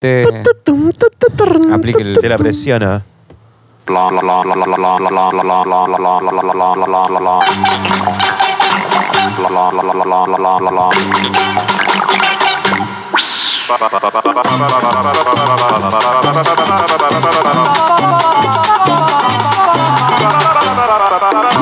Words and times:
Te 0.00 0.22
aplique 1.72 2.02
el. 2.02 2.18
Te 2.20 2.28
la 2.28 2.38
presiona. 2.38 3.04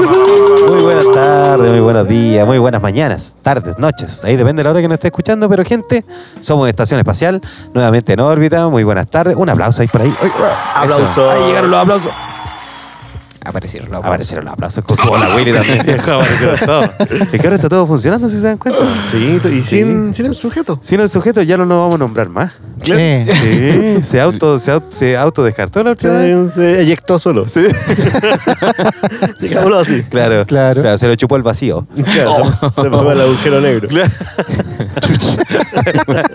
Muy 0.07 0.83
buenas 0.83 1.11
tardes, 1.13 1.71
muy 1.71 1.81
buenos 1.81 2.07
días, 2.07 2.47
muy 2.47 2.59
buenas 2.59 2.81
mañanas, 2.81 3.35
tardes, 3.43 3.79
noches. 3.79 4.25
Ahí 4.25 4.37
depende 4.37 4.61
de 4.61 4.65
la 4.65 4.71
hora 4.71 4.81
que 4.81 4.89
nos 4.89 4.95
esté 4.95 5.09
escuchando, 5.09 5.49
pero 5.49 5.65
gente, 5.65 6.05
somos 6.41 6.69
Estación 6.69 7.01
Espacial, 7.01 7.41
nuevamente 7.75 8.13
en 8.13 8.21
órbita. 8.21 8.69
Muy 8.69 8.85
buenas 8.85 9.09
tardes. 9.09 9.35
Un 9.37 9.49
aplauso 9.49 9.83
ahí 9.83 9.89
por 9.89 10.03
ahí. 10.03 10.15
Aplauso. 10.75 11.31
Ahí 11.31 11.47
llegaron 11.47 11.71
los 11.71 11.81
aplausos. 11.81 12.13
Aparecieron 13.47 13.91
los 13.91 14.05
Aparecieron 14.05 14.45
los 14.45 14.53
aplausos 14.55 14.85
con 14.85 14.97
su 14.97 15.09
hola 15.09 15.35
Willy 15.37 15.53
también. 15.53 15.81
Aparecieron 16.01 16.59
todos. 16.65 16.91
Es 17.33 17.41
que 17.41 17.47
ahora 17.47 17.57
está 17.57 17.69
todo 17.69 17.87
funcionando, 17.87 18.29
si 18.29 18.37
se 18.37 18.47
dan 18.47 18.59
cuenta. 18.59 18.81
Sí, 19.03 19.41
y 19.53 19.63
sin, 19.63 20.13
sin 20.13 20.27
el 20.27 20.35
sujeto. 20.35 20.79
Si 20.83 20.97
no 20.97 21.03
el 21.03 21.09
sujeto 21.09 21.43
ya 21.43 21.57
no 21.57 21.65
nos 21.67 21.79
vamos 21.79 21.95
a 21.95 21.99
nombrar 21.99 22.29
más. 22.29 22.53
Sí, 22.83 22.93
se 24.03 24.21
auto, 24.21 24.59
se 24.59 24.71
auto, 24.71 24.87
se 24.91 25.17
autodescartó 25.17 25.83
la 25.83 25.91
última 25.91 26.13
vez. 26.13 26.55
Se, 26.55 26.81
eyectó 26.81 27.19
solo. 27.19 27.49
Sí. 27.49 27.63
Digámoslo 29.41 29.79
así. 29.79 30.03
Claro, 30.05 30.45
Claro. 30.45 30.99
Se 30.99 31.09
lo 31.09 31.15
chupó 31.15 31.37
el 31.37 31.43
vacío. 31.43 31.87
Claro, 32.13 32.45
Se 32.71 32.83
pegó 32.83 33.11
el 33.13 33.21
agujero 33.21 33.61
negro. 33.61 33.89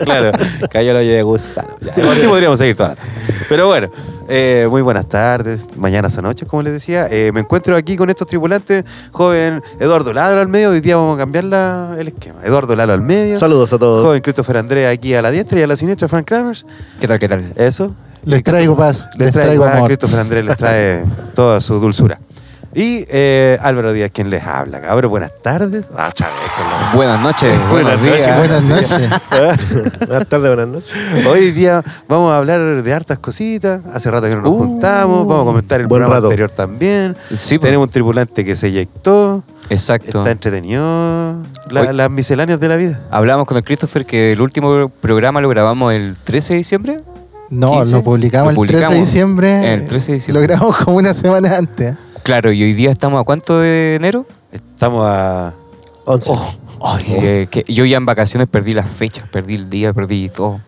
claro, 0.03 0.31
cayó 0.69 0.91
el 0.91 0.97
hoyo 0.97 1.11
de 1.11 1.23
gusano. 1.23 1.69
Ya, 1.81 2.11
así 2.11 2.25
podríamos 2.25 2.57
seguir 2.59 2.75
toda 2.75 2.89
la 2.89 2.95
tarde. 2.95 3.09
Pero 3.49 3.67
bueno, 3.67 3.91
eh, 4.27 4.67
muy 4.69 4.81
buenas 4.81 5.07
tardes, 5.07 5.67
mañanas 5.75 6.17
o 6.17 6.21
noches, 6.21 6.47
como 6.47 6.61
les 6.63 6.73
decía. 6.73 7.07
Eh, 7.09 7.31
me 7.33 7.41
encuentro 7.41 7.75
aquí 7.75 7.97
con 7.97 8.09
estos 8.09 8.27
tripulantes. 8.27 8.85
Joven 9.11 9.61
Eduardo 9.79 10.13
Lalo 10.13 10.39
al 10.41 10.47
medio. 10.47 10.69
Hoy 10.71 10.81
día 10.81 10.95
vamos 10.95 11.15
a 11.15 11.19
cambiar 11.19 11.43
la- 11.45 11.95
el 11.97 12.07
esquema. 12.09 12.39
Eduardo 12.43 12.75
Lalo 12.75 12.93
al 12.93 13.01
medio. 13.01 13.35
Saludos 13.37 13.73
a 13.73 13.77
todos. 13.79 14.05
Joven 14.05 14.21
Christopher 14.21 14.57
Andrea 14.57 14.89
aquí 14.89 15.13
a 15.13 15.21
la 15.21 15.31
diestra 15.31 15.59
y 15.59 15.63
a 15.63 15.67
la 15.67 15.75
siniestra 15.75 16.07
Frank 16.07 16.25
Kramers. 16.27 16.65
¿Qué 16.99 17.07
tal, 17.07 17.19
qué 17.19 17.27
tal? 17.27 17.51
Eso. 17.55 17.93
les 18.23 18.43
traigo 18.43 18.75
paz, 18.77 19.07
Les, 19.17 19.27
les 19.27 19.33
traigo 19.33 19.65
a 19.65 19.73
amor. 19.73 19.87
Christopher 19.87 20.19
Andrés 20.19 20.45
les 20.45 20.55
trae 20.57 21.03
toda 21.35 21.59
su 21.61 21.79
dulzura. 21.79 22.19
Y 22.73 23.05
eh, 23.09 23.57
Álvaro 23.61 23.91
Díaz, 23.91 24.11
quien 24.13 24.29
les 24.29 24.43
habla. 24.43 24.79
Cabrón, 24.79 25.11
buenas 25.11 25.31
tardes. 25.41 25.87
Ah, 25.97 26.07
otra 26.09 26.27
vez 26.27 26.35
con 26.57 26.69
la- 26.69 26.95
Buenas 26.95 27.21
noches, 27.21 27.69
Buenas 27.69 27.99
buenos 27.99 28.17
días. 28.17 28.37
Buenas 28.37 28.63
noches. 28.63 29.09
Buenas 30.07 30.27
tardes, 30.27 30.55
buenas 30.55 30.67
noches. 30.67 30.91
Hoy 31.27 31.51
día 31.51 31.83
vamos 32.07 32.31
a 32.31 32.37
hablar 32.37 32.81
de 32.81 32.93
hartas 32.93 33.19
cositas. 33.19 33.81
Hace 33.93 34.09
rato 34.09 34.27
que 34.27 34.35
no 34.35 34.41
nos 34.43 34.51
Uh, 34.51 34.57
juntamos. 34.57 35.27
Vamos 35.27 35.41
a 35.41 35.45
comentar 35.45 35.81
el 35.81 35.87
programa 35.89 36.15
rato. 36.15 36.27
anterior 36.27 36.49
también. 36.49 37.15
Sí, 37.33 37.57
pues. 37.57 37.67
Tenemos 37.67 37.87
un 37.87 37.91
tripulante 37.91 38.45
que 38.45 38.55
se 38.55 38.67
eyectó. 38.67 39.43
Exacto. 39.69 40.19
Está 40.19 40.31
entretenido. 40.31 41.35
La- 41.69 41.81
Hoy- 41.81 41.93
las 41.93 42.09
misceláneas 42.09 42.59
de 42.59 42.67
la 42.69 42.77
vida. 42.77 43.01
Hablamos 43.11 43.45
con 43.47 43.57
el 43.57 43.63
Christopher 43.65 44.05
que 44.05 44.31
el 44.31 44.39
último 44.39 44.89
programa 45.01 45.41
lo 45.41 45.49
grabamos 45.49 45.93
el 45.93 46.15
13 46.23 46.53
de 46.53 46.57
diciembre. 46.59 47.01
No, 47.49 47.73
15. 47.79 47.91
lo 47.97 48.03
publicamos, 48.03 48.53
Lo 48.53 48.61
el 48.63 48.67
13 48.67 48.79
de 48.79 48.85
publicamos 48.87 49.07
diciembre. 49.07 49.73
el 49.73 49.85
13 49.87 50.07
de 50.07 50.13
diciembre. 50.19 50.41
Lo 50.41 50.47
grabamos 50.47 50.77
como 50.77 50.97
una 50.97 51.13
semana 51.13 51.57
antes. 51.57 51.95
Claro, 52.23 52.51
y 52.51 52.61
hoy 52.63 52.73
día 52.73 52.91
estamos 52.91 53.19
a 53.19 53.23
cuánto 53.23 53.59
de 53.59 53.95
enero? 53.95 54.25
Estamos 54.51 55.05
a. 55.07 55.53
11. 56.05 56.31
Ay, 56.83 57.03
sí, 57.05 57.15
eh, 57.19 57.47
que 57.49 57.63
yo 57.67 57.85
ya 57.85 57.97
en 57.97 58.05
vacaciones 58.05 58.47
perdí 58.49 58.73
las 58.73 58.87
fechas, 58.89 59.25
perdí 59.31 59.55
el 59.55 59.69
día, 59.69 59.93
perdí 59.93 60.29
todo. 60.29 60.59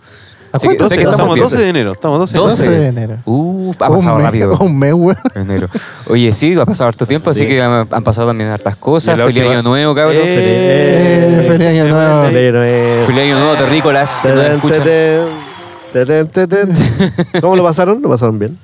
¿A 0.52 0.60
que- 0.60 0.68
cuánto 0.68 0.88
sé 0.88 0.98
que 0.98 1.04
estamos 1.04 1.34
bien. 1.34 1.44
12 1.46 1.58
de 1.58 1.70
enero. 1.70 1.92
Estamos 1.94 2.20
12 2.20 2.38
de 2.38 2.40
enero. 2.44 2.54
12. 2.54 2.68
12 2.68 2.80
de 2.80 2.88
enero. 2.88 3.18
Uh, 3.26 3.74
ha 3.74 3.90
pasado 3.90 4.16
mes, 4.18 4.26
rápido. 4.26 4.58
Un 4.60 4.78
mes, 4.78 4.94
weón. 4.94 5.18
enero. 5.36 5.68
Oye, 6.10 6.32
sí, 6.34 6.56
ha 6.60 6.66
pasado 6.66 6.90
harto 6.90 7.08
tiempo, 7.08 7.32
así 7.32 7.40
Sí. 7.42 7.48
que 7.48 7.62
han, 7.62 7.88
han 7.90 8.04
pasado 8.04 8.28
también 8.28 8.52
hartas 8.52 8.76
Y 8.76 8.80
cosas. 8.80 9.18
la 9.18 9.26
Feliz 9.26 9.40
última- 9.42 9.54
año 9.54 9.64
nuevo, 9.64 9.96
cabrón. 9.96 10.14
Eh, 10.16 11.46
feliz 11.48 11.68
año 11.68 11.86
nuevo. 11.88 12.24
Feliz 12.28 13.20
año 13.24 13.40
nuevo, 13.40 13.56
terrícolas 13.56 14.22
que 14.22 14.30
nos 14.30 14.44
escuchan. 14.46 14.84
¿Cómo 17.42 17.56
lo 17.56 17.64
pasaron? 17.64 18.02
¿Lo 18.02 18.10
pasaron 18.10 18.40
bien? 18.40 18.58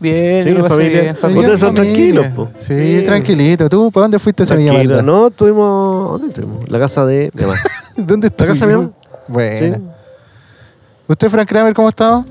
Bien, 0.00 0.42
Sí, 0.44 0.54
familia. 0.54 1.02
bien, 1.02 1.16
Familia. 1.16 1.40
Ustedes 1.42 1.60
son 1.60 1.76
familia. 1.76 1.94
tranquilos, 1.94 2.26
po. 2.28 2.48
Sí, 2.58 3.00
Sí. 3.00 3.06
tranquilito. 3.06 3.68
¿Tú 3.68 3.90
para 3.90 4.02
dónde 4.04 4.18
fuiste 4.18 4.42
esa 4.44 4.54
Villa? 4.54 5.02
No, 5.02 5.28
estuvimos. 5.28 6.12
¿Dónde 6.12 6.28
estuvimos? 6.28 6.68
La 6.70 6.78
casa 6.78 7.04
de 7.06 7.30
mi 7.34 7.42
mamá. 7.42 7.54
¿Dónde 7.96 8.30
¿La 8.36 8.46
casa 8.46 8.66
de 8.66 8.72
mi 8.74 8.78
mamá? 8.80 8.92
Bueno. 9.28 9.76
Sí. 9.76 9.82
¿Usted, 11.08 11.28
Frank 11.30 11.48
Kramer, 11.48 11.72
cómo 11.74 11.88
estaba? 11.88 12.24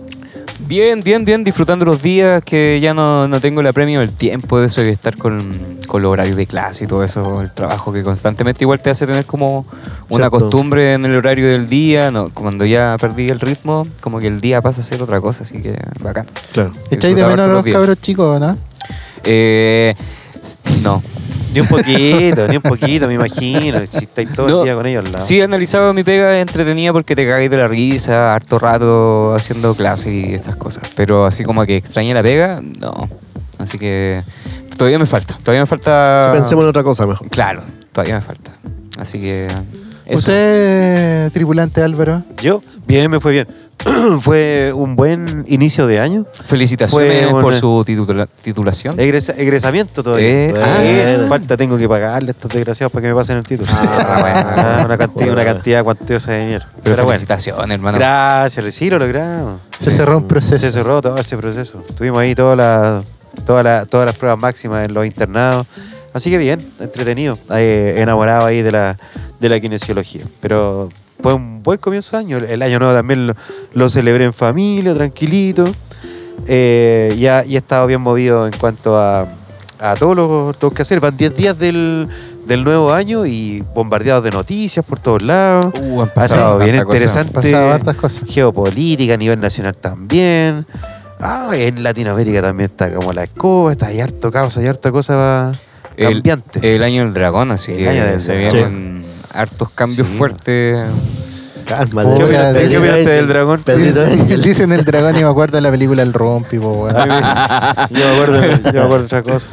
Bien, 0.59 1.03
bien, 1.03 1.25
bien, 1.25 1.43
disfrutando 1.43 1.85
los 1.85 2.01
días 2.01 2.43
que 2.43 2.79
ya 2.79 2.93
no, 2.93 3.27
no 3.27 3.41
tengo 3.41 3.61
el 3.61 3.67
apremio 3.67 3.99
del 3.99 4.13
tiempo, 4.13 4.59
de 4.59 4.67
eso 4.67 4.81
de 4.81 4.89
estar 4.89 5.17
con, 5.17 5.79
con 5.87 6.01
los 6.01 6.11
horarios 6.11 6.37
de 6.37 6.47
clase 6.47 6.85
y 6.85 6.87
todo 6.87 7.03
eso, 7.03 7.41
el 7.41 7.51
trabajo 7.51 7.91
que 7.91 8.03
constantemente 8.03 8.63
igual 8.63 8.79
te 8.79 8.89
hace 8.89 9.05
tener 9.05 9.25
como 9.25 9.65
una 10.09 10.29
Cierto. 10.29 10.31
costumbre 10.31 10.93
en 10.93 11.05
el 11.05 11.15
horario 11.15 11.47
del 11.49 11.67
día, 11.67 12.09
no, 12.09 12.29
cuando 12.33 12.65
ya 12.65 12.97
perdí 12.99 13.29
el 13.29 13.39
ritmo, 13.39 13.85
como 13.99 14.19
que 14.19 14.27
el 14.27 14.39
día 14.39 14.61
pasa 14.61 14.81
a 14.81 14.83
ser 14.83 15.01
otra 15.03 15.19
cosa, 15.19 15.43
así 15.43 15.61
que 15.61 15.77
bacán. 16.01 16.25
Claro. 16.53 16.71
¿Echáis 16.89 17.15
de 17.15 17.23
menos 17.23 17.45
a 17.45 17.47
los 17.47 17.65
cabros 17.65 17.99
chicos, 17.99 18.39
no? 18.39 18.57
Eh, 19.23 19.93
no. 20.81 21.03
Ni 21.55 21.61
un 21.61 21.67
poquito, 21.67 22.47
ni 22.49 22.57
un 22.57 22.61
poquito, 22.61 23.07
me 23.07 23.13
imagino. 23.13 23.79
Si 23.89 23.99
estáis 24.03 24.33
todo 24.33 24.47
No, 24.47 24.59
el 24.59 24.65
día 24.65 24.75
con 24.75 24.85
ellos 24.85 25.05
al 25.05 25.11
lado. 25.13 25.25
Sí, 25.25 25.39
he 25.39 25.43
analizado 25.43 25.93
mi 25.93 26.03
pega 26.03 26.41
entretenida 26.41 26.91
porque 26.91 27.15
te 27.15 27.25
cagáis 27.25 27.49
de 27.49 27.57
la 27.57 27.69
risa, 27.69 28.35
harto 28.35 28.59
rato 28.59 29.33
haciendo 29.33 29.73
clases 29.73 30.07
y 30.07 30.33
estas 30.33 30.57
cosas. 30.57 30.83
Pero 30.97 31.25
así 31.25 31.45
como 31.45 31.65
que 31.65 31.77
extraña 31.77 32.13
la 32.13 32.23
pega, 32.23 32.61
no. 32.61 33.09
Así 33.57 33.79
que 33.79 34.21
todavía 34.77 34.99
me 34.99 35.05
falta. 35.05 35.37
Todavía 35.41 35.61
me 35.61 35.67
falta. 35.67 36.25
Si 36.25 36.37
pensemos 36.37 36.63
en 36.63 36.69
otra 36.69 36.83
cosa 36.83 37.05
mejor. 37.05 37.29
Claro, 37.29 37.63
todavía 37.93 38.15
me 38.15 38.21
falta. 38.21 38.51
Así 38.99 39.19
que. 39.19 39.47
Eso. 40.05 40.17
¿Usted, 40.17 41.31
tripulante 41.31 41.81
Álvaro? 41.81 42.21
Yo, 42.43 42.61
bien, 42.85 43.09
me 43.09 43.19
fue 43.21 43.31
bien. 43.31 43.47
fue 44.21 44.71
un 44.73 44.95
buen 44.95 45.43
inicio 45.47 45.85
de 45.87 45.99
año. 45.99 46.25
Felicitaciones 46.45 47.31
por 47.31 47.53
su 47.55 47.83
titula- 47.85 48.27
titulación. 48.41 48.97
Egresa- 48.99 49.33
egresamiento 49.37 50.01
todavía. 50.03 50.27
Eh, 50.27 50.53
Sí, 50.55 50.61
ah. 50.63 51.25
falta, 51.29 51.57
tengo 51.57 51.77
que 51.77 51.87
pagarle 51.87 52.29
a 52.29 52.31
estos 52.31 52.51
desgraciados 52.51 52.91
para 52.91 53.01
que 53.03 53.07
me 53.09 53.15
pasen 53.15 53.37
el 53.37 53.43
título. 53.43 53.69
Ah, 53.73 54.17
bueno. 54.21 54.39
Ah, 54.57 54.81
una, 54.85 54.97
cantidad, 54.97 55.29
una 55.33 55.45
cantidad 55.45 55.83
cuantiosa 55.83 56.31
de 56.31 56.39
dinero. 56.39 56.65
Pero, 56.71 56.81
Pero, 56.83 56.95
bueno, 57.03 57.09
felicitaciones, 57.19 57.75
hermano. 57.75 57.97
gracias, 57.97 58.73
sí 58.73 58.89
lo 58.89 58.97
logramos. 58.99 59.59
Se 59.77 59.91
cerró 59.91 60.17
un 60.17 60.27
proceso. 60.27 60.57
Se 60.57 60.71
cerró 60.71 61.01
todo 61.01 61.17
ese 61.17 61.37
proceso. 61.37 61.79
Tuvimos 61.95 62.21
ahí 62.21 62.33
todas 62.35 62.57
las 62.57 63.03
todas 63.45 63.63
las- 63.63 63.87
todas 63.87 64.05
las 64.05 64.15
pruebas 64.15 64.39
máximas 64.39 64.85
en 64.85 64.93
los 64.93 65.05
internados. 65.05 65.67
Así 66.13 66.29
que 66.31 66.37
bien, 66.37 66.65
entretenido, 66.79 67.37
eh, 67.53 67.95
enamorado 67.97 68.45
ahí 68.45 68.61
de 68.61 68.71
la, 68.71 68.97
de 69.41 69.49
la 69.49 69.59
kinesiología. 69.59 70.23
Pero 70.39 70.87
fue 71.21 71.33
un 71.33 71.63
buen 71.63 71.77
comienzo 71.77 72.17
de 72.17 72.23
año. 72.23 72.37
El 72.37 72.61
año 72.61 72.79
nuevo 72.79 72.93
también 72.93 73.27
lo, 73.27 73.35
lo 73.73 73.89
celebré 73.89 74.25
en 74.25 74.33
familia, 74.33 74.93
tranquilito. 74.93 75.71
Eh, 76.47 77.15
ya, 77.17 77.43
y 77.45 77.55
he 77.55 77.57
estado 77.57 77.87
bien 77.87 78.01
movido 78.01 78.47
en 78.47 78.53
cuanto 78.57 78.97
a, 78.97 79.27
a 79.79 79.95
todos 79.95 80.15
los, 80.15 80.61
los 80.61 80.73
que 80.73 80.81
hacer. 80.81 80.99
Van 80.99 81.17
10 81.17 81.35
días 81.35 81.57
del, 81.57 82.07
del 82.45 82.63
nuevo 82.63 82.93
año 82.93 83.25
y 83.25 83.63
bombardeados 83.73 84.23
de 84.23 84.31
noticias 84.31 84.85
por 84.85 84.99
todos 84.99 85.21
lados. 85.21 85.73
Uh, 85.79 86.01
han 86.01 86.09
Ha 86.09 86.13
pasado 86.13 86.41
estado 86.41 86.59
bien 86.59 86.75
interesante. 86.75 87.33
Pasado 87.33 87.71
hartas 87.71 87.95
cosas. 87.95 88.23
Geopolítica 88.27 89.15
a 89.15 89.17
nivel 89.17 89.39
nacional 89.39 89.75
también. 89.75 90.65
Ah, 91.19 91.49
en 91.53 91.81
Latinoamérica 91.81 92.41
también 92.41 92.69
está 92.69 92.93
como 92.93 93.13
la 93.13 93.23
escoba, 93.23 93.71
está 93.71 93.87
hay 93.87 94.01
harto 94.01 94.31
caos, 94.31 94.57
hay 94.57 94.67
harta 94.67 94.91
cosa 94.91 95.53
cambiante. 95.97 96.75
El, 96.75 96.83
año 96.83 97.05
del 97.05 97.13
dragón, 97.13 97.51
así 97.51 97.71
El 97.71 97.77
que 97.77 97.89
año 97.89 98.05
del 98.05 98.21
se 98.21 98.35
hartos 99.33 99.69
cambios 99.71 100.07
Sí. 100.07 100.17
fuertes. 100.17 100.79
Cálmate. 101.65 102.09
¿Qué 102.09 102.17
¿Qué 102.17 102.23
opinaste- 102.25 102.77
opinaste 102.77 103.09
del 103.09 103.27
dragón? 103.27 103.63
Dicen, 103.65 104.41
dicen 104.43 104.71
el 104.71 104.85
dragón 104.85 105.15
y 105.17 105.23
me 105.23 105.29
acuerdo 105.29 105.57
de 105.57 105.61
la 105.61 105.71
película 105.71 106.03
El 106.03 106.13
Rompi, 106.13 106.59
po, 106.59 106.87
yo, 106.91 106.93
me 106.93 107.03
acuerdo, 107.03 108.41
yo 108.41 108.73
me 108.73 108.79
acuerdo 108.81 108.97
de 108.99 109.05
otra 109.05 109.23
cosa. 109.23 109.47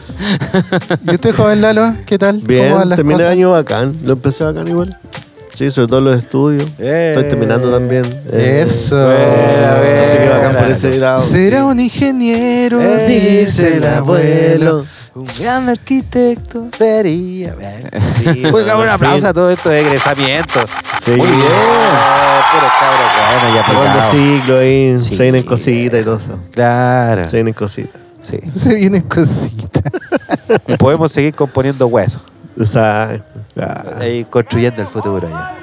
¿Y 1.11 1.15
usted, 1.15 1.35
joven 1.35 1.63
Lalo? 1.63 1.95
¿Qué 2.05 2.19
tal? 2.19 2.37
¿Cómo 2.37 2.47
Bien, 2.49 2.75
van 2.75 2.89
las 2.91 2.97
terminé 2.97 3.23
el 3.23 3.29
año 3.31 3.53
bacán. 3.53 3.97
Lo 4.05 4.13
empecé 4.13 4.45
bacán 4.45 4.69
igual. 4.69 4.95
Sí, 5.55 5.71
sobre 5.71 5.89
todo 5.89 6.01
los 6.01 6.19
estudios. 6.19 6.67
Eh. 6.79 7.13
Estoy 7.15 7.29
terminando 7.31 7.71
también. 7.71 8.05
Eh, 8.33 8.61
Eso. 8.63 8.97
Buena, 8.97 9.77
buena. 9.79 10.03
Así 10.07 10.17
que 10.19 10.29
bacán 10.29 10.57
por 10.57 10.71
ese 10.71 10.99
lado. 10.99 11.19
Será 11.19 11.65
un 11.67 11.79
ingeniero, 11.81 12.81
Eh, 12.81 13.41
dice 13.41 13.77
el 13.77 13.87
abuelo. 13.87 14.85
Un 15.15 15.29
gran 15.39 15.69
arquitecto. 15.69 16.69
Sería. 16.77 17.55
Sí, 18.11 18.25
Pues, 18.51 18.65
bueno, 18.65 18.81
un 18.81 18.89
aplauso 18.89 19.29
a 19.29 19.33
todo 19.35 19.51
esto 19.51 19.69
de 19.69 19.81
egresamiento. 19.81 20.61
Sí. 21.01 21.11
Muy 21.11 21.29
bien. 21.29 21.39
Puro 22.51 22.67
cabros 22.81 23.11
buenos 23.41 23.55
ya 23.55 23.63
Segundo 23.63 24.03
ciclo 24.11 24.59
ahí. 24.59 24.99
Sí. 24.99 25.17
Se 25.17 25.23
vienen 25.23 25.43
cositas 25.43 26.01
y 26.01 26.05
todo 26.05 26.17
eso. 26.17 26.39
Claro. 26.53 27.29
Se 27.29 27.37
vienen 27.37 27.55
cositas. 27.55 28.01
Sí. 28.21 28.39
Se 28.51 28.75
vienen 28.75 29.03
cositas. 29.03 29.83
Podemos 30.79 31.13
seguir 31.13 31.35
componiendo 31.35 31.87
huesos. 31.87 32.23
Exacto. 32.57 33.41
Claro. 33.55 33.91
Ahí 33.99 34.25
construyendo 34.25 34.81
el 34.81 34.89
futuro 34.89 35.29
ya. 35.29 35.62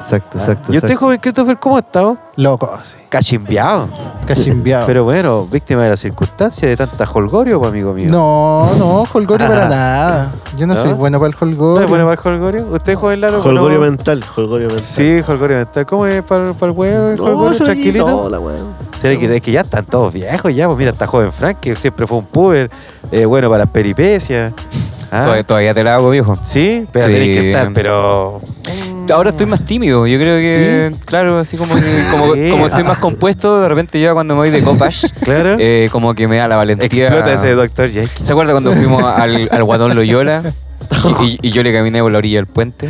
Exacto, 0.00 0.38
exacto. 0.38 0.72
¿Y 0.72 0.76
usted, 0.76 0.88
exacto. 0.88 1.04
joven 1.04 1.18
Christopher, 1.20 1.58
cómo 1.58 1.76
ha 1.76 1.80
estado? 1.80 2.16
Loco, 2.36 2.70
sí. 2.82 2.96
Cachimbiado. 3.10 3.86
Cachimbiado. 4.26 4.86
Pero 4.86 5.04
bueno, 5.04 5.46
víctima 5.46 5.82
de 5.82 5.90
las 5.90 6.00
circunstancias 6.00 6.70
de 6.70 6.76
tanta 6.76 7.04
holgorio, 7.12 7.58
pues, 7.58 7.68
amigo 7.70 7.92
mío. 7.92 8.08
No, 8.10 8.70
no, 8.78 9.04
holgorio 9.12 9.46
para 9.46 9.68
nada. 9.68 10.32
Yo 10.56 10.66
no, 10.66 10.72
¿No? 10.74 10.80
soy 10.80 10.94
bueno 10.94 11.18
para 11.20 11.28
el 11.30 11.36
¿No 11.38 11.46
holgorio. 11.46 11.82
es 11.84 11.88
bueno 11.88 12.06
para 12.06 12.20
el 12.22 12.28
holgorio? 12.42 12.66
¿Usted, 12.72 12.94
joven 12.94 13.20
Laro? 13.20 13.42
Holgorio 13.42 13.78
no? 13.78 13.84
mental, 13.84 14.24
holgorio 14.36 14.68
mental. 14.68 14.84
Sí, 14.84 15.20
holgorio 15.28 15.58
mental. 15.58 15.84
¿Cómo 15.84 16.06
es 16.06 16.22
para, 16.22 16.54
para 16.54 16.72
el 16.72 16.78
huevo? 16.78 17.08
el 17.10 17.16
No, 17.18 17.52
tranquilito. 17.52 18.28
la. 18.30 18.38
Es 19.02 19.40
que 19.42 19.52
ya 19.52 19.60
están 19.60 19.84
todos 19.84 20.12
viejos 20.14 20.54
ya. 20.54 20.66
Pues 20.66 20.78
mira, 20.78 20.92
está 20.92 21.06
joven 21.06 21.30
Frank, 21.32 21.58
que 21.60 21.76
siempre 21.76 22.06
fue 22.06 22.18
un 22.18 22.24
puber. 22.26 22.70
eh, 23.12 23.26
bueno 23.26 23.48
para 23.50 23.64
las 23.64 23.72
peripecias. 23.72 24.52
Ah, 25.12 25.24
Todavía, 25.24 25.42
todavía 25.44 25.74
te 25.74 25.82
la 25.84 25.96
hago, 25.96 26.08
viejo. 26.10 26.38
Sí, 26.44 26.86
pero 26.92 27.06
Sí. 27.08 27.12
tenés 27.12 27.28
que 27.36 27.50
estar, 27.50 27.72
pero... 27.74 28.40
Ahora 29.12 29.30
estoy 29.30 29.46
más 29.46 29.64
tímido. 29.64 30.06
Yo 30.06 30.18
creo 30.18 30.36
que, 30.38 30.94
claro, 31.04 31.38
así 31.38 31.56
como, 31.56 31.74
que- 31.74 31.80
como, 32.10 32.34
Sí. 32.34 32.50
como 32.50 32.66
estoy 32.66 32.84
más 32.84 32.98
compuesto, 32.98 33.60
de 33.60 33.68
repente 33.68 34.00
yo 34.00 34.12
cuando 34.14 34.34
me 34.34 34.40
voy 34.40 34.50
de 34.50 34.62
copash, 34.62 35.06
Claro. 35.22 35.56
eh, 35.58 35.88
como 35.92 36.14
que 36.14 36.28
me 36.28 36.36
da 36.38 36.48
la 36.48 36.56
valentía. 36.56 36.86
Explota 37.06 37.32
ese 37.32 37.54
doctor 37.54 37.88
Jekyll. 37.90 38.24
¿Se 38.24 38.32
acuerda 38.32 38.52
cuando 38.52 38.72
fuimos 38.72 39.02
al, 39.04 39.48
al 39.50 39.64
Guatón 39.64 39.94
Loyola? 39.94 40.42
Y, 41.20 41.24
y- 41.24 41.38
y 41.42 41.50
yo 41.52 41.62
le 41.62 41.72
caminé 41.72 42.00
por 42.02 42.10
la 42.10 42.18
orilla 42.18 42.38
del 42.38 42.46
puente. 42.46 42.88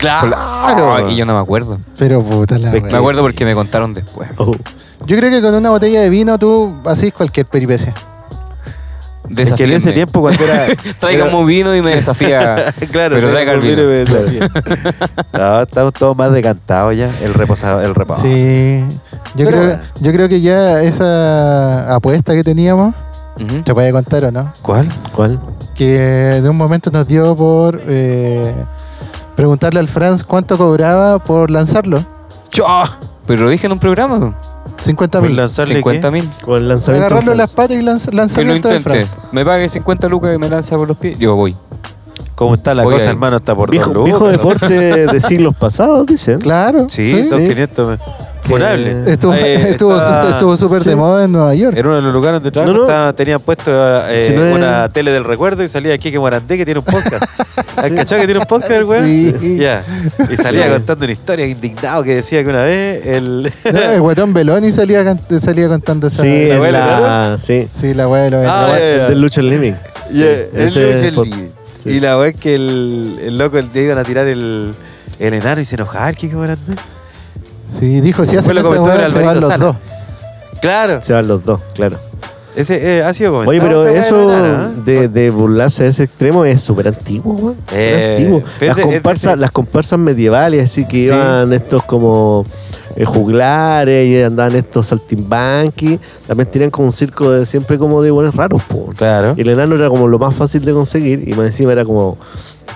La- 0.00 0.20
Ah, 0.34 1.04
y 1.08 1.16
yo 1.16 1.24
no 1.26 1.34
me 1.34 1.40
acuerdo. 1.40 1.78
Pero 1.96 2.22
puta 2.22 2.58
la. 2.58 2.70
Me 2.72 2.78
acuerdo 2.96 3.22
porque 3.22 3.44
me 3.44 3.54
contaron 3.54 3.94
después. 3.94 4.28
Oh. 4.36 4.52
Yo 5.06 5.16
creo 5.16 5.30
que 5.30 5.40
con 5.40 5.54
una 5.54 5.70
botella 5.70 6.00
de 6.00 6.10
vino 6.10 6.38
tú 6.38 6.74
haces 6.86 7.12
cualquier 7.12 7.46
peripecia. 7.46 7.94
Es 9.36 9.52
que 9.54 9.64
en 9.64 9.72
ese 9.72 9.92
tiempo 9.92 10.20
cuando 10.20 10.42
era... 10.44 10.66
Tráigame 10.98 11.34
un 11.34 11.46
vino 11.46 11.74
y 11.74 11.82
me 11.82 11.94
desafía. 11.94 12.56
claro, 12.92 13.16
pero 13.16 13.30
traiga 13.30 13.52
el 13.52 13.60
vino. 13.60 13.82
y 13.82 13.86
me 13.86 13.92
desafía. 14.04 14.50
no, 15.32 15.60
estamos 15.62 15.92
todos 15.94 16.16
más 16.16 16.32
decantados 16.32 16.96
ya. 16.96 17.10
El 17.22 17.34
reposado, 17.34 17.80
el 17.82 17.94
reposo. 17.94 18.22
Sí. 18.22 18.84
Yo 19.34 19.44
Pero 19.44 19.48
creo, 19.48 19.62
bueno. 19.62 19.82
yo 20.00 20.12
creo 20.12 20.28
que 20.28 20.40
ya 20.40 20.82
esa 20.82 21.94
apuesta 21.94 22.34
que 22.34 22.42
teníamos, 22.44 22.94
Ujú. 23.38 23.62
¿te 23.62 23.74
puede 23.74 23.92
contar 23.92 24.24
o 24.24 24.30
no? 24.32 24.52
¿Cuál? 24.62 24.88
¿Cuál? 25.12 25.38
Que 25.74 26.40
de 26.42 26.48
un 26.48 26.56
momento 26.56 26.90
nos 26.90 27.06
dio 27.06 27.36
por 27.36 27.82
eh, 27.86 28.54
preguntarle 29.34 29.80
al 29.80 29.88
Franz 29.88 30.24
cuánto 30.24 30.56
cobraba 30.56 31.18
por 31.18 31.50
lanzarlo. 31.50 32.04
Pero 33.26 33.42
lo 33.44 33.50
dije 33.50 33.66
en 33.66 33.72
un 33.72 33.78
programa. 33.78 34.34
50 34.80 35.20
mil. 35.20 35.30
Pues 35.30 35.36
lanzarle 35.36 35.74
50 35.76 36.10
mil. 36.10 36.30
O 36.46 36.56
el 36.56 36.68
lanzamiento. 36.68 37.06
Agarrarlo 37.06 37.32
en 37.32 37.38
las 37.38 37.54
patas 37.54 37.76
y 37.76 37.82
lanz, 37.82 38.12
lanzamiento 38.12 38.68
de 38.68 38.80
France. 38.80 39.16
Me 39.32 39.44
pague 39.44 39.68
50 39.68 40.08
lucas 40.08 40.34
y 40.34 40.38
me 40.38 40.48
lanza 40.48 40.76
por 40.76 40.86
los 40.88 40.96
pies. 40.96 41.18
Yo 41.18 41.34
voy. 41.34 41.56
¿Cómo 42.34 42.54
está 42.54 42.74
la 42.74 42.84
Voy 42.84 42.92
cosa, 42.94 43.06
ahí. 43.06 43.10
hermano? 43.12 43.38
Está 43.38 43.54
por 43.54 43.70
Viejo, 43.70 43.90
dos 43.94 44.06
lucas, 44.06 44.20
viejo 44.20 44.28
deporte 44.28 44.68
de 45.06 45.20
siglos 45.26 45.56
pasados, 45.56 46.06
dicen. 46.06 46.38
Claro. 46.38 46.86
Sí, 46.88 47.22
sí. 47.22 47.28
2500. 47.30 47.98
Estuvo, 49.06 50.56
súper 50.56 50.82
de 50.82 50.96
moda 50.96 51.24
en 51.24 51.32
Nueva 51.32 51.54
York. 51.54 51.76
Era 51.76 51.88
uno 51.88 51.96
de 51.96 52.02
los 52.02 52.12
lugares 52.12 52.42
donde 52.42 53.12
tenían 53.14 53.40
puesto 53.40 53.70
eh, 54.08 54.52
una 54.54 54.88
tele 54.88 55.10
del 55.10 55.24
recuerdo 55.24 55.62
y 55.62 55.68
salía 55.68 55.94
aquí 55.94 56.16
Morandé 56.16 56.56
que 56.56 56.64
tiene 56.64 56.78
un 56.78 56.84
podcast. 56.84 57.22
¿Has 57.76 57.88
sí. 57.88 57.94
cachado 57.94 58.20
que 58.20 58.26
tiene 58.26 58.40
un 58.40 58.46
podcast 58.46 58.72
el 58.72 58.84
weón? 58.84 59.06
Sí. 59.06 59.34
Y 60.30 60.36
salía 60.36 60.70
contando 60.70 61.04
una 61.04 61.12
historia 61.12 61.46
indignado 61.46 62.02
que 62.02 62.16
decía 62.16 62.42
que 62.42 62.48
una 62.48 62.62
vez 62.62 63.06
el. 63.06 63.52
el 63.64 64.00
guatón 64.00 64.32
Beloni 64.32 64.70
salía, 64.70 65.16
salía 65.40 65.68
contando 65.68 66.06
esa. 66.06 66.22
Sí, 66.22 66.48
la, 66.48 67.36
sí. 67.38 67.94
la 67.94 68.08
weá 68.08 68.22
de 68.22 68.30
los. 68.30 68.46
Ah, 68.48 68.74
del 69.08 69.20
Lucha 69.20 69.42
Living. 69.42 69.74
Y 71.84 72.00
la 72.00 72.18
weá 72.18 72.28
es 72.28 72.36
que 72.36 72.54
el, 72.54 73.18
el 73.22 73.38
loco 73.38 73.58
el, 73.58 73.68
le 73.72 73.82
iban 73.82 73.98
a 73.98 74.04
tirar 74.04 74.26
el, 74.26 74.74
el 75.18 75.34
enano 75.34 75.60
y 75.60 75.64
se 75.64 75.74
enojaba, 75.76 76.08
el 76.08 76.16
que 76.16 76.28
Morandé. 76.28 76.76
Sí, 77.68 78.00
dijo, 78.00 78.24
si 78.24 78.30
Fue 78.32 78.38
hacen 78.38 78.54
lo 78.54 78.60
esa 78.60 78.68
comentó 78.68 78.88
weá, 78.90 79.04
el 79.06 79.10
se 79.12 79.22
van 79.22 79.34
los 79.40 79.44
Sala. 79.50 79.64
dos. 79.64 79.76
Claro. 80.60 81.02
Se 81.02 81.12
van 81.12 81.28
los 81.28 81.44
dos, 81.44 81.60
claro. 81.74 81.96
Ese 82.54 82.98
eh, 82.98 83.02
ha 83.02 83.12
sido 83.12 83.32
comentado. 83.32 83.50
Oye, 83.50 83.60
pero 83.60 83.76
esa 83.82 83.90
weá 83.92 84.00
eso 84.00 84.22
enano, 84.32 84.68
¿eh? 84.68 84.82
de, 84.86 85.08
de 85.08 85.30
burlarse 85.30 85.82
de 85.82 85.90
ese 85.90 86.04
extremo 86.04 86.44
es 86.46 86.60
súper 86.62 86.88
antiguo, 86.88 87.34
weón. 87.34 87.56
Súper 87.66 87.78
Eh, 87.78 88.16
antiguo. 88.16 88.42
Las 88.60 88.60
de- 88.60 88.66
es 88.70 88.76
de 88.76 88.82
comparsas, 88.94 89.38
las 89.38 89.50
comparsas 89.50 89.98
medievales, 89.98 90.64
así 90.64 90.86
que 90.86 90.96
Sí. 90.98 91.04
iban 91.06 91.52
estos 91.52 91.84
como 91.84 92.46
eh, 92.96 93.04
juglares 93.04 94.08
y 94.08 94.22
andaban 94.22 94.56
estos 94.56 94.86
saltimbanqui, 94.86 96.00
también 96.26 96.50
tenían 96.50 96.70
como 96.70 96.86
un 96.86 96.92
circo 96.94 97.30
de 97.30 97.44
siempre 97.44 97.76
como 97.76 98.00
de 98.00 98.10
buenos 98.10 98.34
raros, 98.34 98.62
po. 98.64 98.88
Claro. 98.96 99.34
Y 99.36 99.42
el 99.42 99.50
enano 99.50 99.74
era 99.74 99.90
como 99.90 100.08
lo 100.08 100.18
más 100.18 100.34
fácil 100.34 100.64
de 100.64 100.72
conseguir 100.72 101.28
y 101.28 101.34
más 101.34 101.44
encima 101.44 101.72
era 101.72 101.84
como, 101.84 102.16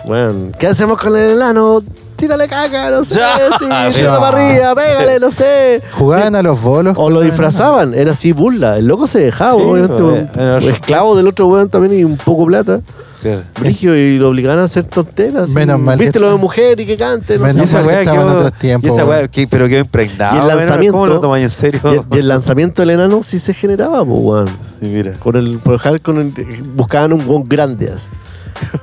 bueno, 0.04 0.50
¿qué 0.58 0.66
hacemos 0.66 1.00
con 1.00 1.16
el 1.16 1.36
enano? 1.36 1.80
Tírale 2.20 2.46
caca, 2.46 2.90
no 2.90 3.04
sé, 3.04 3.20
sí, 3.58 3.64
tírale 3.96 4.18
para 4.20 4.28
arriba, 4.28 4.74
pégale, 4.74 5.18
no 5.20 5.30
sé. 5.32 5.82
Jugaban 5.92 6.34
a 6.36 6.42
los 6.42 6.60
bolos. 6.60 6.94
O 6.96 7.10
lo 7.10 7.20
disfrazaban, 7.22 7.94
era 7.94 8.12
así 8.12 8.32
burla. 8.32 8.76
El 8.78 8.86
loco 8.86 9.06
se 9.06 9.20
dejaba, 9.20 9.52
Sí, 9.54 9.58
obviamente, 9.62 10.02
pues, 10.02 10.22
un- 10.34 10.40
era 10.40 10.50
un 10.52 10.56
otro. 10.58 10.70
esclavo 10.70 11.16
del 11.16 11.26
otro 11.28 11.46
weón 11.46 11.68
también 11.68 11.98
y 11.98 12.04
un 12.04 12.16
poco 12.16 12.46
plata. 12.46 12.80
Claro. 13.22 13.42
Brigio 13.58 13.94
y 13.94 14.18
lo 14.18 14.30
obligaban 14.30 14.60
a 14.60 14.64
hacer 14.64 14.86
tonteras. 14.86 15.50
Menos 15.50 15.78
y, 15.78 15.82
mal 15.82 15.98
que 15.98 16.04
Viste 16.04 16.18
lo 16.18 16.28
de 16.28 16.32
está- 16.32 16.40
mujer 16.40 16.80
y 16.80 16.86
que 16.86 16.96
cante. 16.96 17.36
no 17.38 17.44
Menos 17.44 17.56
sé. 17.56 17.60
Y 17.60 17.64
esa 17.64 17.76
mal 17.76 17.84
que 17.84 17.88
weá 17.90 17.98
estaba 18.00 18.16
en 18.16 18.22
quedó- 18.26 18.36
otros 18.38 18.52
tiempos, 18.54 18.88
Y 18.88 18.92
esa 18.94 19.04
weá, 19.04 19.16
weón. 19.18 19.28
que- 19.28 19.46
pero 19.46 19.68
quedó 19.68 19.78
impregnado. 19.80 20.36
Y 20.36 20.38
el 20.38 20.44
weón. 20.46 20.56
lanzamiento- 20.58 20.92
¿Cómo 20.92 21.06
lo 21.06 21.20
tomáis 21.20 21.44
en 21.44 21.50
serio? 21.50 21.80
Y, 22.12 22.16
y 22.16 22.18
el 22.18 22.28
lanzamiento 22.28 22.80
del 22.80 22.90
enano 22.92 23.22
sí 23.22 23.38
se 23.38 23.52
generaba, 23.52 24.02
pues, 24.06 24.18
weón. 24.22 24.48
Sí, 24.80 24.86
mira. 24.86 25.12
Con 25.18 25.36
el, 25.36 25.58
por 25.58 25.74
dejar 25.74 26.00
con 26.00 26.16
el- 26.18 26.62
buscaban 26.74 27.12
un 27.12 27.20
weón 27.28 27.44
grande 27.46 27.90
así. 27.94 28.08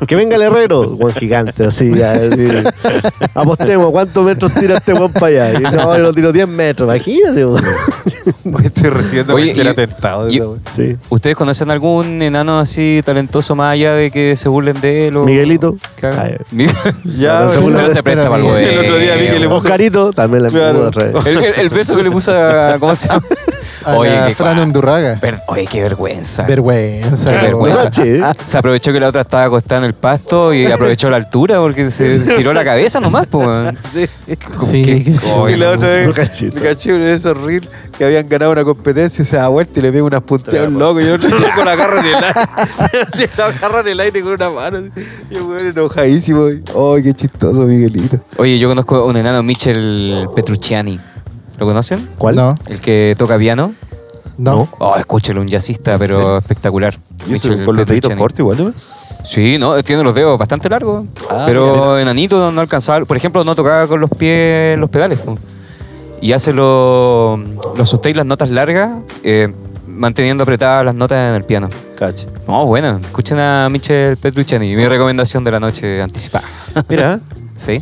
Que 0.07 0.15
venga 0.15 0.35
el 0.35 0.41
herrero, 0.43 0.81
weón 0.91 1.13
gigante, 1.15 1.65
así, 1.65 1.91
ya, 1.93 2.13
así. 2.13 2.47
Apostemos, 3.35 3.91
¿cuántos 3.91 4.23
metros 4.25 4.53
tira 4.53 4.77
este 4.77 4.93
weón 4.93 5.11
para 5.13 5.27
allá? 5.27 5.59
Y 5.59 5.61
no, 5.63 5.95
yo 5.97 6.03
lo 6.03 6.13
tiro 6.13 6.31
10 6.31 6.47
metros, 6.47 6.87
imagínate, 6.89 7.45
weón. 7.45 7.63
Estoy 8.63 8.89
recibiendo 8.89 9.33
Oye, 9.35 9.45
cualquier 9.53 9.65
y- 9.65 9.69
atentado 9.69 10.29
y- 10.29 10.37
esa. 10.37 10.45
Sí. 10.65 10.97
¿Ustedes 11.09 11.35
conocen 11.35 11.71
algún 11.71 12.21
enano 12.21 12.59
así 12.59 13.01
talentoso 13.05 13.55
más 13.55 13.73
allá 13.73 13.93
de 13.93 14.11
que 14.11 14.35
se 14.35 14.49
burlen 14.49 14.79
de 14.81 15.07
él? 15.07 15.17
O... 15.17 15.23
Miguelito. 15.25 15.77
que 15.99 16.07
hagan- 16.07 16.19
Ay. 16.19 16.35
Mi- 16.51 16.67
Ya, 17.17 17.47
Pero. 17.49 17.65
Pero 17.65 17.93
se 17.93 18.03
presta 18.03 18.29
para 18.29 18.43
Miguel- 18.43 18.63
el 18.69 18.79
otro 18.79 18.97
día 18.97 19.15
vi 19.15 19.27
que 19.27 19.39
le 19.39 19.47
puso- 19.47 19.55
Oscarito 19.67 20.11
también 20.13 20.43
la 20.43 20.49
Claro. 20.49 20.87
otra 20.87 21.05
vez. 21.07 21.25
el, 21.25 21.37
el- 21.37 21.53
el 21.59 21.69
beso 21.69 21.95
que 21.95 22.03
le 22.03 22.11
puso 22.11 22.31
a. 22.33 22.77
¿Cómo 22.79 22.95
se 22.95 23.07
llama? 23.07 23.21
A 23.87 23.97
la 24.21 24.27
qué 24.27 24.35
Fran 24.35 24.57
cua- 24.57 24.63
Undurraga. 24.63 25.15
Ver- 25.21 25.39
Oye, 25.47 25.65
qué 25.67 25.81
vergüenza. 25.81 26.43
Vergüenza. 26.45 27.31
Qué 27.39 27.45
vergüenza. 27.47 28.03
¿eh? 28.05 28.21
Se 28.45 28.57
aprovechó 28.57 28.91
que 28.91 28.99
la 28.99 29.07
otra 29.07 29.21
estaba 29.21 29.43
acostada 29.45 29.79
en 29.79 29.85
el 29.85 29.93
pasto 29.93 30.53
y 30.53 30.65
aprovechó 30.71 31.09
la 31.09 31.17
altura 31.17 31.59
porque 31.59 31.89
se 31.91 32.19
tiró 32.37 32.53
la 32.53 32.63
cabeza 32.65 32.99
nomás, 32.99 33.27
pues. 33.27 33.73
Sí. 33.93 34.05
Sí, 34.59 34.83
¿Qué? 34.83 35.15
Y 35.51 35.55
la 35.55 35.71
otra 35.71 35.87
vez, 35.87 36.09
cachito. 36.13 36.61
caché 36.61 37.13
esos 37.13 37.37
reels 37.41 37.67
que 37.97 38.03
habían 38.05 38.27
ganado 38.27 38.51
una 38.51 38.63
competencia 38.63 39.21
y 39.21 39.25
se 39.25 39.37
da 39.37 39.47
vuelta 39.47 39.79
y 39.79 39.83
le 39.83 39.91
pega 39.91 40.03
unas 40.03 40.21
punteadas 40.21 40.65
a 40.65 40.67
un 40.69 40.77
loco 40.77 40.99
y 41.01 41.05
el 41.05 41.13
otro 41.13 41.29
loco 41.29 41.63
lo 41.63 41.69
agarra 41.69 41.99
en 42.01 42.05
el 42.07 42.15
aire. 42.15 42.27
Así 43.13 43.25
lo 43.37 43.43
agarra 43.45 43.79
en 43.81 43.87
el 43.87 43.99
aire 44.01 44.21
con 44.21 44.33
una 44.33 44.49
mano. 44.49 44.79
Y 45.31 45.35
el 45.35 45.41
weón 45.43 45.67
enojadísimo. 45.67 46.47
Ay, 46.47 47.03
qué 47.03 47.13
chistoso, 47.13 47.61
Miguelito. 47.61 48.19
Oye, 48.37 48.59
yo 48.59 48.67
conozco 48.67 48.95
a 48.97 49.05
un 49.05 49.15
enano, 49.17 49.41
Michel 49.43 50.27
Petrucciani. 50.35 50.99
¿Lo 51.57 51.65
conocen? 51.65 52.07
¿Cuál? 52.17 52.35
No, 52.35 52.57
El 52.67 52.79
que 52.81 53.15
toca 53.17 53.37
piano. 53.37 53.73
no. 54.37 54.67
Oh, 54.79 54.95
escúchelo, 54.95 55.41
un 55.41 55.47
jazzista, 55.47 55.97
pero 55.97 56.13
serio? 56.15 56.37
espectacular. 56.37 56.99
Y 57.27 57.33
eso 57.33 57.49
Michel 57.49 57.65
con 57.65 57.75
los 57.75 57.85
deditos 57.85 58.09
Petrucciani. 58.09 58.19
cortos 58.19 58.39
igual, 58.39 58.57
¿no? 58.57 58.73
Sí, 59.25 59.57
no, 59.59 59.81
tiene 59.83 60.03
los 60.03 60.13
dedos 60.15 60.37
bastante 60.37 60.69
largos. 60.69 61.05
Ah, 61.29 61.43
pero 61.45 61.65
mira, 61.65 61.81
mira. 61.85 62.01
enanito 62.03 62.51
no 62.51 62.61
alcanzaba. 62.61 63.03
Por 63.05 63.17
ejemplo, 63.17 63.43
no 63.43 63.55
tocaba 63.55 63.87
con 63.87 63.99
los 63.99 64.09
pies 64.11 64.77
los 64.77 64.89
pedales. 64.89 65.19
po. 65.19 65.37
Y 66.21 66.31
hace 66.33 66.53
los 66.53 67.39
los 67.75 67.89
sustain 67.89 68.15
las 68.15 68.25
notas 68.25 68.49
largas, 68.49 68.91
eh, 69.23 69.51
manteniendo 69.87 70.43
apretadas 70.43 70.85
las 70.85 70.95
notas 70.95 71.29
en 71.29 71.35
el 71.35 71.43
piano. 71.43 71.69
Cache. 71.97 72.27
No, 72.47 72.65
bueno, 72.65 72.99
escuchen 73.03 73.39
a 73.39 73.67
Michel 73.69 74.17
Petrucciani, 74.17 74.75
mi 74.75 74.87
recomendación 74.87 75.43
de 75.43 75.51
la 75.51 75.59
noche 75.59 76.01
anticipada. 76.01 76.45
Mira, 76.87 77.19
¿Sí? 77.57 77.81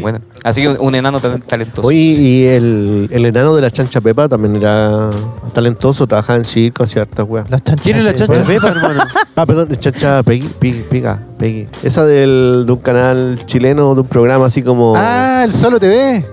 Bueno, 0.00 0.20
así 0.44 0.62
que 0.62 0.68
un, 0.68 0.76
un 0.80 0.94
enano 0.94 1.20
tal- 1.20 1.40
talentoso. 1.44 1.86
Oye, 1.88 1.96
y 1.98 2.44
el, 2.46 3.08
el 3.12 3.26
enano 3.26 3.54
de 3.54 3.62
la 3.62 3.70
chancha 3.70 4.00
Pepa 4.00 4.28
también 4.28 4.56
era 4.56 5.10
talentoso, 5.52 6.06
trabajaba 6.06 6.38
en 6.38 6.44
circo, 6.44 6.84
hacía 6.84 7.02
hartas 7.02 7.26
weas. 7.28 7.50
La 7.50 7.60
chancha. 7.60 7.82
¿quién 7.82 7.98
es 7.98 8.04
la 8.04 8.14
chancha 8.14 8.42
Pepa? 8.44 8.68
Hermano? 8.68 9.02
Ah, 9.34 9.46
perdón, 9.46 9.68
de 9.68 9.78
chancha 9.78 10.22
Peggy, 10.22 10.46
Peggy, 10.58 10.82
Pega, 10.88 11.18
Peggy. 11.38 11.66
Esa 11.82 12.04
del, 12.04 12.64
de 12.66 12.72
un 12.72 12.78
canal 12.80 13.40
chileno, 13.46 13.94
de 13.94 14.00
un 14.02 14.06
programa 14.06 14.46
así 14.46 14.62
como... 14.62 14.92
Ah, 14.96 15.42
el 15.44 15.52
Solo 15.54 15.80
TV. 15.80 16.24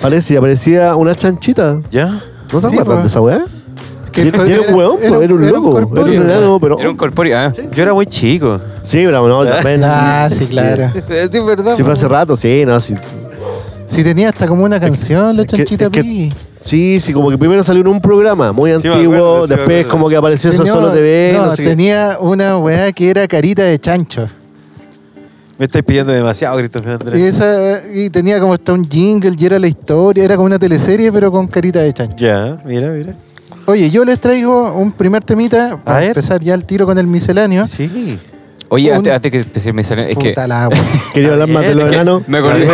Parecía, 0.00 0.40
parecía 0.40 0.96
una 0.96 1.14
chanchita. 1.14 1.78
¿Ya? 1.90 2.06
¿No 2.52 2.60
te 2.60 2.68
Sí, 2.68 2.74
acuerdas 2.74 2.96
po. 2.96 3.00
de 3.02 3.06
esa 3.06 3.20
wea? 3.20 3.44
Que 4.22 4.28
era, 4.28 4.60
un 4.68 4.74
hueón, 4.74 4.98
era 5.02 5.12
un 5.18 5.28
loco, 5.28 5.46
era 5.46 5.58
un 5.58 5.70
corpóreo. 5.70 6.22
enano, 6.22 6.58
pero... 6.60 6.78
Era 6.78 6.90
un 6.90 6.96
corpóreo. 6.96 7.38
ah. 7.38 7.52
Yo 7.74 7.82
era 7.82 7.92
muy 7.94 8.06
chico. 8.06 8.60
Sí, 8.82 9.02
pero 9.04 9.28
no, 9.28 9.44
también... 9.44 9.82
Ah, 9.84 10.28
sí, 10.30 10.46
claro. 10.46 10.90
Sí, 10.94 11.00
es 11.38 11.44
verdad. 11.44 11.74
Sí, 11.76 11.82
fue 11.82 11.92
hace 11.92 12.08
rato, 12.08 12.36
sí, 12.36 12.64
no, 12.66 12.80
sí. 12.80 12.94
Si 13.86 14.02
tenía 14.02 14.30
hasta 14.30 14.46
como 14.48 14.64
una 14.64 14.80
canción, 14.80 15.36
la 15.36 15.42
es 15.42 15.48
que- 15.48 15.56
chanchita 15.58 15.84
es 15.86 15.90
que-. 15.90 16.32
Sí, 16.60 16.98
sí, 17.00 17.12
como 17.12 17.30
que 17.30 17.38
primero 17.38 17.62
salió 17.62 17.82
en 17.82 17.86
un 17.88 18.00
programa 18.00 18.50
muy 18.52 18.70
Sí, 18.80 18.88
antiguo, 18.88 19.14
acuerdo, 19.14 19.46
sí, 19.46 19.54
después 19.54 19.86
como 19.86 20.08
que 20.08 20.16
apareció 20.16 20.50
eso 20.50 20.66
solo 20.66 20.90
TV, 20.90 21.32
no, 21.34 21.46
no, 21.46 21.54
sé 21.54 21.62
qué. 21.62 21.68
tenía 21.68 22.16
una 22.20 22.58
weá 22.58 22.90
que 22.90 23.08
era 23.10 23.28
carita 23.28 23.62
de 23.62 23.78
chancho. 23.78 24.26
Me 25.58 25.66
estáis 25.66 25.84
pidiendo 25.84 26.12
demasiado, 26.12 26.58
Christopher 26.58 26.94
Andrés. 26.94 27.20
Y, 27.20 27.22
esa, 27.24 27.80
y 27.94 28.10
tenía 28.10 28.40
como 28.40 28.52
hasta 28.54 28.72
un 28.72 28.88
jingle 28.90 29.34
y 29.38 29.46
era 29.46 29.58
la 29.60 29.68
historia, 29.68 30.24
era 30.24 30.34
como 30.34 30.46
una 30.46 30.58
teleserie, 30.58 31.12
pero 31.12 31.30
con 31.30 31.46
carita 31.46 31.78
de 31.80 31.92
chancho. 31.92 32.16
Ya, 32.18 32.58
mira, 32.64 32.88
mira. 32.88 33.14
Oye, 33.66 33.90
yo 33.90 34.04
les 34.04 34.20
traigo 34.20 34.72
un 34.72 34.92
primer 34.92 35.24
temita 35.24 35.80
para 35.82 36.04
empezar 36.04 36.40
ya 36.40 36.54
el 36.54 36.64
tiro 36.64 36.86
con 36.86 36.98
el 36.98 37.06
misceláneo. 37.06 37.66
Sí. 37.66 38.18
Oye, 38.68 38.90
Un- 38.90 38.96
antes, 38.96 39.12
antes 39.14 39.30
que 39.32 39.38
empecé 39.38 39.72
mi 39.72 39.82
salen- 39.82 40.08
es 40.10 40.16
que 40.18 40.34
la. 40.46 40.68
Quería 41.14 41.32
hablar 41.32 41.48
más 41.48 41.62
de 41.64 41.74
los 41.74 41.92
enanos. 41.92 42.28
Me 42.28 42.38
acordé. 42.38 42.66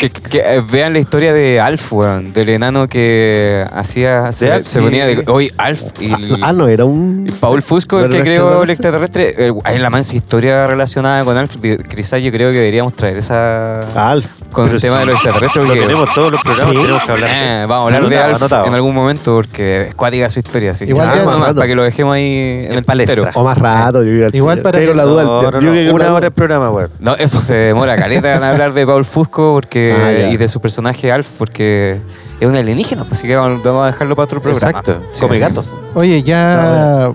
Que, 0.00 0.10
que, 0.10 0.38
eh, 0.38 0.62
vean 0.70 0.92
la 0.92 0.98
historia 1.00 1.32
de 1.32 1.60
Alf, 1.60 1.92
weón. 1.92 2.32
Del 2.32 2.48
enano 2.50 2.86
que 2.86 3.64
hacía. 3.72 4.32
Se, 4.32 4.62
se 4.62 4.80
ponía 4.80 5.06
de. 5.06 5.24
Oye, 5.26 5.52
Alf. 5.56 5.82
Y 6.00 6.12
el- 6.12 6.38
Ah, 6.42 6.52
no, 6.52 6.68
era 6.68 6.84
un. 6.84 7.32
Paul 7.40 7.62
Fusco, 7.62 7.98
el 8.00 8.10
que 8.10 8.16
¿Era 8.16 8.24
creó 8.24 8.62
el 8.62 8.70
extraterrestre? 8.70 9.34
eh, 9.48 9.52
hay 9.64 9.78
la 9.78 9.90
mansa 9.90 10.14
historia 10.16 10.66
relacionada 10.66 11.24
con 11.24 11.36
Alf. 11.36 11.56
Quizás 11.94 12.22
yo 12.22 12.30
creo 12.30 12.50
que 12.52 12.58
deberíamos 12.58 12.94
traer 12.94 13.16
esa. 13.18 13.80
Alf. 14.10 14.26
con 14.52 14.64
Pero 14.64 14.76
el 14.76 14.82
tema 14.82 14.94
sí, 14.94 15.00
de 15.00 15.06
los 15.06 15.14
extraterrestres. 15.16 15.66
Lo 15.68 15.74
tenemos 15.74 16.14
todos 16.14 16.32
los 16.32 16.40
programas, 16.42 16.74
Sí. 16.74 16.80
tenemos 16.82 17.02
que 17.04 17.12
hablar. 17.12 17.30
Eh, 17.32 17.66
vamos 17.68 17.92
a 17.92 17.96
hablar 17.96 18.02
Sí, 18.10 18.14
de 18.16 18.22
Alf 18.22 18.36
anotado. 18.36 18.66
en 18.66 18.74
algún 18.74 18.94
momento 18.94 19.34
porque 19.34 19.82
es 19.88 19.94
cuática 19.94 20.30
su 20.30 20.38
historia. 20.40 20.70
Así. 20.72 20.84
Igual 20.84 21.12
que 21.12 21.24
para 21.54 21.66
que 21.66 21.74
lo 21.74 21.82
dejemos 21.82 22.14
ahí 22.14 22.64
en, 22.64 22.72
En 22.72 22.78
el 22.78 22.84
palestra. 22.84 23.16
palestro. 23.16 23.40
O 23.40 23.44
más 23.44 23.58
rato. 23.58 24.02
Yo 24.04 24.28
creo 24.28 24.30
para 24.62 24.78
Pero 24.78 24.92
que- 24.92 24.96
la 24.96 25.04
duda. 25.04 25.22
No, 25.24 25.28
no, 25.28 25.42
yo 25.42 25.50
no, 25.50 25.58
creo 25.60 25.72
que 25.72 25.90
una 25.92 26.04
la- 26.06 26.14
hora 26.14 26.26
el 26.26 26.32
programa, 26.32 26.70
weón. 26.70 26.90
No, 27.00 27.14
eso 27.16 27.40
se 27.40 27.54
demora 27.54 27.96
caleta 27.96 28.34
en 28.36 28.42
hablar 28.42 28.72
de 28.74 28.86
Paul 28.86 29.04
Fusco 29.04 29.52
porque, 29.54 29.92
Ah, 29.92 30.28
y 30.30 30.36
de 30.36 30.48
su 30.48 30.60
personaje 30.60 31.10
Alf 31.12 31.28
porque 31.38 32.00
es 32.40 32.48
un 32.48 32.56
alienígena, 32.56 33.04
pues, 33.04 33.18
así 33.20 33.28
que 33.28 33.36
vamos, 33.36 33.62
vamos 33.62 33.84
a 33.84 33.86
dejarlo 33.86 34.14
para 34.16 34.24
otro 34.24 34.40
programa. 34.40 34.68
Exacto. 34.80 35.02
Sí, 35.12 35.20
Come 35.20 35.34
sí. 35.36 35.40
gatos. 35.40 35.78
Oye, 35.94 36.22
ya. 36.22 37.12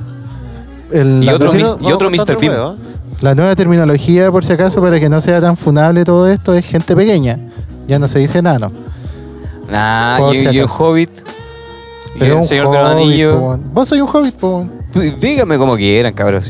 el- 0.92 1.24
Y 1.24 1.26
la, 1.26 1.36
otro 1.36 1.50
y 1.82 1.92
otro 1.92 2.10
Mr. 2.12 2.38
¿eh? 2.42 2.76
la 3.22 3.34
nueva 3.36 3.56
terminología, 3.56 4.32
por 4.32 4.44
si 4.46 4.54
acaso, 4.54 4.82
para 4.82 5.00
que 5.00 5.10
no 5.10 5.20
sea 5.22 5.40
tan 5.42 5.58
funable 5.58 6.04
todo 6.04 6.28
esto, 6.30 6.54
es 6.54 6.66
gente 6.66 6.96
pequeña. 6.96 7.40
Ya 7.88 7.98
no 8.00 8.08
se 8.08 8.20
dice 8.20 8.40
enano. 8.40 8.72
Nah, 9.70 10.18
Por 10.20 10.36
y, 10.36 10.38
si 10.40 10.46
y 10.48 10.58
un 10.60 10.66
acaso. 10.66 10.84
hobbit. 10.84 11.10
Pero 12.20 12.34
el 12.36 12.40
un 12.42 12.44
señor 12.44 12.70
de 12.70 12.78
los 12.78 12.94
hobbit, 12.94 13.04
anillos. 13.06 13.40
weón. 13.40 13.74
Vos 13.74 13.88
sois 13.88 14.02
un 14.02 14.10
hobbit, 14.14 14.36
po. 14.36 14.68
weón. 14.94 15.20
Dígame 15.20 15.58
como 15.58 15.76
quieran, 15.76 16.14
cabrón. 16.14 16.44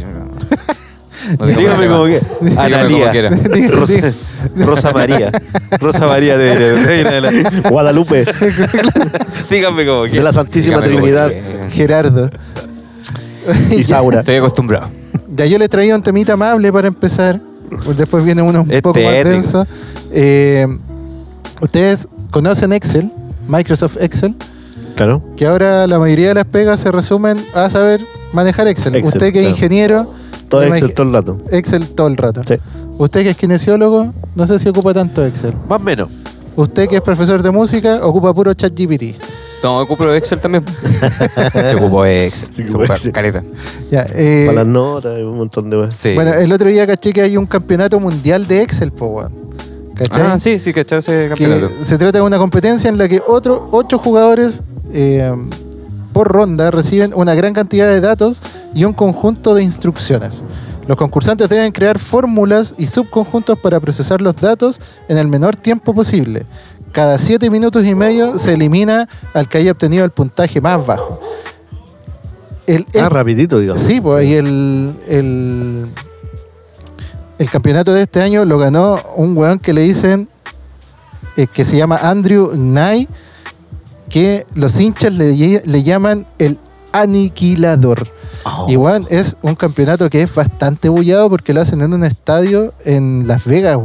No- 1.40 1.46
Dígame 1.46 1.88
como 1.88 2.06
que. 2.06 2.20
Dígame 2.42 2.56
como 2.56 2.62
Analía. 2.62 3.12
quiera. 3.12 3.30
Rosa, 3.72 3.94
Rosa 4.56 4.92
María. 4.92 5.32
Rosa 5.80 6.08
María 6.08 6.38
de, 6.38 6.56
de, 6.58 6.74
de 7.04 7.08
adelante. 7.08 7.70
Guadalupe. 7.70 8.26
Dígame 9.50 9.86
como 9.86 10.04
De 10.04 10.12
que. 10.12 10.22
la 10.22 10.34
Santísima 10.34 10.82
Dígame 10.82 10.96
Trinidad. 10.98 11.32
Gerardo. 11.70 12.30
Isaura. 13.72 14.20
Estoy 14.20 14.36
acostumbrado. 14.38 14.90
Ya 15.36 15.46
yo 15.46 15.58
le 15.58 15.68
traía 15.68 15.96
un 15.96 16.02
temita 16.04 16.34
amable 16.34 16.72
para 16.72 16.88
empezar. 16.88 17.40
Después 17.98 18.24
viene 18.24 18.42
uno 18.42 18.62
un 18.62 18.70
Este 18.72 18.82
poco 18.84 19.00
más 19.00 19.24
denso. 19.24 19.66
Eh, 20.12 20.68
Ustedes 21.62 22.08
conocen 22.30 22.74
Excel, 22.74 23.10
Microsoft 23.48 23.98
Excel, 24.02 24.36
Claro. 24.96 25.24
que 25.38 25.46
ahora 25.46 25.88
la 25.88 25.98
mayoría 25.98 26.28
de 26.30 26.34
las 26.34 26.46
pegas 26.46 26.80
se 26.82 26.92
resumen 26.92 27.44
a 27.56 27.70
saber 27.70 28.06
manejar 28.34 28.68
Excel. 28.68 28.96
Excel, 28.96 29.08
Usted 29.18 29.32
que 29.34 29.40
es 29.40 29.44
claro. 29.46 29.50
ingeniero, 29.56 30.14
Todo 30.54 30.64
Excel 30.64 30.94
todo 30.94 31.08
el 31.08 31.14
rato. 31.14 31.38
Excel 31.52 31.88
todo 31.90 32.08
el 32.08 32.18
rato. 32.18 32.42
Sí. 32.48 32.56
Usted 32.98 33.24
que 33.24 33.30
es 33.32 33.38
kinesiólogo, 33.38 34.14
no 34.36 34.48
sé 34.48 34.60
si 34.60 34.70
ocupa 34.70 34.94
tanto 34.94 35.26
Excel. 35.26 35.54
Más 35.68 35.80
o 35.80 35.84
menos. 35.84 36.10
Usted 36.56 36.88
que 36.88 36.98
es 36.98 37.02
profesor 37.02 37.42
de 37.42 37.50
música, 37.50 38.00
ocupa 38.04 38.34
puro 38.34 38.54
ChatGPT. 38.54 39.16
No, 39.64 39.80
ocupo 39.80 40.08
Excel 40.14 40.40
también. 40.40 40.64
Se 41.54 41.76
ocupó 41.76 42.06
Excel. 42.06 42.54
Se 42.54 42.64
ocupó 42.66 42.84
Excel. 42.84 43.12
caleta. 43.12 43.44
Ya, 43.90 44.06
eh, 44.14 44.44
Para 44.46 44.58
las 44.64 44.68
notas 44.68 45.18
y 45.18 45.24
un 45.24 45.38
montón 45.38 45.70
de 45.70 45.78
cosas. 45.78 45.96
Sí. 45.96 46.14
Bueno, 46.14 46.34
el 46.34 46.52
otro 46.52 46.70
día 46.70 46.86
caché 46.86 47.14
que 47.14 47.22
hay 47.22 47.38
un 47.38 47.46
campeonato 47.48 48.00
mundial 48.00 48.46
de 48.46 48.62
Excel, 48.62 48.92
po, 48.92 49.08
weón. 49.08 49.34
Ah, 50.12 50.38
sí, 50.38 50.60
sí, 50.60 50.74
cachai 50.74 51.00
ese 51.00 51.12
que 51.12 51.30
campeonato. 51.30 51.72
se 51.84 51.98
trata 51.98 52.18
de 52.18 52.24
una 52.24 52.38
competencia 52.38 52.90
en 52.90 52.98
la 52.98 53.08
que 53.08 53.22
otro, 53.26 53.68
ocho 53.72 53.98
jugadores 53.98 54.64
eh, 54.92 55.34
por 56.14 56.32
ronda 56.32 56.70
reciben 56.72 57.14
una 57.16 57.34
gran 57.36 57.54
cantidad 57.54 57.88
de 57.88 58.02
datos 58.02 58.42
y 58.74 58.86
un 58.86 58.94
conjunto 58.94 59.54
de 59.56 59.64
instrucciones. 59.64 60.44
Los 60.88 60.98
concursantes 60.98 61.48
deben 61.48 61.72
crear 61.72 61.98
fórmulas 61.98 62.76
y 62.78 62.88
subconjuntos 62.88 63.58
para 63.60 63.80
procesar 63.80 64.22
los 64.22 64.36
datos 64.36 64.82
en 65.08 65.18
el 65.18 65.28
menor 65.28 65.56
tiempo 65.56 65.94
posible. 65.94 66.46
Cada 66.92 67.18
siete 67.18 67.50
minutos 67.50 67.86
y 67.86 67.96
medio 67.96 68.38
se 68.38 68.54
elimina 68.54 69.08
al 69.34 69.48
que 69.48 69.60
haya 69.60 69.72
obtenido 69.72 70.04
el 70.06 70.12
puntaje 70.12 70.60
más 70.62 70.86
bajo. 70.86 71.20
El, 72.68 72.86
Ah, 73.00 73.10
rapidito, 73.10 73.60
digamos. 73.60 73.82
Sí, 73.82 74.00
pues 74.00 74.26
y 74.28 74.36
el, 74.36 74.96
el, 75.08 75.88
el 77.40 77.50
campeonato 77.50 77.94
de 77.94 78.04
este 78.04 78.22
año 78.22 78.46
lo 78.46 78.58
ganó 78.58 79.00
un 79.16 79.36
weón 79.38 79.60
que 79.60 79.74
le 79.74 79.82
dicen 79.82 80.28
eh, 81.36 81.48
que 81.48 81.66
se 81.66 81.78
llama 81.78 81.98
Andrew 81.98 82.54
Nye, 82.56 83.08
que 84.10 84.46
los 84.56 84.80
hinchas 84.80 85.14
le, 85.14 85.62
le 85.66 85.84
llaman 85.84 86.28
el 86.38 86.60
aniquilador. 86.94 88.08
Oh. 88.46 88.68
Y 88.70 88.78
weón, 88.78 89.06
es 89.10 89.36
un 89.42 89.56
campeonato 89.56 90.10
que 90.10 90.22
es 90.22 90.34
bastante 90.34 90.88
bullado 90.88 91.30
porque 91.30 91.54
lo 91.54 91.62
hacen 91.62 91.82
en 91.82 91.94
un 91.94 92.06
estadio 92.06 92.74
en 92.86 93.28
Las 93.28 93.44
Vegas. 93.44 93.78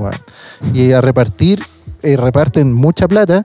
Y 0.72 0.92
a 0.92 1.00
repartir, 1.00 1.62
eh, 2.02 2.16
reparten 2.16 2.72
mucha 2.72 3.08
plata. 3.08 3.44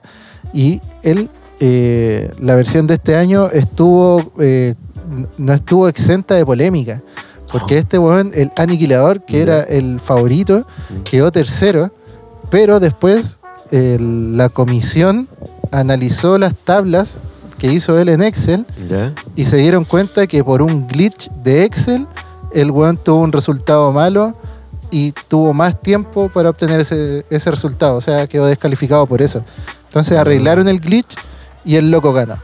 Y 0.52 0.80
él, 1.02 1.30
eh, 1.60 2.30
la 2.38 2.54
versión 2.54 2.86
de 2.86 2.94
este 2.94 3.16
año 3.16 3.48
estuvo, 3.50 4.32
eh, 4.38 4.74
no 5.38 5.52
estuvo 5.52 5.88
exenta 5.88 6.34
de 6.34 6.44
polémica. 6.46 7.02
Porque 7.50 7.78
este 7.78 7.98
weón, 7.98 8.32
el 8.34 8.50
aniquilador, 8.56 9.24
que 9.24 9.40
era 9.40 9.62
el 9.62 10.00
favorito, 10.00 10.66
quedó 11.04 11.30
tercero. 11.32 11.92
Pero 12.50 12.80
después 12.80 13.38
la 13.70 14.48
comisión 14.50 15.28
analizó 15.72 16.38
las 16.38 16.54
tablas 16.54 17.20
que 17.64 17.72
hizo 17.72 17.98
él 17.98 18.10
en 18.10 18.22
Excel 18.22 18.66
y 19.34 19.44
se 19.44 19.56
dieron 19.56 19.86
cuenta 19.86 20.26
que 20.26 20.44
por 20.44 20.60
un 20.60 20.86
glitch 20.86 21.30
de 21.30 21.64
Excel, 21.64 22.06
el 22.52 22.70
weón 22.70 22.98
tuvo 22.98 23.22
un 23.22 23.32
resultado 23.32 23.90
malo 23.90 24.34
y 24.90 25.12
tuvo 25.28 25.54
más 25.54 25.80
tiempo 25.80 26.28
para 26.28 26.50
obtener 26.50 26.80
ese, 26.80 27.24
ese 27.30 27.50
resultado. 27.50 27.96
O 27.96 28.02
sea, 28.02 28.26
quedó 28.26 28.44
descalificado 28.44 29.06
por 29.06 29.22
eso. 29.22 29.42
Entonces 29.86 30.18
arreglaron 30.18 30.68
el 30.68 30.78
glitch 30.78 31.16
y 31.64 31.76
el 31.76 31.90
loco 31.90 32.12
gana. 32.12 32.36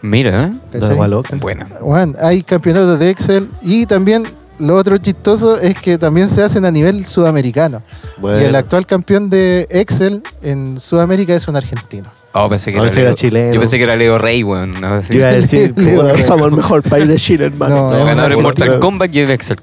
Mira, 0.00 0.46
¿eh? 0.46 1.06
loco. 1.06 1.36
Buena. 1.36 1.66
Weón, 1.82 2.16
hay 2.18 2.42
campeonatos 2.42 2.98
de 2.98 3.10
Excel 3.10 3.50
y 3.60 3.84
también 3.84 4.26
lo 4.58 4.78
otro 4.78 4.96
chistoso 4.96 5.58
es 5.58 5.74
que 5.74 5.98
también 5.98 6.30
se 6.30 6.42
hacen 6.42 6.64
a 6.64 6.70
nivel 6.70 7.04
sudamericano. 7.04 7.82
Bueno. 8.16 8.40
Y 8.40 8.44
el 8.44 8.54
actual 8.54 8.86
campeón 8.86 9.28
de 9.28 9.66
Excel 9.68 10.22
en 10.40 10.78
Sudamérica 10.78 11.34
es 11.34 11.46
un 11.46 11.56
argentino. 11.56 12.08
Oh, 12.34 12.48
pensé 12.48 12.72
que 12.72 12.78
era, 12.78 12.90
si 12.90 13.00
era 13.00 13.10
Leo- 13.10 13.14
chileno. 13.16 13.54
Yo 13.54 13.60
pensé 13.60 13.76
que 13.76 13.84
era 13.84 13.94
Leo 13.94 14.16
Rey, 14.16 14.42
weón. 14.42 14.72
No, 14.80 15.00
Te 15.02 15.16
iba 15.18 15.28
a 15.28 15.32
decir, 15.32 15.74
somos 16.26 16.46
el 16.46 16.52
mejor 16.52 16.82
país 16.82 17.06
de 17.06 17.16
Chile, 17.16 17.44
hermano. 17.46 17.90
No, 17.92 18.04
ganador 18.06 18.30
no, 18.32 18.36
en 18.38 18.42
Mortal 18.42 18.68
no. 18.68 18.80
Kombat 18.80 19.14
y 19.14 19.20
el 19.20 19.30
Excel. 19.30 19.58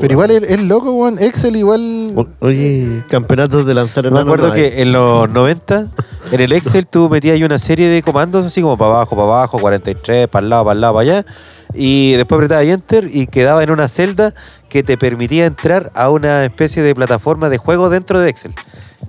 Pero 0.00 0.12
igual 0.12 0.30
es, 0.30 0.42
es 0.44 0.62
loco, 0.62 0.92
weón. 0.92 1.18
Excel 1.20 1.56
igual... 1.56 2.12
O- 2.14 2.26
Oye, 2.38 3.02
campeonatos 3.08 3.66
de 3.66 3.74
lanzar 3.74 4.04
Me 4.04 4.10
enanos 4.10 4.26
acuerdo 4.26 4.48
no 4.48 4.54
hay. 4.54 4.60
que 4.70 4.82
en 4.82 4.92
los 4.92 5.28
90, 5.28 5.86
en 6.30 6.40
el 6.40 6.52
Excel 6.52 6.86
tú 6.86 7.08
metías 7.08 7.34
ahí 7.34 7.42
una 7.42 7.58
serie 7.58 7.88
de 7.88 8.00
comandos 8.02 8.46
así 8.46 8.62
como 8.62 8.78
para 8.78 8.92
abajo, 8.92 9.16
para 9.16 9.28
abajo, 9.28 9.58
43, 9.58 10.28
para 10.28 10.44
el 10.44 10.50
lado, 10.50 10.64
para 10.64 10.74
el 10.74 10.80
lado, 10.82 10.94
para 10.94 11.02
allá. 11.02 11.26
Y 11.74 12.12
después 12.12 12.36
apretabas 12.38 12.64
Enter 12.66 13.08
y 13.12 13.26
quedaba 13.26 13.60
en 13.64 13.70
una 13.72 13.88
celda 13.88 14.32
que 14.68 14.84
te 14.84 14.96
permitía 14.96 15.46
entrar 15.46 15.90
a 15.96 16.10
una 16.10 16.44
especie 16.44 16.84
de 16.84 16.94
plataforma 16.94 17.48
de 17.48 17.58
juego 17.58 17.90
dentro 17.90 18.20
de 18.20 18.30
Excel. 18.30 18.52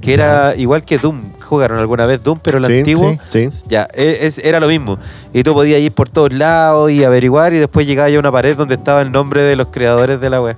Que 0.02 0.14
era 0.14 0.56
igual 0.56 0.84
que 0.86 0.98
Doom. 0.98 1.34
Jugaron 1.42 1.80
alguna 1.80 2.06
vez 2.06 2.24
Doom, 2.24 2.40
pero 2.42 2.58
el 2.60 2.66
Sí, 2.66 2.78
antiguo. 2.80 3.18
sí, 3.30 3.50
sí. 3.52 3.64
Ya, 3.68 3.88
e- 3.94 4.20
es- 4.22 4.40
era 4.40 4.60
lo 4.60 4.68
mismo. 4.68 4.98
Y 5.34 5.44
tú 5.44 5.54
podías 5.54 5.80
ir 5.80 5.92
por 5.92 6.10
todos 6.10 6.32
lados 6.34 6.92
y 6.92 7.04
averiguar 7.04 7.54
y 7.54 7.60
después 7.60 7.86
llegabas 7.88 8.12
ya 8.12 8.18
a 8.18 8.20
una 8.20 8.32
pared 8.32 8.56
donde 8.56 8.76
estaba 8.76 9.02
el 9.02 9.12
nombre 9.12 9.44
de 9.44 9.56
los 9.56 9.68
creadores 9.68 10.20
de 10.22 10.30
la 10.30 10.42
web. 10.42 10.58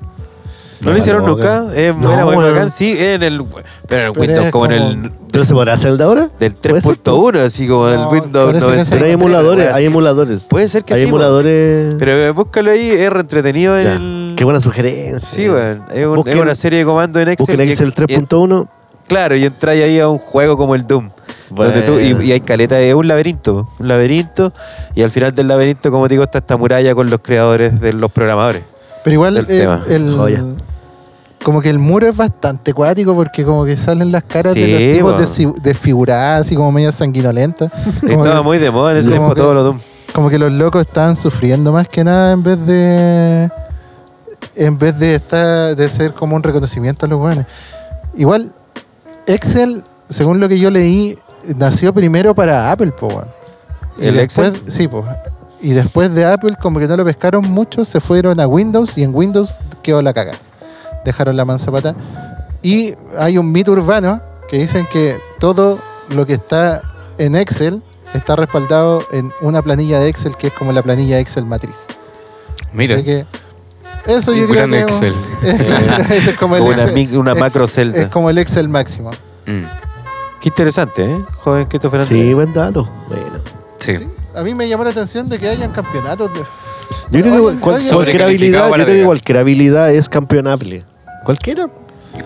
¿No 0.81 0.89
No, 0.89 0.91
lo 0.91 0.97
hicieron 0.99 1.23
no, 1.23 1.29
nunca? 1.29 1.61
No, 1.61 1.71
era 1.73 2.25
muy 2.25 2.45
bacán. 2.45 2.69
Sí, 2.69 2.95
en 2.99 3.23
el, 3.23 3.43
pero 3.87 4.01
en 4.01 4.07
el 4.13 4.19
Windows, 4.19 4.49
como 4.51 4.65
en 4.67 4.71
el 4.73 5.11
¿Pero 5.31 5.43
se 5.43 5.53
podrá 5.55 5.73
hacer 5.73 5.89
el 5.91 5.97
de 5.97 6.03
ahora? 6.03 6.29
del 6.39 6.53
Puede 6.53 6.81
ser, 6.81 6.97
3.1, 7.03 7.39
así 7.39 7.67
como 7.67 7.87
No, 7.89 8.09
Windows 8.09 8.45
parece 8.45 8.65
que 8.65 8.71
90. 8.71 8.83
sí. 8.85 8.91
Pero 8.93 9.05
hay 9.07 9.11
emuladores, 9.11 9.73
hay 9.73 9.85
emuladores. 9.85 10.45
Puede 10.47 10.69
ser 10.69 10.83
que 10.83 10.93
hay 10.93 10.99
sí. 11.01 11.05
weón. 11.07 11.15
emuladores. 11.15 11.95
Pero 11.97 12.11
eh, 12.11 12.29
búscalo 12.29 12.71
ahí, 12.71 12.91
es 12.91 13.09
re 13.11 13.19
entretenido 13.21 13.75
Ya. 13.81 13.93
el. 13.93 14.35
Qué 14.37 14.43
buena 14.43 14.61
sugerencia. 14.61 15.19
Sí, 15.19 15.49
weón. 15.49 15.83
Es, 15.91 16.05
un- 16.05 16.15
Busquen- 16.17 16.29
es 16.35 16.41
una 16.41 16.55
serie 16.55 16.79
de 16.79 16.85
comandos 16.85 17.21
en 17.23 17.29
Excel. 17.29 17.57
Busquen 17.57 17.69
Excel 17.69 17.87
y- 17.89 17.91
3.1. 17.91 18.67
Claro, 19.07 19.35
y 19.35 19.45
entráis 19.45 19.83
ahí 19.83 19.99
a 19.99 20.09
un 20.09 20.17
juego 20.17 20.57
como 20.57 20.75
el 20.75 20.85
Doom. 20.85 21.09
Donde 21.49 21.81
tú, 21.81 21.97
y, 21.99 22.31
hay 22.31 22.41
caleta, 22.41 22.77
es 22.79 22.93
un 22.93 23.07
laberinto. 23.07 23.69
Un 23.79 23.87
laberinto. 23.87 24.51
Y 24.95 25.01
al 25.01 25.11
final 25.11 25.33
del 25.33 25.47
laberinto, 25.47 25.91
como 25.91 26.07
te 26.07 26.15
digo, 26.15 26.23
está 26.23 26.39
esta 26.39 26.57
muralla 26.57 26.93
con 26.93 27.09
los 27.09 27.21
creadores 27.21 27.79
de 27.79 27.93
los 27.93 28.11
programadores. 28.11 28.63
Pero 29.03 29.13
igual 29.13 29.37
el, 29.37 29.47
tema. 29.47 29.81
el- 29.87 30.13
Joya. 30.13 30.43
como 31.41 31.61
que 31.61 31.69
el 31.69 31.79
muro 31.79 32.07
es 32.09 32.17
bastante 32.17 32.73
cuático 32.73 33.15
porque 33.15 33.45
como 33.45 33.63
que 33.63 33.77
salen 33.77 34.11
las 34.11 34.23
caras 34.23 34.53
de 34.53 34.67
los 34.67 35.17
tipos 35.23 35.53
desfiguradas, 35.63 36.41
así 36.45 36.55
como 36.55 36.73
medio 36.73 36.91
sanguinolentas. 36.91 37.71
Estaba 38.03 38.39
que- 38.39 38.43
muy 38.43 38.57
de 38.57 38.69
moda 38.69 38.91
en 38.91 38.97
ese 38.97 39.11
tiempo 39.11 39.29
que- 39.29 39.35
todo 39.41 39.53
lo 39.53 39.63
Doom. 39.63 39.79
como 40.13 40.29
que 40.29 40.37
los 40.37 40.51
locos 40.51 40.85
estaban 40.85 41.15
sufriendo 41.15 41.71
más 41.71 41.87
que 41.87 42.03
nada 42.03 42.33
en 42.33 42.43
vez 42.43 42.65
de 42.65 43.49
en 44.55 44.77
vez 44.77 44.99
de 44.99 45.15
estar 45.15 45.75
de 45.75 45.87
ser 45.87 46.11
como 46.13 46.35
un 46.35 46.43
reconocimiento 46.43 47.05
a 47.05 47.09
los 47.09 47.19
buenos 47.19 47.45
Igual, 48.15 48.51
Excel, 49.27 49.83
según 50.09 50.39
lo 50.39 50.49
que 50.49 50.57
yo 50.59 50.69
leí, 50.71 51.17
nació 51.55 51.93
primero 51.93 52.33
para 52.33 52.71
Apple, 52.71 52.91
po, 52.91 53.07
weón. 53.07 53.27
Y 53.99 54.07
¿El 54.07 54.15
después- 54.15 54.49
Excel? 54.49 54.71
Sí, 54.71 54.87
pues. 54.87 55.05
Y 55.61 55.71
después 55.71 56.13
de 56.13 56.25
Apple, 56.25 56.55
como 56.61 56.79
que 56.79 56.87
no 56.87 56.95
lo 56.97 57.03
pescaron 57.05 57.43
mucho, 57.49 57.83
se 57.83 57.99
fueron 57.99 58.39
a 58.39 58.47
Windows 58.47 58.97
y 58.97 59.03
en 59.03 59.13
Windows 59.13 59.55
quedó 59.81 60.01
la 60.01 60.13
caga. 60.13 60.33
Dejaron 61.03 61.35
la 61.35 61.45
mansa 61.45 61.71
pata. 61.71 61.95
Y 62.61 62.93
hay 63.17 63.37
un 63.37 63.51
mito 63.51 63.71
urbano 63.71 64.21
que 64.49 64.57
dicen 64.59 64.85
que 64.91 65.17
todo 65.39 65.79
lo 66.09 66.25
que 66.25 66.33
está 66.33 66.81
en 67.17 67.35
Excel 67.35 67.81
está 68.13 68.35
respaldado 68.35 69.03
en 69.11 69.31
una 69.41 69.61
planilla 69.61 69.99
de 69.99 70.09
Excel 70.09 70.35
que 70.37 70.47
es 70.47 70.53
como 70.53 70.71
la 70.71 70.81
planilla 70.83 71.19
Excel 71.19 71.45
matriz. 71.45 71.87
Mira, 72.73 72.95
Así 72.95 73.03
que 73.03 73.25
eso 74.07 74.31
Un 74.31 74.37
yo 74.39 74.47
creo 74.47 74.67
gran 74.67 74.71
que 74.71 74.79
Excel. 74.81 75.13
ese 76.11 76.29
es 76.31 76.37
como 76.37 76.55
el 76.55 76.61
Una, 76.63 76.83
Excel, 76.83 77.17
una 77.17 77.33
es- 77.33 77.39
macro 77.39 77.65
es 77.65 77.71
celda. 77.73 78.09
como 78.09 78.29
el 78.29 78.37
Excel 78.37 78.69
máximo. 78.69 79.11
Mm, 79.45 79.63
Qué 80.39 80.49
interesante, 80.49 81.03
¿eh? 81.05 81.17
Joven 81.37 81.65
Christopher 81.65 82.05
Sí, 82.05 82.13
Andrés. 82.13 82.35
buen 82.35 82.53
dato. 82.53 82.89
Bueno. 83.07 83.23
sí. 83.79 83.95
Sí. 83.95 84.07
A 84.35 84.41
mí 84.43 84.53
me 84.53 84.69
llamó 84.69 84.83
la 84.83 84.91
atención 84.91 85.27
de 85.29 85.39
que 85.39 85.49
hayan 85.49 85.71
campeonatos 85.71 86.31
de 86.31 86.39
Yo 86.41 86.45
creo 87.09 87.23
que 87.23 87.29
Oye, 87.39 87.59
cual- 87.59 87.75
oye, 87.77 87.89
cualquier 87.91 88.23
habilidad, 88.23 88.67
yo 88.67 88.73
creo 88.73 88.85
que 88.85 89.03
cualquier 89.05 89.37
habilidad 89.39 89.91
es 89.91 90.07
campeonable. 90.09 90.83
Cualquiera. 91.25 91.67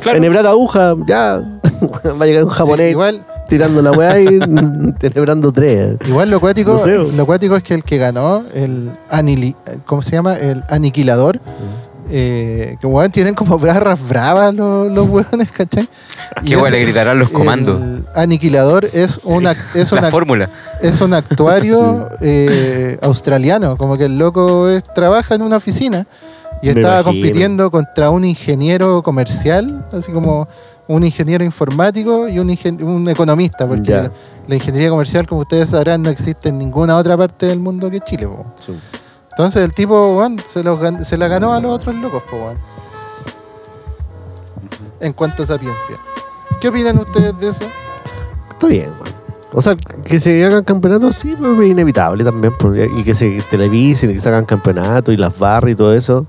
Claro. 0.02 0.18
Enhebrar 0.18 0.46
aguja, 0.46 0.96
ya. 1.08 1.38
Va 2.20 2.24
a 2.24 2.26
llegar 2.28 2.44
un 2.44 2.50
japonés 2.50 2.88
Sí, 2.88 2.92
igual, 2.92 3.26
tirando 3.51 3.81
la 3.81 3.91
weá 3.91 4.20
y 4.20 4.27
enhebrando 5.01 5.51
tres. 5.51 5.98
igual 6.08 6.29
lo 6.29 6.39
cuático, 6.39 6.72
No 6.74 6.79
sé. 6.79 6.98
lo 6.98 7.25
cuático 7.25 7.55
es 7.55 7.63
que 7.63 7.74
el 7.75 7.84
que 7.84 7.98
ganó, 7.98 8.43
el 8.53 8.91
anili, 9.10 9.55
¿cómo 9.86 10.01
se 10.01 10.12
llama? 10.13 10.38
El 10.38 10.63
aniquilador. 10.70 11.39
Eh, 12.13 12.75
que 12.81 12.88
weón 12.88 13.10
tienen 13.10 13.34
como 13.36 13.58
barras 13.58 14.05
bravas 14.05 14.53
los, 14.53 14.91
los 14.91 15.08
weones, 15.10 15.50
¿cachai? 15.51 15.88
Y 16.41 16.50
Qué 16.50 16.55
bueno, 16.58 16.67
ese- 16.75 16.77
le 16.79 16.84
gritarán 16.84 17.20
los 17.20 17.29
comandos. 17.29 17.81
El 17.81 18.03
aniquilador 18.15 18.89
es 18.91 19.24
una 19.25 19.55
es 19.74 19.91
La 19.93 20.00
una 20.00 20.12
fórmula. 20.12 20.50
es 20.81 21.00
un 21.00 21.13
actuario 21.22 22.10
eh, 22.20 22.98
australiano, 23.01 23.77
como 23.77 23.98
que 23.98 24.05
el 24.05 24.17
loco 24.17 24.67
es- 24.67 24.84
trabaja 24.93 25.36
en 25.36 25.41
una 25.41 25.55
oficina 25.58 26.05
y 26.62 26.65
Me 26.67 26.72
estaba 26.74 27.00
imagino. 27.01 27.22
compitiendo 27.22 27.72
contra 27.72 28.10
un 28.10 28.25
ingeniero 28.25 29.01
comercial, 29.03 29.86
así 29.93 30.12
como 30.12 30.50
un 30.96 31.04
ingeniero 31.04 31.44
informático 31.44 32.28
y 32.28 32.40
un, 32.40 32.50
ingen- 32.50 32.82
un 32.84 33.08
economista, 33.10 33.68
porque 33.68 33.92
la, 33.92 34.12
la 34.48 34.56
ingeniería 34.56 34.90
comercial, 34.90 35.26
como 35.28 35.42
ustedes 35.42 35.70
sabrán, 35.70 36.02
no 36.02 36.10
existe 36.10 36.50
en 36.50 36.58
ninguna 36.58 36.98
otra 36.98 37.16
parte 37.18 37.46
del 37.48 37.60
mundo 37.60 37.90
que 37.90 38.00
Chile. 38.02 38.28
po. 38.28 38.46
Entonces 39.32 39.64
el 39.64 39.74
tipo 39.74 40.18
weón, 40.18 40.42
se, 40.48 40.64
los 40.64 40.80
se 41.08 41.18
la 41.18 41.28
ganó 41.28 41.54
a 41.54 41.60
los 41.62 41.72
otros 41.72 41.96
locos, 41.96 42.24
po, 42.24 42.38
weón. 42.38 42.58
en 45.00 45.14
cuanto 45.14 45.44
a 45.44 45.46
sapiencia. 45.46 45.98
¿Qué 46.60 46.68
opinan 46.68 46.98
ustedes 46.98 47.38
de 47.40 47.50
eso? 47.50 47.66
Está 48.52 48.68
bien, 48.68 48.90
weón. 49.00 49.22
O 49.54 49.62
sea, 49.62 49.76
que 49.76 50.18
se 50.20 50.46
hagan 50.46 50.64
campeonatos, 50.64 51.16
sí, 51.18 51.36
pero 51.38 51.62
es 51.62 51.70
inevitable 51.72 52.24
también. 52.24 52.54
y 52.98 53.04
que 53.04 53.14
se 53.14 53.42
televisen 53.50 54.10
y 54.10 54.14
que 54.14 54.20
se 54.20 54.30
hagan 54.30 54.46
campeonatos 54.46 55.14
y 55.14 55.18
las 55.18 55.38
barras 55.38 55.72
y 55.72 55.76
todo 55.76 55.94
eso. 55.94 56.26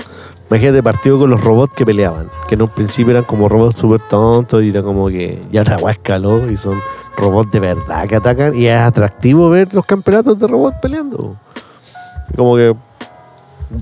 Imagínate 0.52 0.82
partido 0.82 1.18
con 1.18 1.30
los 1.30 1.40
robots 1.40 1.72
que 1.72 1.86
peleaban. 1.86 2.28
Que 2.46 2.56
en 2.56 2.62
un 2.62 2.68
principio 2.68 3.12
eran 3.12 3.24
como 3.24 3.48
robots 3.48 3.80
súper 3.80 4.00
tontos 4.00 4.62
y 4.62 4.68
era 4.68 4.82
como 4.82 5.08
que 5.08 5.40
ya 5.50 5.64
la 5.64 5.78
weá 5.78 5.92
escaló 5.92 6.50
y 6.50 6.58
son 6.58 6.78
robots 7.16 7.50
de 7.52 7.60
verdad 7.60 8.06
que 8.06 8.16
atacan. 8.16 8.54
Y 8.54 8.66
es 8.66 8.78
atractivo 8.78 9.48
ver 9.48 9.72
los 9.72 9.86
campeonatos 9.86 10.38
de 10.38 10.46
robots 10.46 10.76
peleando. 10.82 11.36
Como 12.36 12.56
que 12.56 12.76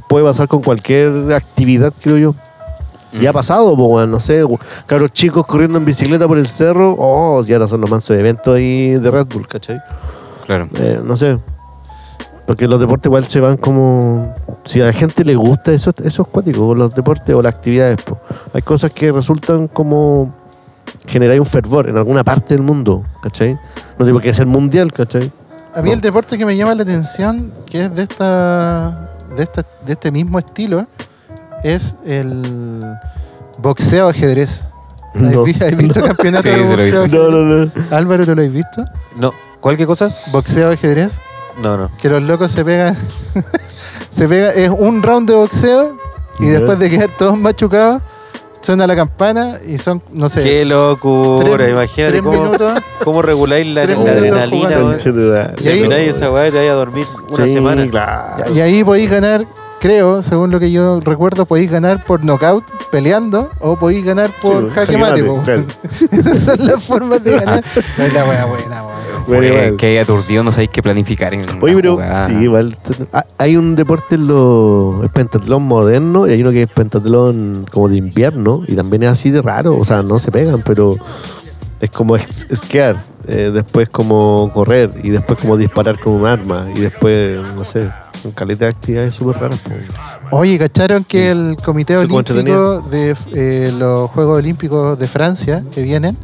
puede 0.08 0.24
pasar 0.24 0.46
con 0.46 0.62
cualquier 0.62 1.32
actividad, 1.32 1.92
creo 2.00 2.18
yo. 2.18 2.34
Y 3.20 3.26
ha 3.26 3.32
pasado, 3.32 3.74
po, 3.74 3.86
weón, 3.86 4.12
no 4.12 4.20
sé, 4.20 4.44
cabros 4.86 5.10
chicos 5.12 5.44
corriendo 5.46 5.76
en 5.76 5.84
bicicleta 5.84 6.28
por 6.28 6.38
el 6.38 6.46
cerro, 6.46 6.94
oh, 6.96 7.42
y 7.44 7.52
ahora 7.52 7.66
son 7.66 7.80
los 7.80 7.90
mansos 7.90 8.16
eventos 8.16 8.54
ahí 8.54 8.90
de 8.90 9.10
Red 9.10 9.26
Bull, 9.26 9.48
¿cachai? 9.48 9.80
Claro. 10.46 10.68
Eh, 10.76 11.00
no 11.02 11.16
sé. 11.16 11.36
Porque 12.50 12.66
los 12.66 12.80
deportes 12.80 13.06
igual 13.06 13.24
se 13.24 13.38
van 13.38 13.56
como... 13.56 14.34
Si 14.64 14.80
a 14.80 14.86
la 14.86 14.92
gente 14.92 15.24
le 15.24 15.36
gusta 15.36 15.70
eso, 15.70 15.92
esos 16.02 16.26
cuáticos, 16.26 16.76
los 16.76 16.92
deportes 16.92 17.32
o 17.32 17.40
las 17.40 17.54
actividades, 17.54 18.02
po. 18.02 18.18
hay 18.52 18.60
cosas 18.62 18.90
que 18.90 19.12
resultan 19.12 19.68
como 19.68 20.34
generar 21.06 21.38
un 21.38 21.46
fervor 21.46 21.88
en 21.88 21.96
alguna 21.96 22.24
parte 22.24 22.54
del 22.54 22.64
mundo, 22.64 23.04
¿cachai? 23.22 23.52
No 23.52 23.98
tiene 23.98 24.12
por 24.14 24.22
qué 24.22 24.34
ser 24.34 24.46
mundial, 24.46 24.92
¿cachai? 24.92 25.30
A 25.76 25.80
mí 25.80 25.92
el 25.92 26.00
deporte 26.00 26.36
que 26.36 26.44
me 26.44 26.56
llama 26.56 26.74
la 26.74 26.82
atención, 26.82 27.52
que 27.66 27.84
es 27.84 27.94
de 27.94 28.02
esta, 28.02 29.10
de 29.36 29.44
esta, 29.44 29.64
de 29.86 29.92
este 29.92 30.10
mismo 30.10 30.40
estilo, 30.40 30.88
es 31.62 31.96
el 32.04 32.84
boxeo 33.58 34.08
ajedrez. 34.08 34.70
¿Has 35.14 35.20
No. 35.22 35.44
vi- 35.44 35.54
¿Has 35.62 35.76
visto 35.76 36.02
campeonato 36.04 36.42
Sí, 36.42 36.48
de 36.48 36.62
boxeo 36.64 37.04
visto. 37.04 37.16
No, 37.30 37.38
ajedrez? 37.38 37.74
no, 37.76 37.84
no. 37.90 37.96
Álvaro, 37.96 38.26
¿tú 38.26 38.34
lo 38.34 38.42
has 38.42 38.52
visto? 38.52 38.84
No. 39.16 39.32
¿Cualquier 39.60 39.86
cosa? 39.86 40.10
Boxeo 40.32 40.72
ajedrez, 40.72 41.20
No, 41.60 41.76
no. 41.76 41.90
que 42.00 42.08
los 42.08 42.22
locos 42.22 42.50
se 42.50 42.64
pegan, 42.64 42.96
se 44.10 44.28
pega, 44.28 44.50
es 44.52 44.70
un 44.70 45.02
round 45.02 45.28
de 45.28 45.34
boxeo 45.36 45.96
y 46.38 46.46
después 46.46 46.78
de 46.78 46.90
quedar 46.90 47.10
todos 47.16 47.36
machucados, 47.38 48.02
suena 48.62 48.86
la 48.86 48.96
campana 48.96 49.58
y 49.66 49.78
son, 49.78 50.02
no 50.12 50.28
sé, 50.28 50.42
Qué 50.42 50.64
locura. 50.64 51.56
tres- 51.56 51.70
Imagínate 51.70 52.12
tres 52.12 52.22
cómo, 52.22 52.42
minutos. 52.44 52.80
cómo 53.04 53.22
reguláis 53.22 53.66
la, 53.74 53.82
adrenalina, 53.82 54.68
jugando. 54.68 54.96
Y 55.62 55.68
ahí- 55.68 55.78
Termináis 55.80 56.08
esa 56.08 56.30
weá 56.30 56.48
y 56.48 56.50
te 56.50 56.58
vais 56.58 56.70
a 56.70 56.74
dormir 56.74 57.06
una 57.28 57.46
Sí, 57.46 57.52
semana. 57.52 57.86
claro. 57.90 58.52
Y 58.54 58.60
ahí 58.60 58.82
podéis 58.84 59.10
ganar, 59.10 59.46
creo, 59.80 60.22
según 60.22 60.50
lo 60.50 60.60
que 60.60 60.70
yo 60.70 61.00
recuerdo, 61.00 61.44
podéis 61.46 61.70
ganar 61.70 62.04
por 62.06 62.24
knockout 62.24 62.64
peleando 62.90 63.50
o 63.60 63.76
podéis 63.76 64.04
ganar 64.04 64.30
por 64.42 64.64
Sí, 64.64 64.70
jaque 64.74 64.98
mate. 64.98 65.24
Esas 66.10 66.40
son 66.40 66.66
las 66.66 66.82
formas 66.82 67.22
de 67.22 67.32
ganar. 67.38 67.64
No 67.98 68.04
es 68.04 68.12
la 68.14 68.24
wea 68.24 68.44
buena, 68.46 68.82
weón. 68.82 68.99
Bueno, 69.36 69.76
que 69.76 69.86
hay 69.86 69.98
aturdido, 69.98 70.42
no 70.42 70.52
sabéis 70.52 70.70
qué 70.70 70.82
planificar. 70.82 71.32
En 71.34 71.44
Oye, 71.62 71.74
pero 71.76 71.92
jugada. 71.92 72.26
sí, 72.26 72.32
igual. 72.34 72.76
Ah, 73.12 73.24
Hay 73.38 73.56
un 73.56 73.74
deporte 73.76 74.14
en 74.16 74.26
los. 74.26 75.04
Es 75.04 75.10
pentatlón 75.10 75.62
moderno 75.62 76.26
y 76.26 76.32
hay 76.32 76.40
uno 76.42 76.50
que 76.50 76.62
es 76.62 76.68
pentatlón 76.70 77.66
como 77.70 77.88
de 77.88 77.96
invierno 77.96 78.62
y 78.66 78.74
también 78.76 79.02
es 79.04 79.10
así 79.10 79.30
de 79.30 79.42
raro. 79.42 79.76
O 79.76 79.84
sea, 79.84 80.02
no 80.02 80.18
se 80.18 80.30
pegan, 80.32 80.62
pero 80.64 80.96
es 81.80 81.90
como 81.90 82.16
es- 82.16 82.46
esquiar. 82.50 82.96
eh, 83.28 83.50
después 83.52 83.88
como 83.90 84.50
correr 84.52 84.90
y 85.04 85.10
después 85.10 85.38
como 85.38 85.56
disparar 85.58 86.00
con 86.00 86.14
un 86.14 86.26
arma 86.26 86.68
y 86.74 86.80
después, 86.80 87.38
no 87.54 87.62
sé, 87.64 87.88
un 88.24 88.32
caleta 88.32 88.64
de 88.64 88.70
actividades 88.70 89.14
súper 89.14 89.36
raras. 89.40 89.60
po. 89.60 90.38
Oye, 90.38 90.58
¿cacharon 90.58 91.04
que 91.04 91.30
el 91.30 91.56
Comité 91.62 91.96
Olímpico 91.98 92.80
de 92.90 93.14
eh, 93.34 93.72
los 93.78 94.10
Juegos 94.10 94.38
Olímpicos 94.38 94.98
de 94.98 95.06
Francia 95.06 95.62
que 95.72 95.82
vienen 95.82 96.16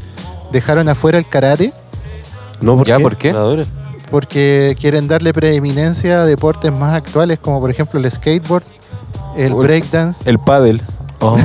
dejaron 0.53 0.89
afuera 0.89 1.19
el 1.19 1.29
karate 1.29 1.73
¿No? 2.61 2.77
¿Por 2.77 2.87
¿Ya? 2.87 2.97
qué? 2.97 3.03
¿Por 3.03 3.17
qué? 3.17 3.35
Porque 4.11 4.77
quieren 4.81 5.09
darle 5.09 5.33
preeminencia 5.33 6.23
a 6.23 6.27
deportes 6.27 6.73
más 6.73 6.95
actuales 6.95 7.39
como 7.41 7.61
por 7.61 7.71
ejemplo 7.71 7.99
el 7.99 8.11
skateboard, 8.11 8.63
el 9.37 9.53
O 9.53 9.61
el- 9.63 9.67
breakdance. 9.67 10.29
El 10.29 10.39
pádel. 10.39 10.81
Oh. 11.21 11.37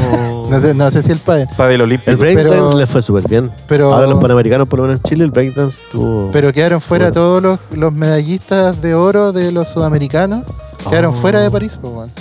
No 0.52 0.60
sé, 0.60 0.74
no 0.74 0.92
sé 0.92 1.02
si 1.02 1.12
el 1.14 1.18
pádel, 1.20 1.48
Pádel 1.56 1.82
olímpico. 1.82 2.12
El 2.12 2.18
breakdance 2.18 2.50
Pero- 2.50 2.78
le 2.78 2.86
fue 2.86 3.02
súper 3.02 3.26
bien. 3.28 3.50
pero 3.68 3.94
Ahora 3.94 4.06
los 4.08 4.20
panamericanos, 4.20 4.68
por 4.68 4.80
lo 4.80 4.86
menos 4.86 5.00
en 5.02 5.10
Chile, 5.10 5.24
el 5.24 5.32
breakdance 5.32 5.82
tuvo. 5.92 6.30
Pero 6.32 6.52
quedaron 6.52 6.82
fuera 6.82 7.06
Bueno. 7.06 7.14
todos 7.14 7.42
los, 7.42 7.60
los 7.80 7.94
medallistas 7.94 8.82
de 8.82 8.94
oro 8.94 9.32
de 9.32 9.52
los 9.54 9.70
sudamericanos. 9.70 10.44
Quedaron 10.90 11.12
Oh. 11.16 11.18
fuera 11.18 11.40
de 11.40 11.50
París, 11.50 11.78
pues, 11.82 11.94
weón. 11.94 12.12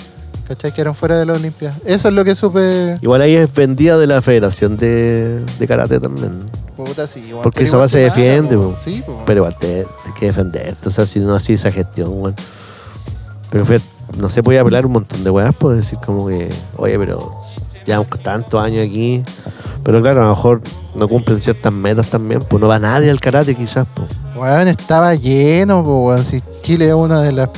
¿Cachai? 0.46 0.72
Quedaron 0.72 0.94
fuera 0.94 1.16
de 1.18 1.26
las 1.26 1.38
Olimpiadas. 1.38 1.78
Eso 1.84 2.08
es 2.08 2.14
lo 2.14 2.24
que 2.24 2.34
supe. 2.34 2.94
Igual 3.02 3.20
ahí 3.22 3.34
es 3.36 3.52
vendida 3.52 3.96
de 3.98 4.06
la 4.06 4.22
Federación 4.22 4.76
de, 4.76 5.44
de 5.58 5.66
Karate 5.68 5.98
también. 6.00 6.32
Puta, 6.84 7.06
sí, 7.06 7.28
weón. 7.30 7.42
Porque 7.42 7.64
esa 7.64 7.76
base 7.76 7.98
se 7.98 8.04
defiende. 8.04 8.58
Sí. 8.78 9.02
Pero 9.26 9.38
igual 9.40 9.56
te, 9.58 9.84
te 9.84 10.12
que 10.18 10.26
defender. 10.26 10.76
O 10.84 10.90
sea, 10.90 11.06
si 11.06 11.20
no 11.20 11.34
así 11.34 11.54
esa 11.54 11.70
gestión, 11.70 12.10
weón. 12.12 12.34
Pero 13.50 13.64
fue, 13.64 13.80
no 14.16 14.28
sé, 14.28 14.42
podía 14.42 14.60
apelar 14.60 14.86
un 14.86 14.92
montón 14.92 15.24
de 15.24 15.30
weas, 15.30 15.54
pues 15.56 15.76
decir 15.76 15.98
como 16.04 16.26
que, 16.28 16.48
oye, 16.76 16.98
pero 16.98 17.36
ya 17.84 18.02
tantos 18.22 18.62
años 18.62 18.86
aquí. 18.86 19.22
Pero 19.82 20.00
claro, 20.00 20.20
a 20.20 20.24
lo 20.24 20.30
mejor 20.30 20.60
no 20.94 21.08
cumplen 21.08 21.40
ciertas 21.40 21.72
metas 21.72 22.08
también, 22.08 22.42
pues 22.42 22.60
no 22.60 22.68
va 22.68 22.78
nadie 22.78 23.10
al 23.10 23.20
karate 23.20 23.54
quizás, 23.54 23.86
pues. 23.94 24.08
Weón, 24.36 24.68
estaba 24.68 25.14
lleno, 25.14 25.80
weón. 25.80 26.24
Si 26.24 26.40
Chile 26.62 26.88
es 26.88 26.94
uno 26.94 27.20
de, 27.20 27.32
las 27.32 27.50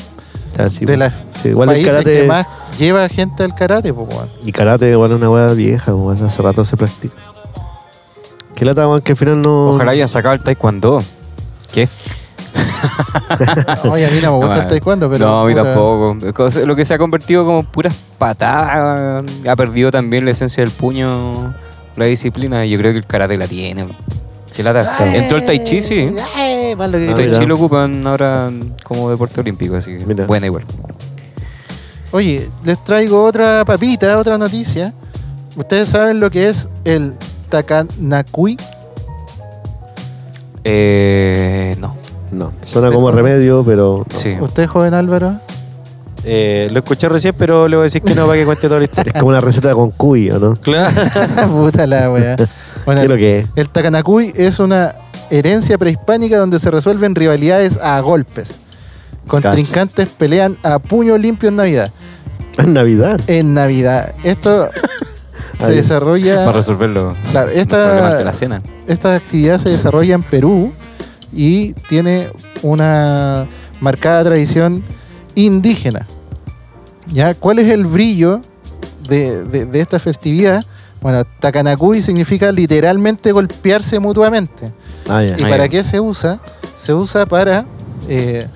sí, 0.71 0.85
de 0.85 1.13
Sí, 1.43 1.49
igual 1.49 1.71
el 1.71 1.75
países 1.77 1.93
karate. 1.93 2.21
que 2.23 2.27
más 2.27 2.47
lleva 2.79 3.09
gente 3.09 3.43
al 3.43 3.55
karate, 3.55 3.93
pues, 3.93 4.09
weón. 4.09 4.29
Y 4.45 4.53
karate 4.53 4.91
igual 4.91 5.13
es 5.13 5.19
una 5.19 5.31
wea 5.31 5.53
vieja, 5.53 5.95
weón. 5.95 6.25
Hace 6.25 6.41
rato 6.41 6.65
se 6.65 6.77
practica. 6.77 7.15
Qué 8.55 8.65
lata, 8.65 8.87
weón, 8.89 9.01
que 9.03 9.13
al 9.13 9.17
final 9.19 9.41
no. 9.43 9.69
Ojalá 9.69 9.93
hayan 9.93 10.09
sacado 10.09 10.35
el 10.35 10.41
taekwondo. 10.43 11.03
¿Qué? 11.73 11.89
Oye, 13.91 14.07
a 14.07 14.11
mí 14.11 14.19
no 14.23 14.33
me 14.33 14.37
gusta 14.39 14.57
No, 14.57 14.63
el 14.63 14.67
taekwondo, 14.69 15.11
pero. 15.11 15.27
no, 15.27 15.41
a 15.41 15.47
mí 15.47 15.55
tampoco. 15.55 16.17
Lo 16.67 16.77
que 16.77 16.85
se 16.85 16.95
ha 16.95 16.99
convertido 16.99 17.45
como 17.45 17.63
puras 17.65 17.95
patadas. 18.19 19.25
Ha 19.49 19.57
perdido 19.57 19.91
también 19.91 20.25
la 20.25 20.33
esencia 20.33 20.63
del 20.63 20.73
puño, 20.73 21.55
la 21.97 22.07
disciplina. 22.07 22.65
Yo 22.67 22.79
creo 22.79 22.93
que 22.93 22.99
el 22.99 23.07
karate 23.07 23.37
la 23.37 23.47
tiene. 23.49 23.87
¿Qué 24.55 24.63
lata? 24.63 24.85
Entró 25.15 25.39
el 25.39 25.47
tai 25.47 25.65
chi, 25.65 25.81
sí. 25.81 26.15
Eh, 26.39 26.75
más 26.77 26.91
lo 26.91 26.99
que 26.99 27.05
El 27.07 27.13
Ah, 27.13 27.17
tai 27.17 27.31
chi 27.33 27.47
lo 27.47 27.55
ocupan 27.55 28.07
ahora 28.07 28.51
como 28.85 29.09
deporte 29.11 29.41
olímpico, 29.41 29.77
así 29.77 29.97
que 29.99 30.05
Mira. 30.05 30.27
buena 30.27 30.47
igual. 30.47 30.65
Oye, 32.11 32.47
les 32.65 32.85
traigo 32.85 33.25
otra 33.25 33.65
papita, 33.65 34.19
otra 34.19 34.37
noticia. 34.37 34.93
Ustedes 35.57 35.89
saben 35.89 36.21
lo 36.21 36.31
que 36.31 36.49
es 36.51 36.69
el 36.85 37.15
Takanakui? 37.53 38.57
Eh, 40.65 41.77
no. 41.79 41.95
No, 42.31 42.51
suena 42.65 42.91
como 42.91 43.11
remedio, 43.11 43.63
pero. 43.63 44.07
no. 44.11 44.19
Sí. 44.19 44.35
¿Usted, 44.41 44.67
joven 44.67 44.95
Álvaro? 44.95 45.35
Eh, 46.25 46.69
lo 46.73 46.79
escuché 46.79 47.11
recién, 47.11 47.35
pero 47.37 47.69
le 47.69 47.77
voy 47.77 47.83
a 47.83 47.85
decir 47.85 48.01
que 48.01 48.15
no 48.15 48.27
para 48.27 48.39
que 48.39 48.47
cuente 48.47 48.69
toda 48.69 48.79
la 48.79 48.87
historia. 48.87 49.13
Es 49.15 49.21
como 49.21 49.29
una 49.29 49.43
receta 49.43 49.75
con 49.75 49.91
cuy, 49.91 50.31
¿o 50.31 50.39
no? 50.39 50.57
Claro. 50.57 50.95
Puta 51.51 51.87
la 51.87 52.11
wea. 52.11 52.37
Bueno, 52.85 53.01
¿Qué 53.01 53.05
es 53.05 53.11
lo 53.11 53.17
que 53.17 53.39
es? 53.39 53.49
el 53.55 53.69
Takanakui 53.69 54.33
es 54.35 54.59
una 54.59 54.97
herencia 55.31 55.79
prehispánica 55.79 56.37
donde 56.37 56.59
se 56.59 56.69
resuelven 56.69 57.15
rivalidades 57.15 57.79
a 57.79 58.01
golpes. 58.01 58.59
Contrincantes 59.29 60.09
pelean 60.09 60.57
a 60.65 60.81
puño 60.81 61.17
limpio 61.17 61.49
en 61.49 61.57
Navidad. 61.57 61.93
Es 62.59 62.67
Navidad. 62.67 63.21
En 63.29 63.55
Navidad. 63.55 64.15
Esto 64.25 64.69
se 65.67 65.73
desarrolla. 65.75 66.37
Para 66.45 66.53
resolverlo. 66.53 67.17
Claro, 67.31 67.49
de 67.51 67.55
la 67.57 67.61
esta, 67.63 68.33
cena. 68.35 68.63
esta 68.87 69.15
actividad 69.15 69.59
se 69.59 69.69
desarrolla 69.71 70.15
en 70.15 70.23
Perú 70.23 70.73
y 71.33 71.73
tiene 71.89 72.29
una 72.63 73.47
marcada 73.81 74.25
tradición 74.25 74.83
indígena. 75.35 76.07
¿Ya? 77.13 77.35
¿Cuál 77.35 77.59
es 77.59 77.71
el 77.71 77.85
brillo 77.87 78.41
de, 79.09 79.45
de- 79.45 79.67
de 79.67 79.81
esta 79.81 79.99
festividad? 79.99 80.65
Bueno, 81.01 81.25
Takanakui 81.41 82.01
significa 82.01 82.53
literalmente 82.53 83.33
golpearse 83.33 83.99
mutuamente. 83.99 84.73
Ah. 85.09 85.23
¿Y 85.25 85.33
Ah, 85.33 85.49
para 85.49 85.69
qué 85.69 85.83
se 85.83 85.99
usa? 86.01 86.39
Se 86.77 86.95
usa 86.95 87.27
para 87.27 87.65
eh, 88.09 88.47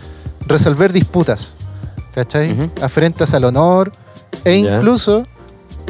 resolver 0.47 0.93
disputas, 0.93 1.57
¿cachai? 2.15 2.71
Afrentas 2.81 3.35
al 3.35 3.45
honor 3.45 3.91
e 4.45 4.55
incluso 4.55 5.25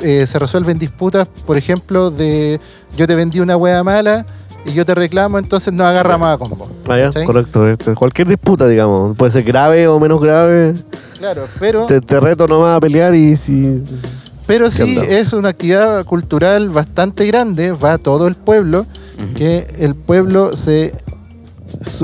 eh, 0.03 0.27
se 0.27 0.39
resuelven 0.39 0.79
disputas, 0.79 1.29
por 1.47 1.57
ejemplo, 1.57 2.11
de 2.11 2.61
yo 2.97 3.07
te 3.07 3.15
vendí 3.15 3.41
una 3.41 3.57
hueá 3.57 3.83
mala 3.83 4.25
y 4.65 4.73
yo 4.73 4.85
te 4.85 4.95
reclamo, 4.95 5.39
entonces 5.39 5.73
no 5.73 5.85
agarra 5.85 6.19
más 6.19 6.35
a 6.35 6.39
combo. 6.39 6.69
Ah, 6.89 6.99
ya, 6.99 7.25
correcto, 7.25 7.61
correcto. 7.61 7.95
Cualquier 7.95 8.29
disputa, 8.29 8.67
digamos. 8.67 9.17
Puede 9.17 9.33
ser 9.33 9.45
grave 9.45 9.87
o 9.87 10.01
menos 10.01 10.21
grave. 10.21 10.75
Claro, 11.19 11.47
pero, 11.61 11.87
Te, 11.87 12.01
te 12.01 12.21
reto 12.21 12.47
nomás 12.49 12.77
a 12.77 12.81
pelear 12.81 13.15
y 13.15 13.37
si. 13.37 13.83
pero 14.47 14.69
sí 14.69 14.99
es 15.09 15.33
una 15.33 15.51
actividad 15.51 16.05
cultural 16.05 16.69
bastante 16.69 17.27
grande, 17.27 17.73
va 17.73 17.99
todo 17.99 18.27
el 18.27 18.35
pueblo, 18.35 18.87
que 19.37 19.67
el 19.79 19.95
pueblo 19.95 20.57
se... 20.57 20.95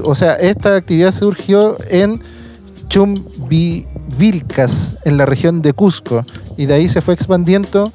O 0.04 0.14
sea, 0.14 0.34
esta 0.34 0.76
actividad 0.76 1.12
surgió 1.12 1.76
en 1.88 2.20
Chumbivilcas, 4.22 4.96
en 5.04 5.16
la 5.16 5.26
región 5.26 5.62
de 5.62 5.72
Cusco, 5.72 6.24
y 6.56 6.66
de 6.66 6.74
ahí 6.74 6.88
se 6.88 7.00
fue 7.00 7.14
expandiendo 7.14 7.92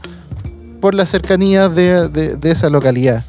por 0.82 0.94
la 0.94 1.06
cercanía 1.06 1.70
de, 1.70 2.10
de- 2.10 2.36
de 2.36 2.52
esa 2.52 2.70
localidad. 2.70 3.24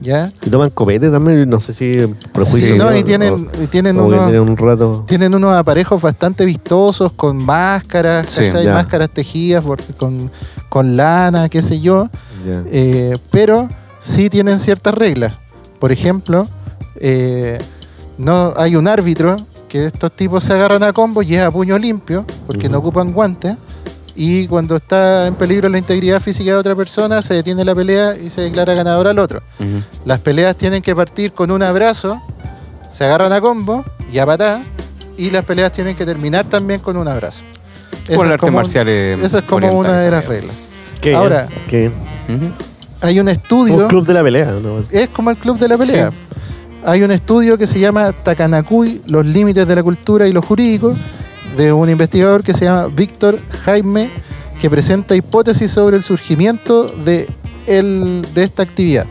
¿Ya? 0.00 0.32
Y 0.44 0.50
toman 0.50 0.70
copete 0.70 1.10
también, 1.10 1.48
no 1.48 1.60
sé 1.60 1.72
si 1.72 1.92
prejuicio. 2.32 2.72
Sí, 2.72 2.76
no, 2.78 2.90
¿no? 2.90 2.96
y 2.96 3.04
tienen, 3.04 3.48
y 3.62 3.68
tienen 3.68 3.96
o, 4.00 4.06
unos, 4.06 4.26
tienen 4.30 4.48
un 4.48 4.56
rato. 4.56 5.04
tienen 5.06 5.32
unos 5.32 5.54
aparejos 5.54 6.02
bastante 6.02 6.44
vistosos 6.44 7.12
con 7.12 7.36
máscaras, 7.36 8.28
Sí, 8.28 8.48
máscaras 8.66 9.10
tejidas 9.10 9.64
por- 9.64 9.80
con, 9.94 10.28
con 10.68 10.96
lana, 10.96 11.48
qué 11.48 11.62
sé 11.62 11.80
yo. 11.80 12.08
Eh, 12.66 13.16
pero 13.30 13.68
sí 14.00 14.28
tienen 14.28 14.58
ciertas 14.58 14.92
reglas. 14.94 15.34
Por 15.78 15.92
ejemplo, 15.92 16.48
eh, 16.96 17.60
no 18.18 18.54
hay 18.56 18.74
un 18.74 18.88
árbitro 18.88 19.36
que 19.72 19.86
estos 19.86 20.12
tipos 20.12 20.44
se 20.44 20.52
agarran 20.52 20.82
a 20.82 20.92
combo 20.92 21.22
y 21.22 21.34
es 21.34 21.42
a 21.42 21.50
puño 21.50 21.78
limpio, 21.78 22.26
porque 22.46 22.68
no 22.68 22.76
ocupan 22.78 23.10
guantes. 23.14 23.56
Y 24.14 24.46
cuando 24.46 24.76
está 24.76 25.26
en 25.26 25.34
peligro 25.34 25.70
la 25.70 25.78
integridad 25.78 26.20
física 26.20 26.50
de 26.50 26.56
otra 26.58 26.76
persona, 26.76 27.22
se 27.22 27.32
detiene 27.32 27.64
la 27.64 27.74
pelea 27.74 28.14
y 28.14 28.28
se 28.28 28.42
declara 28.42 28.74
ganador 28.74 29.08
al 29.08 29.18
otro. 29.18 29.40
Las 30.04 30.18
peleas 30.18 30.56
tienen 30.56 30.82
que 30.82 30.94
partir 30.94 31.32
con 31.32 31.50
un 31.50 31.62
abrazo, 31.62 32.20
se 32.90 33.04
agarran 33.06 33.32
a 33.32 33.40
combo 33.40 33.82
y 34.12 34.18
a 34.18 34.26
patá, 34.26 34.60
y 35.16 35.30
las 35.30 35.42
peleas 35.46 35.72
tienen 35.72 35.96
que 35.96 36.04
terminar 36.04 36.44
también 36.44 36.80
con 36.80 36.98
un 36.98 37.08
abrazo. 37.08 37.42
Eso 38.06 38.16
Por 38.16 38.16
es 38.16 38.22
el 38.26 38.32
arte 38.32 38.40
como- 38.46 38.56
marcial. 38.58 38.86
eh, 38.90 39.14
Esa 39.22 39.38
es 39.38 39.44
como 39.44 39.56
oriental 39.68 39.90
una 39.92 40.00
de 40.02 40.10
las 40.10 40.26
reglas. 40.26 40.54
Qué 41.00 41.14
Ahora, 41.14 41.44
bien, 41.48 41.60
qué 41.66 41.78
bien. 41.78 41.92
Ujú. 42.42 42.52
Hay 43.00 43.18
un 43.20 43.28
estudio. 43.30 43.74
Un 43.76 43.88
club 43.88 44.06
de 44.06 44.12
la 44.12 44.22
pelea. 44.22 44.52
¿no? 44.62 44.80
es 44.90 45.08
como 45.08 45.30
el 45.30 45.38
club 45.38 45.58
de 45.58 45.68
la 45.68 45.78
pelea. 45.78 46.10
Sí. 46.10 46.16
Hay 46.84 47.04
un 47.04 47.12
estudio 47.12 47.56
que 47.56 47.68
se 47.68 47.78
llama 47.78 48.12
Takanakui, 48.12 49.02
los 49.06 49.24
límites 49.24 49.68
de 49.68 49.76
la 49.76 49.84
cultura 49.84 50.26
y 50.26 50.32
lo 50.32 50.42
jurídico, 50.42 50.96
de 51.56 51.72
un 51.72 51.88
investigador 51.88 52.42
que 52.42 52.52
se 52.52 52.64
llama 52.64 52.88
Víctor 52.88 53.38
Jaime, 53.64 54.10
que 54.58 54.68
presenta 54.68 55.14
hipótesis 55.14 55.70
sobre 55.70 55.96
el 55.96 56.02
surgimiento 56.02 56.88
de, 56.88 57.28
de 57.66 58.42
esta 58.42 58.64
actividad. 58.64 59.06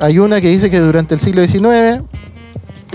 Hay 0.00 0.18
una 0.18 0.40
que 0.40 0.48
dice 0.48 0.70
que 0.70 0.80
durante 0.80 1.14
el 1.14 1.20
siglo 1.20 1.46
XIX, 1.46 2.02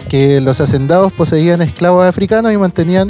que 0.10 0.42
los 0.42 0.60
hacendados 0.60 1.14
poseían 1.14 1.62
esclavos 1.62 2.06
africanos 2.06 2.52
y 2.52 2.58
mantenían 2.58 3.10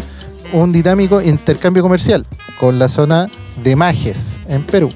un 0.53 0.71
dinámico 0.71 1.23
intercambio 1.23 1.81
comercial 1.81 2.27
con 2.59 2.77
la 2.77 2.87
zona 2.87 3.29
de 3.63 3.75
Majes, 3.75 4.39
en 4.47 4.63
Perú, 4.63 4.89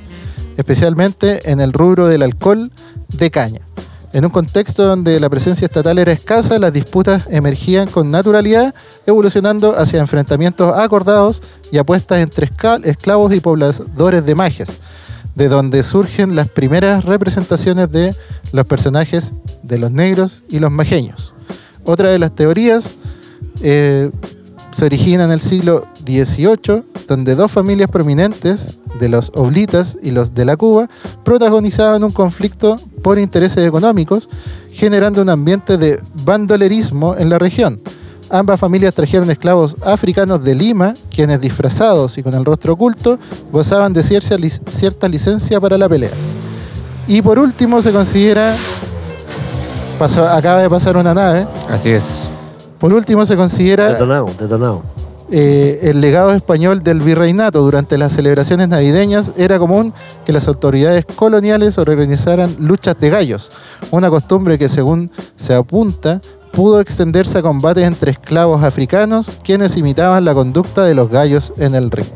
especialmente 0.57 1.51
en 1.51 1.59
el 1.59 1.73
rubro 1.73 2.07
del 2.07 2.21
alcohol 2.21 2.71
de 3.07 3.31
caña. 3.31 3.61
En 4.13 4.25
un 4.25 4.31
contexto 4.31 4.83
donde 4.83 5.19
la 5.21 5.29
presencia 5.29 5.65
estatal 5.65 5.97
era 5.97 6.11
escasa, 6.11 6.59
las 6.59 6.73
disputas 6.73 7.27
emergían 7.29 7.87
con 7.87 8.11
naturalidad, 8.11 8.75
evolucionando 9.05 9.77
hacia 9.77 10.01
enfrentamientos 10.01 10.77
acordados 10.77 11.41
y 11.71 11.77
apuestas 11.77 12.19
entre 12.19 12.49
esclavos 12.83 13.33
y 13.33 13.39
pobladores 13.39 14.25
de 14.25 14.35
majes, 14.35 14.79
de 15.35 15.47
donde 15.47 15.81
surgen 15.83 16.35
las 16.35 16.49
primeras 16.49 17.05
representaciones 17.05 17.89
de 17.89 18.13
los 18.51 18.65
personajes 18.65 19.33
de 19.63 19.79
los 19.79 19.91
negros 19.91 20.43
y 20.49 20.59
los 20.59 20.71
majeños. 20.71 21.33
Otra 21.85 22.09
de 22.09 22.19
las 22.19 22.35
teorías 22.35 22.95
eh, 23.61 24.11
se 24.71 24.85
origina 24.85 25.25
en 25.25 25.31
el 25.31 25.39
siglo 25.41 25.83
XVIII, 26.05 26.83
donde 27.07 27.35
dos 27.35 27.51
familias 27.51 27.89
prominentes, 27.89 28.77
de 28.99 29.09
los 29.09 29.31
Oblitas 29.35 29.97
y 30.03 30.11
los 30.11 30.33
de 30.33 30.45
la 30.45 30.57
Cuba, 30.57 30.87
protagonizaban 31.23 32.03
un 32.03 32.11
conflicto 32.11 32.77
por 33.01 33.17
intereses 33.19 33.65
económicos, 33.67 34.29
generando 34.73 35.21
un 35.21 35.29
ambiente 35.29 35.77
de 35.77 35.99
bandolerismo 36.25 37.15
en 37.17 37.29
la 37.29 37.39
región. 37.39 37.79
Ambas 38.29 38.59
familias 38.59 38.93
trajeron 38.93 39.29
esclavos 39.29 39.75
africanos 39.83 40.43
de 40.43 40.55
Lima, 40.55 40.93
quienes 41.13 41.41
disfrazados 41.41 42.17
y 42.17 42.23
con 42.23 42.33
el 42.33 42.45
rostro 42.45 42.73
oculto 42.73 43.19
gozaban 43.51 43.91
de 43.93 44.03
cierta, 44.03 44.37
lic- 44.37 44.61
cierta 44.69 45.07
licencia 45.09 45.59
para 45.59 45.77
la 45.77 45.89
pelea. 45.89 46.11
Y 47.07 47.21
por 47.21 47.39
último 47.39 47.81
se 47.81 47.91
considera, 47.91 48.55
acaba 49.99 50.61
de 50.61 50.69
pasar 50.69 50.95
una 50.97 51.13
nave, 51.13 51.45
Así 51.69 51.89
es. 51.89 52.27
Por 52.81 52.93
último 52.93 53.25
se 53.25 53.37
considera 53.37 53.93
Detonado, 53.93 54.29
detonado. 54.39 54.81
eh, 55.31 55.79
el 55.83 56.01
legado 56.01 56.33
español 56.33 56.83
del 56.83 56.99
virreinato 56.99 57.61
durante 57.61 57.97
las 57.97 58.11
celebraciones 58.13 58.67
navideñas 58.67 59.31
era 59.37 59.57
común 59.59 59.93
que 60.25 60.33
las 60.33 60.47
autoridades 60.49 61.05
coloniales 61.05 61.77
organizaran 61.77 62.53
luchas 62.59 62.99
de 62.99 63.09
gallos, 63.09 63.51
una 63.91 64.09
costumbre 64.09 64.57
que 64.57 64.67
según 64.67 65.09
se 65.37 65.53
apunta 65.53 66.19
pudo 66.51 66.81
extenderse 66.81 67.37
a 67.37 67.41
combates 67.41 67.85
entre 67.85 68.11
esclavos 68.11 68.61
africanos 68.63 69.37
quienes 69.41 69.77
imitaban 69.77 70.25
la 70.25 70.33
conducta 70.33 70.83
de 70.83 70.93
los 70.95 71.09
gallos 71.09 71.53
en 71.57 71.75
el 71.75 71.89
ring. 71.91 72.07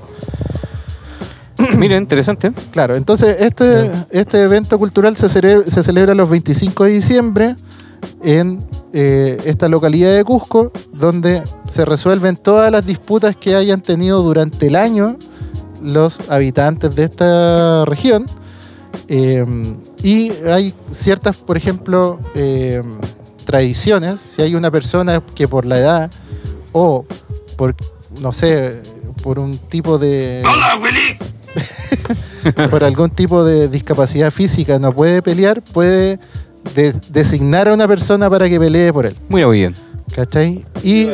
Mira, 1.77 1.95
interesante. 1.95 2.51
Claro, 2.71 2.95
entonces 2.95 3.37
este, 3.39 3.89
este 4.09 4.41
evento 4.43 4.77
cultural 4.77 5.15
se, 5.15 5.27
cele- 5.27 5.63
se 5.67 5.83
celebra 5.83 6.13
los 6.13 6.29
25 6.29 6.83
de 6.83 6.91
diciembre 6.91 7.55
en 8.25 8.65
eh, 8.91 9.39
esta 9.45 9.69
localidad 9.69 10.15
de 10.15 10.23
Cusco, 10.23 10.71
donde 10.91 11.43
se 11.67 11.85
resuelven 11.85 12.35
todas 12.35 12.71
las 12.71 12.85
disputas 12.85 13.35
que 13.35 13.55
hayan 13.55 13.81
tenido 13.81 14.23
durante 14.23 14.67
el 14.67 14.75
año 14.75 15.17
los 15.81 16.19
habitantes 16.31 16.95
de 16.95 17.03
esta 17.03 17.85
región. 17.85 18.25
Eh, 19.07 19.45
y 20.01 20.31
hay 20.47 20.73
ciertas, 20.91 21.37
por 21.37 21.55
ejemplo, 21.55 22.19
eh, 22.33 22.81
tradiciones. 23.45 24.19
Si 24.19 24.41
hay 24.41 24.55
una 24.55 24.71
persona 24.71 25.21
que 25.35 25.47
por 25.47 25.67
la 25.67 25.77
edad 25.77 26.11
o 26.71 27.05
por, 27.57 27.75
no 28.21 28.31
sé, 28.31 28.81
por 29.21 29.37
un 29.37 29.55
tipo 29.55 29.99
de... 29.99 30.41
por 32.71 32.83
algún 32.83 33.11
tipo 33.11 33.43
de 33.43 33.67
discapacidad 33.67 34.31
física 34.31 34.79
no 34.79 34.93
puede 34.93 35.21
pelear, 35.21 35.61
puede 35.63 36.19
de- 36.73 36.93
designar 37.09 37.67
a 37.67 37.73
una 37.73 37.87
persona 37.87 38.29
para 38.29 38.49
que 38.49 38.59
pelee 38.59 38.91
por 38.91 39.05
él. 39.05 39.15
Muy 39.29 39.43
bien. 39.57 39.75
¿Cachai? 40.15 40.63
Y 40.83 41.07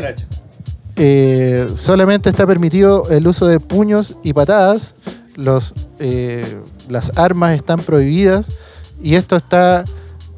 eh, 0.97 1.67
solamente 1.75 2.29
está 2.29 2.45
permitido 2.45 3.09
el 3.09 3.27
uso 3.27 3.47
de 3.47 3.59
puños 3.59 4.17
y 4.23 4.33
patadas. 4.33 4.95
Los, 5.35 5.73
eh, 5.99 6.45
las 6.89 7.17
armas 7.17 7.55
están 7.55 7.79
prohibidas. 7.79 8.51
Y 9.01 9.15
esto 9.15 9.35
está. 9.35 9.83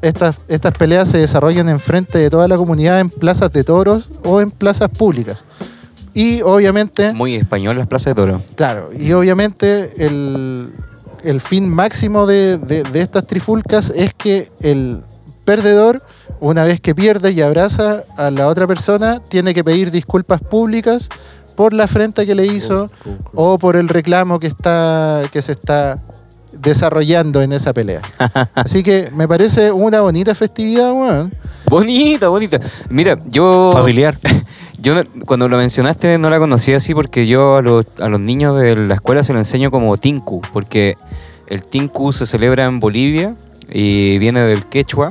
Estas, 0.02 0.36
estas 0.48 0.72
peleas 0.76 1.08
se 1.08 1.16
desarrollan 1.18 1.68
en 1.70 1.80
frente 1.80 2.18
de 2.18 2.28
toda 2.28 2.46
la 2.46 2.56
comunidad 2.58 3.00
en 3.00 3.08
plazas 3.08 3.50
de 3.52 3.64
toros 3.64 4.10
o 4.22 4.42
en 4.42 4.50
plazas 4.50 4.90
públicas. 4.90 5.44
Y 6.12 6.42
obviamente. 6.42 7.12
Muy 7.14 7.34
español 7.36 7.78
las 7.78 7.86
plazas 7.86 8.14
de 8.14 8.14
toro. 8.14 8.42
Claro, 8.54 8.90
y 8.96 9.12
obviamente 9.12 9.90
el, 10.04 10.68
el 11.22 11.40
fin 11.40 11.68
máximo 11.68 12.26
de, 12.26 12.58
de- 12.58 12.82
de 12.82 13.00
estas 13.00 13.26
trifulcas 13.26 13.90
es 13.94 14.12
que 14.14 14.50
el 14.60 15.02
perdedor, 15.44 16.00
una 16.40 16.64
vez 16.64 16.80
que 16.80 16.94
pierde 16.94 17.30
y 17.32 17.40
abraza 17.42 18.02
a 18.16 18.30
la 18.30 18.48
otra 18.48 18.66
persona, 18.66 19.20
tiene 19.28 19.52
que 19.54 19.62
pedir 19.62 19.90
disculpas 19.90 20.40
públicas 20.40 21.08
por 21.56 21.72
la 21.72 21.84
afrenta 21.84 22.26
que 22.26 22.34
le 22.34 22.46
hizo 22.46 22.90
o 23.34 23.58
por 23.58 23.76
el 23.76 23.88
reclamo 23.88 24.40
que 24.40 24.46
está 24.48 25.22
que 25.32 25.40
se 25.42 25.52
está 25.52 25.98
desarrollando 26.52 27.42
en 27.42 27.52
esa 27.52 27.72
pelea. 27.72 28.00
Así 28.54 28.82
que 28.82 29.10
me 29.14 29.28
parece 29.28 29.70
una 29.72 30.00
bonita 30.00 30.34
festividad, 30.34 30.92
weón. 30.92 31.34
Bonita, 31.68 32.28
bonita. 32.28 32.58
Mira, 32.88 33.16
yo. 33.30 33.70
Familiar. 33.72 34.18
Yo 34.84 35.02
cuando 35.24 35.48
lo 35.48 35.56
mencionaste 35.56 36.18
no 36.18 36.28
la 36.28 36.38
conocía 36.38 36.76
así 36.76 36.94
porque 36.94 37.26
yo 37.26 37.56
a 37.56 37.62
los, 37.62 37.86
a 38.00 38.10
los 38.10 38.20
niños 38.20 38.60
de 38.60 38.76
la 38.76 38.96
escuela 38.96 39.22
se 39.22 39.32
lo 39.32 39.38
enseño 39.38 39.70
como 39.70 39.96
Tinku, 39.96 40.42
porque 40.52 40.94
el 41.48 41.64
Tinku 41.64 42.12
se 42.12 42.26
celebra 42.26 42.66
en 42.66 42.80
Bolivia 42.80 43.34
y 43.72 44.18
viene 44.18 44.40
del 44.40 44.66
quechua, 44.66 45.10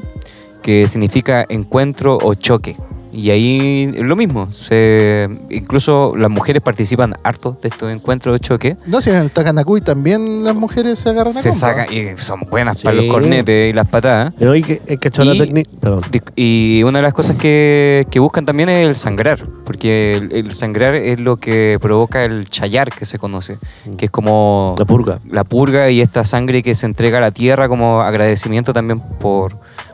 que 0.62 0.88
significa 0.88 1.44
encuentro 1.50 2.20
o 2.22 2.36
choque. 2.36 2.76
Y 3.14 3.30
ahí 3.30 3.92
es 3.96 4.02
lo 4.04 4.16
mismo, 4.16 4.50
se, 4.50 5.30
incluso 5.52 6.16
las 6.18 6.32
mujeres 6.32 6.62
participan 6.64 7.14
harto 7.24 7.56
de 7.62 7.68
estos 7.70 7.92
encuentros 7.92 8.36
o 8.36 8.38
choque. 8.40 8.76
No 8.88 9.02
sé, 9.02 9.12
en 9.12 9.18
el 9.22 9.30
Takanakuy 9.32 9.82
también 9.82 10.44
las 10.44 10.56
mujeres 10.56 10.98
se 10.98 11.10
agarran 11.10 11.38
a 11.38 11.40
Se 11.42 11.52
sacan 11.54 11.88
y 11.94 12.18
son 12.20 12.40
buenas 12.50 12.82
para 12.82 12.96
los 12.96 13.06
cornetes 13.06 13.70
y 13.70 13.74
las 13.74 13.88
patadas. 13.88 14.34
Pero 14.40 14.54
hay 14.54 14.64
que, 14.64 14.82
hay 14.90 14.98
que 14.98 15.08
echar 15.10 15.26
la 15.28 15.36
Y- 15.36 15.40
técnica. 15.40 15.70
Perdón. 15.80 16.02
Di- 16.12 16.20
Y 16.36 16.84
una 16.84 16.98
de 17.00 17.04
las 17.04 17.14
cosas 17.14 17.38
que, 17.38 18.08
que 18.10 18.20
buscan 18.20 18.46
también 18.46 18.70
es 18.70 18.88
el 18.88 18.96
sangrar, 18.96 19.44
porque 19.64 20.16
el, 20.16 20.32
el 20.34 20.54
sangrar 20.54 20.96
es 20.96 21.20
lo 21.20 21.38
que 21.38 21.78
provoca 21.80 22.26
el 22.26 22.50
chayar 22.50 22.92
que 22.92 23.06
se 23.06 23.20
conoce, 23.20 23.58
que 23.98 24.06
es 24.06 24.12
como 24.12 24.74
La 24.80 24.86
purga. 24.86 25.20
la 25.30 25.44
purga 25.44 25.90
y 25.92 26.02
esta 26.02 26.24
sangre 26.26 26.64
que 26.64 26.74
se 26.74 26.88
entrega 26.88 27.20
a 27.20 27.22
la 27.22 27.32
tierra 27.32 27.68
como 27.70 28.02
agradecimiento 28.02 28.74
también 28.74 29.00
por, 29.20 29.52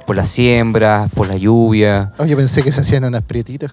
por 0.09 0.15
las 0.15 0.29
siembras, 0.29 1.07
por 1.13 1.27
la 1.27 1.37
lluvia. 1.37 2.09
Oye, 2.17 2.35
pensé 2.35 2.63
que 2.63 2.71
se 2.71 2.81
hacían 2.81 3.03
unas 3.03 3.21
prietitas. 3.21 3.71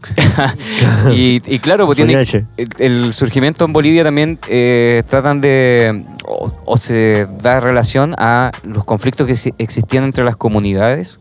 y, 1.14 1.40
y 1.46 1.59
claro, 1.61 1.87
pues 1.87 1.96
tiene, 1.96 2.12
el, 2.59 2.68
el 3.07 3.14
surgimiento 3.14 3.64
en 3.64 3.72
Bolivia 3.72 4.05
también 4.05 4.38
eh, 4.51 5.03
tratan 5.09 5.40
de, 5.40 6.05
o, 6.27 6.53
o 6.66 6.77
se 6.77 7.27
da 7.40 7.61
relación 7.61 8.14
a 8.18 8.53
los 8.64 8.85
conflictos 8.85 9.27
que 9.27 9.33
exi- 9.33 9.55
existían 9.57 10.05
entre 10.05 10.25
las 10.25 10.37
comunidades 10.37 11.20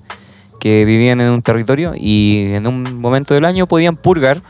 que 0.60 0.84
vivían 0.84 1.22
en 1.22 1.30
un 1.30 1.42
territorio 1.42 1.94
y 1.96 2.50
en 2.52 2.68
un 2.68 3.00
momento 3.00 3.34
del 3.36 3.46
año 3.46 3.68
podían 3.68 3.96
purgar, 3.96 4.42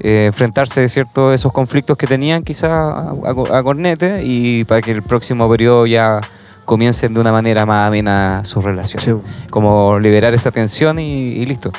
eh, 0.00 0.24
enfrentarse 0.28 0.88
cierto 0.88 1.34
esos 1.34 1.52
conflictos 1.52 1.98
que 1.98 2.06
tenían 2.06 2.42
quizá 2.44 2.68
a, 2.92 3.10
a- 3.10 3.58
a 3.58 3.62
cornete 3.62 4.22
y 4.24 4.64
para 4.64 4.80
que 4.80 4.92
el 4.92 5.02
próximo 5.02 5.50
periodo 5.50 5.84
ya 5.86 6.22
comiencen 6.64 7.12
de 7.14 7.20
una 7.20 7.32
manera 7.32 7.66
más 7.66 7.88
amena 7.88 8.42
su 8.44 8.60
relación 8.60 9.02
Sí. 9.02 9.12
como 9.50 9.98
liberar 9.98 10.34
esa 10.34 10.50
tensión 10.50 10.98
y, 10.98 11.32
y 11.32 11.46
listo. 11.46 11.70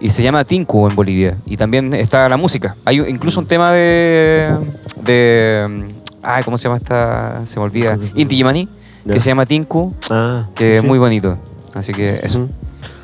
Y 0.00 0.10
se 0.10 0.22
llama 0.22 0.44
Tinku 0.44 0.86
en 0.88 0.94
Bolivia. 0.94 1.36
Y 1.46 1.56
también 1.56 1.94
está 1.94 2.28
la 2.28 2.36
música. 2.36 2.76
Hay 2.84 3.00
incluso 3.00 3.40
un 3.40 3.46
tema 3.46 3.72
de. 3.72 4.54
de 5.02 5.84
ay, 6.22 6.42
¿cómo 6.44 6.58
se 6.58 6.64
llama 6.64 6.76
esta? 6.76 7.40
Se 7.46 7.58
me 7.58 7.64
olvida. 7.64 7.98
Inti 8.14 8.36
Yemani, 8.36 8.68
que 9.10 9.20
se 9.20 9.26
llama 9.30 9.46
Tinku, 9.46 9.94
Ah, 10.10 10.46
que 10.54 10.72
sí, 10.72 10.76
es 10.78 10.84
muy 10.84 10.98
bonito. 10.98 11.38
Así 11.74 11.92
que 11.92 12.20
eso. 12.22 12.40
Ujú. 12.40 12.48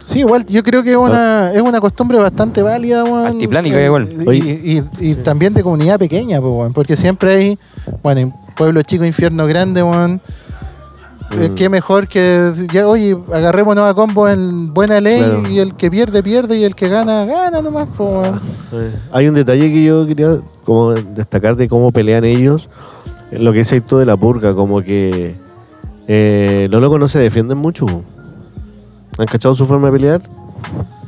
Sí, 0.03 0.21
igual 0.21 0.47
yo 0.47 0.63
creo 0.63 0.83
que 0.83 0.93
es 0.93 0.97
una, 0.97 1.53
es 1.53 1.61
una 1.61 1.79
costumbre 1.81 2.17
bastante 2.19 2.63
válida, 2.63 3.05
weón. 3.05 3.27
Altiplánica 3.27 3.79
Eh, 3.81 3.85
igual. 3.85 4.09
Y, 4.33 4.79
y- 4.79 4.83
y 4.99 5.15
también 5.17 5.53
de 5.53 5.63
comunidad 5.63 5.99
pequeña, 5.99 6.41
pues, 6.41 6.53
weón, 6.53 6.73
porque 6.73 6.97
siempre 6.97 7.35
hay, 7.35 7.59
bueno, 8.03 8.21
en 8.23 8.33
pueblo 8.57 8.81
chico, 8.83 9.05
infierno 9.05 9.47
grande, 9.47 9.83
weón. 9.83 10.21
Eh, 11.33 11.49
Mm. 11.51 11.55
Qué 11.55 11.69
mejor 11.69 12.09
que, 12.09 12.53
ya, 12.73 12.89
oye, 12.89 13.17
agarrémonos 13.33 13.89
a 13.89 13.95
combo 13.95 14.29
en 14.29 14.73
buena 14.75 15.01
ley 15.01 15.19
Claro. 15.23 15.49
y 15.49 15.59
el 15.61 15.75
que 15.75 15.91
pierde, 15.91 16.23
pierde 16.23 16.59
y 16.59 16.65
el 16.65 16.75
que 16.75 16.89
gana, 16.89 17.25
gana 17.25 17.63
nomás. 17.63 17.89
Eh, 18.73 18.93
Hay 19.13 19.29
un 19.29 19.35
detalle 19.35 19.73
que 19.73 19.83
yo 19.85 20.07
quería 20.07 20.39
como 20.65 20.93
destacar 20.93 21.57
de 21.57 21.69
cómo 21.69 21.93
pelean 21.93 22.25
ellos. 22.25 22.69
Lo 23.31 23.53
que 23.53 23.59
dices 23.59 23.85
tú 23.85 23.99
de 23.99 24.07
la 24.07 24.17
purga, 24.17 24.55
como 24.55 24.81
que 24.81 25.37
eh, 26.09 26.67
los 26.71 26.81
locos 26.83 26.99
no 26.99 27.07
se 27.09 27.21
defienden 27.21 27.59
mucho. 27.59 27.87
¿Han 29.19 29.27
cachado 29.27 29.55
su 29.55 29.67
forma 29.67 29.87
de 29.89 29.93
pelear? 29.93 30.21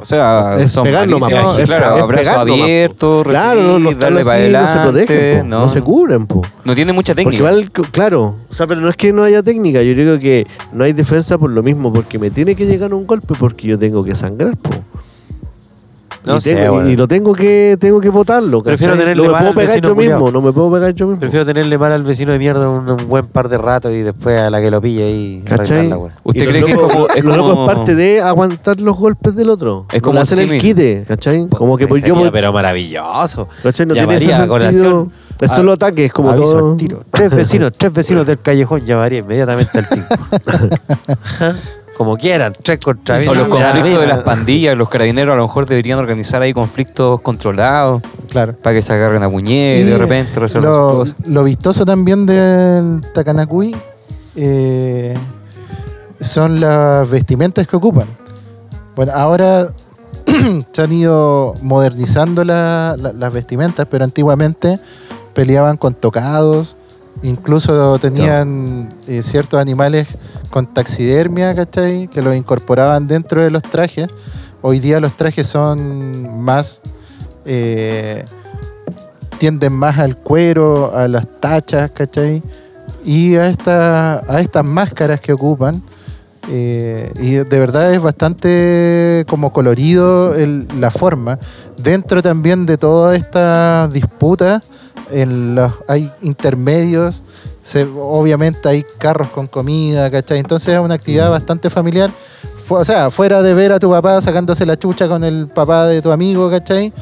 O 0.02 0.04
sea, 0.04 0.56
Es 0.60 0.72
son 0.72 0.84
pegar 0.84 1.06
claro, 1.06 1.56
es 1.58 1.70
abrazo 1.70 2.06
pegar 2.06 2.36
nomás, 2.46 2.62
abierto, 2.62 3.22
Claro, 3.24 3.62
no, 3.62 3.78
no 3.78 3.92
darle 3.92 4.24
para 4.24 4.66
se 4.66 4.78
protegen, 4.78 5.48
no, 5.48 5.68
se 5.68 5.80
cubren. 5.80 6.26
Po. 6.26 6.42
No 6.64 6.74
tiene 6.74 6.92
mucha 6.92 7.14
técnica. 7.14 7.50
claro, 7.92 8.34
o 8.50 8.54
sea, 8.54 8.66
pero 8.66 8.80
no 8.80 8.88
es 8.88 8.96
que 8.96 9.12
no 9.12 9.22
haya 9.22 9.42
técnica, 9.42 9.82
yo 9.82 9.94
digo 9.94 10.18
que 10.18 10.46
no 10.72 10.84
hay 10.84 10.92
defensa 10.92 11.38
por 11.38 11.50
lo 11.50 11.62
mismo, 11.62 11.92
porque 11.92 12.18
me 12.18 12.30
tiene 12.30 12.54
que 12.54 12.66
llegar 12.66 12.92
un 12.92 13.06
golpe 13.06 13.34
porque 13.38 13.68
yo 13.68 13.78
tengo 13.78 14.04
que 14.04 14.14
sangrar, 14.14 14.56
po. 14.56 14.70
No 16.24 16.36
y, 16.36 16.40
sé, 16.40 16.54
tengo- 16.54 16.86
y 16.88 16.96
lo 16.96 17.08
tengo 17.08 17.32
que 17.32 17.76
tengo 17.80 18.00
que 18.00 18.08
votarlo. 18.08 18.62
Prefiero 18.62 18.96
tenerle 18.96 19.26
no 19.26 19.32
me 19.32 19.38
puedo 19.38 19.54
pegar 19.54 19.80
yo 19.80 19.94
mismo, 19.96 20.30
no 20.30 20.40
me 20.40 20.52
puedo 20.52 20.70
pegar 20.72 20.92
yo 20.94 21.06
mismo. 21.08 21.20
Prefiero 21.20 21.44
tenerle 21.44 21.76
mal 21.78 21.90
al 21.92 22.02
vecino 22.04 22.30
de 22.32 22.38
mierda 22.38 22.68
un, 22.68 22.88
un 22.88 23.08
buen 23.08 23.26
par 23.26 23.48
de 23.48 23.58
ratos 23.58 23.92
y 23.92 24.02
después 24.02 24.38
a 24.38 24.48
la 24.50 24.60
que 24.60 24.70
lo 24.70 24.80
pille 24.80 25.02
ahí. 25.04 25.42
¿Cachai? 25.44 25.78
arreglarla, 25.78 25.98
weón. 25.98 26.12
¿Usted 26.22 26.42
Y 26.42 26.46
cree 26.46 26.64
que 26.64 26.72
es 26.72 26.78
como- 26.78 27.08
es 27.08 27.24
como- 27.24 27.66
parte 27.66 27.94
de 27.96 28.20
aguantar 28.20 28.80
los 28.80 28.96
golpes 28.96 29.34
del 29.34 29.50
otro. 29.50 29.86
Es 29.92 30.00
como 30.00 30.20
hacen 30.20 30.38
el 30.48 30.60
quite, 30.60 31.04
¿cachai? 31.08 31.46
Como 31.48 31.76
que 31.76 31.88
pues 31.88 32.04
yo 32.04 32.14
voy- 32.14 32.30
pero 32.30 32.52
maravilloso. 32.52 33.48
¿cachai? 33.62 33.86
No 33.86 33.94
tiene 33.94 34.14
ese. 34.16 34.30
Es 35.40 35.50
a- 35.50 35.56
solo 35.56 35.72
ataque, 35.72 36.04
es 36.04 36.12
como 36.12 36.30
aviso 36.30 36.52
todo. 36.52 36.70
al 36.72 36.76
tiro. 36.76 37.02
Tres 37.10 37.34
vecinos, 37.34 37.72
tres 37.76 37.92
vecinos 37.92 38.24
del 38.26 38.38
callejón 38.40 38.84
llamaría 38.84 39.18
inmediatamente 39.20 39.76
al 39.78 39.88
tipo. 39.88 40.06
Como 41.96 42.16
quieran, 42.16 42.54
tres 42.62 42.78
contra 42.78 43.18
mí. 43.18 43.26
O 43.28 43.34
los 43.34 43.48
conflictos 43.48 44.00
de 44.00 44.06
las 44.06 44.22
pandillas, 44.22 44.76
los 44.76 44.88
carabineros 44.88 45.34
a 45.34 45.36
lo 45.36 45.42
mejor 45.42 45.66
deberían 45.66 45.98
organizar 45.98 46.40
ahí 46.42 46.52
conflictos 46.52 47.20
controlados 47.20 48.02
Claro. 48.30 48.54
para 48.60 48.74
que 48.76 48.82
se 48.82 48.92
agarren 48.94 49.22
a 49.22 49.30
puñetes 49.30 49.86
Y 49.86 49.90
de 49.90 49.98
repente 49.98 50.40
resuelvan 50.40 50.72
sus 50.72 50.80
lo, 50.82 50.92
cosas. 50.98 51.16
lo 51.26 51.44
vistoso 51.44 51.84
también 51.84 52.24
del 52.26 53.02
Takanakui 53.12 53.76
eh, 54.36 55.14
son 56.20 56.60
las 56.60 57.08
vestimentas 57.10 57.66
que 57.66 57.76
ocupan. 57.76 58.06
Bueno, 58.96 59.12
ahora 59.14 59.68
se 60.72 60.82
han 60.82 60.92
ido 60.92 61.54
modernizando 61.62 62.44
la- 62.44 62.96
la- 62.98 63.12
las 63.12 63.32
vestimentas, 63.32 63.86
pero 63.90 64.04
antiguamente 64.04 64.78
peleaban 65.34 65.76
con 65.76 65.94
tocados, 65.94 66.76
incluso 67.22 67.98
tenían 67.98 68.88
eh, 69.06 69.22
ciertos 69.22 69.60
animales 69.60 70.08
con 70.50 70.66
taxidermia, 70.66 71.54
¿cachai? 71.54 72.08
Que 72.08 72.22
los 72.22 72.34
incorporaban 72.34 73.06
dentro 73.06 73.42
de 73.42 73.50
los 73.50 73.62
trajes. 73.62 74.08
Hoy 74.60 74.78
día 74.80 75.00
los 75.00 75.16
trajes 75.16 75.46
son 75.46 76.42
más... 76.42 76.80
eh, 77.44 78.24
tienden 79.38 79.72
más 79.72 79.98
al 79.98 80.16
cuero, 80.16 80.96
a 80.96 81.08
las 81.08 81.26
tachas, 81.40 81.90
¿cachai? 81.90 82.42
Y 83.04 83.34
a, 83.34 83.48
esta, 83.48 84.22
estas 84.38 84.64
máscaras 84.64 85.20
que 85.20 85.32
ocupan. 85.32 85.82
eh, 86.48 87.12
y 87.20 87.34
de 87.34 87.58
verdad 87.58 87.92
es 87.92 88.00
bastante 88.00 89.24
como 89.28 89.52
colorido 89.52 90.34
la 90.78 90.90
forma. 90.90 91.38
Dentro 91.76 92.22
también 92.22 92.66
de 92.66 92.78
todas 92.78 93.16
estas 93.16 93.92
disputas, 93.92 94.62
en 95.12 95.54
los, 95.54 95.72
hay 95.88 96.10
intermedios, 96.22 97.22
se- 97.62 97.84
obviamente 97.84 98.68
hay 98.68 98.84
carros 98.98 99.28
con 99.28 99.46
comida, 99.46 100.10
¿cachai? 100.10 100.38
Entonces 100.38 100.74
es 100.74 100.80
una 100.80 100.94
actividad 100.94 101.30
bastante 101.30 101.70
familiar. 101.70 102.10
Fu- 102.62 102.76
o 102.76 102.84
sea, 102.84 103.10
fuera 103.10 103.42
de 103.42 103.54
ver 103.54 103.72
a 103.72 103.78
tu 103.78 103.90
papá 103.90 104.20
sacándose 104.20 104.64
la 104.66 104.76
chucha 104.76 105.08
con 105.08 105.22
el 105.24 105.48
papá 105.48 105.86
de 105.86 106.00
tu 106.02 106.10
amigo, 106.10 106.50
¿cachai? 106.50 106.92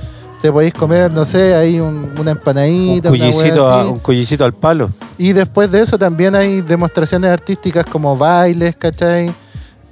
Te 0.42 0.50
podéis 0.50 0.72
comer, 0.72 1.12
no 1.12 1.24
sé, 1.24 1.54
hay 1.54 1.80
un- 1.80 2.12
una 2.12 2.20
un 2.22 2.28
empanadita, 2.28 3.08
cullicito, 3.10 3.70
a- 3.70 3.86
un 3.86 3.98
cullicito 3.98 4.44
al 4.44 4.54
palo. 4.54 4.90
Y 5.18 5.32
después 5.32 5.70
de 5.70 5.80
eso 5.82 5.98
también 5.98 6.34
hay 6.34 6.62
demostraciones 6.62 7.30
artísticas 7.30 7.84
como 7.86 8.16
bailes, 8.16 8.74
¿cachai? 8.76 9.34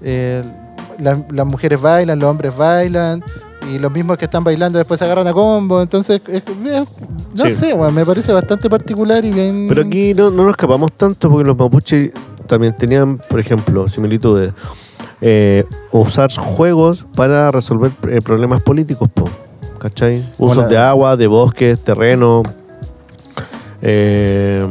Eh, 0.02 0.42
la- 0.98 1.22
las 1.31 1.46
mujeres 1.46 1.81
bailan, 1.81 2.18
los 2.18 2.31
hombres 2.31 2.57
bailan. 2.57 3.22
Y 3.70 3.78
los 3.78 3.92
mismos 3.92 4.16
que 4.16 4.24
están 4.24 4.42
bailando 4.44 4.78
después 4.78 4.98
se 4.98 5.04
agarran 5.04 5.26
a 5.26 5.33
combo. 5.33 5.81
Entonces, 5.83 6.20
es- 6.28 6.42
es- 6.42 6.88
no 7.35 7.44
Sí. 7.44 7.50
sé, 7.50 7.74
me 7.92 8.04
parece 8.07 8.33
bastante 8.33 8.68
particular 8.70 9.24
y 9.24 9.31
bien... 9.31 9.66
Pero 9.68 9.83
aquí 9.83 10.14
no, 10.14 10.31
no 10.31 10.42
nos 10.44 10.50
escapamos 10.52 10.92
tanto 10.96 11.28
porque 11.31 11.46
los 11.46 11.57
mapuches 11.57 12.11
también 12.46 12.74
tenían, 12.74 13.18
por 13.28 13.38
ejemplo, 13.40 13.88
similitudes. 13.88 14.52
Eh, 15.20 15.64
usar 15.92 16.31
juegos 16.33 17.04
para 17.14 17.50
resolver 17.50 17.90
eh, 18.09 18.20
problemas 18.22 18.62
políticos, 18.62 19.09
po, 19.12 19.28
¿cachai? 19.78 20.24
Usos 20.38 20.68
de 20.68 20.78
agua, 20.78 21.16
de 21.16 21.26
bosques, 21.26 21.78
terreno, 21.81 22.42
eh, 23.83 24.66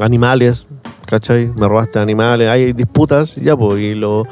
animales, 0.00 0.68
¿cachai? 1.06 1.48
Me 1.56 1.68
robaste 1.68 1.98
animales, 1.98 2.48
hay 2.50 2.72
disputas, 2.72 3.34
ya, 3.36 3.56
pues, 3.56 3.80
y 3.80 3.94
los, 3.94 4.26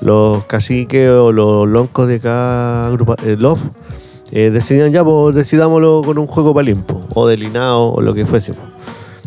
los 0.00 0.44
caciques 0.44 1.10
o 1.10 1.32
los 1.32 1.66
loncos 1.68 2.08
de 2.08 2.20
cada 2.20 2.90
grupo, 2.90 3.14
eh, 3.24 3.36
LOF, 3.38 3.60
eh, 4.30 4.50
decidían 4.50 4.92
ya, 4.92 5.04
pues, 5.04 5.34
decidámoslo 5.34 6.02
con 6.04 6.18
un 6.18 6.26
juego 6.26 6.54
palimpo, 6.54 7.00
o 7.14 7.26
de 7.26 7.36
linao, 7.36 7.94
o 7.94 8.00
lo 8.02 8.14
que 8.14 8.26
fuese. 8.26 8.52
po. 8.54 8.62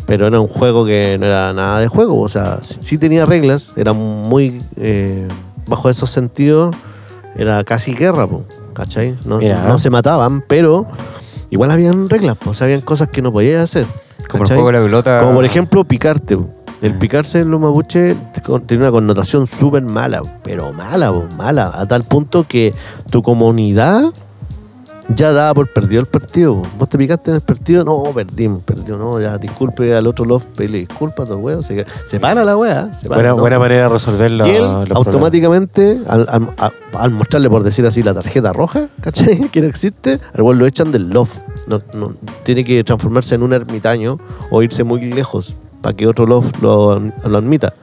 pero 0.06 0.26
era 0.26 0.40
un 0.40 0.48
juego 0.48 0.84
que 0.84 1.16
no 1.18 1.26
era 1.26 1.52
nada 1.52 1.80
de 1.80 1.88
juego. 1.88 2.20
O 2.20 2.28
sea, 2.28 2.58
sí, 2.62 2.78
sí 2.80 2.98
tenía 2.98 3.24
reglas, 3.26 3.72
era 3.76 3.92
muy. 3.92 4.62
eh, 4.76 5.26
bajo 5.66 5.88
esos 5.88 6.10
sentidos, 6.10 6.74
era 7.36 7.62
casi 7.64 7.94
guerra, 7.94 8.26
po, 8.26 8.44
¿cachai? 8.74 9.16
No, 9.24 9.38
Mira. 9.38 9.64
no 9.68 9.78
se 9.78 9.90
mataban, 9.90 10.44
pero 10.46 10.86
igual 11.50 11.70
habían 11.70 12.08
reglas, 12.08 12.36
po, 12.36 12.50
o 12.50 12.54
sea, 12.54 12.64
habían 12.66 12.80
cosas 12.80 13.08
que 13.08 13.22
no 13.22 13.32
podías 13.32 13.62
hacer. 13.62 13.86
Como 14.28 14.44
el 14.44 14.48
¿cachai? 14.48 14.56
juego 14.56 14.72
de 14.72 14.78
la 14.78 14.84
pelota. 14.84 15.20
Como 15.20 15.34
por 15.34 15.44
ejemplo 15.44 15.84
picarte. 15.84 16.36
po. 16.36 16.48
El 16.82 16.98
picarse 16.98 17.38
en 17.40 17.50
los 17.50 17.60
mapuches 17.60 18.16
tiene 18.66 18.82
una 18.82 18.90
connotación 18.90 19.46
súper 19.46 19.82
mala, 19.82 20.20
pero 20.42 20.72
mala, 20.72 21.12
mala, 21.36 21.70
a 21.72 21.86
tal 21.86 22.02
punto 22.02 22.44
que 22.46 22.74
tu 23.10 23.22
comunidad 23.22 24.02
ya 25.14 25.30
daba 25.32 25.54
por 25.54 25.72
perdido 25.72 26.00
el 26.00 26.06
partido. 26.06 26.62
Vos 26.78 26.88
te 26.88 26.98
picaste 26.98 27.30
en 27.30 27.36
el 27.36 27.40
partido, 27.42 27.84
no, 27.84 28.02
perdimos, 28.12 28.62
perdimos, 28.62 28.98
no, 29.00 29.20
ya 29.20 29.38
disculpe 29.38 29.94
al 29.94 30.06
otro 30.06 30.24
love, 30.24 30.44
le 30.58 30.66
disculpa 30.78 31.22
a 31.22 31.26
todo 31.26 31.36
el 31.38 31.44
weón, 31.44 31.62
se, 31.62 31.84
se 32.04 32.18
para 32.18 32.44
la 32.44 32.56
weá, 32.56 32.92
se 32.94 33.08
para, 33.08 33.18
Buena, 33.18 33.30
no. 33.30 33.36
buena 33.36 33.58
manera 33.60 33.82
de 33.84 33.88
resolver 33.88 34.30
los, 34.30 34.48
Y 34.48 34.50
él 34.52 34.64
automáticamente, 34.92 36.00
al, 36.08 36.26
al- 36.28 36.72
al 36.94 37.10
mostrarle, 37.10 37.48
por 37.48 37.62
decir 37.62 37.86
así, 37.86 38.02
la 38.02 38.14
tarjeta 38.14 38.52
roja, 38.52 38.88
¿cachai? 39.00 39.48
Que 39.52 39.60
no 39.60 39.66
existe, 39.68 40.18
al 40.34 40.42
weón 40.42 40.58
lo 40.58 40.66
echan 40.66 40.90
del 40.92 41.10
love. 41.10 41.30
No, 41.68 41.80
no- 41.94 42.14
tiene 42.42 42.64
que 42.64 42.82
transformarse 42.82 43.34
en 43.36 43.42
un 43.44 43.52
ermitaño 43.52 44.18
o 44.50 44.62
irse 44.62 44.82
muy 44.84 45.00
lejos 45.02 45.54
para 45.82 45.94
que 45.96 46.06
otro 46.06 46.26
lo, 46.26 46.42
lo 46.60 47.36
admita. 47.38 47.74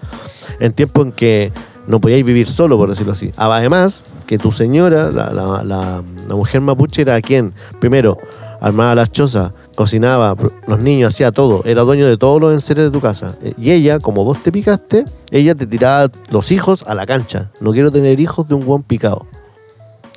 En 0.60 0.74
tiempo 0.74 1.04
en 1.04 1.12
que 1.12 1.52
no 1.88 2.00
podíais 2.02 2.26
vivir 2.26 2.48
solo, 2.48 2.78
por 2.78 2.90
decirlo 2.90 3.12
así. 3.14 3.32
Además, 3.38 4.06
que 4.26 4.38
tu 4.38 4.52
señora, 4.52 5.12
la, 5.12 5.32
la- 5.64 6.04
mujer 6.36 6.62
mapuche, 6.62 7.02
era 7.02 7.20
quien, 7.22 7.54
primero, 7.80 8.18
armaba 8.62 8.94
las 8.94 9.12
chozas, 9.12 9.52
cocinaba, 9.76 10.36
los 10.68 10.80
niños, 10.80 11.14
hacía 11.14 11.32
todo, 11.32 11.64
era 11.66 11.82
dueño 11.82 12.06
de 12.06 12.18
todos 12.18 12.40
los 12.40 12.54
enseres 12.54 12.86
de 12.86 12.92
tu 12.92 13.00
casa. 13.02 13.36
Y 13.58 13.72
ella, 13.72 14.00
como 14.00 14.24
vos 14.24 14.42
te 14.44 14.52
picaste, 14.52 15.06
ella 15.32 15.56
te 15.56 15.66
tiraba 15.66 16.12
los 16.30 16.52
hijos 16.52 16.84
a 16.88 16.94
la 16.94 17.06
cancha. 17.06 17.50
No 17.62 17.72
quiero 17.72 17.92
tener 17.92 18.20
hijos 18.20 18.48
de 18.48 18.54
un 18.56 18.66
guan 18.66 18.84
picado. 18.84 19.26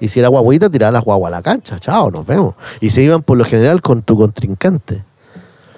Y 0.00 0.08
si 0.08 0.18
era 0.18 0.28
guaguita, 0.28 0.68
tiraba 0.68 0.90
las 0.92 1.04
guaguas 1.04 1.32
a 1.32 1.36
la 1.36 1.42
cancha. 1.42 1.78
Chao, 1.78 2.10
nos 2.10 2.26
vemos. 2.26 2.56
Y 2.80 2.90
se 2.90 3.02
iban 3.02 3.22
por 3.22 3.38
lo 3.38 3.44
general 3.44 3.80
con 3.80 4.02
tu 4.02 4.16
contrincante. 4.16 5.04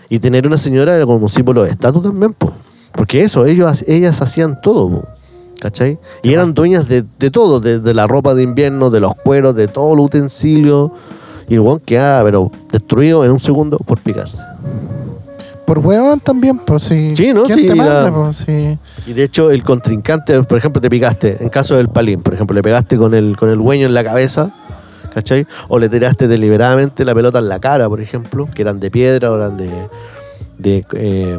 Y 0.08 0.18
tener 0.18 0.46
una 0.46 0.58
señora 0.58 0.94
era 0.96 1.06
como 1.06 1.28
símbolo 1.28 1.62
de 1.64 1.70
estatus 1.70 2.02
también, 2.02 2.32
po. 2.34 2.52
Porque 2.92 3.22
eso, 3.22 3.44
ellos, 3.46 3.84
ellas 3.88 4.20
hacían 4.22 4.60
todo, 4.60 4.88
po. 4.90 5.08
¿cachai? 5.60 5.98
Y 6.22 6.32
eran 6.34 6.52
dueñas 6.52 6.86
de, 6.88 7.04
de 7.18 7.30
todo, 7.30 7.58
de, 7.60 7.78
de 7.80 7.94
la 7.94 8.06
ropa 8.06 8.34
de 8.34 8.42
invierno, 8.42 8.90
de 8.90 9.00
los 9.00 9.14
cueros, 9.14 9.54
de 9.54 9.66
todo 9.68 9.94
el 9.94 10.00
utensilio. 10.00 10.92
Y 11.48 11.54
el 11.54 11.60
guan 11.62 11.78
quedaba, 11.80 12.24
pero 12.24 12.50
destruido 12.70 13.24
en 13.24 13.30
un 13.30 13.38
segundo 13.40 13.78
por 13.78 14.00
picarse. 14.00 14.38
Por 15.66 15.78
huevón 15.78 16.20
también, 16.20 16.58
pues 16.58 16.82
sí. 16.84 17.14
Sí, 17.16 17.32
¿no? 17.32 17.44
¿Quién 17.44 17.60
Sí, 17.60 17.66
te 17.66 17.74
manda, 17.74 18.02
la- 18.10 18.14
pues 18.14 18.36
sí? 18.36 18.78
Y 19.06 19.12
de 19.14 19.24
hecho, 19.24 19.50
el 19.50 19.64
contrincante, 19.64 20.42
por 20.42 20.58
ejemplo, 20.58 20.80
te 20.80 20.90
picaste, 20.90 21.42
en 21.42 21.48
caso 21.48 21.76
del 21.76 21.88
palín, 21.88 22.20
por 22.22 22.34
ejemplo, 22.34 22.54
le 22.54 22.62
pegaste 22.62 22.98
con 22.98 23.14
el, 23.14 23.34
con 23.36 23.48
el 23.48 23.58
hueño 23.58 23.86
en 23.86 23.94
la 23.94 24.04
cabeza, 24.04 24.52
¿cachai? 25.14 25.46
O 25.68 25.78
le 25.78 25.88
tiraste 25.88 26.28
deliberadamente 26.28 27.04
la 27.04 27.14
pelota 27.14 27.38
en 27.38 27.48
la 27.48 27.60
cara, 27.60 27.88
por 27.88 28.00
ejemplo, 28.00 28.48
que 28.52 28.62
eran 28.62 28.80
de 28.80 28.90
piedra 28.90 29.30
o 29.32 29.36
eran 29.36 29.56
de, 29.56 29.68
eh, 30.94 31.38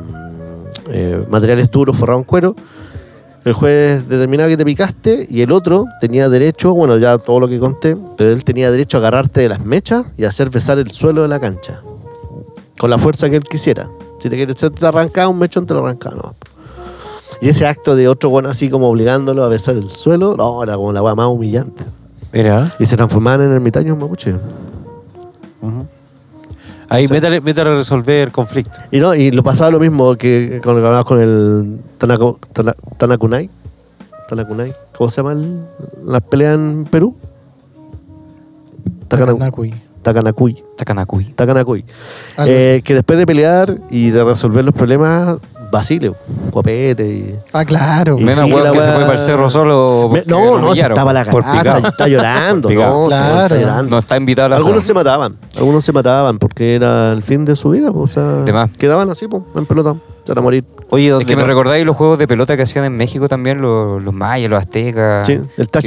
eh, 0.89 1.25
materiales 1.29 1.69
duros 1.69 1.95
forrados 1.97 2.21
en 2.21 2.25
cuero. 2.25 2.55
El 3.43 3.53
juez 3.53 4.07
determinaba 4.09 4.49
que 4.49 4.57
te 4.57 4.65
picaste 4.65 5.27
y 5.29 5.41
el 5.41 5.51
otro 5.51 5.85
tenía 6.01 6.29
derecho, 6.29 6.73
bueno, 6.73 6.97
ya 6.97 7.19
todo 7.19 7.39
lo 7.39 7.47
que 7.47 7.59
conté, 7.59 7.95
pero 8.17 8.31
él 8.31 8.43
tenía 8.43 8.71
derecho 8.71 8.97
a 8.97 9.01
agarrarte 9.01 9.41
de 9.41 9.49
las 9.49 9.63
mechas 9.63 10.07
y 10.17 10.25
hacer 10.25 10.49
besar 10.49 10.79
el 10.79 10.89
suelo 10.89 11.21
de 11.21 11.27
la 11.27 11.39
cancha. 11.39 11.81
Con 12.79 12.89
la 12.89 12.97
fuerza 12.97 13.29
que 13.29 13.35
él 13.35 13.43
quisiera. 13.43 13.87
Si 14.19 14.29
te 14.29 14.35
quieres 14.35 14.55
te 14.55 14.85
arrancaba 14.85 15.27
un 15.27 15.37
mechón, 15.37 15.67
te 15.67 15.75
lo 15.75 15.85
arrancaba, 15.85 16.15
no. 16.15 16.35
Y 17.41 17.49
ese 17.49 17.67
acto 17.67 17.95
de 17.95 18.07
otro 18.07 18.29
bueno 18.29 18.49
así 18.49 18.69
como 18.69 18.89
obligándolo 18.89 19.43
a 19.43 19.47
besar 19.47 19.75
el 19.75 19.89
suelo, 19.89 20.35
no, 20.35 20.63
era 20.63 20.75
como 20.75 20.91
la 20.91 21.03
weá 21.03 21.13
más 21.13 21.27
humillante. 21.27 21.83
Mira. 22.35 22.71
Y 22.79 22.85
se 22.85 22.95
transformaban 22.97 23.41
en 23.47 23.51
ermitaños 23.53 23.97
mapuche. 23.97 24.35
Ahí 26.89 27.07
Sí. 27.07 27.13
métale, 27.13 27.41
métale 27.41 27.71
a 27.71 27.73
resolver 27.75 28.31
conflicto. 28.31 28.77
Y 28.91 28.99
no, 28.99 29.15
y 29.15 29.31
lo 29.31 29.41
pasaba 29.41 29.71
lo 29.71 29.79
mismo 29.79 30.15
que 30.15 30.61
con 30.63 30.75
lo 30.75 30.81
que 30.81 30.85
hablabas 30.87 31.05
con 31.05 31.19
el 31.19 31.79
Tanako- 31.97 32.37
Tana- 32.53 32.75
Tanakunai. 32.97 33.49
Tanakunai. 34.29 34.73
¿Cómo 34.95 35.09
se 35.09 35.17
llama 35.17 35.31
el- 35.33 35.61
las 36.03 36.21
peleas 36.21 36.55
en 36.55 36.85
Perú? 36.89 37.15
Takana- 39.07 39.31
Takanakuy. 39.33 39.73
Takanakuy. 40.03 40.63
Takanakuy. 40.77 41.25
Takanakuy. 41.33 41.85
Algo 42.37 42.51
Eh, 42.53 42.81
que 42.83 42.93
después 42.93 43.17
de 43.17 43.25
pelear 43.25 43.79
y 43.89 44.11
de 44.11 44.23
resolver 44.23 44.63
los 44.63 44.73
problemas, 44.75 45.39
vacile, 45.75 46.11
guapete 46.51 47.05
y... 47.07 47.35
Ah, 47.53 47.63
claro. 47.65 48.17
Y 48.19 48.23
Menos 48.23 48.49
sí, 48.49 48.55
la 48.55 48.71
que 48.71 48.81
se 48.81 48.89
fue 48.91 49.01
para 49.01 49.13
el 49.13 49.19
cerro 49.19 49.49
solo. 49.49 50.09
Me- 50.11 50.21
porque 50.21 50.31
no, 50.31 50.57
no, 50.59 50.67
humillaron, 50.67 50.97
estaba 50.97 51.13
la 51.13 51.23
picado. 51.25 51.87
está 51.87 52.07
llorando, 52.07 52.69
no, 52.69 53.07
Claro. 53.07 53.43
está 53.43 53.57
llorando. 53.57 53.89
No 53.91 53.97
está 53.99 54.17
invitado 54.17 54.45
a 54.47 54.49
la 54.49 54.55
Algunos 54.57 54.77
zona. 54.83 54.87
se 54.87 54.93
mataban, 54.93 55.35
algunos 55.57 55.85
se 55.85 55.91
mataban 55.91 56.37
porque 56.39 56.75
era 56.75 57.11
el 57.11 57.21
fin 57.23 57.45
de 57.45 57.55
su 57.55 57.69
vida, 57.71 57.91
o 57.91 58.07
sea, 58.07 58.43
quedaban 58.77 59.09
así, 59.09 59.27
pues, 59.27 59.43
en 59.55 59.65
pelota, 59.65 59.95
se 60.23 60.31
van 60.33 60.37
a 60.39 60.41
morir. 60.41 60.63
Oye, 60.89 61.05
Es 61.07 61.11
¿dónde 61.11 61.25
que 61.25 61.35
me 61.35 61.43
recordáis 61.43 61.85
los 61.85 61.95
juegos 61.97 62.17
de 62.19 62.27
pelota 62.27 62.55
que 62.55 62.63
hacían 62.63 62.85
en 62.85 62.95
México 62.95 63.27
también, 63.27 63.61
los, 63.61 64.01
los 64.03 64.13
mayas, 64.13 64.49
los 64.49 64.59
aztecas. 64.59 65.25
Sí, 65.25 65.39
el 65.57 65.67
touch. 65.69 65.85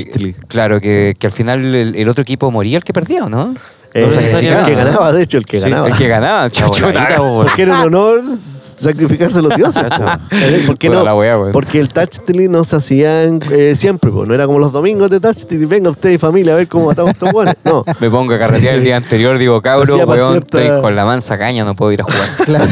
Claro, 0.49 0.81
que, 0.81 1.15
que 1.19 1.27
al 1.29 1.33
final 1.33 1.75
el, 1.75 1.95
el 1.95 2.09
otro 2.09 2.23
equipo 2.23 2.51
moría 2.51 2.77
el 2.79 2.85
que 2.85 2.93
perdía, 2.93 3.25
¿o 3.25 3.29
¿no? 3.29 3.55
Eh, 3.95 4.03
No 4.05 4.11
se 4.11 4.39
el 4.41 4.65
que 4.67 4.75
ganaba, 4.75 5.13
de 5.13 5.23
hecho, 5.23 5.39
el 5.39 5.47
que 5.47 5.59
Sí, 5.61 5.65
ganaba. 5.71 5.89
El 5.89 5.95
que 5.97 6.09
ganaba, 6.09 6.49
po, 7.17 7.43
Porque 7.45 7.63
era 7.63 7.77
un 7.81 7.95
honor 7.95 8.23
sacrificarse 8.61 9.39
a 9.39 9.43
los 9.43 9.57
dioses. 9.57 9.85
Eh, 10.31 10.65
¿Por 10.67 10.79
qué 10.79 10.89
no? 10.89 11.03
la 11.03 11.15
wea, 11.15 11.39
weón. 11.39 11.53
Porque 11.53 11.79
el 11.81 11.89
touch 11.93 12.19
Tili 12.25 12.49
no 12.49 12.63
se 12.65 12.77
hacía 12.77 13.25
en- 13.25 13.41
eh, 13.51 13.75
siempre, 13.75 14.11
pues, 14.11 14.29
no 14.29 14.35
era 14.35 14.47
como 14.47 14.59
los 14.59 14.73
domingos 14.73 15.11
de 15.11 15.21
touch 15.21 15.45
Tili, 15.45 15.65
venga 15.65 15.91
usted 15.91 16.11
y 16.11 16.19
familia 16.19 16.53
a 16.53 16.57
ver 16.57 16.69
cómo 16.69 16.87
matamos 16.87 17.13
estos 17.13 17.33
buenos. 17.33 17.55
No. 17.65 17.85
Me 18.01 18.11
pongo 18.11 18.35
a 18.35 18.39
carretear 18.39 18.75
el 18.77 18.85
día 18.85 18.97
anterior, 18.97 19.37
digo, 19.39 19.61
cabro, 19.63 19.97
weón, 20.07 20.33
cierta- 20.33 20.63
estoy 20.63 20.81
con 20.81 20.95
la 20.97 21.05
mansa 21.05 21.37
caña, 21.39 21.65
no 21.65 21.75
puedo 21.75 21.93
ir 21.93 22.01
a 22.03 22.05
jugar. 22.05 22.29
Claro. 22.45 22.67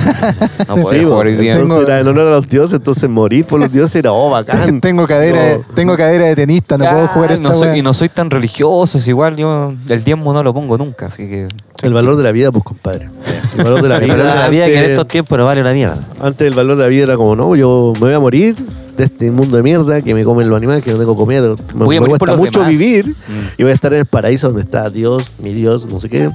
No 0.68 0.74
puedo 0.76 0.88
Sí, 0.88 0.96
ir 0.96 1.00
a 1.02 1.04
po, 1.04 1.10
jugar 1.12 1.26
hoy 1.26 1.36
día. 1.36 1.52
entonces 1.52 1.78
era 1.86 2.00
en 2.00 2.08
honor 2.08 2.26
a 2.28 2.30
los 2.30 2.48
dioses, 2.48 2.74
entonces 2.78 3.08
morir 3.10 3.44
por 3.44 3.60
los 3.60 3.70
dioses 3.72 3.96
era, 3.96 4.12
oh, 4.12 4.30
bacán. 4.30 4.80
tengo 4.80 5.06
cadera, 5.06 5.58
No. 5.58 5.74
tengo 5.74 5.96
cadera 5.96 6.24
de 6.26 6.36
tenista, 6.36 6.78
no 6.78 6.84
puedo 6.90 7.08
jugar 7.08 7.30
Ah, 7.30 7.34
esta 7.34 7.48
no 7.48 7.54
soy- 7.54 7.68
wea. 7.68 7.76
Y 7.76 7.82
no 7.82 7.94
soy 7.94 8.08
tan 8.08 8.30
religioso, 8.30 8.98
es 8.98 9.08
igual, 9.08 9.36
yo 9.36 9.74
el 9.88 10.04
diezmo 10.04 10.32
no 10.32 10.42
lo 10.42 10.52
pongo 10.54 10.78
nunca, 10.78 11.06
así 11.06 11.28
que... 11.28 11.48
El 11.86 11.92
valor 11.94 12.16
de 12.16 12.22
la 12.24 12.32
vida, 12.32 12.50
pues, 12.52 12.64
compadre. 12.64 13.08
El 13.56 13.64
valor 13.64 13.82
de 13.82 13.88
la 13.88 13.96
El 13.98 14.04
vida. 14.04 14.16
valor 14.16 14.32
de 14.32 14.40
la 14.40 14.48
vida 14.48 14.66
que 14.66 14.78
en 14.78 14.90
estos 14.90 15.08
tiempos 15.08 15.38
no 15.38 15.46
vale 15.46 15.60
una 15.60 15.72
mierda. 15.72 15.98
Antes 16.20 16.46
el 16.48 16.54
valor 16.54 16.76
de 16.76 16.82
la 16.82 16.88
vida 16.88 17.04
era 17.04 17.16
como, 17.16 17.36
no, 17.36 17.54
yo 17.56 17.92
me 17.94 18.00
voy 18.00 18.12
a 18.12 18.20
morir 18.20 18.56
de 18.96 19.04
este 19.04 19.30
mundo 19.30 19.56
de 19.56 19.62
mierda 19.62 20.00
que 20.02 20.14
me 20.14 20.24
comen 20.24 20.48
los 20.48 20.56
animales, 20.56 20.82
que 20.82 20.90
no 20.90 20.98
tengo 20.98 21.14
comida, 21.16 21.42
me, 21.74 21.84
Voy 21.84 21.96
a 21.96 22.00
me 22.00 22.08
por 22.08 22.18
cuesta 22.18 22.36
mucho 22.36 22.60
demás. 22.60 22.76
vivir 22.78 23.10
Mm. 23.10 23.58
y 23.58 23.62
voy 23.62 23.72
a 23.72 23.74
estar 23.74 23.92
en 23.92 24.00
el 24.00 24.06
paraíso 24.06 24.48
donde 24.48 24.62
está 24.62 24.88
Dios, 24.90 25.32
mi 25.38 25.52
Dios, 25.52 25.86
no 25.86 26.00
sé 26.00 26.08
qué. 26.08 26.30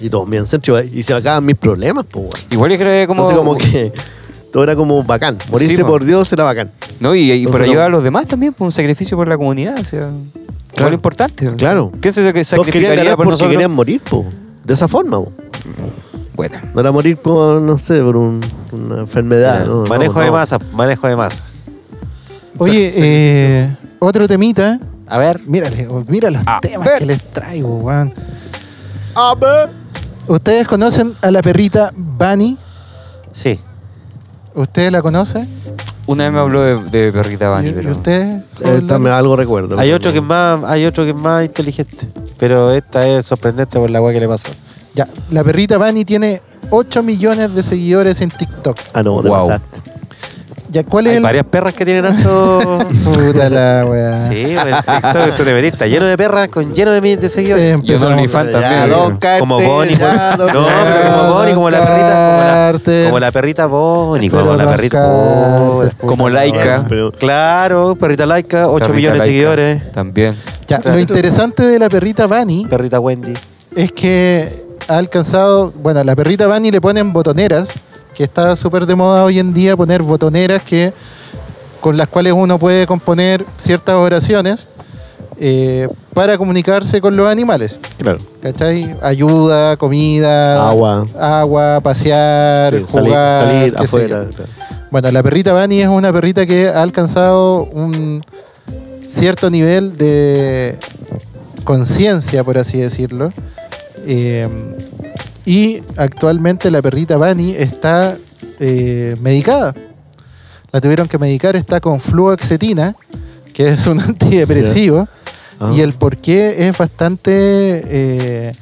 Y 0.00 0.10
todos 0.10 0.28
me 0.28 0.44
centro 0.44 0.80
y 0.82 1.02
se 1.02 1.14
acaban 1.14 1.44
mis 1.46 1.56
problemas, 1.56 2.04
pues. 2.10 2.28
Igual 2.50 2.72
yo 2.72 2.78
creo 2.78 3.02
que 3.02 3.06
como... 3.06 3.22
Entonces 3.22 3.38
como 3.38 3.56
que 3.56 3.92
todo 4.52 4.64
era 4.64 4.76
como 4.76 5.02
bacán. 5.04 5.38
Morirse 5.50 5.76
Sí, 5.76 5.82
por 5.84 6.04
Dios 6.04 6.32
era 6.32 6.44
bacán. 6.44 6.70
No, 7.00 7.14
y, 7.14 7.30
y 7.32 7.46
por 7.46 7.62
ayudar 7.62 7.78
no. 7.78 7.84
a 7.84 7.88
los 7.98 8.04
demás 8.04 8.26
también, 8.26 8.52
pues 8.52 8.66
un 8.66 8.72
sacrificio 8.72 9.16
por 9.16 9.28
la 9.28 9.36
comunidad, 9.38 9.78
o 9.80 9.84
sea... 9.84 10.10
Claro. 10.74 10.88
Igual 10.88 10.94
importante. 10.94 11.54
Claro. 11.56 11.92
¿Qué 12.00 12.12
se 12.12 12.20
que 12.32 12.42
Todos 12.44 12.66
querían 12.66 12.66
sacrificaría 12.66 13.10
por 13.10 13.16
porque 13.18 13.30
nosotros? 13.30 13.52
querían 13.52 13.70
morir, 13.70 14.00
po. 14.00 14.24
De 14.64 14.74
esa 14.74 14.88
forma. 14.88 15.20
Bueno. 16.34 16.58
No 16.74 16.80
era 16.80 16.90
morir 16.90 17.16
por, 17.16 17.60
no 17.60 17.78
sé, 17.78 18.00
por 18.02 18.16
un- 18.16 18.40
una 18.72 19.00
enfermedad. 19.00 19.66
¿no? 19.66 19.84
manejo 19.84 20.14
No, 20.14 20.20
de 20.20 20.26
no. 20.26 20.32
masa, 20.32 20.58
manejo 20.72 21.06
de 21.06 21.16
masa. 21.16 21.40
Oye, 22.58 22.92
eh, 22.96 23.76
otro 23.98 24.26
temita. 24.26 24.78
A 25.06 25.18
ver. 25.18 25.40
Mírale, 25.46 25.86
mira 26.08 26.30
los 26.30 26.42
A 26.46 26.60
temas 26.60 26.86
ver. 26.86 26.98
que 26.98 27.06
les 27.06 27.22
traigo, 27.32 27.76
weón. 27.76 28.12
A 29.14 29.34
ver. 29.34 29.70
¿Ustedes 30.26 30.66
conocen 30.66 31.14
a 31.20 31.30
la 31.30 31.42
perrita 31.42 31.92
Bunny? 31.94 32.56
Sí. 33.32 33.60
¿Ustedes 34.54 34.90
la 34.90 35.02
conocen? 35.02 35.46
Una 36.06 36.24
vez 36.24 36.32
me 36.32 36.38
habló 36.40 36.60
de, 36.62 36.82
de 36.90 37.12
perrita 37.12 37.48
Bani, 37.48 37.68
¿Y, 37.68 37.70
y 37.70 37.74
pero... 37.74 37.90
ustedes? 37.92 38.42
Eh, 38.62 38.78
esta 38.82 38.98
me- 38.98 39.10
algo 39.10 39.36
recuerdo. 39.36 39.78
Hay 39.78 39.92
otro 39.92 40.12
que 40.12 40.18
es 40.18 40.24
más, 40.24 40.62
hay 40.64 40.84
otro 40.84 41.04
que 41.04 41.10
es 41.10 41.16
más 41.16 41.44
inteligente. 41.44 42.08
Pero 42.38 42.72
esta 42.72 43.06
es 43.08 43.26
sorprendente 43.26 43.78
por 43.78 43.88
la 43.90 44.02
weá 44.02 44.12
que 44.12 44.20
le 44.20 44.28
pasó. 44.28 44.48
Ya, 44.94 45.08
la 45.30 45.42
perrita 45.42 45.78
Bunny 45.78 46.04
tiene 46.04 46.42
8 46.70 47.02
millones 47.02 47.54
de 47.54 47.62
seguidores 47.62 48.20
en 48.20 48.30
TikTok. 48.30 48.78
Ah, 48.92 49.02
no, 49.02 49.22
te 49.22 49.28
Wow. 49.28 49.48
pasaste. 49.48 49.90
Ya, 50.74 50.82
¿cuál 50.82 51.06
es 51.06 51.10
Hay 51.12 51.16
el...? 51.18 51.22
varias 51.22 51.46
perras 51.46 51.72
que 51.72 51.84
tienen 51.84 52.04
harto. 52.04 52.78
Puta 53.04 53.48
la 53.48 53.86
weá. 53.88 54.18
sí, 54.18 54.54
bueno, 54.54 54.78
esto, 54.78 55.24
esto 55.24 55.44
te 55.44 55.52
metiste, 55.54 55.68
está 55.68 55.86
lleno 55.86 56.04
de 56.06 56.16
perras 56.16 56.48
con 56.48 56.74
lleno 56.74 56.90
de, 56.90 57.16
de 57.16 57.28
seguidores. 57.28 57.62
Eh, 57.64 57.68
Yo 57.84 57.94
empezamos. 57.94 58.88
no 58.88 59.18
Carter, 59.20 59.38
como 59.38 59.60
Bonnie, 59.60 59.96
ya, 59.96 60.36
no, 60.36 60.46
pero 60.46 60.60
como 61.16 61.32
Bonnie, 61.34 61.54
como 61.54 61.70
la 61.70 61.78
perrita, 61.78 62.08
como 62.10 62.38
la, 62.42 62.52
Carter. 62.72 63.04
como 63.06 63.20
la 63.20 63.30
perrita 63.32 63.66
Bonnie, 63.66 64.30
como 64.30 64.54
la 64.56 64.68
perrita 64.70 65.06
Bonnie. 65.08 65.92
Como 66.00 66.28
la 66.28 66.40
laica. 66.40 66.84
Claro, 67.20 67.94
perrita 67.94 68.26
laica, 68.26 68.68
8 68.68 68.78
Perrita 68.78 68.96
millones 68.96 69.20
de 69.20 69.24
seguidores. 69.26 69.92
También. 69.92 70.34
Ya, 70.66 70.78
Claro. 70.80 70.96
lo 70.96 71.00
interesante 71.00 71.62
de 71.64 71.78
la 71.78 71.88
perrita 71.88 72.26
Bunny 72.26 72.66
Perrita 72.68 72.98
Wendy. 72.98 73.34
es 73.76 73.92
que 73.92 74.64
ha 74.88 74.96
alcanzado, 74.98 75.72
bueno, 75.82 76.00
a 76.00 76.04
la 76.04 76.16
perrita 76.16 76.48
Bunny 76.48 76.72
le 76.72 76.80
ponen 76.80 77.12
botoneras 77.12 77.72
que 78.14 78.22
está 78.24 78.54
súper 78.56 78.86
de 78.86 78.94
moda 78.94 79.24
hoy 79.24 79.38
en 79.38 79.52
día 79.52 79.76
poner 79.76 80.02
botoneras 80.02 80.62
que 80.62 80.92
con 81.80 81.96
las 81.96 82.08
cuales 82.08 82.32
uno 82.34 82.58
puede 82.58 82.86
componer 82.86 83.44
ciertas 83.58 83.94
oraciones 83.96 84.68
eh, 85.38 85.88
para 86.14 86.38
comunicarse 86.38 87.00
con 87.00 87.16
los 87.16 87.28
animales. 87.28 87.78
Claro. 87.98 88.18
¿Cachai? 88.40 88.94
Ayuda, 89.02 89.76
comida, 89.76 90.68
Agua. 90.68 91.06
agua, 91.18 91.80
pasear, 91.82 92.72
Sí, 92.78 92.84
salir, 92.88 93.08
jugar, 93.08 93.44
salir 93.48 93.74
afuera. 93.76 94.26
yo. 94.30 94.44
Bueno, 94.90 95.10
la 95.10 95.22
perrita 95.22 95.52
Bunny 95.60 95.82
es 95.82 95.88
una 95.88 96.12
perrita 96.12 96.46
que 96.46 96.68
ha 96.68 96.82
alcanzado 96.82 97.64
un 97.64 98.22
cierto 99.04 99.50
nivel 99.50 99.96
de 99.98 100.78
conciencia, 101.64 102.44
por 102.44 102.56
así 102.58 102.78
decirlo. 102.78 103.32
Eh, 104.06 104.48
y 105.44 105.80
actualmente 105.96 106.70
la 106.70 106.80
perrita 106.82 107.16
Bunny 107.16 107.54
está 107.56 108.16
eh, 108.60 109.16
medicada. 109.20 109.74
La 110.72 110.80
tuvieron 110.80 111.06
que 111.08 111.18
medicar, 111.18 111.54
está 111.56 111.80
con 111.80 112.00
fluoxetina, 112.00 112.96
que 113.52 113.68
es 113.68 113.86
un 113.86 114.00
antidepresivo. 114.10 115.06
Ah. 115.60 115.72
Y 115.74 115.80
el 115.82 115.92
por 115.94 116.16
qué 116.16 116.66
es 116.68 116.76
bastante 116.76 117.30
eh, 117.32 118.52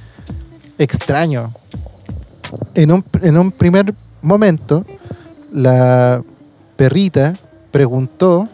extraño. 0.78 1.52
En 2.74 2.92
un, 2.92 3.04
en 3.22 3.38
un 3.38 3.50
primer 3.52 3.94
momento, 4.20 4.84
la 5.52 6.22
perrita 6.76 7.34
preguntó, 7.70 8.48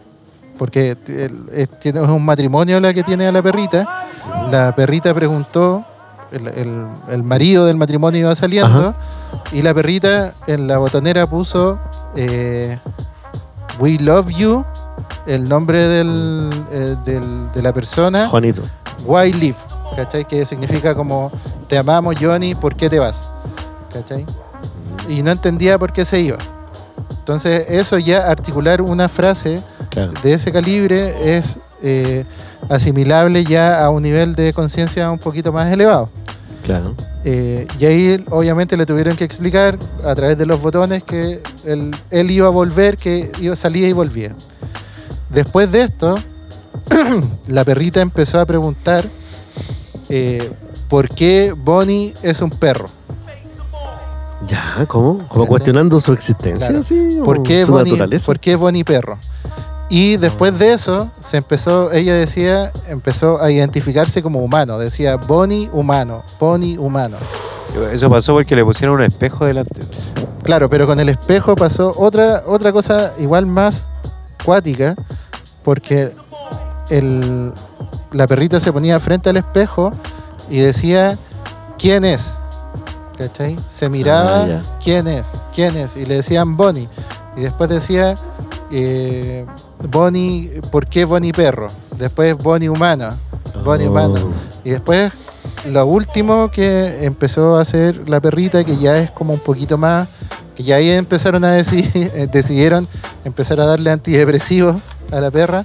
porque 0.57 0.97
el- 1.09 1.47
es, 1.53 1.69
tiene- 1.81 2.01
es 2.03 2.09
un 2.09 2.25
matrimonio 2.25 2.79
la 2.81 2.95
que 2.95 3.03
tiene 3.03 3.27
a 3.27 3.33
la 3.33 3.43
perrita, 3.43 4.07
la 4.51 4.75
perrita 4.75 5.13
preguntó, 5.15 5.85
el, 6.33 6.47
el- 6.49 6.87
el 7.11 7.23
marido 7.23 7.67
del 7.67 7.77
matrimonio 7.77 8.21
iba 8.21 8.35
saliendo, 8.35 8.95
y 9.53 9.63
la 9.63 9.73
perrita 9.75 10.35
en 10.47 10.67
la 10.67 10.79
botonera 10.79 11.27
puso 11.27 11.79
eh, 12.17 12.79
We 13.79 13.99
love 13.99 14.29
you, 14.31 14.65
el 15.27 15.49
nombre 15.49 15.87
del, 15.87 16.51
eh, 16.73 16.97
del- 17.05 17.53
de 17.53 17.63
la 17.63 17.73
persona, 17.73 18.29
Juanito. 18.29 18.63
Why 19.05 19.33
Live, 19.33 19.57
¿cachai? 19.97 20.25
Que 20.27 20.45
significa 20.45 20.95
como 20.95 21.31
te 21.69 21.79
amamos 21.79 22.17
Johnny, 22.21 22.55
¿por 22.55 22.75
qué 22.75 22.91
te 22.91 22.99
vas? 22.99 23.27
¿Cachai? 23.93 24.27
Y 25.09 25.23
no 25.23 25.31
entendía 25.31 25.79
por 25.79 25.93
qué 25.93 26.05
se 26.05 26.21
iba. 26.21 26.39
Entonces 27.19 27.67
eso 27.71 27.99
ya 27.99 28.27
articular 28.29 28.83
una 28.83 29.09
frase 29.09 29.63
Claro. 29.91 30.13
de 30.23 30.33
ese 30.35 30.51
calibre 30.53 31.37
es 31.39 31.61
eh, 31.83 32.25
asimilable 32.69 33.45
ya 33.45 33.85
a 33.85 33.91
un 33.91 34.03
nivel 34.03 34.35
de 34.35 34.53
conciencia 34.53 35.11
un 35.11 35.19
poquito 35.19 35.53
más 35.53 35.71
elevado. 35.73 36.09
Claro. 36.65 36.95
Eh, 37.25 37.67
y 37.79 37.85
ahí 37.87 38.25
obviamente 38.31 38.77
le 38.77 38.85
tuvieron 38.87 39.17
que 39.17 39.25
explicar 39.25 39.79
a 40.05 40.15
través 40.15 40.37
de 40.39 40.47
los 40.47 40.61
botones 40.61 41.03
que 41.03 41.41
él, 41.65 41.91
él 42.11 42.31
iba 42.31 42.47
a 42.47 42.51
volver, 42.51 42.97
que 42.97 43.31
iba, 43.41 43.57
salía 43.57 43.89
y 43.89 43.93
volvía. 43.93 44.35
Después 45.31 45.73
de 45.73 45.83
esto, 45.83 46.17
la 47.49 47.65
perrita 47.65 48.01
empezó 48.01 48.39
a 48.41 48.47
preguntar 48.47 49.09
eh, 50.09 50.51
por 50.89 51.09
qué 51.09 51.55
Bonnie 51.57 52.15
es 52.23 52.41
un 52.41 52.51
perro. 52.51 52.89
Ya, 54.47 54.87
¿cómo? 54.87 55.27
Como 55.29 55.47
cuestionando 55.47 56.01
su 56.01 56.13
existencia, 56.13 56.69
Claro. 56.69 56.83
sí, 56.85 57.19
¿Por 57.25 57.43
qué, 57.43 57.65
su 57.65 57.73
Bonnie, 57.73 57.91
naturaleza. 57.93 58.27
¿Por 58.27 58.39
qué 58.39 58.57
Bonnie 58.57 58.85
perro? 58.85 59.19
Y 59.91 60.17
después 60.19 60.59
de 60.59 60.73
eso, 60.73 61.11
se 61.21 61.39
empezó, 61.39 61.91
ella 61.93 62.15
decía, 62.15 62.71
empezó 62.89 63.41
a 63.41 63.51
identificarse 63.51 64.23
como 64.23 64.41
humano. 64.41 64.79
Decía 64.79 65.17
Bonnie 65.17 65.71
humano, 65.73 66.23
Bonnie 66.39 66.77
humano. 66.77 67.17
Eso 67.93 68.11
pasó 68.11 68.35
porque 68.35 68.55
le 68.55 68.65
pusieron 68.65 68.97
un 68.97 69.03
espejo 69.03 69.45
delante. 69.47 69.83
Claro, 70.43 70.69
pero 70.69 70.87
con 70.87 71.01
el 71.01 71.09
espejo 71.09 71.57
pasó 71.57 71.95
otra, 71.97 72.43
otra 72.47 72.73
cosa 72.73 73.13
igual 73.19 73.47
más 73.47 73.91
cuática, 74.45 74.95
porque 75.63 76.13
el, 76.91 77.53
la 78.13 78.27
perrita 78.27 78.61
se 78.61 78.73
ponía 78.73 78.99
frente 79.01 79.31
al 79.31 79.37
espejo 79.39 79.93
y 80.51 80.59
decía, 80.59 81.19
¿quién 81.79 82.05
es? 82.05 82.39
¿Cachai? 83.17 83.59
Se 83.69 83.89
miraba, 83.89 84.45
Ah. 84.45 84.63
¿quién 84.83 85.07
es? 85.09 85.39
¿Quién 85.55 85.77
es? 85.77 85.97
Y 85.97 86.05
le 86.07 86.17
decían 86.17 86.57
Bonnie. 86.57 86.89
Y 87.37 87.41
después 87.43 87.69
decía, 87.69 88.17
eh, 88.71 89.45
Bonnie, 89.91 90.61
¿por 90.71 90.87
qué 90.87 91.05
Bonnie 91.05 91.33
perro? 91.33 91.69
Después 91.97 92.37
Bonnie 92.37 92.69
humano, 92.69 93.11
Bonnie 93.65 93.87
Oh. 93.87 93.91
humano. 93.91 94.33
Y 94.65 94.71
después, 94.71 95.13
lo 95.67 95.87
último 95.87 96.51
que 96.51 97.05
empezó 97.05 97.57
a 97.57 97.61
hacer 97.63 98.09
la 98.09 98.21
perrita, 98.21 98.65
que 98.65 98.77
ya 98.77 98.99
es 98.99 99.11
como 99.11 99.33
un 99.35 99.41
poquito 99.41 99.79
más, 99.79 100.09
que 100.57 100.63
ya 100.65 100.77
ahí 100.77 100.91
empezaron 100.91 101.45
a 101.45 101.53
decir, 101.53 101.89
eh, 101.95 102.29
decidieron 102.31 102.89
empezar 103.25 103.61
a 103.61 103.67
darle 103.67 103.91
antidepresivos 103.91 104.77
a 105.13 105.21
la 105.21 105.31
perra, 105.31 105.65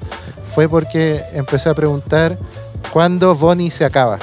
fue 0.53 0.69
porque 0.69 1.23
empezó 1.33 1.71
a 1.71 1.73
preguntar 1.73 2.37
cuándo 2.91 3.33
Bonnie 3.35 3.71
se 3.71 3.85
acaba. 3.85 4.19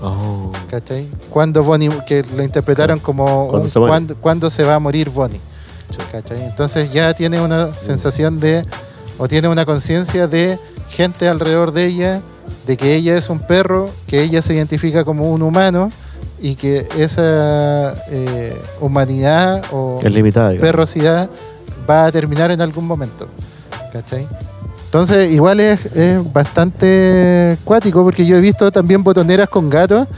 Oh. 0.00 0.52
¿Cachai? 0.70 1.08
¿Cuándo 1.28 1.62
Bonnie, 1.64 1.90
que 2.06 2.22
lo 2.36 2.42
interpretaron 2.42 3.00
como 3.00 3.48
¿Cuándo 3.48 3.64
un- 3.64 3.70
se 3.70 3.78
muere? 3.80 3.90
¿cuándo, 3.90 4.16
cuándo 4.16 4.50
se 4.50 4.62
va 4.64 4.76
a 4.76 4.78
morir 4.78 5.10
Bonnie? 5.10 5.40
Entonces 6.30 6.92
ya 6.92 7.12
tiene 7.14 7.40
una 7.40 7.72
sensación 7.76 8.38
de, 8.38 8.62
o 9.20 9.28
tiene 9.28 9.48
una 9.48 9.66
conciencia 9.66 10.26
de 10.26 10.58
gente 10.88 11.28
alrededor 11.28 11.72
de 11.72 11.84
ella, 11.84 12.22
de 12.66 12.78
que 12.78 12.94
ella 12.96 13.16
es 13.18 13.28
un 13.28 13.38
perro, 13.38 13.90
que 14.06 14.22
ella 14.22 14.40
se 14.40 14.54
identifica 14.54 15.04
como 15.04 15.30
un 15.30 15.42
humano 15.42 15.92
y 16.40 16.54
que 16.54 16.88
esa 16.96 17.94
eh, 18.08 18.58
humanidad 18.80 19.62
o 19.72 20.00
Es 20.02 20.10
limitada. 20.10 20.50
digamos. 20.50 20.66
perrosidad 20.66 21.28
va 21.88 22.06
a 22.06 22.10
terminar 22.12 22.50
en 22.50 22.62
algún 22.62 22.86
momento. 22.86 23.26
¿Cachai? 23.92 24.26
Entonces, 24.86 25.30
igual 25.30 25.60
es, 25.60 25.84
es 25.94 26.32
bastante 26.32 27.58
cuático 27.62 28.02
porque 28.02 28.24
yo 28.24 28.38
he 28.38 28.40
visto 28.40 28.72
también 28.72 29.02
botoneras 29.02 29.50
con 29.50 29.68
gatos 29.68 30.08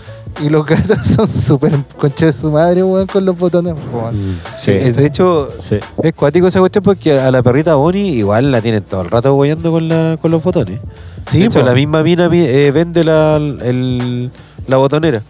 y 0.40 0.48
los 0.48 0.64
gatos 0.66 0.98
son 1.16 1.28
súper 1.28 1.78
concha 1.98 2.26
de 2.26 2.32
su 2.32 2.50
madre, 2.50 2.82
weón, 2.82 3.06
con 3.06 3.24
los 3.24 3.38
botones. 3.38 3.74
weón. 3.92 4.14
Mm, 4.16 4.36
Sí, 4.58 4.70
eh, 4.72 4.92
de 4.92 5.06
hecho, 5.06 5.48
Sí. 5.58 5.78
es 6.02 6.12
cuático 6.14 6.46
esa 6.46 6.60
cuestión 6.60 6.82
porque 6.84 7.12
a 7.18 7.30
la 7.30 7.42
perrita 7.42 7.74
Bonnie 7.74 8.14
igual 8.16 8.50
la 8.50 8.60
tienen 8.60 8.82
todo 8.82 9.02
el 9.02 9.10
rato 9.10 9.34
boyando 9.34 9.70
con, 9.70 9.88
la, 9.88 10.16
con 10.20 10.30
los 10.30 10.42
botones. 10.42 10.80
Sí, 11.26 11.40
de 11.40 11.44
hecho, 11.46 11.60
po. 11.60 11.66
la 11.66 11.74
misma 11.74 12.02
mina 12.02 12.28
eh, 12.32 12.70
vende 12.72 13.04
la, 13.04 13.36
el- 13.36 14.30
la 14.66 14.76
botonera. 14.76 15.22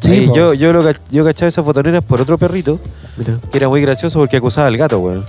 Sí, 0.00 0.12
Ahí 0.12 0.30
yo, 0.34 0.54
yo, 0.54 0.72
lo, 0.72 0.82
ca- 0.82 0.98
yo 1.10 1.24
cachaba 1.24 1.48
esas 1.48 1.64
botoneras 1.64 2.02
por 2.02 2.20
otro 2.22 2.38
perrito 2.38 2.80
Mira. 3.18 3.38
que 3.50 3.58
era 3.58 3.68
muy 3.68 3.82
gracioso 3.82 4.18
porque 4.18 4.38
acusaba 4.38 4.66
al 4.68 4.76
gato, 4.78 4.98
weón. 4.98 5.24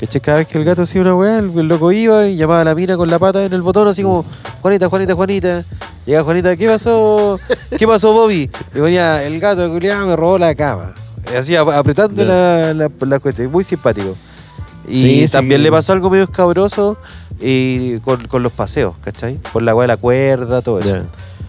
¿Cachai? 0.00 0.20
Cada 0.22 0.38
vez 0.38 0.48
que 0.48 0.56
el 0.56 0.64
gato 0.64 0.82
hacía 0.82 1.02
una 1.02 1.14
weá, 1.14 1.38
el, 1.38 1.50
el 1.58 1.68
loco 1.68 1.92
iba 1.92 2.26
y 2.26 2.34
llamaba 2.36 2.62
a 2.62 2.64
la 2.64 2.74
mina 2.74 2.96
con 2.96 3.10
la 3.10 3.18
pata 3.18 3.44
en 3.44 3.52
el 3.52 3.60
botón, 3.60 3.86
así 3.86 4.02
como, 4.02 4.24
Juanita, 4.62 4.88
Juanita, 4.88 5.14
Juanita. 5.14 5.64
Llega 6.06 6.22
Juanita, 6.22 6.56
¿qué 6.56 6.68
pasó? 6.68 7.38
¿Qué 7.76 7.86
pasó, 7.86 8.12
Bobby? 8.14 8.50
Y 8.74 8.78
ponía, 8.78 9.22
el 9.24 9.38
gato 9.38 9.68
culiado 9.70 10.06
me 10.06 10.16
robó 10.16 10.38
la 10.38 10.54
cama. 10.54 10.94
Y 11.30 11.36
así 11.36 11.54
ap- 11.54 11.68
apretando 11.68 12.24
la, 12.24 12.72
la, 12.72 12.90
la 12.98 13.18
cuestión, 13.20 13.52
muy 13.52 13.62
simpático. 13.62 14.16
Y 14.88 15.02
Sí, 15.02 15.26
sí. 15.28 15.32
también 15.32 15.62
le 15.62 15.70
pasó 15.70 15.92
algo 15.92 16.08
medio 16.08 16.24
escabroso 16.24 16.96
y 17.38 17.98
con, 18.00 18.26
con 18.26 18.42
los 18.42 18.52
paseos, 18.52 18.94
¿cachai? 19.02 19.36
Por 19.52 19.62
la 19.62 19.74
weá 19.74 19.82
de 19.84 19.88
la 19.88 19.96
cuerda, 19.98 20.62
todo 20.62 20.80
eso. 20.80 20.96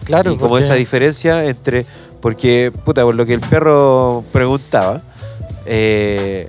Claro, 0.04 0.32
y 0.32 0.36
como 0.36 0.58
esa 0.58 0.74
diferencia 0.74 1.44
entre. 1.46 1.86
Porque, 2.20 2.70
puta, 2.84 3.02
por 3.02 3.14
lo 3.14 3.24
que 3.24 3.32
el 3.34 3.40
perro 3.40 4.22
preguntaba, 4.30 5.00
eh, 5.66 6.48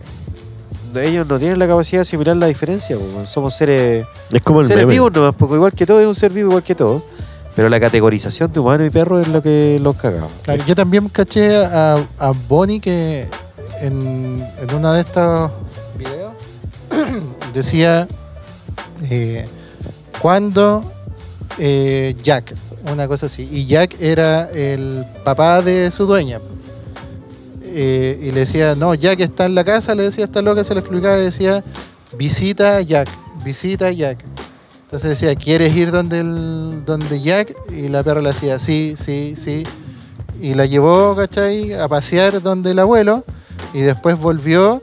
ellos 1.02 1.28
no 1.28 1.40
tienen 1.40 1.60
la 1.60 1.68
capacidad 1.68 2.00
de 2.00 2.02
asimilar 2.04 2.36
la 2.38 2.48
diferencia. 2.48 2.98
po, 2.98 3.26
Somos 3.26 3.54
seres, 3.56 4.06
Es 4.32 4.42
como 4.42 4.62
el 4.62 4.68
seres 4.68 4.84
meme. 4.84 4.94
vivos 4.94 5.12
nomás, 5.14 5.34
porque 5.38 5.56
igual 5.56 5.74
que 5.74 5.86
todo 5.86 6.00
es 6.00 6.08
un 6.08 6.16
ser 6.16 6.32
vivo 6.32 6.50
igual 6.50 6.64
que 6.64 6.76
todo. 6.76 7.04
Pero 7.56 7.70
la 7.70 7.80
categorización 7.80 8.52
de 8.52 8.60
humano 8.60 8.84
y 8.84 8.90
perro 8.90 9.20
es 9.22 9.28
lo 9.28 9.42
que 9.42 9.80
los 9.82 9.96
cagaba. 9.96 10.28
Claro, 10.42 10.64
yo 10.66 10.74
también 10.76 11.08
caché 11.10 11.56
a, 11.64 12.04
a 12.18 12.34
Bonnie 12.48 12.80
que 12.80 13.28
en, 13.80 14.44
en 14.60 14.76
uno 14.76 14.92
de 14.94 15.02
estos 15.02 15.52
videos 15.98 16.34
decía 17.54 18.08
eh, 19.10 19.48
cuando 20.20 20.84
eh, 21.60 22.16
Jack, 22.24 22.56
una 22.92 23.08
cosa 23.08 23.28
así, 23.28 23.48
y 23.52 23.66
Jack 23.68 24.02
era 24.02 24.50
el 24.50 25.06
papá 25.24 25.62
de 25.62 25.92
su 25.92 26.06
dueña. 26.08 26.40
Eh, 27.76 28.20
y 28.22 28.32
le 28.32 28.42
decía, 28.42 28.76
no, 28.76 28.94
Jack 28.94 29.20
está 29.22 29.46
en 29.46 29.56
la 29.56 29.64
casa, 29.64 29.96
le 29.96 30.04
decía 30.04 30.26
esta 30.26 30.44
loca, 30.44 30.64
se 30.64 30.76
lo 30.76 30.80
explicaba 30.80 31.18
y 31.18 31.24
decía, 31.24 31.64
visita 32.16 32.78
a 32.78 32.82
Jack, 32.82 33.10
visita 33.44 33.88
a 33.88 33.92
Jack. 33.92 34.24
Entonces 34.84 35.10
decía, 35.10 35.36
¿quieres 35.36 35.76
ir 35.76 35.90
donde, 35.90 36.20
el, 36.20 36.86
donde 36.86 37.20
Jack? 37.20 37.56
Y 37.76 37.88
la 37.88 38.04
perra 38.04 38.22
le 38.22 38.30
decía, 38.30 38.60
sí, 38.60 38.94
sí, 38.96 39.34
sí. 39.36 39.64
Y 40.40 40.54
la 40.54 40.68
llevó, 40.68 41.16
¿cachai? 41.16 41.74
A 41.74 41.88
pasear 41.88 42.44
donde 42.44 42.72
el 42.72 42.80
abuelo. 42.80 43.24
Y 43.74 43.80
después 43.80 44.20
volvió 44.20 44.80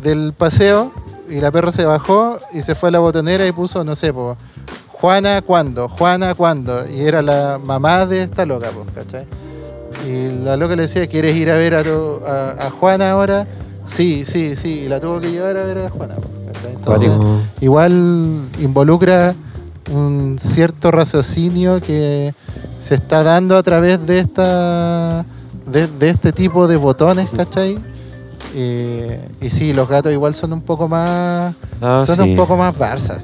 del 0.00 0.32
paseo 0.32 0.92
y 1.28 1.40
la 1.40 1.50
perra 1.50 1.72
se 1.72 1.84
bajó 1.84 2.38
y 2.52 2.60
se 2.60 2.76
fue 2.76 2.90
a 2.90 2.92
la 2.92 2.98
botonera 3.00 3.44
y 3.46 3.52
puso, 3.52 3.82
no 3.82 3.96
sé, 3.96 4.12
po, 4.12 4.36
Juana, 4.88 5.42
¿cuándo? 5.42 5.88
Juana, 5.88 6.34
¿cuándo? 6.36 6.88
Y 6.88 7.00
era 7.00 7.20
la 7.20 7.58
mamá 7.58 8.06
de 8.06 8.22
esta 8.22 8.44
loca, 8.46 8.70
po, 8.70 8.86
¿cachai? 8.94 9.26
Y 10.06 10.44
la 10.44 10.56
loca 10.56 10.74
le 10.76 10.82
decía, 10.82 11.06
¿quieres 11.06 11.36
ir 11.36 11.50
a 11.50 11.56
ver 11.56 11.74
a, 11.74 11.82
tu- 11.82 12.20
a, 12.26 12.66
a 12.66 12.70
Juana 12.70 13.12
ahora? 13.12 13.46
Sí, 13.84 14.24
sí, 14.24 14.56
sí. 14.56 14.82
Y 14.84 14.88
la 14.88 14.98
tuvo 15.00 15.20
que 15.20 15.30
llevar 15.30 15.56
a 15.56 15.64
ver 15.64 15.78
a 15.78 15.90
Juana. 15.90 16.14
Entonces, 16.72 17.10
igual 17.60 17.92
involucra 18.60 19.34
un 19.90 20.36
cierto 20.38 20.90
raciocinio 20.90 21.80
que 21.80 22.34
se 22.78 22.94
está 22.96 23.22
dando 23.22 23.56
a 23.56 23.62
través 23.62 24.04
de 24.06 24.18
esta 24.18 25.24
de, 25.66 25.86
de 25.86 26.08
este 26.08 26.32
tipo 26.32 26.66
de 26.66 26.76
botones, 26.76 27.28
¿cachai? 27.36 27.78
Eh, 28.54 29.20
y 29.40 29.50
sí, 29.50 29.72
los 29.72 29.88
gatos 29.88 30.12
igual 30.12 30.34
son 30.34 30.52
un 30.52 30.60
poco 30.62 30.88
más 30.88 31.54
Ah, 31.80 32.04
son 32.06 32.16
sí. 32.16 32.30
un 32.30 32.36
poco 32.36 32.56
más 32.56 32.76
Barça. 32.76 33.20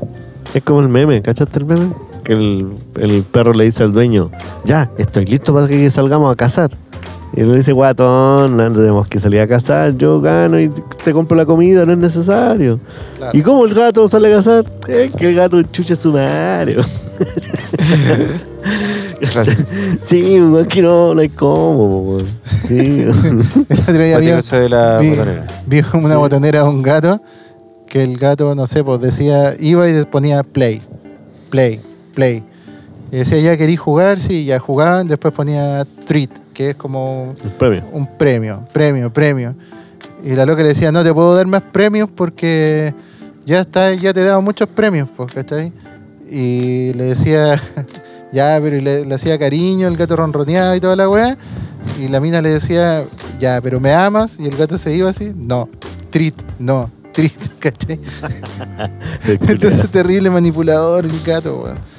Es 0.54 0.62
como 0.62 0.80
el 0.80 0.88
meme, 0.88 1.20
¿cachaste 1.20 1.58
el 1.58 1.64
meme? 1.66 1.92
Que 2.28 2.34
el, 2.34 2.66
el 3.00 3.22
perro 3.22 3.54
le 3.54 3.64
dice 3.64 3.84
al 3.84 3.92
dueño, 3.92 4.30
ya, 4.64 4.90
estoy 4.98 5.24
listo 5.24 5.54
para 5.54 5.66
que 5.66 5.88
salgamos 5.90 6.30
a 6.30 6.36
cazar. 6.36 6.70
Y 7.34 7.40
él 7.40 7.48
le 7.50 7.56
dice, 7.56 7.72
guatón, 7.72 8.54
no 8.56 8.70
tenemos 8.72 9.08
que 9.08 9.18
salir 9.18 9.40
a 9.40 9.48
cazar, 9.48 9.96
yo 9.96 10.20
gano 10.20 10.60
y 10.60 10.68
te 11.04 11.12
compro 11.14 11.36
la 11.38 11.46
comida, 11.46 11.86
no 11.86 11.92
es 11.92 11.98
necesario. 11.98 12.78
Claro. 13.16 13.38
¿Y 13.38 13.40
cómo 13.40 13.64
el 13.64 13.72
gato 13.74 14.06
sale 14.08 14.28
a 14.32 14.36
cazar? 14.36 14.64
Es 14.88 15.14
que 15.14 15.28
el 15.30 15.34
gato 15.36 15.62
chucha 15.62 15.94
su 15.94 16.12
Mario. 16.12 16.82
sí, 20.00 20.38
que 20.68 20.82
no, 20.82 21.14
no 21.14 21.20
hay 21.20 21.28
cómo. 21.30 22.18
Sí. 22.44 23.02
El 23.68 23.80
otro 23.80 24.02
día 24.02 24.18
vi, 24.18 24.28
eso 24.28 24.56
de 24.56 24.68
la 24.68 24.98
vi- 24.98 25.10
botonera. 25.10 25.46
vi 25.66 25.78
una 25.94 26.08
Sí. 26.10 26.14
botonera 26.16 26.62
de 26.62 26.68
un 26.68 26.82
gato 26.82 27.20
que 27.88 28.02
el 28.04 28.18
gato, 28.18 28.54
no 28.54 28.66
sé, 28.66 28.84
pues 28.84 29.00
decía, 29.00 29.54
iba 29.58 29.88
y 29.88 30.04
ponía 30.04 30.42
play, 30.42 30.82
play, 31.50 31.80
play. 32.18 32.42
Y 33.12 33.16
decía, 33.18 33.38
ya 33.38 33.56
querí 33.56 33.76
jugar, 33.76 34.18
sí, 34.18 34.44
ya 34.44 34.58
jugaban, 34.58 35.06
después 35.06 35.32
ponía 35.32 35.86
treat, 36.04 36.30
que 36.52 36.70
es 36.70 36.76
como 36.76 37.32
premio. 37.56 37.84
un 37.92 38.08
premio, 38.18 38.64
premio, 38.72 39.12
premio. 39.12 39.54
Y 40.24 40.30
la 40.30 40.44
loca 40.44 40.62
le 40.62 40.70
decía, 40.70 40.90
no 40.90 41.04
te 41.04 41.14
puedo 41.14 41.32
dar 41.36 41.46
más 41.46 41.62
premios 41.62 42.08
porque 42.12 42.92
ya 43.46 43.60
está, 43.60 43.94
ya 43.94 44.12
te 44.12 44.20
he 44.20 44.24
dado 44.24 44.42
muchos 44.42 44.68
premios, 44.68 45.08
pues, 45.16 45.32
¿cachai? 45.32 45.72
Y 46.28 46.92
le 46.94 47.04
decía, 47.04 47.54
ya, 48.32 48.58
pero 48.60 48.80
le, 48.80 49.06
le 49.06 49.14
hacía 49.14 49.38
cariño, 49.38 49.86
el 49.86 49.96
gato 49.96 50.16
ronroneaba 50.16 50.76
y 50.76 50.80
toda 50.80 50.96
la 50.96 51.08
weá. 51.08 51.38
Y 52.00 52.08
la 52.08 52.18
mina 52.18 52.42
le 52.42 52.48
decía, 52.48 53.04
ya, 53.38 53.60
pero 53.62 53.78
me 53.78 53.94
amas. 53.94 54.40
Y 54.40 54.46
el 54.46 54.56
gato 54.56 54.76
se 54.76 54.92
iba 54.92 55.08
así, 55.08 55.32
no, 55.36 55.68
treat, 56.10 56.34
no, 56.58 56.90
treat, 57.12 57.40
¿cachai? 57.60 58.00
Entonces 59.48 59.88
terrible 59.88 60.30
manipulador 60.30 61.04
el 61.04 61.22
gato, 61.22 61.62
weón. 61.62 61.97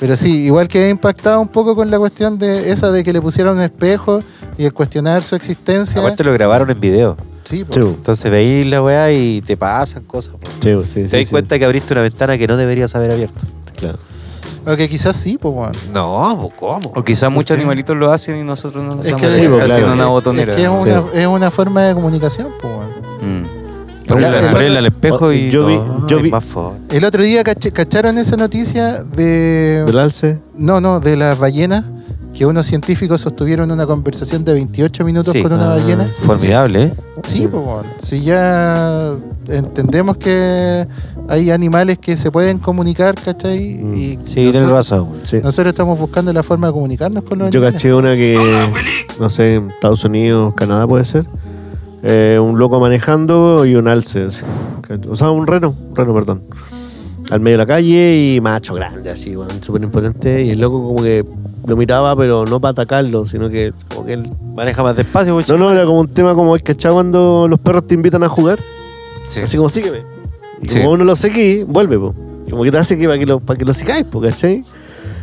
Pero 0.00 0.14
sí, 0.16 0.44
igual 0.44 0.68
que 0.68 0.86
he 0.86 0.90
impactado 0.90 1.40
un 1.40 1.48
poco 1.48 1.74
con 1.74 1.90
la 1.90 1.98
cuestión 1.98 2.38
de 2.38 2.70
esa 2.70 2.90
de 2.92 3.02
que 3.02 3.12
le 3.12 3.20
pusieron 3.20 3.56
un 3.56 3.62
espejo 3.64 4.22
y 4.56 4.64
el 4.64 4.72
cuestionar 4.72 5.22
su 5.24 5.34
existencia. 5.34 6.00
Aparte 6.00 6.22
lo 6.22 6.32
grabaron 6.32 6.70
en 6.70 6.80
video. 6.80 7.16
Sí, 7.44 7.64
po. 7.64 7.78
Entonces 7.80 8.30
veis 8.30 8.66
la 8.66 8.82
weá 8.82 9.10
y 9.12 9.40
te 9.42 9.56
pasan 9.56 10.04
cosas. 10.04 10.34
po. 10.34 10.46
Sí, 10.62 10.70
sí, 10.84 11.00
Te 11.02 11.08
sí, 11.08 11.16
das 11.16 11.26
sí. 11.28 11.30
cuenta 11.32 11.58
que 11.58 11.64
abriste 11.64 11.94
una 11.94 12.02
ventana 12.02 12.38
que 12.38 12.46
no 12.46 12.56
deberías 12.56 12.94
haber 12.94 13.10
abierto. 13.10 13.44
Claro. 13.76 13.98
O 14.66 14.76
que 14.76 14.88
quizás 14.88 15.16
sí, 15.16 15.38
pues, 15.40 15.54
weón. 15.54 15.72
No, 15.94 16.50
¿cómo? 16.56 16.92
O 16.94 17.02
quizás 17.02 17.30
muchos 17.32 17.54
qué? 17.56 17.60
animalitos 17.62 17.96
lo 17.96 18.12
hacen 18.12 18.36
y 18.36 18.44
nosotros 18.44 18.84
no 18.84 18.94
lo 18.96 19.00
Es 19.00 19.06
hacemos 19.08 19.22
que- 19.22 19.28
Sí, 19.30 19.46
claro. 19.46 19.92
una 19.94 20.02
Es- 20.04 20.08
botonera. 20.10 20.52
Es 20.52 20.56
que 20.58 20.62
es 20.64 20.68
Sí. 20.68 20.88
una, 20.90 21.04
es 21.14 21.26
una 21.26 21.50
forma 21.50 21.82
de 21.84 21.94
comunicación, 21.94 22.48
pues, 22.60 22.72
weón. 22.72 23.42
Mm. 23.42 23.46
El- 24.08 24.86
espejo 24.86 25.32
y 25.32 25.50
Yo 25.50 25.66
vi- 25.66 25.78
yo. 26.08 26.18
El 26.90 27.04
otro 27.04 27.22
día 27.22 27.42
cacharon 27.44 28.18
esa 28.18 28.36
noticia 28.36 29.02
de. 29.04 29.82
¿Del 29.86 29.98
alce? 29.98 30.38
No, 30.56 30.80
no, 30.80 31.00
de 31.00 31.16
las 31.16 31.38
ballenas. 31.38 31.84
Que 32.34 32.46
unos 32.46 32.66
científicos 32.66 33.20
sostuvieron 33.22 33.70
una 33.72 33.84
conversación 33.84 34.44
de 34.44 34.52
28 34.52 35.04
minutos 35.04 35.32
Sí. 35.32 35.42
con 35.42 35.52
una 35.54 35.72
Ah, 35.72 35.76
ballena. 35.76 36.06
Formidable, 36.24 36.82
¿eh? 36.84 36.92
Sí, 37.24 37.48
pues, 37.50 37.66
weón. 37.66 37.86
Si 38.00 38.20
ya 38.20 39.10
entendemos 39.48 40.18
que 40.18 40.86
hay 41.28 41.50
animales 41.50 41.98
que 41.98 42.16
se 42.16 42.30
pueden 42.30 42.58
comunicar, 42.58 43.16
¿cachai? 43.16 43.78
Mm. 43.82 43.94
Y 43.94 44.18
Sí, 44.24 44.34
tienes 44.34 44.54
nosotros, 44.62 44.72
razón. 44.72 45.08
Sí. 45.24 45.40
nosotros 45.42 45.72
estamos 45.72 45.98
buscando 45.98 46.32
la 46.32 46.44
forma 46.44 46.68
de 46.68 46.72
comunicarnos 46.74 47.24
con 47.24 47.38
los 47.40 47.50
Yo 47.50 47.58
animales. 47.58 47.72
caché 47.82 47.92
una 47.94 48.14
que, 48.14 48.38
no 49.18 49.30
sé, 49.30 49.56
en 49.56 49.70
Estados 49.70 50.04
Unidos, 50.04 50.54
Canadá 50.54 50.86
puede 50.86 51.04
ser. 51.06 51.26
Eh, 52.02 52.38
un 52.40 52.58
loco 52.58 52.78
manejando 52.80 53.64
y 53.66 53.74
un 53.74 53.88
alce. 53.88 54.24
así. 54.26 54.44
O 55.08 55.16
sea, 55.16 55.30
un 55.30 55.46
reno, 55.46 55.74
un 55.90 55.96
reno, 55.96 56.14
perdón. 56.14 56.42
Al 57.30 57.40
medio 57.40 57.58
de 57.58 57.64
la 57.64 57.66
calle 57.66 58.34
y 58.36 58.40
macho 58.40 58.72
grande, 58.74 59.10
así, 59.10 59.36
weón, 59.36 59.62
súper 59.62 59.82
imponente. 59.82 60.44
Y 60.44 60.50
el 60.50 60.60
loco 60.60 60.82
como 60.82 61.02
que 61.02 61.24
lo 61.66 61.76
miraba, 61.76 62.16
pero 62.16 62.46
no 62.46 62.58
para 62.60 62.70
atacarlo, 62.72 63.26
sino 63.26 63.50
que 63.50 63.72
como 63.88 64.06
que 64.06 64.14
él... 64.14 64.30
Maneja 64.54 64.82
más 64.82 64.96
despacio, 64.96 65.34
pues, 65.34 65.48
No, 65.50 65.58
no, 65.58 65.70
era 65.70 65.84
como 65.84 66.00
un 66.00 66.08
tema 66.08 66.34
como 66.34 66.54
el 66.56 66.62
cachado 66.62 66.94
cuando 66.94 67.46
los 67.48 67.58
perros 67.58 67.86
te 67.86 67.94
invitan 67.94 68.22
a 68.22 68.28
jugar. 68.28 68.58
Sí. 69.26 69.40
Así 69.40 69.56
como 69.58 69.68
sígueme. 69.68 69.98
Y 70.62 70.68
Sí. 70.68 70.78
como 70.78 70.92
uno 70.92 71.04
lo 71.04 71.14
seguí, 71.16 71.62
vuelve, 71.64 71.98
po. 71.98 72.14
Y 72.46 72.50
como 72.50 72.64
que 72.64 72.70
te 72.72 72.78
hace 72.78 72.96
que 72.96 73.06
para 73.06 73.18
que 73.18 73.26
lo, 73.26 73.40
para 73.40 73.58
que 73.58 73.64
lo 73.66 73.74
sigáis, 73.74 74.06
po, 74.06 74.20
¿cachai? 74.22 74.64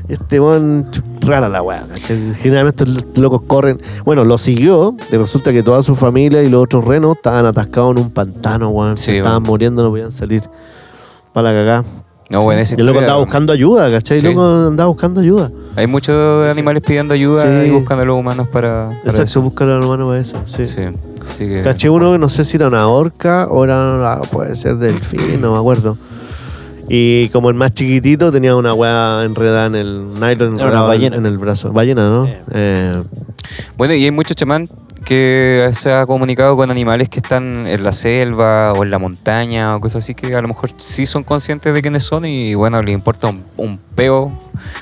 Este 0.07 0.39
weón 0.39 0.87
rara 1.21 1.49
la 1.49 1.61
weá. 1.61 1.85
Generalmente 2.39 2.85
los 2.85 3.05
locos 3.17 3.41
corren. 3.47 3.81
Bueno, 4.05 4.23
lo 4.23 4.37
siguió, 4.37 4.95
y 5.11 5.15
resulta 5.17 5.51
que 5.51 5.63
toda 5.63 5.81
su 5.83 5.95
familia 5.95 6.43
y 6.43 6.49
los 6.49 6.63
otros 6.63 6.85
renos 6.85 7.15
estaban 7.15 7.45
atascados 7.45 7.91
en 7.95 8.03
un 8.03 8.09
pantano, 8.11 8.69
weón. 8.69 8.97
Sí, 8.97 9.17
estaban 9.17 9.43
muriendo, 9.43 9.83
no 9.83 9.89
podían 9.89 10.11
salir. 10.11 10.43
Para 11.33 11.51
la 11.51 11.59
cagá. 11.59 11.83
No, 12.29 12.39
bueno, 12.41 12.61
esa 12.61 12.75
Y 12.75 12.79
el 12.79 12.87
loco 12.87 12.99
andaba 12.99 13.19
buscando 13.19 13.53
ayuda, 13.53 13.91
¿cachai? 13.91 14.19
Sí. 14.19 14.25
El 14.25 14.33
loco 14.33 14.67
andaba 14.67 14.87
buscando 14.89 15.21
ayuda. 15.21 15.51
Hay 15.75 15.85
muchos 15.85 16.49
animales 16.49 16.81
pidiendo 16.81 17.13
ayuda 17.13 17.43
Sí. 17.43 17.67
y 17.67 17.71
buscando 17.71 18.01
a 18.03 18.05
los 18.05 18.17
humanos 18.17 18.47
para, 18.47 18.87
para 18.87 18.99
Exacto, 19.01 19.23
eso. 19.23 19.41
buscar 19.41 19.67
a 19.69 19.77
la 19.79 19.85
mano 19.85 20.07
para 20.07 20.19
eso. 20.19 20.37
Sí. 20.45 20.67
Sí. 20.67 20.81
Que- 21.37 21.61
Caché 21.63 21.89
uno 21.89 22.11
que 22.13 22.17
no 22.17 22.29
sé 22.29 22.43
si 22.45 22.57
era 22.57 22.67
una 22.67 22.87
orca 22.87 23.47
o 23.49 23.63
era 23.63 23.79
una- 23.95 24.21
puede 24.31 24.55
ser 24.55 24.77
delfín, 24.77 25.39
no 25.41 25.53
me 25.53 25.59
acuerdo. 25.59 25.97
Y 26.87 27.29
como 27.29 27.49
el 27.49 27.55
más 27.55 27.71
chiquitito 27.73 28.31
tenía 28.31 28.55
una 28.55 28.73
weá 28.73 29.23
enredada 29.23 29.65
en 29.67 29.75
el 29.75 30.13
nylon 30.19 30.53
enredado 30.53 30.83
en- 30.85 30.87
ballena. 30.87 31.15
en 31.17 31.25
el 31.25 31.37
brazo. 31.37 31.71
Ballena, 31.73 32.09
¿no? 32.09 32.25
Eh. 32.25 32.41
Eh, 32.53 33.03
Bueno, 33.77 33.93
y 33.93 34.03
hay 34.05 34.11
muchos 34.11 34.35
chamán 34.35 34.69
que 35.03 35.69
se 35.73 35.91
ha 35.93 36.05
comunicado 36.07 36.55
con 36.57 36.71
animales 36.71 37.09
que 37.09 37.19
están 37.19 37.67
en 37.67 37.83
la 37.83 37.91
selva 37.91 38.73
o 38.73 38.83
en 38.83 38.89
la 38.89 38.97
montaña 38.97 39.75
o 39.75 39.79
cosas 39.79 40.03
así 40.03 40.15
que 40.15 40.33
a 40.35 40.41
lo 40.41 40.47
mejor 40.47 40.71
sí 40.77 41.05
son 41.05 41.23
conscientes 41.23 41.71
de 41.75 41.81
quiénes 41.83 42.01
son 42.01 42.25
y 42.25 42.55
bueno, 42.55 42.81
les 42.81 42.95
importa 42.95 43.27
un, 43.27 43.43
un 43.55 43.77
peo 43.95 44.31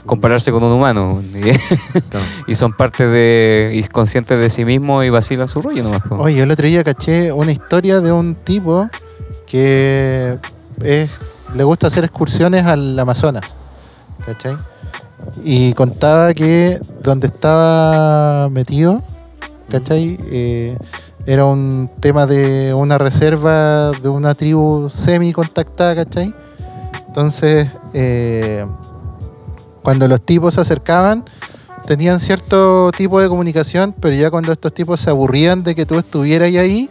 compararse 0.06 0.49
con 0.54 0.64
un 0.64 0.72
humano. 0.72 1.22
Y, 1.36 1.51
y 2.51 2.56
son 2.56 2.72
parte 2.74 3.06
de. 3.06 3.72
y 3.74 3.84
conscientes 3.89 4.39
de 4.39 4.49
sí 4.49 4.64
mismos 4.64 5.04
y 5.06 5.10
vacilan 5.10 5.47
su 5.49 5.62
rollo 5.62 5.84
nomás. 5.84 6.01
Oye, 6.10 6.41
el 6.41 6.51
otro 6.51 6.68
día 6.68 6.84
caché 6.86 7.32
una 7.34 7.51
historia 7.51 7.99
de 7.99 8.12
un 8.14 8.36
tipo 8.36 8.89
que 9.45 10.38
es, 10.84 11.10
le 11.54 11.64
gusta 11.64 11.88
hacer 11.88 12.04
excursiones 12.04 12.66
al 12.66 12.97
Amazonas. 12.97 13.56
¿Cachai? 14.26 14.58
Y 15.43 15.74
contaba 15.74 16.34
que 16.34 16.80
donde 17.01 17.28
estaba 17.28 18.49
metido, 18.49 19.01
¿cachai? 19.70 20.20
Eh, 20.32 20.78
era 21.26 21.45
un 21.45 21.89
tema 21.99 22.26
de 22.26 22.74
una 22.74 22.97
reserva 22.97 23.91
de 23.91 24.10
una 24.10 24.36
tribu 24.36 24.89
semi-contactada, 24.89 25.95
¿cachai? 25.95 26.34
Entonces, 27.08 27.70
eh, 27.93 28.66
cuando 29.82 30.08
los 30.08 30.22
tipos 30.22 30.56
se 30.56 30.62
acercaban, 30.62 31.24
tenían 31.86 32.20
cierto 32.20 32.91
tipo 32.91 33.20
de 33.20 33.30
comunicación, 33.30 33.93
pero 33.99 34.16
ya 34.16 34.32
cuando 34.32 34.51
estos 34.51 34.74
tipos 34.74 34.99
se 34.99 35.10
aburrían 35.10 35.64
de 35.64 35.76
que 35.76 35.86
tú 35.86 35.97
estuvieras 35.97 36.49
ahí, 36.56 36.89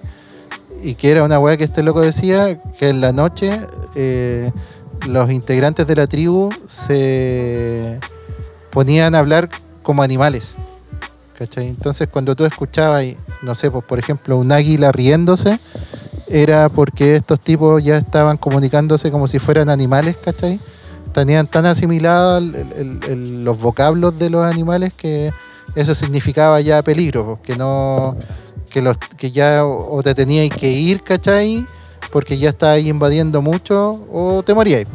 y 0.83 0.95
que 0.95 1.11
era 1.11 1.23
una 1.23 1.39
weá 1.39 1.57
que 1.57 1.65
este 1.65 1.83
loco 1.83 2.01
decía, 2.01 2.61
que 2.79 2.89
en 2.89 3.01
la 3.01 3.13
noche 3.13 3.61
eh, 3.95 4.51
los 5.07 5.31
integrantes 5.31 5.87
de 5.87 5.97
la 5.97 6.07
tribu 6.07 6.51
se 6.67 8.01
ponían 8.71 9.15
a 9.15 9.21
hablar 9.21 9.49
como 9.83 10.03
animales. 10.03 10.57
Entonces 11.57 12.09
cuando 12.09 12.37
tú 12.37 12.45
escuchabas, 12.45 13.05
no 13.43 13.55
sé, 13.55 13.71
pues 13.71 13.85
por 13.85 13.99
ejemplo, 13.99 14.39
un 14.39 14.53
águila 14.53 14.93
riéndose, 14.93 15.59
era 16.29 16.69
porque 16.69 17.17
estos 17.17 17.41
tipos 17.41 17.83
ya 17.83 17.97
estaban 17.97 18.37
comunicándose 18.37 19.11
como 19.11 19.27
si 19.27 19.39
fueran 19.39 19.69
animales, 19.69 20.17
¿cachai? 20.17 20.61
Tenían 21.13 21.47
tan 21.47 21.67
asimilados 21.67 22.43
los 22.43 23.61
vocablos 23.61 24.19
de 24.19 24.31
los 24.31 24.45
animales 24.45 24.93
que 24.95 25.33
eso 25.75 25.95
significaba 25.95 26.61
ya 26.61 26.83
peligro, 26.83 27.25
pues, 27.25 27.41
que 27.41 27.57
no 27.57 28.17
que 28.73 28.83
los 28.83 28.97
que 29.17 29.31
ya 29.31 29.65
o 29.65 29.97
o 29.97 30.03
te 30.03 30.15
teníais 30.15 30.51
que 30.51 30.71
ir, 30.71 31.03
¿cachai? 31.03 31.67
Porque 32.11 32.37
ya 32.39 32.51
estabas 32.51 32.81
invadiendo 32.81 33.41
mucho 33.43 34.07
o 34.13 34.43
te 34.45 34.55
moríais. 34.55 34.87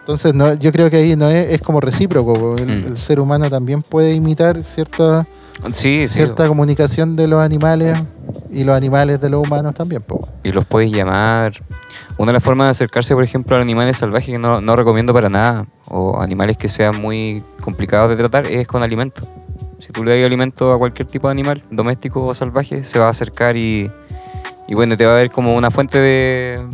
Entonces 0.00 0.34
no, 0.34 0.52
yo 0.54 0.70
creo 0.70 0.90
que 0.90 0.96
ahí 0.98 1.16
no 1.16 1.28
es, 1.30 1.50
es 1.50 1.62
como 1.62 1.80
recíproco, 1.80 2.56
el, 2.58 2.66
Mm. 2.66 2.86
el 2.88 2.96
ser 2.98 3.20
humano 3.20 3.48
también 3.48 3.80
puede 3.82 4.12
imitar 4.12 4.62
cierta, 4.62 5.26
Sí, 5.72 6.06
sí. 6.06 6.14
cierta 6.16 6.46
comunicación 6.46 7.16
de 7.16 7.26
los 7.26 7.40
animales 7.42 7.98
y 8.50 8.64
los 8.64 8.76
animales 8.76 9.18
de 9.20 9.30
los 9.30 9.42
humanos 9.46 9.74
también. 9.74 10.02
po. 10.02 10.28
Y 10.42 10.52
los 10.52 10.64
puedes 10.66 10.90
llamar. 10.92 11.52
Una 12.18 12.30
de 12.30 12.34
las 12.34 12.42
formas 12.42 12.66
de 12.66 12.70
acercarse, 12.72 13.14
por 13.14 13.24
ejemplo, 13.24 13.56
a 13.56 13.60
animales 13.60 13.96
salvajes 13.96 14.28
que 14.30 14.38
no, 14.38 14.60
no 14.60 14.76
recomiendo 14.76 15.14
para 15.14 15.30
nada, 15.30 15.66
o 15.88 16.20
animales 16.20 16.56
que 16.58 16.68
sean 16.68 17.00
muy 17.00 17.42
complicados 17.62 18.10
de 18.10 18.16
tratar, 18.16 18.46
es 18.46 18.66
con 18.68 18.82
alimentos. 18.82 19.26
Si 19.78 19.92
tú 19.92 20.04
le 20.04 20.16
das 20.18 20.26
alimento 20.26 20.72
a 20.72 20.78
cualquier 20.78 21.06
tipo 21.08 21.28
de 21.28 21.32
animal, 21.32 21.62
doméstico 21.70 22.26
o 22.26 22.34
salvaje, 22.34 22.84
se 22.84 22.98
va 22.98 23.06
a 23.06 23.10
acercar 23.10 23.56
y, 23.56 23.90
y 24.68 24.74
bueno, 24.74 24.96
te 24.96 25.04
va 25.06 25.12
a 25.12 25.16
ver 25.16 25.30
como 25.30 25.54
una 25.56 25.70
fuente 25.70 25.98
de... 25.98 26.64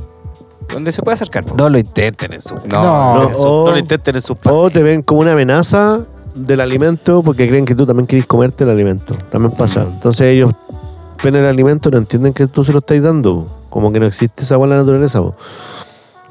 donde 0.72 0.92
se 0.92 1.02
puede 1.02 1.14
acercar. 1.14 1.44
No 1.54 1.68
lo 1.68 1.78
intenten 1.78 2.32
en 2.34 2.42
su 2.42 2.54
No, 2.70 3.14
No. 3.28 3.34
su- 3.34 3.46
o- 3.48 3.66
no 3.66 3.72
lo 3.72 3.78
intenten 3.78 4.16
en 4.16 4.22
sus 4.22 4.36
O 4.44 4.70
te 4.70 4.82
ven 4.82 5.02
como 5.02 5.20
una 5.20 5.32
amenaza 5.32 6.00
del 6.34 6.60
alimento 6.60 7.22
porque 7.22 7.48
creen 7.48 7.64
que 7.64 7.74
tú 7.74 7.86
también 7.86 8.06
querés 8.06 8.26
comerte 8.26 8.64
el 8.64 8.70
alimento. 8.70 9.14
También 9.30 9.52
pasa. 9.56 9.84
Mm. 9.84 9.92
Entonces 9.94 10.26
ellos 10.28 10.52
ven 11.24 11.34
el 11.36 11.44
alimento, 11.46 11.90
no 11.90 11.98
entienden 11.98 12.32
que 12.32 12.46
tú 12.46 12.62
se 12.64 12.72
lo 12.72 12.78
estás 12.78 13.02
dando. 13.02 13.46
Como 13.70 13.92
que 13.92 14.00
no 14.00 14.06
existe 14.06 14.42
esa 14.44 14.54
agua 14.54 14.66
en 14.66 14.70
la 14.70 14.76
naturaleza. 14.76 15.20
po. 15.20 15.32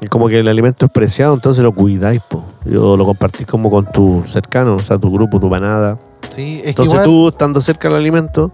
Y 0.00 0.06
como 0.06 0.28
que 0.28 0.40
el 0.40 0.48
alimento 0.48 0.86
es 0.86 0.92
preciado, 0.92 1.34
entonces 1.34 1.62
lo 1.62 1.72
cuidáis. 1.72 2.20
Po. 2.28 2.44
Y 2.64 2.76
O 2.76 2.96
lo 2.96 3.04
compartís 3.04 3.46
como 3.46 3.70
con 3.70 3.86
tu 3.86 4.22
cercano, 4.26 4.76
o 4.76 4.80
sea, 4.80 4.98
tu 4.98 5.10
grupo, 5.10 5.40
tu 5.40 5.48
manada. 5.48 5.98
Sí, 6.28 6.56
es 6.56 6.62
que 6.62 6.68
Entonces 6.70 6.92
igual, 6.92 7.04
tú, 7.04 7.28
estando 7.28 7.60
cerca 7.60 7.88
del 7.88 7.96
alimento, 7.96 8.52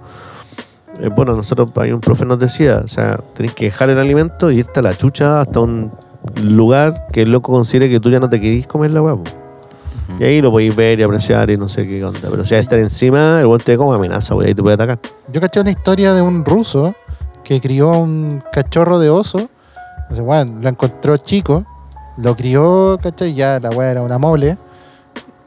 eh, 1.01 1.09
bueno, 1.15 1.35
nosotros, 1.35 1.71
hay 1.77 1.93
un 1.93 2.01
profe 2.01 2.25
nos 2.25 2.39
decía, 2.39 2.83
o 2.85 2.89
sea, 2.89 3.21
tenés 3.35 3.53
que 3.53 3.67
dejar 3.67 3.91
el 3.91 3.99
alimento 3.99 4.51
y 4.51 4.59
irte 4.59 4.81
a 4.81 4.83
la 4.83 4.97
chucha 4.97 5.41
hasta 5.41 5.61
un 5.61 5.93
lugar 6.43 7.09
que 7.13 7.23
el 7.23 7.33
loco 7.33 7.53
considere 7.53 7.91
que 7.91 8.01
tú 8.01 8.11
ya 8.11 8.21
no 8.21 8.29
te 8.29 8.41
querís 8.41 8.67
comer 8.67 8.93
la 8.93 9.03
huevo. 9.03 9.25
Y 10.21 10.25
ahí 10.25 10.41
lo 10.41 10.51
podéis 10.51 10.75
ver 10.75 11.01
y 11.01 11.03
apreciar 11.03 11.51
y 11.51 11.57
no 11.57 11.69
sé 11.69 11.87
qué 11.87 12.05
onda. 12.05 12.29
Pero 12.31 12.45
si 12.45 12.55
hay 12.55 12.61
estar 12.61 12.79
encima, 12.79 13.41
el 13.41 13.47
buen 13.47 13.61
te 13.61 13.77
como 13.77 13.93
amenaza, 13.93 14.35
güey, 14.35 14.49
ahí 14.49 14.55
te 14.55 14.63
puede 14.63 14.75
atacar. 14.75 14.99
yo 15.33 15.41
caché 15.41 15.61
una 15.61 15.71
historia 15.71 16.15
de 16.15 16.23
un 16.23 16.45
ruso 16.45 16.95
que 17.45 17.61
crió 17.61 17.91
un 17.91 18.43
cachorro 18.53 18.99
de 18.99 19.11
oso. 19.11 19.49
Sea, 20.11 20.23
bueno, 20.23 20.61
lo 20.63 20.69
encontró 20.69 21.17
chico, 21.17 21.67
lo 22.17 22.35
crió, 22.37 22.99
¿cachai? 23.03 23.35
Ya 23.35 23.59
la 23.61 23.71
weá 23.71 23.91
era 23.91 24.03
una 24.03 24.19
mole. 24.19 24.57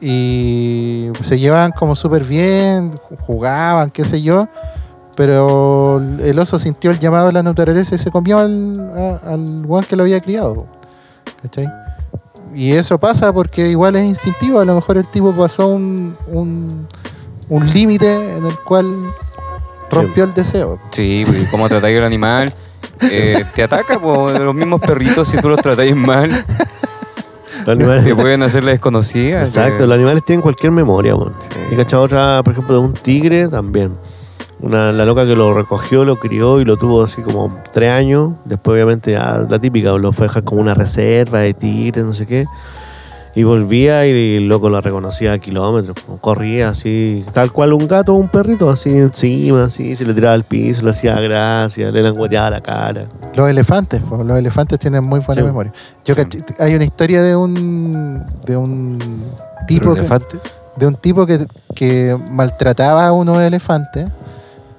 Y 0.00 1.08
se 1.22 1.38
llevaban 1.38 1.72
como 1.72 1.94
súper 1.94 2.24
bien, 2.24 2.92
ju- 2.94 3.18
jugaban, 3.20 3.90
qué 3.90 4.04
sé 4.04 4.22
yo. 4.22 4.48
Pero 5.14 6.00
el 6.20 6.38
oso 6.38 6.58
sintió 6.58 6.90
el 6.90 6.98
llamado 6.98 7.26
de 7.26 7.32
la 7.34 7.42
naturaleza 7.42 7.94
y 7.94 7.98
se 7.98 8.10
comió 8.10 8.38
al, 8.38 8.92
a- 9.24 9.32
al 9.34 9.62
weón 9.66 9.84
que 9.84 9.96
lo 9.96 10.04
había 10.04 10.20
criado. 10.20 10.66
¿Cachai? 11.42 11.68
Y 12.54 12.72
eso 12.72 12.98
pasa 12.98 13.32
porque 13.32 13.68
igual 13.68 13.96
es 13.96 14.04
instintivo. 14.06 14.60
A 14.60 14.64
lo 14.64 14.74
mejor 14.74 14.96
el 14.96 15.06
tipo 15.06 15.32
pasó 15.32 15.68
un, 15.68 16.16
un, 16.28 16.88
un 17.48 17.72
límite 17.72 18.36
en 18.38 18.46
el 18.46 18.58
cual 18.60 18.86
rompió 19.90 20.24
el 20.24 20.32
deseo. 20.32 20.78
Sí, 20.92 21.24
pues, 21.26 21.50
como 21.50 21.68
tratáis 21.68 21.98
al 21.98 22.04
animal, 22.04 22.52
eh, 23.02 23.44
te 23.54 23.62
ataca, 23.62 23.98
po, 23.98 24.30
los 24.30 24.54
mismos 24.54 24.80
perritos, 24.80 25.28
si 25.28 25.40
tú 25.40 25.48
los 25.48 25.60
tratáis 25.60 25.94
mal, 25.96 26.30
Los 27.66 27.68
animales, 27.68 28.04
te 28.04 28.14
pueden 28.14 28.42
hacer 28.42 28.64
la 28.64 28.70
desconocida. 28.70 29.40
exacto, 29.40 29.86
los 29.86 29.94
animales 29.94 30.24
tienen 30.24 30.40
cualquier 30.40 30.72
memoria. 30.72 31.14
Sí. 31.40 31.48
Y 31.70 31.76
cachado 31.76 32.02
otra, 32.02 32.42
por 32.42 32.52
ejemplo, 32.52 32.74
de 32.74 32.80
un 32.80 32.94
tigre 32.94 33.48
también. 33.48 33.92
Una, 34.60 34.92
la 34.92 35.06
loca 35.06 35.24
que 35.24 35.34
lo 35.34 35.54
recogió, 35.54 36.04
lo 36.04 36.16
crió 36.16 36.60
y 36.60 36.64
lo 36.64 36.76
tuvo 36.76 37.04
así 37.04 37.22
como 37.22 37.62
tres 37.72 37.90
años. 37.90 38.32
Después, 38.44 38.74
obviamente, 38.74 39.12
ya 39.12 39.46
la 39.48 39.58
típica, 39.58 39.90
lo 39.92 40.12
fue 40.12 40.26
a 40.26 40.28
dejar 40.28 40.44
como 40.44 40.60
una 40.60 40.74
reserva 40.74 41.40
de 41.40 41.54
tigres, 41.54 42.04
no 42.04 42.12
sé 42.12 42.26
qué. 42.26 42.46
Y 43.34 43.44
volvía 43.44 44.06
y 44.08 44.36
el 44.38 44.48
loco 44.48 44.68
lo 44.68 44.80
reconocía 44.80 45.32
a 45.34 45.38
kilómetros. 45.38 45.96
Corría 46.20 46.70
así, 46.70 47.24
tal 47.32 47.52
cual 47.52 47.72
un 47.74 47.86
gato 47.86 48.12
o 48.12 48.16
un 48.16 48.28
perrito, 48.28 48.68
así 48.68 48.90
encima, 48.90 49.64
así, 49.64 49.94
se 49.94 50.04
le 50.04 50.14
tiraba 50.14 50.34
al 50.34 50.42
piso, 50.42 50.82
le 50.82 50.90
hacía 50.90 51.20
gracia, 51.20 51.92
le 51.92 52.02
langueteaba 52.02 52.50
la 52.50 52.60
cara. 52.60 53.06
Los 53.34 53.48
elefantes, 53.48 54.02
pues, 54.08 54.24
los 54.26 54.36
elefantes 54.36 54.80
tienen 54.80 55.04
muy 55.04 55.20
buena 55.20 55.42
Sí. 55.42 55.46
memoria. 55.46 55.72
Yo 56.04 56.16
caché- 56.16 56.44
hay 56.58 56.74
una 56.74 56.82
historia 56.84 57.22
de 57.22 57.36
un 57.36 58.24
de 58.46 58.56
un 58.56 58.98
¿Pero 58.98 59.66
tipo 59.66 59.94
que, 59.94 60.02
de 60.76 60.86
un 60.88 60.94
tipo 60.96 61.24
que, 61.26 61.46
que 61.76 62.18
maltrataba 62.32 63.06
a 63.06 63.12
unos 63.12 63.40
elefantes 63.40 64.08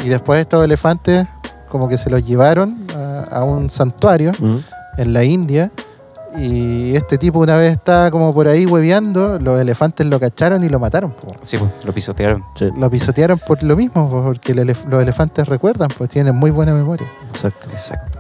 y 0.04 0.10
después 0.10 0.41
estos 0.41 0.64
elefantes 0.66 1.26
como 1.70 1.88
que 1.88 1.97
se 1.97 2.10
los 2.10 2.26
llevaron 2.26 2.76
a, 2.93 3.38
a 3.38 3.43
un 3.45 3.70
santuario 3.70 4.34
Mm. 4.38 4.58
en 4.97 5.14
la 5.14 5.24
India 5.24 5.72
y 6.38 6.95
este 6.95 7.17
tipo 7.17 7.39
una 7.39 7.57
vez 7.57 7.73
estaba 7.73 8.09
como 8.11 8.34
por 8.34 8.47
ahí 8.47 8.65
hueveando, 8.65 9.38
los 9.39 9.59
elefantes 9.59 10.05
lo 10.07 10.19
cacharon 10.19 10.63
y 10.63 10.69
lo 10.69 10.79
mataron. 10.79 11.11
po. 11.11 11.34
Sí, 11.41 11.57
pues, 11.57 11.69
lo 11.84 11.91
pisotearon. 11.93 12.43
Sí, 12.55 12.69
Lo 12.77 12.89
pisotearon 12.89 13.38
por 13.39 13.61
lo 13.63 13.75
mismo, 13.75 14.09
po, 14.09 14.23
porque 14.23 14.53
el 14.53 14.59
elef- 14.59 14.86
los 14.88 15.01
elefantes 15.01 15.47
recuerdan, 15.47 15.89
pues 15.97 16.09
tienen 16.09 16.36
muy 16.36 16.51
buena 16.51 16.73
memoria. 16.73 17.07
exacto. 17.29 17.67
Exacto. 17.71 18.19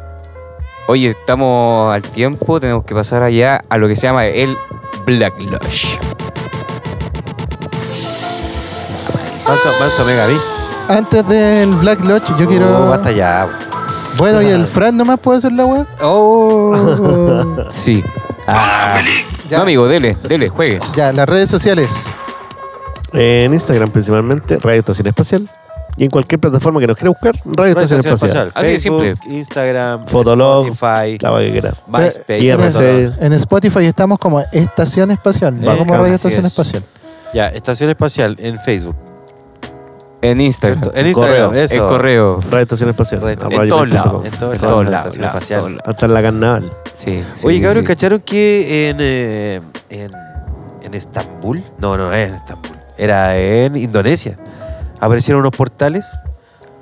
Oye, 0.87 1.11
estamos 1.11 1.93
al 1.93 2.01
tiempo, 2.01 2.59
tenemos 2.59 2.83
que 2.83 2.93
pasar 2.93 3.23
allá 3.23 3.63
a 3.69 3.77
lo 3.77 3.87
que 3.87 3.95
se 3.95 4.01
llama 4.07 4.25
el 4.25 4.57
Black 5.05 5.39
Lush. 5.39 5.95
Manso, 9.47 9.69
manso 9.79 10.05
Megavis. 10.05 10.55
Antes 10.87 11.27
del 11.27 11.69
Black 11.75 12.01
Lodge, 12.01 12.33
yo 12.37 12.47
quiero. 12.47 12.85
Oh, 12.85 12.89
basta 12.89 13.11
ya. 13.11 13.47
Bueno, 14.17 14.41
y 14.41 14.47
el 14.47 14.67
Fran 14.67 14.95
nomás 14.97 15.19
puede 15.19 15.37
hacer 15.39 15.51
la 15.53 15.65
weá. 15.65 15.87
Oh. 16.01 17.65
Sí. 17.71 18.03
Ah, 18.47 18.99
Ya. 19.49 19.57
no, 19.57 19.63
amigo, 19.63 19.87
dele, 19.87 20.17
dele, 20.27 20.49
juegue. 20.49 20.79
Ya, 20.95 21.11
las 21.13 21.27
redes 21.27 21.49
sociales. 21.49 21.89
En 23.13 23.53
Instagram 23.53 23.89
principalmente, 23.89 24.57
Radio 24.59 24.79
Estación 24.79 25.07
Espacial. 25.07 25.49
Y 25.97 26.05
en 26.05 26.09
cualquier 26.09 26.39
plataforma 26.39 26.79
que 26.79 26.87
nos 26.87 26.95
quiera 26.97 27.09
buscar, 27.09 27.35
Radio 27.45 27.73
Estación 27.79 27.99
Espacial. 27.99 28.51
Así 28.53 28.67
de 28.67 28.73
Facebook, 28.79 29.01
simple. 29.03 29.35
Instagram, 29.37 30.05
Fotolog, 30.05 30.67
Spotify, 30.67 31.17
La 31.19 31.37
que 31.39 31.51
quiera. 31.51 31.73
MySpace. 31.87 32.39
IRC. 32.39 33.13
En 33.23 33.33
Spotify 33.33 33.85
estamos 33.85 34.17
como 34.17 34.39
Estación 34.51 35.11
Espacial, 35.11 35.59
no 35.59 35.71
Eh, 35.73 35.77
como 35.77 35.87
claro, 35.87 36.03
Radio 36.03 36.15
así 36.15 36.27
Estación 36.29 36.45
es. 36.45 36.51
Espacial. 36.51 36.83
Ya, 37.33 37.47
Estación 37.49 37.89
Espacial 37.89 38.35
en 38.39 38.57
Facebook. 38.59 38.95
En 40.21 40.39
Instagram. 40.39 40.91
En 40.93 41.07
Instagram, 41.07 41.47
correo. 41.49 41.63
eso. 41.63 41.75
El 41.75 41.89
correo. 41.89 42.39
Radio 42.49 42.59
Estación 42.61 42.89
Espacial. 42.89 43.21
Radio 43.21 43.33
Estación. 43.33 43.61
En 43.63 43.69
todos 43.69 43.89
lados. 43.89 44.25
En 44.25 44.31
todos 44.37 44.55
En 44.55 44.61
lados, 44.61 44.85
la 44.89 44.97
estación 44.99 45.25
espacial. 45.25 45.81
Hasta 45.85 46.05
en 46.05 46.13
la 46.13 46.21
carnaval. 46.21 46.77
Sí, 46.93 47.23
sí, 47.35 47.47
Oye, 47.47 47.61
cabrón, 47.61 47.81
sí. 47.83 47.87
¿cacharon 47.87 48.19
que 48.21 48.89
en, 48.89 48.97
eh, 48.99 49.61
en, 49.89 50.11
en 50.83 50.93
Estambul? 50.93 51.63
No, 51.79 51.97
no, 51.97 52.09
no 52.09 52.13
es 52.13 52.29
en 52.29 52.35
Estambul. 52.35 52.71
Era 52.97 53.35
en 53.37 53.75
Indonesia. 53.75 54.37
Aparecieron 54.99 55.39
unos 55.41 55.53
portales. 55.57 56.05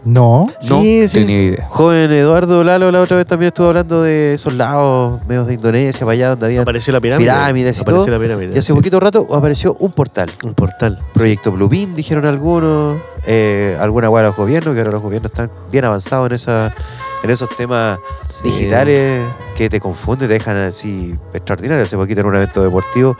No. 0.06 0.48
No 0.70 0.82
Sí, 0.82 1.08
sí. 1.08 1.20
tenía 1.20 1.42
idea. 1.44 1.68
Joven 1.70 2.12
Eduardo 2.12 2.64
Lalo 2.64 2.90
la 2.92 3.02
otra 3.02 3.18
vez 3.18 3.28
también 3.28 3.48
estuvo 3.48 3.68
hablando 3.68 4.02
de 4.02 4.34
esos 4.34 4.54
lados 4.54 5.20
medios 5.28 5.46
de 5.48 5.56
Indonesia, 5.56 6.00
para 6.02 6.14
allá 6.14 6.30
donde 6.30 6.46
había 6.48 6.62
Apareció 6.62 6.94
la 6.94 7.02
pirámide. 7.02 7.30
pirámides 7.30 7.78
y 7.78 7.82
Apareció 7.82 8.06
todo. 8.06 8.14
la 8.18 8.20
pirámide. 8.20 8.48
Y 8.56 8.58
hace 8.60 8.62
sí. 8.68 8.74
poquito 8.74 9.00
rato 9.00 9.28
apareció 9.34 9.76
un 9.80 9.92
portal. 9.92 10.32
Un 10.44 10.54
portal. 10.54 11.00
Proyecto 11.14 11.52
Bluebeam, 11.52 11.94
dijeron 11.94 12.26
algunos. 12.26 12.98
Eh, 13.28 13.78
alguna 13.80 14.10
hueá 14.10 14.24
de 14.24 14.30
los 14.30 14.38
gobiernos, 14.38 14.74
que 14.74 14.80
ahora 14.80 14.92
los 14.94 15.02
gobiernos 15.02 15.32
están 15.32 15.52
bien 15.72 15.84
avanzados 15.86 16.28
en 16.30 16.34
esa 16.36 16.74
en 17.22 17.30
esos 17.30 17.50
temas 17.58 18.00
Sí. 18.30 18.44
digitales 18.50 19.22
que 19.58 19.68
te 19.68 19.82
confunden, 19.82 20.30
te 20.30 20.34
dejan 20.36 20.56
así 20.56 21.14
extraordinarios. 21.34 21.88
Hace 21.90 21.98
poquito 21.98 22.22
en 22.22 22.28
un 22.28 22.36
evento 22.38 22.64
deportivo 22.64 23.18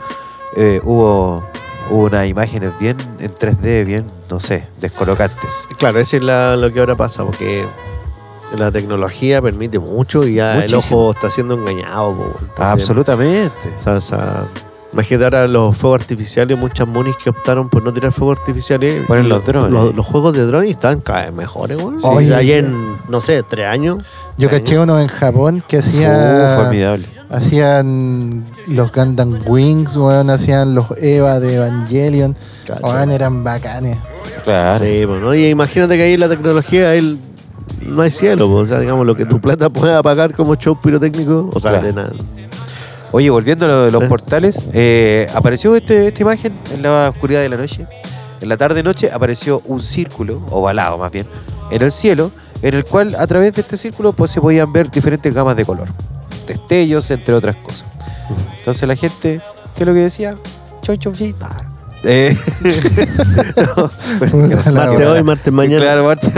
eh, 0.56 0.80
hubo 0.84 1.44
unas 1.90 2.26
imágenes 2.28 2.70
bien 2.78 2.96
en 3.18 3.34
3D, 3.34 3.84
bien, 3.84 4.06
no 4.30 4.40
sé, 4.40 4.66
descolocantes. 4.80 5.68
Claro, 5.78 5.98
eso 6.00 6.16
es 6.16 6.22
la- 6.22 6.56
lo 6.56 6.72
que 6.72 6.80
ahora 6.80 6.96
pasa, 6.96 7.24
porque 7.24 7.64
la 8.56 8.70
tecnología 8.70 9.40
permite 9.42 9.78
mucho 9.78 10.24
y 10.26 10.34
ya 10.34 10.64
el 10.64 10.74
ojo 10.74 11.12
está 11.12 11.30
siendo 11.30 11.54
engañado. 11.54 12.10
entonces, 12.40 12.58
Absolutamente. 12.58 13.68
O 13.80 13.82
sea, 13.84 13.92
o 13.94 14.00
sea, 14.00 14.44
imagínate 14.92 15.24
ahora 15.24 15.46
los 15.46 15.76
fuegos 15.76 16.00
artificiales, 16.00 16.58
muchas 16.58 16.86
monis 16.88 17.14
que 17.16 17.30
optaron 17.30 17.68
por 17.68 17.84
no 17.84 17.92
tirar 17.92 18.10
fuegos 18.10 18.40
artificiales. 18.40 19.06
Ponen 19.06 19.28
los 19.28 19.44
drones. 19.46 19.70
Los, 19.70 19.94
los 19.94 20.04
juegos 20.04 20.32
de 20.32 20.44
drones 20.46 20.70
están 20.70 21.00
cada 21.00 21.26
vez 21.26 21.32
mejores, 21.34 21.78
güey. 21.78 21.98
Sí. 22.00 22.06
Oye. 22.08 22.34
ayer 22.34 22.64
en, 22.64 22.96
no 23.08 23.20
sé, 23.20 23.42
tres 23.42 23.66
años. 23.66 23.98
Yo 24.36 24.48
tres 24.48 24.60
caché 24.62 24.74
años. 24.74 24.84
uno 24.84 25.00
en 25.00 25.06
Japón 25.08 25.62
que 25.66 25.76
Uh, 25.76 25.80
hacía. 25.80 26.54
formidable. 26.56 27.06
Hacían 27.30 28.44
los 28.66 28.92
Gundam 28.92 29.38
Wings, 29.46 29.96
weón, 29.96 30.30
hacían 30.30 30.74
los 30.74 30.86
Eva 30.98 31.40
de 31.40 31.54
Evangelion. 31.56 32.36
Cacho. 32.66 32.86
Weón, 32.86 33.10
eran 33.10 33.44
bacanes. 33.44 33.96
Claro. 34.44 34.84
Sí, 34.84 35.02
pues, 35.06 35.20
¿no? 35.22 35.34
Y 35.34 35.46
imagínate 35.46 35.96
que 35.96 36.02
ahí 36.02 36.16
la 36.16 36.28
tecnología, 36.28 36.90
ahí 36.90 37.18
no 37.82 38.02
hay 38.02 38.10
cielo, 38.10 38.48
pues, 38.50 38.64
o 38.64 38.66
sea, 38.66 38.78
digamos, 38.80 39.06
lo 39.06 39.16
que 39.16 39.26
tu 39.26 39.40
plata 39.40 39.70
pueda 39.70 40.02
pagar 40.02 40.34
como 40.34 40.54
show 40.56 40.78
pirotécnico, 40.80 41.50
o 41.52 41.60
sea, 41.60 41.72
Claro. 41.72 41.86
de 41.86 41.92
nada. 41.92 42.12
Oye, 43.12 43.28
volviendo 43.30 43.64
a 43.64 43.68
lo 43.68 43.84
de 43.84 43.90
los 43.90 44.02
¿Eh? 44.04 44.08
portales, 44.08 44.66
eh, 44.72 45.28
apareció 45.34 45.74
este, 45.74 46.06
esta 46.08 46.22
imagen 46.22 46.52
en 46.72 46.82
la 46.82 47.08
oscuridad 47.10 47.40
de 47.40 47.48
la 47.48 47.56
noche. 47.56 47.86
En 48.40 48.48
la 48.48 48.56
tarde-noche 48.56 49.10
apareció 49.12 49.62
un 49.66 49.82
círculo, 49.82 50.40
ovalado 50.50 50.96
más 50.96 51.10
bien, 51.10 51.26
en 51.70 51.82
el 51.82 51.90
cielo, 51.90 52.30
en 52.62 52.74
el 52.74 52.84
cual 52.84 53.16
a 53.16 53.26
través 53.26 53.52
de 53.54 53.62
este 53.62 53.76
círculo 53.76 54.12
pues, 54.12 54.30
se 54.30 54.40
podían 54.40 54.72
ver 54.72 54.90
diferentes 54.90 55.32
gamas 55.34 55.56
de 55.56 55.64
color. 55.64 55.88
Destellos, 56.50 57.10
entre 57.10 57.34
otras 57.34 57.56
cosas. 57.56 57.86
Entonces 58.58 58.86
la 58.86 58.96
gente, 58.96 59.40
¿qué 59.74 59.80
es 59.80 59.86
lo 59.86 59.94
que 59.94 60.00
decía? 60.00 60.34
Chonchonfita. 60.82 61.70
Eh, 62.02 62.34
no, 63.56 63.90
Martes 64.72 65.06
hoy, 65.06 65.22
martes 65.22 65.52
mañana. 65.52 65.82
Claro, 65.82 66.04
Martín. 66.04 66.32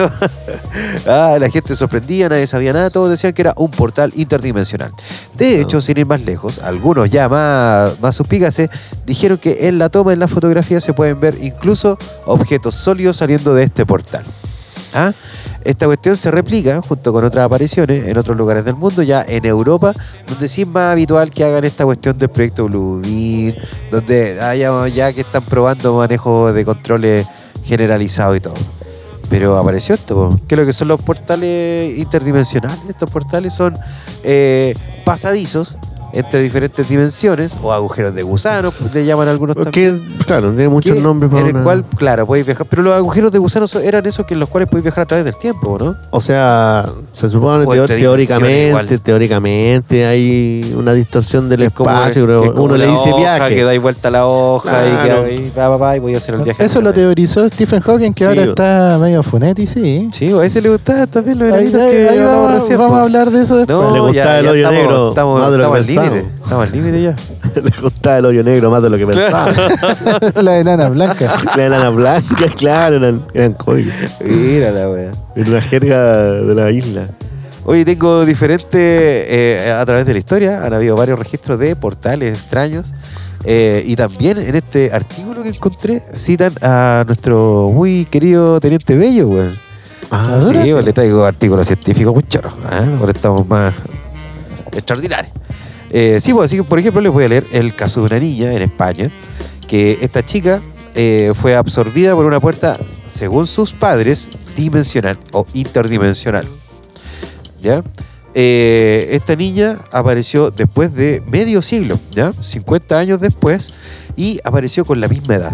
ah, 1.06 1.36
la 1.38 1.48
gente 1.50 1.76
sorprendía, 1.76 2.28
nadie 2.28 2.48
sabía 2.48 2.72
nada, 2.72 2.90
todos 2.90 3.10
decían 3.10 3.32
que 3.32 3.42
era 3.42 3.54
un 3.56 3.70
portal 3.70 4.12
interdimensional. 4.16 4.92
De 5.36 5.60
hecho, 5.60 5.80
sin 5.80 5.98
ir 5.98 6.06
más 6.06 6.20
lejos, 6.22 6.58
algunos 6.58 7.10
ya 7.10 7.28
más, 7.28 8.00
más 8.00 8.16
suspícaces 8.16 8.70
dijeron 9.06 9.38
que 9.38 9.68
en 9.68 9.78
la 9.78 9.88
toma, 9.88 10.12
en 10.12 10.18
la 10.18 10.28
fotografía, 10.28 10.80
se 10.80 10.94
pueden 10.94 11.20
ver 11.20 11.38
incluso 11.40 11.96
objetos 12.26 12.74
sólidos 12.74 13.18
saliendo 13.18 13.54
de 13.54 13.62
este 13.62 13.86
portal. 13.86 14.24
¿Ah? 14.94 15.12
Esta 15.64 15.86
cuestión 15.86 16.16
se 16.16 16.30
replica 16.30 16.80
junto 16.82 17.12
con 17.12 17.24
otras 17.24 17.44
apariciones 17.44 18.06
en 18.06 18.16
otros 18.16 18.36
lugares 18.36 18.64
del 18.64 18.74
mundo, 18.74 19.02
ya 19.02 19.22
en 19.26 19.44
Europa, 19.44 19.94
donde 20.26 20.48
sí 20.48 20.62
es 20.62 20.68
más 20.68 20.92
habitual 20.92 21.30
que 21.30 21.44
hagan 21.44 21.64
esta 21.64 21.84
cuestión 21.84 22.18
del 22.18 22.28
proyecto 22.28 22.66
Blue 22.66 23.00
Beam, 23.00 23.54
donde 23.90 24.40
haya 24.40 24.88
ya 24.88 25.12
que 25.12 25.20
están 25.20 25.44
probando 25.44 25.96
manejo 25.96 26.52
de 26.52 26.64
controles 26.64 27.26
generalizados 27.64 28.36
y 28.36 28.40
todo. 28.40 28.54
Pero 29.28 29.56
apareció 29.56 29.94
esto, 29.94 30.14
po. 30.14 30.40
¿qué 30.46 30.54
es 30.54 30.58
lo 30.58 30.66
que 30.66 30.72
son 30.72 30.88
los 30.88 31.00
portales 31.00 31.98
interdimensionales? 31.98 32.80
Estos 32.88 33.08
portales 33.08 33.54
son 33.54 33.78
eh, 34.24 34.74
pasadizos 35.04 35.78
entre 36.12 36.40
diferentes 36.42 36.88
dimensiones, 36.88 37.56
o 37.62 37.72
agujeros 37.72 38.14
de 38.14 38.22
gusano, 38.22 38.72
le 38.92 39.04
llaman 39.04 39.28
algunos 39.28 39.56
también. 39.56 39.72
Que, 40.18 40.24
claro, 40.24 40.50
tiene 40.52 40.68
muchos 40.68 40.98
nombres 40.98 41.30
para 41.30 41.42
En 41.42 41.48
el 41.48 41.54
una- 41.56 41.64
cual, 41.64 41.84
claro, 41.96 42.26
podéis 42.26 42.46
viajar. 42.46 42.66
Pero 42.68 42.82
los 42.82 42.94
agujeros 42.94 43.32
de 43.32 43.38
gusano 43.38 43.66
son- 43.66 43.82
eran 43.82 44.04
esos 44.06 44.26
que 44.26 44.34
en 44.34 44.40
los 44.40 44.48
cuales 44.48 44.68
podéis 44.68 44.84
viajar 44.84 45.02
a 45.04 45.06
través 45.06 45.24
del 45.24 45.36
tiempo, 45.36 45.78
¿no? 45.78 45.94
O 46.10 46.20
sea, 46.20 46.84
se 47.12 47.28
supone 47.30 47.64
teóricamente, 47.86 48.98
teóricamente 48.98 50.06
hay 50.06 50.74
una 50.76 50.92
distorsión 50.92 51.48
del 51.48 51.62
es 51.62 51.72
como- 51.72 51.90
espacio, 51.90 52.22
que 52.22 52.26
pero 52.26 52.44
es 52.44 52.50
como 52.52 52.64
uno 52.64 52.76
le 52.76 52.86
dice 52.86 53.10
hoja, 53.10 53.18
viaje. 53.18 53.54
Que 53.54 53.64
dais 53.64 53.80
vuelta 53.80 54.08
a 54.08 54.10
la 54.10 54.26
hoja 54.26 54.72
y 54.86 55.08
que 55.48 55.50
va, 55.58 55.68
va, 55.68 55.76
va, 55.76 55.96
y 55.96 56.00
voy 56.00 56.14
a 56.14 56.16
hacer 56.18 56.34
el 56.34 56.42
viaje. 56.42 56.64
Eso 56.64 56.80
lo 56.80 56.92
teorizó 56.92 57.46
Stephen 57.48 57.80
Hawking, 57.80 58.12
que 58.12 58.24
Sí, 58.24 58.28
ahora 58.28 58.42
está 58.44 58.98
medio 59.00 59.22
funetti, 59.22 59.66
sí. 59.66 60.08
Sí, 60.12 60.30
a 60.32 60.44
ese 60.44 60.60
le 60.60 60.68
gustaba 60.70 61.06
también 61.06 61.38
los 61.38 61.52
Ahí, 61.52 61.66
ahí- 61.66 61.70
que 61.72 62.08
ahí 62.08 62.18
vamos, 62.22 62.52
recién, 62.52 62.78
vamos 62.78 62.92
po. 62.92 62.98
a 62.98 63.02
hablar 63.02 63.30
de 63.30 63.42
eso 63.42 63.56
después. 63.56 63.78
No, 63.78 63.94
Le 63.94 64.00
gustaba 64.00 64.26
ya, 64.26 64.38
el 64.40 64.48
hoyo 64.48 64.70
negro 64.70 65.08
Estamos, 65.10 65.40
estamos. 65.40 66.01
Límite. 66.04 66.28
Estamos 66.42 66.66
al 66.66 66.72
límite 66.72 67.02
ya. 67.02 67.16
le 67.62 67.80
gustaba 67.80 68.18
el 68.18 68.26
hoyo 68.26 68.42
negro 68.44 68.70
más 68.70 68.82
de 68.82 68.90
lo 68.90 68.98
que 68.98 69.06
pensaba. 69.06 69.50
la 70.42 70.58
enana 70.58 70.88
blanca. 70.88 71.32
La 71.56 71.66
enana 71.66 71.90
blanca, 71.90 72.46
claro, 72.56 72.96
eran, 72.96 73.26
eran 73.34 73.54
códigos. 73.54 73.94
Mira 74.24 74.70
la 74.70 74.88
wea. 74.88 75.12
Era 75.36 75.50
una 75.50 75.60
jerga 75.60 76.14
de 76.22 76.54
la 76.54 76.70
isla. 76.70 77.08
Oye, 77.64 77.84
tengo 77.84 78.24
diferentes, 78.24 78.72
eh, 78.74 79.72
a 79.78 79.84
través 79.86 80.04
de 80.04 80.12
la 80.12 80.18
historia, 80.18 80.64
han 80.64 80.74
habido 80.74 80.96
varios 80.96 81.18
registros 81.18 81.58
de 81.58 81.76
portales 81.76 82.34
extraños. 82.34 82.92
eh, 83.44 83.82
y 83.86 83.96
también 83.96 84.38
en 84.38 84.54
este 84.54 84.92
artículo 84.92 85.42
que 85.42 85.48
encontré 85.48 86.00
citan 86.12 86.52
a 86.62 87.02
nuestro 87.06 87.70
muy 87.72 88.04
querido 88.04 88.60
Teniente 88.60 88.96
Bello, 88.96 89.28
weón. 89.28 89.58
Ah, 90.10 90.38
sí, 90.40 90.52
¿sí? 90.52 90.72
le 90.72 90.92
traigo 90.92 91.24
artículos 91.24 91.66
científicos 91.66 92.12
muy 92.12 92.22
choros. 92.24 92.52
¿eh? 92.70 92.96
Ahora 93.00 93.12
estamos 93.12 93.46
más 93.46 93.72
extraordinarios. 94.72 95.32
Eh, 95.92 96.18
sí, 96.20 96.32
pues 96.32 96.46
así 96.46 96.56
que, 96.56 96.64
por 96.64 96.78
ejemplo, 96.78 97.00
les 97.00 97.12
voy 97.12 97.24
a 97.24 97.28
leer 97.28 97.46
el 97.52 97.74
caso 97.74 98.00
de 98.00 98.06
una 98.06 98.18
niña 98.18 98.52
en 98.52 98.62
España, 98.62 99.12
que 99.68 99.98
esta 100.00 100.24
chica 100.24 100.62
eh, 100.94 101.32
fue 101.34 101.54
absorbida 101.54 102.14
por 102.14 102.24
una 102.24 102.40
puerta, 102.40 102.78
según 103.06 103.46
sus 103.46 103.74
padres, 103.74 104.30
dimensional 104.56 105.18
o 105.32 105.46
interdimensional. 105.52 106.46
¿Ya? 107.60 107.84
Eh, 108.34 109.08
esta 109.10 109.36
niña 109.36 109.78
apareció 109.92 110.50
después 110.50 110.94
de 110.94 111.22
medio 111.26 111.60
siglo, 111.60 112.00
¿ya? 112.12 112.32
50 112.40 112.98
años 112.98 113.20
después, 113.20 113.72
y 114.16 114.40
apareció 114.44 114.86
con 114.86 115.00
la 115.00 115.08
misma 115.08 115.34
edad. 115.34 115.52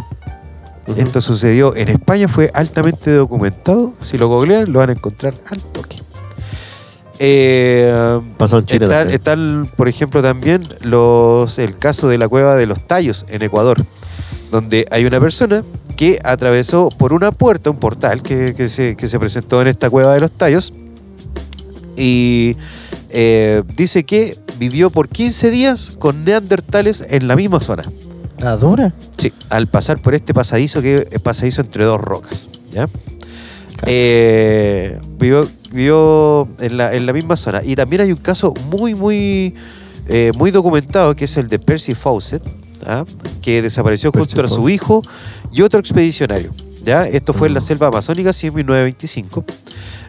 Esto 0.97 1.21
sucedió 1.21 1.77
en 1.77 1.89
España, 1.89 2.29
fue 2.29 2.51
altamente 2.55 3.11
documentado. 3.11 3.93
Si 4.01 4.17
lo 4.17 4.29
googlean, 4.29 4.73
lo 4.73 4.79
van 4.79 4.91
a 4.91 4.93
encontrar 4.93 5.35
al 5.51 5.61
toque. 5.61 5.98
Eh, 7.19 8.21
Pasó 8.37 8.59
en 8.59 8.65
Chile 8.65 8.89
están, 9.11 9.69
por 9.77 9.89
ejemplo, 9.89 10.23
también 10.23 10.63
los, 10.83 11.59
el 11.59 11.77
caso 11.77 12.09
de 12.09 12.19
la 12.19 12.29
cueva 12.29 12.57
de 12.57 12.67
los 12.67 12.87
tallos 12.87 13.27
en 13.29 13.43
Ecuador, 13.43 13.85
donde 14.51 14.87
hay 14.91 15.05
una 15.05 15.21
persona 15.21 15.65
que 15.97 16.21
atravesó 16.23 16.91
por 16.91 17.13
una 17.13 17.33
puerta, 17.33 17.71
un 17.71 17.79
portal 17.79 18.23
que, 18.23 18.55
que 18.55 18.69
se, 18.69 18.97
que 18.97 19.09
se 19.09 19.19
presentó 19.19 19.61
en 19.61 19.67
esta 19.67 19.91
cueva 19.91 20.15
de 20.15 20.21
los 20.21 20.31
tallos, 20.31 20.73
y 21.97 22.57
eh, 23.11 23.63
dice 23.77 24.05
que 24.05 24.39
vivió 24.59 24.91
por 24.91 25.09
15 25.09 25.51
días 25.51 25.93
con 25.99 26.25
neandertales 26.25 27.05
en 27.11 27.27
la 27.29 27.37
misma 27.37 27.61
zona. 27.61 27.91
La 28.39 28.57
dura. 28.57 28.95
Sí, 29.17 29.33
al 29.51 29.67
pasar 29.67 30.01
por 30.01 30.15
este 30.15 30.33
pasadizo 30.33 30.81
que 30.81 31.09
es 31.11 31.21
pasadizo 31.21 31.61
entre 31.61 31.85
dos 31.85 32.01
rocas, 32.01 32.49
¿ya? 32.71 32.89
Eh, 33.87 34.99
vivió 35.19 35.49
vivió 35.71 36.49
en, 36.61 36.77
la, 36.77 36.95
en 36.95 37.07
la 37.07 37.13
misma 37.13 37.37
zona. 37.37 37.61
Y 37.65 37.75
también 37.77 38.03
hay 38.03 38.11
un 38.13 38.19
caso 38.19 38.55
muy, 38.71 38.95
muy, 38.95 39.55
eh, 40.07 40.33
muy 40.37 40.51
documentado 40.51 41.15
que 41.15 41.25
es 41.27 41.37
el 41.37 41.49
de 41.49 41.59
Percy 41.59 41.95
Fawcett, 41.95 42.43
¿ah? 42.87 43.05
que 43.43 43.63
desapareció 43.63 44.11
Percy 44.13 44.35
junto 44.37 44.45
a 44.45 44.49
su 44.49 44.69
hijo 44.69 45.03
y 45.53 45.63
otro 45.63 45.79
expedicionario. 45.81 46.53
¿ya? 46.85 47.07
Esto 47.07 47.35
fue 47.35 47.49
en 47.49 47.55
la 47.55 47.61
Mm. 47.61 47.65
selva 47.65 47.89
amazónica, 47.89 48.33
sí, 48.33 48.47
en 48.47 48.55
1925. 48.55 49.45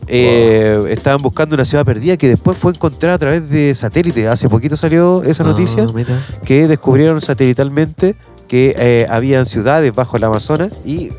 Eh, 0.08 0.86
Estaban 0.90 1.22
buscando 1.22 1.56
una 1.56 1.66
ciudad 1.66 1.86
perdida 1.86 2.18
que 2.18 2.28
después 2.28 2.58
fue 2.58 2.72
encontrada 2.72 3.16
a 3.16 3.20
través 3.20 3.50
de 3.50 3.76
satélite. 3.76 4.28
Hace 4.28 4.50
poquito 4.50 4.76
salió 4.76 5.24
esa 5.24 5.44
noticia 5.44 5.84
Ah, 5.88 5.92
mira. 5.94 6.18
que 6.44 6.68
descubrieron 6.68 7.20
satelitalmente 7.22 8.16
que 8.48 8.74
eh, 8.78 9.06
habían 9.10 9.46
ciudades 9.46 9.94
bajo 9.94 10.18
el 10.18 10.24
Amazonas 10.24 10.72
y 10.84 11.10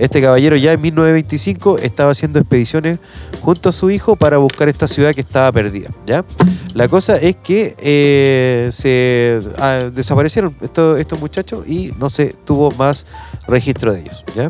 este 0.00 0.22
caballero 0.22 0.56
ya 0.56 0.72
en 0.72 0.80
1925 0.80 1.78
estaba 1.78 2.10
haciendo 2.10 2.38
expediciones 2.38 2.98
junto 3.42 3.68
a 3.68 3.72
su 3.72 3.90
hijo 3.90 4.16
para 4.16 4.38
buscar 4.38 4.68
esta 4.68 4.88
ciudad 4.88 5.14
que 5.14 5.20
estaba 5.20 5.52
perdida. 5.52 5.90
¿ya? 6.06 6.24
La 6.72 6.88
cosa 6.88 7.16
es 7.16 7.36
que 7.36 7.76
eh, 7.78 8.70
se 8.72 9.42
ah, 9.58 9.90
desaparecieron 9.92 10.56
estos, 10.62 11.20
muchachos 11.20 11.68
y 11.68 11.92
no 11.98 12.08
se 12.08 12.34
tuvo 12.44 12.70
más 12.72 13.06
registro 13.46 13.92
de 13.92 14.00
ellos. 14.00 14.24
¿ya? 14.34 14.48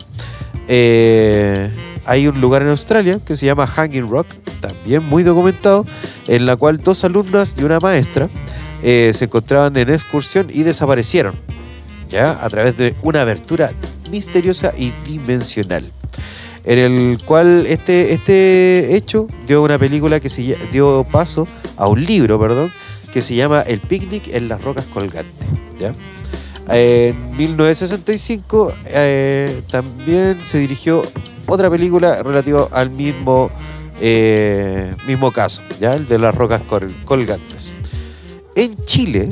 Eh, 0.68 1.68
hay 2.06 2.28
un 2.28 2.40
lugar 2.40 2.62
en 2.62 2.68
Australia 2.68 3.18
que 3.24 3.34
se 3.34 3.46
llama 3.46 3.66
Hanging 3.66 4.08
Rock, 4.08 4.28
también 4.60 5.04
muy 5.04 5.24
documentado, 5.24 5.84
en 6.28 6.46
la 6.46 6.54
cual 6.54 6.78
dos 6.78 7.02
alumnas 7.02 7.56
y 7.58 7.64
una 7.64 7.80
maestra 7.80 8.28
eh, 8.82 9.10
se 9.14 9.24
encontraban 9.24 9.76
en 9.76 9.90
excursión 9.90 10.46
y 10.50 10.62
desaparecieron, 10.62 11.34
¿ya? 12.10 12.44
A 12.44 12.48
través 12.50 12.76
de 12.76 12.94
una 13.02 13.22
abertura 13.22 13.70
misteriosa 14.10 14.72
y 14.76 14.92
dimensional. 15.04 15.90
En 16.64 16.78
el 16.78 17.18
cual 17.24 17.64
este, 17.66 18.12
este 18.12 18.94
hecho 18.96 19.26
dio 19.46 19.62
una 19.62 19.78
película 19.78 20.20
que 20.20 20.28
se 20.28 20.56
dio 20.72 21.06
paso 21.10 21.48
a 21.76 21.86
un 21.86 22.04
libro, 22.04 22.38
perdón, 22.38 22.70
que 23.12 23.22
se 23.22 23.34
llama 23.34 23.62
El 23.62 23.80
picnic 23.80 24.28
en 24.34 24.48
las 24.48 24.62
rocas 24.62 24.84
colgantes. 24.86 25.48
¿ya? 25.78 25.92
En 26.72 27.34
1965 27.36 28.72
eh, 28.86 29.62
también 29.70 30.38
se 30.42 30.58
dirigió 30.58 31.02
otra 31.46 31.70
película 31.70 32.22
relativa 32.22 32.68
al 32.72 32.90
mismo, 32.90 33.50
eh, 34.00 34.94
mismo 35.06 35.32
caso, 35.32 35.62
¿ya? 35.80 35.94
el 35.94 36.06
de 36.06 36.18
las 36.18 36.34
rocas 36.34 36.62
col- 36.62 36.94
colgantes. 37.04 37.72
En 38.54 38.76
Chile, 38.84 39.30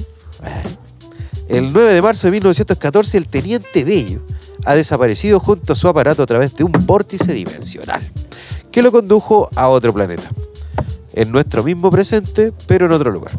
el 1.49 1.73
9 1.73 1.93
de 1.95 2.03
marzo 2.03 2.27
de 2.27 2.33
1914, 2.33 3.19
el 3.19 3.29
teniente 3.29 3.85
Bello 3.85 4.21
ha 4.65 4.75
desaparecido 4.75 5.41
junto 5.41 5.73
a 5.73 5.77
su 5.77 5.89
aparato 5.89 6.23
a 6.23 6.27
través 6.27 6.55
de 6.55 6.65
un 6.65 6.73
vórtice 6.73 7.33
dimensional 7.33 8.03
que 8.71 8.83
lo 8.83 8.93
condujo 8.93 9.49
a 9.57 9.69
otro 9.69 9.93
planeta. 9.95 10.29
En 11.15 11.33
nuestro 11.33 11.65
mismo 11.65 11.91
presente, 11.91 12.53
pero 12.67 12.87
en 12.87 12.93
otro 12.93 13.11
lugar. 13.11 13.33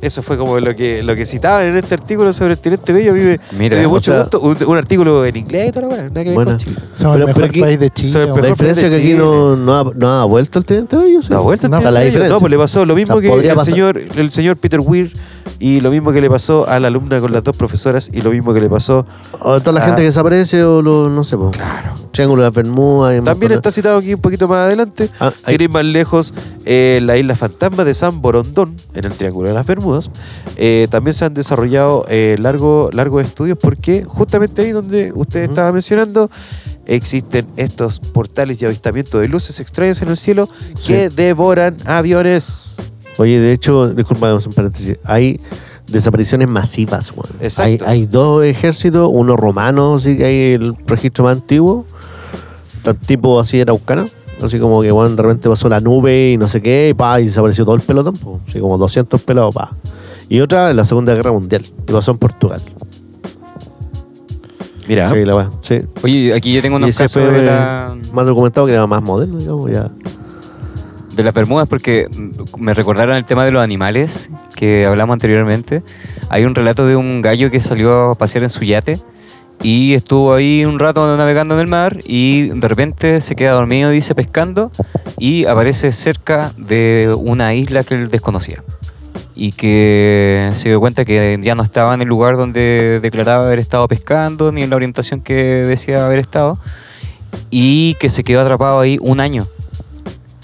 Eso 0.00 0.22
fue 0.22 0.38
como 0.38 0.58
lo 0.60 0.74
que, 0.74 1.02
lo 1.02 1.14
que 1.14 1.26
citaban 1.26 1.66
en 1.66 1.76
este 1.76 1.92
artículo 1.94 2.32
sobre 2.32 2.54
el 2.54 2.58
teniente 2.58 2.90
Bello. 2.90 3.12
Me, 3.12 3.38
Mira, 3.58 3.74
me 3.74 3.80
dio 3.80 3.88
o 3.88 3.90
mucho 3.90 4.12
sea- 4.12 4.22
gusto. 4.22 4.40
Un, 4.40 4.56
un 4.66 4.78
artículo 4.78 5.26
en 5.26 5.36
inglés 5.36 5.68
y 5.68 5.72
toda 5.72 5.88
la 5.88 6.08
nada 6.08 6.24
que 6.24 6.30
ver 6.30 6.44
con 6.46 6.56
Chile. 6.56 6.76
El 7.02 7.08
mejor 7.18 7.34
pero 7.34 7.46
aquí- 7.46 7.60
país 7.60 7.80
de 7.80 7.90
Chile. 7.90 8.22
El. 8.22 8.28
La 8.40 8.48
diferencia 8.48 8.88
es 8.88 8.94
que 8.94 9.00
aquí 9.02 9.12
no, 9.12 9.56
no, 9.56 9.76
ha, 9.78 9.92
no 9.94 10.08
ha 10.08 10.24
vuelto 10.24 10.58
el 10.58 10.64
teniente 10.64 10.96
Bello. 10.96 11.20
¿sí? 11.20 11.28
Da 11.28 11.40
vuelta 11.40 11.66
el 11.66 11.70
No, 11.72 11.76
teniente 11.80 11.92
la 11.92 12.00
Bello. 12.00 12.06
diferencia. 12.12 12.32
No, 12.34 12.40
pues 12.40 12.50
le 12.50 12.56
pasó 12.56 12.86
lo 12.86 12.94
mismo 12.94 13.14
O 13.16 13.20
sea, 13.20 13.30
que 13.30 13.48
el 13.48 13.54
pasar. 13.54 13.64
señor, 13.74 13.98
el 14.16 14.30
señor 14.30 14.56
Peter 14.56 14.80
Weir 14.80 15.12
y 15.60 15.80
lo 15.80 15.90
mismo 15.90 16.10
que 16.10 16.20
le 16.20 16.28
pasó 16.28 16.66
a 16.68 16.80
la 16.80 16.88
alumna 16.88 17.20
con 17.20 17.32
las 17.32 17.44
dos 17.44 17.56
profesoras 17.56 18.10
y 18.12 18.22
lo 18.22 18.30
mismo 18.30 18.52
que 18.52 18.60
le 18.60 18.68
pasó. 18.68 19.06
O 19.40 19.60
toda 19.60 19.74
la 19.78 19.82
gente 19.82 20.00
que 20.02 20.06
desaparece 20.06 20.64
o 20.64 20.82
lo, 20.82 21.08
no 21.08 21.22
sé, 21.22 21.36
po. 21.36 21.50
Claro. 21.52 21.94
Triángulo 22.12 22.42
de 22.42 22.48
las 22.48 22.54
Bermudas. 22.54 23.24
También 23.24 23.52
está 23.52 23.70
citado 23.70 23.98
aquí 23.98 24.14
un 24.14 24.20
poquito 24.20 24.48
más 24.48 24.58
adelante. 24.66 25.08
Ah, 25.20 25.30
Sin 25.46 25.60
hay- 25.60 25.64
ir 25.66 25.70
más 25.70 25.84
lejos, 25.84 26.34
eh, 26.64 26.98
la 27.02 27.16
isla 27.16 27.36
fantasma 27.36 27.84
de 27.84 27.94
San 27.94 28.20
Borondón, 28.20 28.74
en 28.94 29.04
el 29.04 29.12
Triángulo 29.12 29.48
de 29.48 29.54
las 29.54 29.64
Bermudas. 29.66 30.10
Eh, 30.56 30.88
también 30.90 31.14
se 31.14 31.24
han 31.26 31.34
desarrollado 31.34 32.04
eh, 32.08 32.36
largo- 32.40 32.90
largos 32.92 33.24
estudios 33.24 33.56
porque 33.60 34.02
justamente 34.04 34.62
ahí 34.62 34.70
donde 34.72 35.12
usted 35.14 35.40
estaba 35.44 35.70
mencionando, 35.72 36.30
existen 36.86 37.46
estos 37.56 38.00
portales 38.00 38.60
y 38.60 38.64
avistamientos 38.66 39.20
de 39.20 39.28
luces 39.28 39.60
extrañas 39.60 40.02
en 40.02 40.08
el 40.08 40.16
cielo 40.16 40.48
que 40.86 41.10
devoran 41.10 41.76
aviones. 41.86 42.74
Oye, 43.18 43.38
de 43.38 43.52
hecho, 43.52 43.88
disculpa, 43.92 44.34
un 44.34 44.52
paréntesis. 44.52 44.98
Hay 45.04 45.40
desapariciones 45.86 46.48
masivas, 46.48 47.12
weón. 47.12 47.30
Exacto. 47.40 47.84
Hay, 47.86 48.00
hay 48.00 48.06
dos 48.06 48.44
ejércitos, 48.44 49.10
uno 49.12 49.36
romano, 49.36 49.98
sí 49.98 50.16
que 50.16 50.24
hay 50.24 50.52
el 50.54 50.76
registro 50.86 51.24
más 51.24 51.36
antiguo, 51.36 51.84
tan 52.82 52.96
tipo 52.96 53.40
así 53.40 53.60
araucana, 53.60 54.06
así 54.42 54.58
como 54.58 54.82
que 54.82 54.90
bueno, 54.90 55.14
de 55.14 55.22
repente 55.22 55.48
pasó 55.48 55.68
la 55.68 55.80
nube 55.80 56.32
y 56.32 56.36
no 56.36 56.48
sé 56.48 56.62
qué, 56.62 56.90
y 56.90 56.94
pa, 56.94 57.20
y 57.20 57.26
desapareció 57.26 57.64
todo 57.64 57.74
el 57.74 57.82
pelotón, 57.82 58.16
po. 58.16 58.40
así 58.48 58.60
como 58.60 58.78
200 58.78 59.20
pelados, 59.22 59.54
pa. 59.54 59.74
Y 60.28 60.40
otra 60.40 60.70
en 60.70 60.76
la 60.76 60.84
Segunda 60.84 61.14
Guerra 61.14 61.32
Mundial, 61.32 61.64
y 61.88 61.92
pasó 61.92 62.12
en 62.12 62.18
Portugal. 62.18 62.62
Mira, 64.88 65.14
la 65.14 65.50
sí. 65.60 65.82
Oye, 66.02 66.34
aquí 66.34 66.52
yo 66.52 66.62
tengo 66.62 66.74
unos 66.74 66.96
casos 66.96 67.32
de, 67.32 67.42
la, 67.42 67.96
más 68.12 68.26
documentado 68.26 68.66
que 68.66 68.72
era 68.72 68.88
más 68.88 69.00
moderno, 69.00 69.38
digamos, 69.38 69.70
ya. 69.70 69.88
De 71.12 71.22
las 71.24 71.34
Bermudas 71.34 71.68
porque 71.68 72.06
me 72.58 72.74
recordaron 72.74 73.16
el 73.16 73.24
tema 73.24 73.44
de 73.44 73.50
los 73.50 73.62
animales 73.62 74.30
que 74.54 74.86
hablamos 74.86 75.14
anteriormente. 75.14 75.82
Hay 76.28 76.44
un 76.44 76.54
relato 76.54 76.86
de 76.86 76.96
un 76.96 77.22
gallo 77.22 77.50
que 77.50 77.60
salió 77.60 78.10
a 78.10 78.14
pasear 78.14 78.44
en 78.44 78.50
su 78.50 78.60
yate 78.60 78.98
y 79.62 79.94
estuvo 79.94 80.32
ahí 80.32 80.64
un 80.64 80.78
rato 80.78 81.16
navegando 81.16 81.54
en 81.54 81.60
el 81.60 81.66
mar 81.66 82.00
y 82.04 82.48
de 82.48 82.68
repente 82.68 83.20
se 83.20 83.36
queda 83.36 83.52
dormido, 83.52 83.90
dice, 83.90 84.14
pescando 84.14 84.70
y 85.18 85.44
aparece 85.44 85.92
cerca 85.92 86.52
de 86.56 87.14
una 87.16 87.54
isla 87.54 87.84
que 87.84 87.94
él 87.94 88.08
desconocía. 88.08 88.62
Y 89.34 89.52
que 89.52 90.50
se 90.54 90.68
dio 90.68 90.80
cuenta 90.80 91.04
que 91.04 91.38
ya 91.40 91.54
no 91.54 91.62
estaba 91.62 91.94
en 91.94 92.02
el 92.02 92.08
lugar 92.08 92.36
donde 92.36 93.00
declaraba 93.00 93.46
haber 93.46 93.58
estado 93.58 93.88
pescando, 93.88 94.52
ni 94.52 94.62
en 94.62 94.70
la 94.70 94.76
orientación 94.76 95.22
que 95.22 95.34
decía 95.34 96.04
haber 96.04 96.18
estado, 96.18 96.58
y 97.50 97.94
que 97.94 98.10
se 98.10 98.22
quedó 98.22 98.42
atrapado 98.42 98.80
ahí 98.80 98.98
un 99.00 99.18
año 99.20 99.46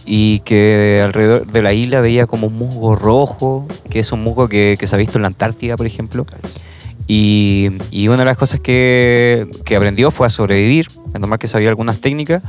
y 0.07 0.39
que 0.41 1.03
alrededor 1.05 1.47
de 1.47 1.63
la 1.63 1.73
isla 1.73 2.01
veía 2.01 2.27
como 2.27 2.47
un 2.47 2.55
musgo 2.55 2.95
rojo, 2.95 3.67
que 3.91 3.99
es 3.99 4.13
un 4.13 4.23
musgo 4.23 4.49
que, 4.49 4.79
se 4.81 4.95
ha 4.95 4.99
visto 4.99 5.19
en 5.19 5.23
la 5.23 5.29
Antártida, 5.29 5.77
por 5.77 5.87
ejemplo. 5.87 6.25
Y, 7.09 7.71
y 7.91 8.09
una 8.09 8.19
de 8.19 8.25
las 8.25 8.37
cosas 8.37 8.61
que, 8.61 9.49
que 9.65 9.77
aprendió 9.77 10.11
fue 10.11 10.27
a 10.29 10.31
sobrevivir, 10.31 10.89
es 11.13 11.21
normal 11.21 11.39
que 11.39 11.49
sabía 11.49 11.69
algunas 11.69 12.01
técnicas, 12.01 12.43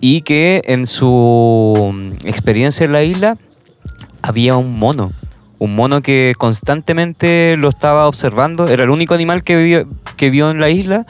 y 0.00 0.20
que 0.20 0.62
en 0.66 0.86
su 0.86 2.12
experiencia 2.24 2.84
en 2.84 2.92
la 2.92 3.02
isla 3.02 3.34
había 4.22 4.56
un 4.56 4.78
mono, 4.78 5.12
un 5.58 5.74
mono 5.74 6.02
que 6.02 6.34
constantemente 6.36 7.56
lo 7.56 7.70
estaba 7.70 8.06
observando, 8.08 8.68
era 8.68 8.84
el 8.84 8.90
único 8.90 9.14
animal 9.14 9.42
que, 9.42 9.56
vio- 9.56 9.88
que 10.16 10.28
vio 10.28 10.50
en 10.50 10.60
la 10.60 10.68
isla, 10.68 11.06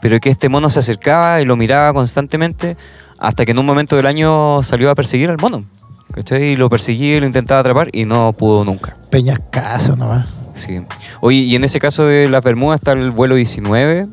pero 0.00 0.20
que 0.20 0.30
este 0.30 0.48
mono 0.48 0.70
se 0.70 0.78
acercaba 0.78 1.40
y 1.40 1.44
lo 1.44 1.56
miraba 1.56 1.92
constantemente 1.92 2.76
hasta 3.18 3.44
que 3.44 3.52
en 3.52 3.58
un 3.58 3.66
momento 3.66 3.96
del 3.96 4.06
año 4.06 4.62
salió 4.62 4.90
a 4.90 4.94
perseguir 4.94 5.30
al 5.30 5.38
mono. 5.38 5.64
¿cachai? 6.14 6.42
Y 6.52 6.56
lo 6.56 6.68
perseguía 6.68 7.16
y 7.16 7.20
lo 7.20 7.26
intentaba 7.26 7.60
atrapar 7.60 7.90
y 7.92 8.04
no 8.04 8.32
pudo 8.32 8.64
nunca. 8.64 8.96
Peñascaso 9.10 9.94
nomás. 9.96 10.26
Sí. 10.54 10.80
Oye, 11.20 11.38
y 11.38 11.54
en 11.54 11.62
ese 11.64 11.78
caso 11.78 12.06
de 12.06 12.28
las 12.28 12.42
Bermudas 12.42 12.80
está 12.80 12.92
el 12.92 13.10
vuelo 13.12 13.36
19, 13.36 14.06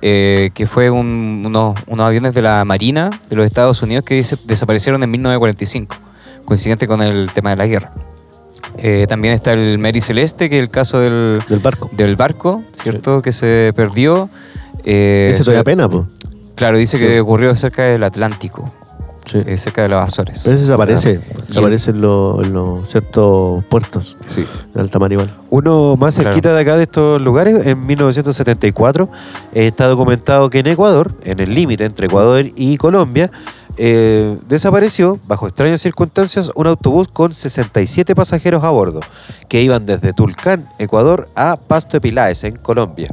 eh, 0.00 0.50
que 0.54 0.66
fue 0.66 0.88
un- 0.90 1.42
unos, 1.44 1.76
unos 1.86 2.06
aviones 2.06 2.32
de 2.34 2.40
la 2.42 2.64
Marina 2.64 3.10
de 3.28 3.36
los 3.36 3.44
Estados 3.44 3.82
Unidos 3.82 4.04
que 4.04 4.14
dice- 4.14 4.38
desaparecieron 4.46 5.02
en 5.02 5.10
1945, 5.10 5.96
coincidente 6.46 6.86
con 6.88 7.02
el 7.02 7.30
tema 7.34 7.50
de 7.50 7.56
la 7.56 7.66
guerra. 7.66 7.92
Eh, 8.78 9.04
también 9.06 9.34
está 9.34 9.52
el 9.52 9.78
Mary 9.78 10.00
Celeste, 10.00 10.48
que 10.48 10.56
es 10.56 10.62
el 10.62 10.70
caso 10.70 10.98
del, 10.98 11.42
Del 11.48 11.58
barco. 11.58 11.90
del 11.92 12.16
barco, 12.16 12.62
¿cierto? 12.72 13.20
Que 13.20 13.32
se 13.32 13.72
perdió. 13.76 14.30
Eh, 14.84 15.28
Ese 15.32 15.44
todavía 15.44 15.62
pena, 15.64 15.88
pues. 15.90 16.06
Claro, 16.54 16.76
dice 16.78 16.98
Sí. 16.98 17.04
que 17.04 17.20
ocurrió 17.20 17.54
cerca 17.56 17.82
del 17.84 18.02
Atlántico, 18.04 18.64
Sí. 19.24 19.42
eh, 19.46 19.56
cerca 19.58 19.82
de 19.82 19.88
los 19.88 20.02
Azores. 20.02 20.42
Pero 20.44 20.54
ese 20.56 20.64
desaparece. 20.66 21.20
Desaparece 21.48 21.90
en 21.92 22.00
los, 22.02 22.88
ciertos 22.88 23.64
puertos 23.66 24.16
Sí. 24.28 24.44
de 24.74 24.80
alta 24.80 24.98
mar 24.98 25.10
igual. 25.12 25.34
Uno 25.50 25.96
más 25.96 26.14
Claro. 26.14 26.30
cerquita 26.30 26.54
de 26.54 26.60
acá 26.60 26.76
de 26.76 26.82
estos 26.84 27.20
lugares, 27.20 27.66
en 27.66 27.86
1974, 27.86 29.08
eh, 29.54 29.66
está 29.66 29.86
documentado 29.86 30.50
que 30.50 30.58
en 30.58 30.66
Ecuador, 30.66 31.10
en 31.24 31.40
el 31.40 31.54
límite 31.54 31.84
entre 31.84 32.06
Ecuador 32.06 32.44
y 32.56 32.76
Colombia, 32.76 33.30
eh, 33.78 34.38
desapareció, 34.46 35.18
bajo 35.26 35.46
extrañas 35.46 35.80
circunstancias, 35.80 36.50
un 36.54 36.66
autobús 36.66 37.08
con 37.08 37.32
67 37.32 38.14
pasajeros 38.14 38.64
a 38.64 38.70
bordo, 38.70 39.00
que 39.48 39.62
iban 39.62 39.86
desde 39.86 40.12
Tulcán, 40.12 40.68
Ecuador, 40.78 41.28
a 41.34 41.56
Pasto 41.56 41.96
de 41.96 42.00
Pilaes, 42.00 42.44
en 42.44 42.56
Colombia. 42.56 43.08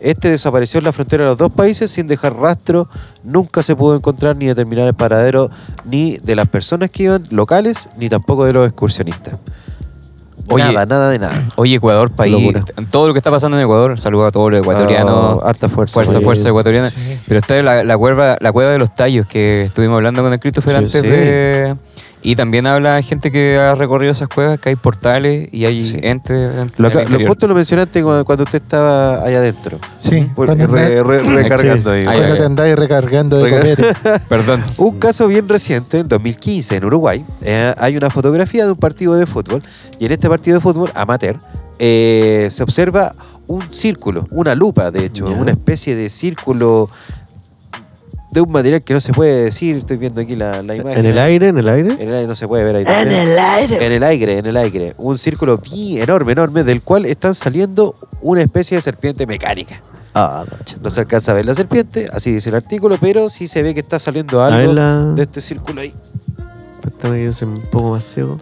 Este 0.00 0.30
desapareció 0.30 0.78
en 0.78 0.84
la 0.84 0.92
frontera 0.92 1.24
de 1.24 1.30
los 1.30 1.38
dos 1.38 1.52
países 1.52 1.90
sin 1.90 2.06
dejar 2.06 2.36
rastro, 2.36 2.88
nunca 3.24 3.62
se 3.62 3.74
pudo 3.74 3.96
encontrar 3.96 4.36
ni 4.36 4.46
determinar 4.46 4.86
el 4.86 4.94
paradero 4.94 5.50
ni 5.84 6.16
de 6.18 6.36
las 6.36 6.48
personas 6.48 6.90
que 6.90 7.04
iban 7.04 7.26
locales, 7.30 7.88
ni 7.96 8.08
tampoco 8.08 8.44
de 8.44 8.52
los 8.52 8.66
excursionistas. 8.66 9.38
Oye, 10.48 10.64
nada, 10.64 10.86
nada 10.86 11.10
de 11.10 11.18
nada. 11.18 11.44
Oye, 11.56 11.76
Ecuador, 11.76 12.10
país. 12.10 12.32
Locura. 12.32 12.64
Todo 12.90 13.08
lo 13.08 13.12
que 13.14 13.18
está 13.18 13.30
pasando 13.30 13.56
en 13.58 13.64
Ecuador, 13.64 13.98
saludo 13.98 14.26
a 14.26 14.32
todos 14.32 14.50
los 14.50 14.60
ecuatorianos. 14.60 15.40
Ah, 15.42 15.48
harta 15.48 15.68
fuerza. 15.68 15.94
Fuerza, 15.94 16.20
fuerza 16.20 16.48
ecuatoriana. 16.48 16.90
Sí. 16.90 17.18
Pero 17.26 17.40
está 17.40 17.60
la, 17.62 17.84
la, 17.84 17.98
cueva, 17.98 18.36
la 18.40 18.52
cueva 18.52 18.70
de 18.70 18.78
los 18.78 18.94
tallos 18.94 19.26
que 19.26 19.64
estuvimos 19.64 19.96
hablando 19.96 20.22
con 20.22 20.32
el 20.32 20.40
Christopher 20.40 20.72
Sí, 20.72 20.76
antes 20.78 20.92
sí. 20.92 21.08
de. 21.08 21.74
Y 22.28 22.34
también 22.34 22.66
habla 22.66 23.00
gente 23.02 23.30
que 23.30 23.56
ha 23.56 23.76
recorrido 23.76 24.10
esas 24.10 24.28
cuevas, 24.28 24.58
que 24.58 24.70
hay 24.70 24.74
portales 24.74 25.48
y 25.52 25.64
hay 25.64 25.84
Sí. 25.84 25.96
entes. 26.02 26.30
en 26.56 26.72
Lo, 26.78 26.88
lo 26.90 27.26
justo 27.28 27.46
lo 27.46 27.54
mencionaste 27.54 28.02
cuando, 28.02 28.24
cuando 28.24 28.42
usted 28.42 28.60
estaba 28.60 29.14
allá 29.24 29.38
adentro. 29.38 29.78
Sí, 29.96 30.28
Por- 30.34 30.46
cuando, 30.46 30.66
re- 30.66 30.98
andá- 30.98 31.04
re- 31.04 31.22
recargando 31.22 31.92
ahí. 31.92 32.04
Ay, 32.04 32.18
cuando 32.18 32.36
te 32.36 32.44
andáis 32.44 32.74
recargando 32.76 33.36
de 33.38 33.44
Recar- 33.44 33.76
copete. 33.92 34.20
Perdón. 34.28 34.64
Un 34.76 34.98
caso 34.98 35.28
bien 35.28 35.48
reciente, 35.48 36.00
en 36.00 36.08
2015, 36.08 36.74
en 36.74 36.84
Uruguay, 36.84 37.24
eh, 37.42 37.72
hay 37.78 37.96
una 37.96 38.10
fotografía 38.10 38.64
de 38.64 38.72
un 38.72 38.78
partido 38.78 39.14
de 39.14 39.24
fútbol 39.26 39.62
y 40.00 40.06
en 40.06 40.10
este 40.10 40.28
partido 40.28 40.56
de 40.56 40.60
fútbol 40.60 40.90
amateur 40.96 41.36
eh, 41.78 42.48
se 42.50 42.62
observa 42.64 43.12
un 43.46 43.62
círculo, 43.72 44.26
una 44.32 44.56
lupa, 44.56 44.90
de 44.90 45.04
hecho, 45.04 45.26
una 45.26 45.52
especie 45.52 45.94
de 45.94 46.08
círculo 46.08 46.90
de 48.36 48.42
un 48.42 48.52
material 48.52 48.82
que 48.84 48.92
no 48.92 49.00
se 49.00 49.12
puede 49.14 49.44
decir. 49.44 49.76
Estoy 49.76 49.96
viendo 49.96 50.20
aquí 50.20 50.36
la, 50.36 50.62
la 50.62 50.76
imagen. 50.76 50.98
¿En 51.04 51.10
el 51.10 51.18
aire? 51.18 51.48
¿En 51.48 51.58
el 51.58 51.68
aire? 51.68 51.92
En 51.94 52.08
el 52.08 52.14
aire 52.14 52.26
no 52.26 52.34
se 52.34 52.46
puede 52.46 52.64
ver 52.64 52.76
ahí. 52.76 52.84
también. 52.84 53.28
aire. 53.38 53.86
En 53.86 53.92
el 53.92 54.02
aire, 54.02 54.38
en 54.38 54.46
el 54.46 54.56
aire. 54.58 54.94
Un 54.98 55.16
círculo 55.16 55.56
bien 55.58 56.02
enorme, 56.02 56.32
enorme, 56.32 56.62
del 56.62 56.82
cual 56.82 57.06
están 57.06 57.34
saliendo 57.34 57.94
una 58.20 58.42
especie 58.42 58.76
de 58.76 58.82
serpiente 58.82 59.26
mecánica. 59.26 59.80
Ah. 60.14 60.44
No 60.82 60.90
se 60.90 61.00
alcanza 61.00 61.32
a 61.32 61.34
ver 61.34 61.46
la 61.46 61.54
serpiente, 61.54 62.08
así 62.12 62.30
dice 62.30 62.50
el 62.50 62.56
artículo, 62.56 62.98
pero 63.00 63.28
sí 63.30 63.46
se 63.46 63.62
ve 63.62 63.72
que 63.72 63.80
está 63.80 63.98
saliendo 63.98 64.42
algo 64.42 64.72
la- 64.74 65.12
de 65.14 65.22
este 65.22 65.40
círculo 65.40 65.80
ahí. 65.80 65.94
Espérame 66.84 67.14
que 67.16 67.24
yo 67.24 67.32
soy 67.32 67.48
un 67.48 67.56
poco 67.70 67.90
más 67.92 68.04
ciego. 68.04 68.38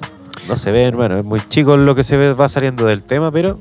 No 0.48 0.56
se 0.56 0.72
ve, 0.72 0.82
hermano, 0.82 1.18
es 1.20 1.24
muy 1.24 1.40
chico 1.48 1.76
lo 1.76 1.94
que 1.94 2.02
se 2.04 2.16
ve, 2.16 2.34
va 2.34 2.48
saliendo 2.48 2.84
del 2.84 3.02
tema, 3.04 3.30
pero 3.30 3.58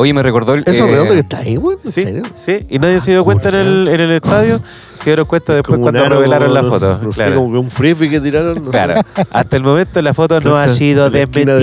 Oye, 0.00 0.14
me 0.14 0.22
recordó 0.22 0.54
el. 0.54 0.62
Eso 0.64 0.84
eh, 0.84 0.92
redondo 0.92 1.12
que 1.14 1.18
está 1.20 1.38
ahí, 1.38 1.56
güey. 1.56 1.76
¿En 1.84 1.90
sí, 1.90 2.02
serio? 2.04 2.22
sí. 2.36 2.60
Y 2.70 2.78
nadie 2.78 3.00
se 3.00 3.10
dio 3.10 3.24
cuenta 3.24 3.48
en 3.48 3.56
el, 3.56 3.88
en 3.88 4.00
el 4.00 4.12
estadio, 4.12 4.60
se 4.96 5.10
dieron 5.10 5.26
cuenta 5.26 5.54
después 5.54 5.80
cuando 5.80 6.04
aro, 6.04 6.16
revelaron 6.16 6.54
la 6.54 6.62
no- 6.62 6.70
foto. 6.70 7.00
No 7.02 7.10
sé, 7.10 7.24
claro. 7.24 7.36
como 7.42 7.52
que 7.52 7.58
un 7.58 7.68
frisbee 7.70 8.08
que 8.08 8.20
tiraron. 8.20 8.54
no 8.58 8.64
sé. 8.66 8.70
Claro. 8.70 8.94
Hasta 9.32 9.56
el 9.56 9.62
momento 9.64 10.00
la 10.00 10.14
foto 10.14 10.40
no 10.40 10.56
ha 10.56 10.68
sido 10.68 11.10
desmentida. 11.10 11.56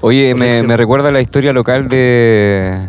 Oye, 0.00 0.34
O 0.34 0.36
sea 0.36 0.46
me, 0.46 0.62
me 0.64 0.76
recuerda 0.76 1.12
la 1.12 1.20
historia 1.20 1.52
local 1.52 1.88
de. 1.88 2.88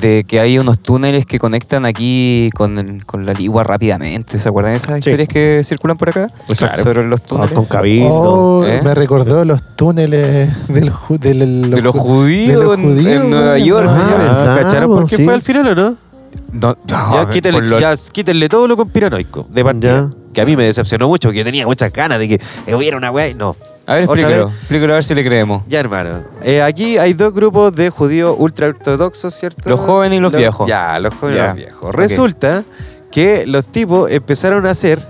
De 0.00 0.24
que 0.26 0.40
hay 0.40 0.58
unos 0.58 0.78
túneles 0.80 1.26
que 1.26 1.38
conectan 1.38 1.84
aquí 1.86 2.50
con, 2.54 3.00
con 3.06 3.24
la 3.26 3.32
Ligua 3.32 3.64
rápidamente. 3.64 4.38
¿Se 4.38 4.48
acuerdan 4.48 4.72
de 4.72 4.76
esas 4.76 4.92
Sí. 5.02 5.10
historias 5.10 5.28
que 5.28 5.62
circulan 5.64 5.96
por 5.96 6.10
acá? 6.10 6.28
Exacto. 6.48 6.82
Sobre 6.82 7.06
los 7.06 7.22
túneles. 7.22 7.52
con 7.54 7.64
cabildo. 7.64 8.08
Oh, 8.12 8.64
¿eh? 8.66 8.80
Me 8.82 8.94
recordó 8.94 9.44
los 9.44 9.62
túneles 9.76 10.68
de 10.68 10.80
los, 10.84 10.94
ju- 10.94 11.18
de 11.18 11.34
los, 11.34 11.70
De 11.70 11.82
los 11.82 11.94
ju- 11.94 11.98
judíos 12.00 12.60
de 12.60 12.64
los 12.66 12.74
en- 12.78 12.82
judíos, 12.84 13.24
en 13.24 13.30
Nueva. 13.30 13.58
York. 13.58 13.88
Ah, 13.88 14.16
verdad, 14.18 14.62
¿Cacharon 14.62 14.90
por 14.90 14.98
pues, 15.00 15.10
qué 15.10 15.16
sí. 15.18 15.24
fue 15.24 15.34
al 15.34 15.42
final 15.42 15.68
o 15.68 15.74
no? 15.74 15.96
No, 16.52 16.76
ya, 16.86 17.28
quítenle, 17.30 17.60
por 17.60 17.70
lo- 17.70 17.80
ya 17.80 17.94
quítenle 18.12 18.48
todo 18.48 18.66
lo 18.68 18.76
conspiranoico 18.76 19.46
de 19.50 19.64
partida. 19.64 20.10
Que 20.32 20.40
a 20.40 20.44
mí 20.44 20.56
me 20.56 20.64
decepcionó 20.64 21.06
mucho, 21.08 21.28
porque 21.28 21.38
yo 21.38 21.44
tenía 21.44 21.64
muchas 21.66 21.92
ganas 21.92 22.18
de 22.18 22.28
que 22.28 22.74
hubiera 22.74 22.96
una 22.96 23.10
weá. 23.10 23.28
y 23.28 23.34
No. 23.34 23.54
A 23.86 23.94
ver, 23.94 24.04
explícalo. 24.04 24.48
Explícalo 24.48 24.92
a 24.92 24.96
ver 24.96 25.04
si 25.04 25.14
le 25.14 25.24
creemos. 25.24 25.62
Ya, 25.68 25.80
hermano. 25.80 26.10
Eh, 26.42 26.62
aquí 26.62 26.96
hay 26.98 27.12
dos 27.12 27.34
grupos 27.34 27.74
de 27.74 27.90
judíos 27.90 28.34
ultra 28.38 28.68
ortodoxos, 28.68 29.34
¿cierto? 29.34 29.68
Los 29.68 29.80
jóvenes 29.80 30.18
y 30.18 30.20
los 30.22 30.32
viejos. 30.32 30.66
Ya, 30.68 30.98
los 31.00 31.14
jóvenes 31.14 31.40
y 31.42 31.46
los 31.46 31.56
viejos. 31.56 31.94
Resulta 31.94 32.64
que 33.10 33.46
los 33.46 33.64
tipos 33.64 34.10
empezaron 34.10 34.66
a 34.66 34.70
hacer 34.70 35.00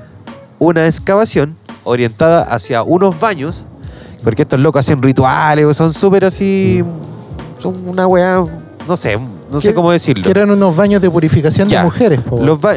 una 0.59 0.87
excavación 0.87 1.57
orientada 1.85 2.43
hacia 2.43 2.83
unos 2.83 3.19
baños, 3.21 3.67
porque 4.23 4.43
estos 4.43 4.59
locos 4.61 4.81
hacen 4.81 5.03
rituales, 5.03 5.77
son 5.77 5.93
súper 5.93 6.25
así. 6.25 6.83
Son 7.61 7.89
una 7.89 8.07
weá. 8.07 8.45
No 8.89 8.97
sé, 8.97 9.19
no 9.51 9.61
sé 9.61 9.73
cómo 9.73 9.91
decirlo. 9.93 10.25
Que 10.25 10.31
eran 10.31 10.51
unos 10.51 10.75
baños 10.77 11.01
de 11.01 11.09
purificación 11.11 11.69
Ya. 11.69 11.79
de 11.81 11.85
mujeres. 11.85 12.21
po. 12.21 12.43
Los 12.43 12.61
ba- 12.61 12.75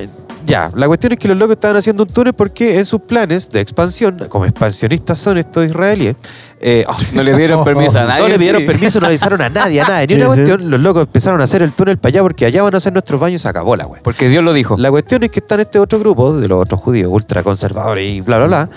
ya, 0.47 0.71
la 0.75 0.87
cuestión 0.87 1.11
es 1.13 1.19
que 1.19 1.27
los 1.27 1.37
locos 1.37 1.55
estaban 1.57 1.75
haciendo 1.77 2.03
un 2.03 2.09
túnel 2.09 2.33
porque 2.33 2.77
en 2.77 2.85
sus 2.85 3.01
planes 3.01 3.49
de 3.49 3.59
expansión, 3.59 4.17
como 4.29 4.45
expansionistas 4.45 5.19
son 5.19 5.37
estos 5.37 5.65
israelíes, 5.65 6.15
eh, 6.61 6.85
oh, 6.87 6.97
No 7.13 7.21
le 7.21 7.35
dieron 7.35 7.63
permiso 7.65 7.99
a 7.99 8.05
nadie. 8.05 8.21
no 8.23 8.27
le 8.29 8.37
pidieron 8.37 8.61
sí. 8.61 8.67
permiso, 8.67 8.99
no 8.99 9.07
le 9.07 9.11
avisaron 9.11 9.41
a 9.41 9.49
nadie, 9.49 9.81
a 9.81 9.87
nadie. 9.87 10.07
Ni 10.07 10.13
Sí, 10.13 10.21
una 10.21 10.33
sí. 10.33 10.35
cuestión, 10.41 10.69
los 10.71 10.79
locos 10.79 11.03
empezaron 11.03 11.41
a 11.41 11.43
hacer 11.43 11.61
el 11.61 11.73
túnel 11.73 11.97
para 11.97 12.09
allá 12.09 12.21
porque 12.21 12.45
allá 12.45 12.63
van 12.63 12.73
a 12.73 12.77
hacer 12.77 12.93
nuestros 12.93 13.19
baños, 13.19 13.41
se 13.41 13.49
acabó 13.49 13.75
la 13.75 13.85
wea. 13.87 14.01
Porque 14.03 14.29
Dios 14.29 14.43
lo 14.43 14.53
dijo. 14.53 14.77
La 14.77 14.89
cuestión 14.89 15.21
es 15.23 15.31
que 15.31 15.39
están 15.41 15.59
este 15.59 15.79
otro 15.79 15.99
grupo 15.99 16.35
de 16.37 16.47
los 16.47 16.61
otros 16.61 16.79
judíos 16.81 17.11
ultraconservadores 17.11 18.09
y 18.09 18.21
bla, 18.21 18.37
bla, 18.37 18.47
bla, 18.47 18.69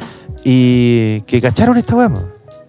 y 0.45 1.21
que 1.23 1.41
cacharon 1.41 1.77
esta 1.77 1.95
wea. 1.95 2.11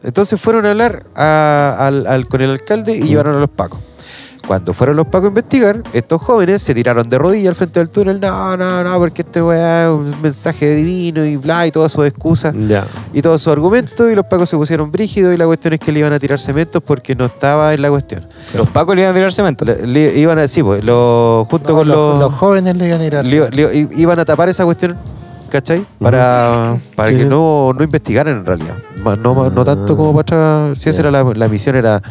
Entonces 0.03 0.39
fueron 0.39 0.65
a 0.65 0.71
hablar 0.71 1.05
a- 1.15 1.75
al- 1.79 2.07
al- 2.07 2.27
con 2.27 2.41
el 2.41 2.51
alcalde 2.51 2.95
y 2.95 3.01
llevaron 3.03 3.35
a 3.37 3.39
los 3.39 3.49
pacos. 3.49 3.79
Cuando 4.47 4.73
fueron 4.73 4.95
los 4.97 5.05
pacos 5.05 5.25
a 5.25 5.27
investigar, 5.29 5.81
estos 5.93 6.21
jóvenes 6.21 6.61
se 6.61 6.73
tiraron 6.73 7.07
de 7.07 7.17
rodillas 7.17 7.49
al 7.51 7.55
frente 7.55 7.79
del 7.79 7.89
túnel. 7.89 8.19
No, 8.19 8.57
no, 8.57 8.83
no, 8.83 8.97
porque 8.99 9.21
este 9.21 9.41
weá 9.41 9.85
es 9.85 9.89
un 9.91 10.15
mensaje 10.21 10.75
divino 10.75 11.23
y 11.23 11.37
bla, 11.37 11.65
y 11.67 11.71
todas 11.71 11.91
sus 11.91 12.05
excusas 12.05 12.53
Ya. 12.67 12.85
y 13.13 13.21
todos 13.21 13.41
sus 13.41 13.53
argumentos. 13.53 14.11
Y 14.11 14.15
los 14.15 14.25
pacos 14.25 14.49
se 14.49 14.57
pusieron 14.57 14.91
brígidos. 14.91 15.33
Y 15.33 15.37
la 15.37 15.45
cuestión 15.45 15.73
es 15.75 15.79
que 15.79 15.91
le 15.91 15.99
iban 15.99 16.11
a 16.11 16.19
tirar 16.19 16.39
cementos 16.39 16.81
porque 16.85 17.15
no 17.15 17.25
estaba 17.25 17.73
en 17.73 17.81
la 17.81 17.89
cuestión. 17.89 18.25
Los 18.55 18.67
pacos 18.69 18.95
le 18.95 19.03
iban 19.03 19.11
a 19.11 19.15
tirar 19.15 19.31
cemento. 19.31 19.63
Le, 19.63 19.85
le 19.87 20.17
iban 20.19 20.37
a 20.37 20.41
decir, 20.41 20.63
pues, 20.63 20.83
lo- 20.83 21.47
junto 21.49 21.71
No, 21.71 21.77
con 21.79 21.87
los, 21.87 21.97
los. 21.97 22.19
los 22.19 22.33
jóvenes 22.33 22.75
le 22.75 22.87
iban 22.87 23.01
a 23.01 23.05
ir 23.05 23.15
a 23.15 23.23
le- 23.23 23.89
iban 23.95 24.19
a 24.19 24.25
tapar 24.25 24.49
esa 24.49 24.65
cuestión, 24.65 24.97
¿cachai? 25.49 25.85
Para, 25.99 26.77
para 26.95 27.09
Sí. 27.11 27.17
que 27.17 27.25
no, 27.25 27.73
no 27.77 27.83
investigaran 27.83 28.37
en 28.39 28.45
realidad. 28.45 28.77
No, 29.03 29.49
no 29.49 29.63
tanto 29.65 29.95
como 29.95 30.13
para. 30.15 30.73
Si 30.75 30.89
esa 30.89 31.01
era 31.01 31.11
la, 31.11 31.23
la 31.23 31.47
misión, 31.47 31.75
era 31.75 32.01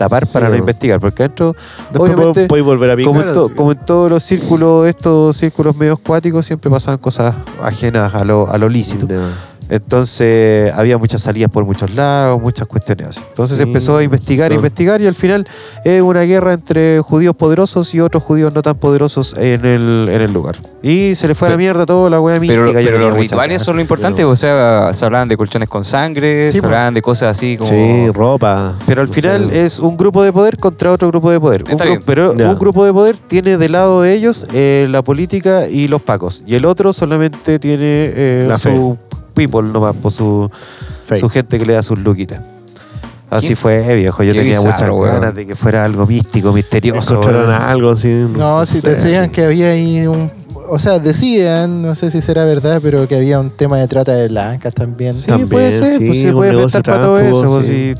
tapar 0.00 0.26
Sí, 0.26 0.32
para 0.32 0.48
no 0.48 0.56
investigar. 0.56 0.98
Porque 0.98 1.22
adentro, 1.24 1.54
Después 1.92 2.12
obviamente, 2.14 2.46
volver 2.62 2.90
a 2.90 2.96
picar. 2.96 3.06
como 3.12 3.20
en, 3.22 3.32
to- 3.32 3.54
como 3.54 3.72
en 3.72 3.78
todos 3.84 4.10
los 4.10 4.22
círculos, 4.22 4.88
estos 4.88 5.36
círculos 5.36 5.76
medios 5.76 5.98
cuáticos, 6.00 6.44
siempre 6.46 6.70
pasaban 6.70 6.98
cosas 6.98 7.34
ajenas 7.62 8.14
a 8.14 8.24
lo, 8.24 8.48
a 8.50 8.56
lo 8.58 8.68
lícito. 8.68 9.06
Entonces 9.70 10.72
había 10.74 10.98
muchas 10.98 11.22
salidas 11.22 11.50
por 11.50 11.64
muchos 11.64 11.94
lados, 11.94 12.40
muchas 12.40 12.66
cuestiones 12.66 13.06
así. 13.08 13.20
Entonces 13.28 13.56
Sí, 13.56 13.62
se 13.62 13.68
empezó 13.68 13.96
a 13.96 14.02
investigar, 14.02 14.48
son- 14.48 14.56
investigar 14.56 15.00
y 15.00 15.06
al 15.06 15.14
final 15.14 15.46
es 15.84 16.00
una 16.02 16.22
guerra 16.22 16.52
entre 16.54 17.00
judíos 17.00 17.34
poderosos 17.36 17.94
y 17.94 18.00
otros 18.00 18.22
judíos 18.22 18.52
no 18.54 18.62
tan 18.62 18.76
poderosos 18.76 19.36
en 19.36 19.64
el, 19.64 20.08
en 20.10 20.22
el 20.22 20.32
lugar. 20.32 20.56
Y 20.82 21.14
se 21.14 21.28
le 21.28 21.34
fue 21.34 21.48
a 21.48 21.50
la 21.52 21.56
mierda 21.56 21.86
toda 21.86 22.08
la 22.10 22.20
wea. 22.20 22.40
Pero, 22.40 22.72
pero 22.72 22.98
los 22.98 23.14
rituales 23.16 23.50
ganas. 23.54 23.62
son 23.64 23.76
lo 23.76 23.82
importante, 23.82 24.18
Pero- 24.22 24.30
o 24.30 24.36
sea, 24.36 24.92
se 24.94 25.04
hablaban 25.04 25.28
de 25.28 25.36
colchones 25.36 25.68
con 25.68 25.84
sangre, 25.84 26.50
Sí, 26.50 26.58
se 26.58 26.64
hablaban 26.64 26.94
de 26.94 27.02
cosas 27.02 27.30
así 27.36 27.56
como... 27.56 27.70
Sí, 27.70 28.10
ropa. 28.12 28.74
Pero 28.86 29.02
al 29.02 29.08
no 29.08 29.12
final 29.12 29.50
sé. 29.50 29.64
es 29.66 29.78
un 29.78 29.96
grupo 29.96 30.22
de 30.22 30.32
poder 30.32 30.56
contra 30.58 30.90
otro 30.92 31.08
grupo 31.08 31.30
de 31.30 31.38
poder. 31.40 31.64
Un 31.64 32.02
pero 32.04 32.32
un 32.32 32.58
grupo 32.58 32.84
de 32.84 32.92
poder 32.92 33.18
tiene 33.18 33.56
de 33.58 33.68
lado 33.68 34.02
de 34.02 34.14
ellos 34.14 34.46
eh, 34.52 34.86
la 34.90 35.02
política 35.02 35.68
y 35.68 35.88
los 35.88 36.02
pacos. 36.02 36.42
Y 36.46 36.54
el 36.54 36.64
otro 36.64 36.92
solamente 36.92 37.58
tiene 37.58 37.76
eh, 37.84 38.46
La 38.48 38.58
su 38.58 38.96
people 39.30 39.62
nomás, 39.62 39.94
por 39.96 40.12
su, 40.12 40.50
Fake. 41.04 41.20
su 41.20 41.28
gente 41.28 41.58
que 41.58 41.64
le 41.66 41.72
da 41.74 41.82
sus 41.82 41.98
luquitas. 41.98 42.40
Así 43.30 43.50
Qué- 43.50 43.56
fue, 43.56 43.92
eh, 43.92 43.96
viejo. 43.96 44.22
Yo 44.24 44.32
qué 44.32 44.40
tenía 44.40 44.58
bizarro, 44.58 44.72
muchas 44.72 44.90
weón. 45.10 45.20
ganas 45.20 45.34
de 45.36 45.46
que 45.46 45.54
fuera 45.54 45.84
algo 45.84 46.04
místico, 46.06 46.52
misterioso. 46.52 47.20
Algo 47.48 47.90
así. 47.90 48.08
No, 48.08 48.66
si 48.66 48.80
te 48.80 48.90
decían 48.90 49.30
que 49.30 49.44
había 49.44 49.68
ahí 49.70 50.06
un. 50.06 50.30
O 50.68 50.78
sea, 50.78 50.98
decían, 50.98 51.82
no 51.82 51.94
sé 51.94 52.10
si 52.10 52.20
será 52.20 52.44
verdad, 52.44 52.80
pero 52.82 53.06
que 53.08 53.16
había 53.16 53.38
un 53.40 53.50
tema 53.50 53.78
de 53.78 53.88
trata 53.88 54.12
de 54.14 54.28
blancas 54.28 54.72
también. 54.74 55.14
Sí, 55.14 55.26
También, 55.26 55.48
puede 55.48 55.72
ser, 55.72 55.96
pues 55.98 56.16
sí, 56.16 56.22
se 56.22 56.28
un 56.28 56.34
puede 56.36 56.50
negocio 56.52 56.78
inventar 56.78 56.94
para 56.94 57.04
todo 57.04 57.18
eso. 57.18 57.50
pues. 57.50 57.96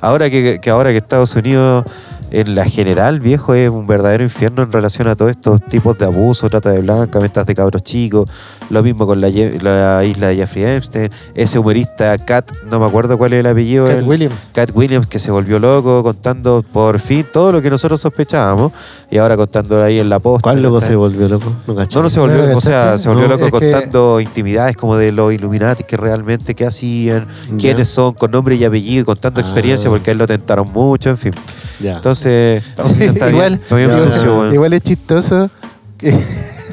Ahora 0.00 0.28
que, 0.28 0.58
que 0.60 0.70
ahora 0.70 0.90
que 0.90 0.96
Estados 0.98 1.34
Unidos 1.36 1.84
en 2.32 2.54
la 2.54 2.64
general, 2.64 3.20
viejo, 3.20 3.52
es 3.54 3.68
un 3.68 3.86
verdadero 3.86 4.24
infierno 4.24 4.62
en 4.62 4.72
relación 4.72 5.06
a 5.06 5.14
todos 5.14 5.30
estos 5.32 5.60
tipos 5.68 5.98
de 5.98 6.06
abuso, 6.06 6.48
trata 6.48 6.70
de 6.70 6.80
blanca, 6.80 7.18
ventas 7.18 7.44
de 7.44 7.54
cabros 7.54 7.82
chicos, 7.82 8.28
lo 8.70 8.82
mismo 8.82 9.06
con 9.06 9.20
la, 9.20 9.28
isla 9.28 10.28
de 10.28 10.36
Jeffrey 10.36 10.64
Epstein, 10.64 11.10
ese 11.34 11.58
humorista 11.58 12.16
Cat, 12.18 12.50
no 12.70 12.80
me 12.80 12.86
acuerdo 12.86 13.18
cuál 13.18 13.34
es 13.34 13.40
el 13.40 13.46
apellido. 13.46 13.84
Cat 13.86 13.98
el- 13.98 14.04
Williams. 14.04 14.50
Cat 14.54 14.70
Williams 14.74 15.06
que 15.06 15.18
se 15.18 15.30
volvió 15.30 15.58
loco 15.58 16.02
contando 16.02 16.64
por 16.72 16.98
fin 17.00 17.26
todo 17.30 17.52
lo 17.52 17.60
que 17.60 17.68
nosotros 17.68 18.00
sospechábamos 18.00 18.72
y 19.10 19.18
ahora 19.18 19.36
contando 19.36 19.82
ahí 19.82 19.98
en 19.98 20.08
la 20.08 20.18
posta. 20.18 20.42
¿Cuál 20.50 20.62
loco 20.62 20.80
se 20.80 20.96
volvió 20.96 21.28
loco? 21.28 21.52
No. 21.66 21.74
No, 21.74 22.02
no 22.02 22.08
se 22.10 22.18
volvió, 22.18 22.46
No, 22.46 22.56
o 22.56 22.60
sea, 22.62 22.96
se 22.96 23.08
volvió 23.10 23.28
No, 23.28 23.34
loco 23.34 23.44
que- 23.58 23.70
contando 23.70 24.20
intimidades 24.20 24.74
como 24.76 24.96
de 24.96 25.12
los 25.12 25.32
Illuminati 25.34 25.84
que 25.84 25.98
realmente 25.98 26.54
qué 26.54 26.64
hacían, 26.66 27.26
quiénes 27.58 27.88
son, 27.88 28.14
con 28.14 28.30
nombre 28.30 28.54
y 28.56 28.64
apellido, 28.64 29.02
y 29.02 29.04
contando 29.04 29.40
Ah. 29.40 29.44
experiencia 29.44 29.90
porque 29.90 30.10
a 30.10 30.12
él 30.12 30.18
lo 30.18 30.26
tentaron 30.26 30.72
mucho, 30.72 31.10
en 31.10 31.18
fin. 31.18 31.32
Ya. 31.80 31.96
Entonces, 31.96 32.62
está 33.00 33.30
igual, 33.30 33.50
bien, 33.50 33.60
está 33.62 33.76
bien 33.76 33.90
igual- 33.90 34.12
sucio, 34.14 34.38
weón. 34.40 34.54
igual 34.54 34.72
es 34.72 34.80
chistoso 34.82 35.50
que 35.98 36.16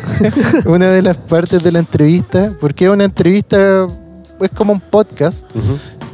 una 0.65 0.87
de 0.89 1.01
las 1.01 1.17
partes 1.17 1.63
de 1.63 1.71
la 1.71 1.79
entrevista, 1.79 2.53
porque 2.59 2.85
es 2.85 2.91
una 2.91 3.03
entrevista, 3.05 3.87
es 4.41 4.49
como 4.55 4.73
un 4.73 4.79
podcast, 4.81 5.49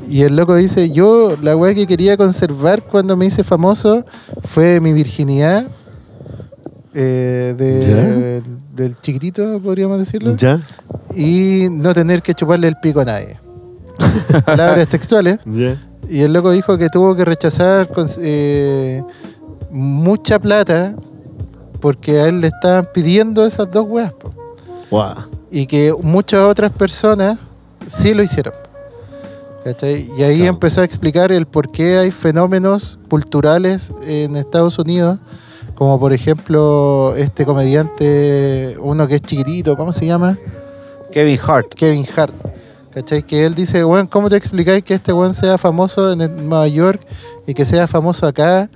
y 0.08 0.22
el 0.22 0.36
loco 0.36 0.56
dice, 0.56 0.92
yo 0.92 1.36
la 1.42 1.56
weá 1.56 1.74
que 1.74 1.88
quería 1.88 2.16
conservar 2.18 2.84
cuando 2.84 3.16
me 3.18 3.26
hice 3.26 3.44
famoso 3.44 4.06
fue 4.44 4.80
mi 4.82 4.94
virginidad 4.94 5.68
eh, 6.94 7.54
de- 7.58 8.44
del 8.76 8.96
chiquitito, 9.00 9.60
podríamos 9.62 10.00
decirlo, 10.00 10.36
¿Ya? 10.36 10.60
y 11.16 11.68
no 11.72 11.94
tener 11.94 12.22
que 12.22 12.34
chuparle 12.34 12.68
el 12.68 12.76
pico 12.82 13.00
a 13.02 13.06
nadie. 13.06 13.40
Palabras 14.46 14.88
textuales. 14.90 15.40
Y 16.10 16.22
el 16.22 16.34
loco 16.34 16.52
dijo 16.52 16.78
que 16.78 16.90
tuvo 16.90 17.16
que 17.16 17.26
rechazar 17.26 17.88
con- 17.90 18.08
eh, 18.20 19.04
mucha 19.72 20.40
plata 20.40 20.96
porque 21.80 22.20
a 22.22 22.28
él 22.28 22.42
le 22.42 22.48
estaban 22.48 22.88
pidiendo 22.94 23.46
esas 23.46 23.70
dos 23.72 23.86
weas. 23.88 24.14
Guau. 24.90 25.16
Y 25.52 25.66
que 25.68 25.94
muchas 26.02 26.42
otras 26.42 26.72
personas 26.72 27.38
sí 27.88 28.14
lo 28.14 28.24
hicieron. 28.24 28.54
¿Cachai? 29.64 30.08
Y 30.18 30.22
ahí 30.24 30.44
empezó 30.46 30.82
a 30.82 30.84
explicar 30.84 31.32
el 31.32 31.48
por 31.48 31.72
qué 31.72 31.98
hay 31.98 32.12
fenómenos 32.12 33.00
culturales 33.10 33.92
en 34.04 34.36
Estados 34.38 34.78
Unidos, 34.78 35.18
como 35.74 36.00
por 36.00 36.14
ejemplo 36.14 37.16
este 37.16 37.46
comediante, 37.46 38.78
uno 38.80 39.08
que 39.08 39.16
es 39.16 39.22
chiquitito, 39.22 39.76
¿cómo 39.76 39.92
se 39.92 40.06
llama? 40.06 40.38
Kevin 41.12 41.40
Hart. 41.48 41.74
Kevin 41.74 42.06
Hart. 42.16 42.34
¿Cachai? 42.96 43.24
Que 43.24 43.46
él 43.46 43.56
dice, 43.56 43.84
weón, 43.84 44.08
¿cómo 44.08 44.30
te 44.30 44.38
explicáis 44.38 44.82
que 44.82 44.94
este 44.94 45.12
weón 45.12 45.34
sea 45.34 45.58
famoso 45.58 46.14
en 46.14 46.48
Nueva 46.48 46.66
York 46.70 47.06
y 47.46 47.54
que 47.54 47.66
sea 47.66 47.88
famoso 47.88 48.26
acá 48.26 48.70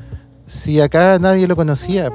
si 0.46 0.82
acá 0.82 1.18
nadie 1.20 1.48
lo 1.48 1.56
conocía? 1.56 2.12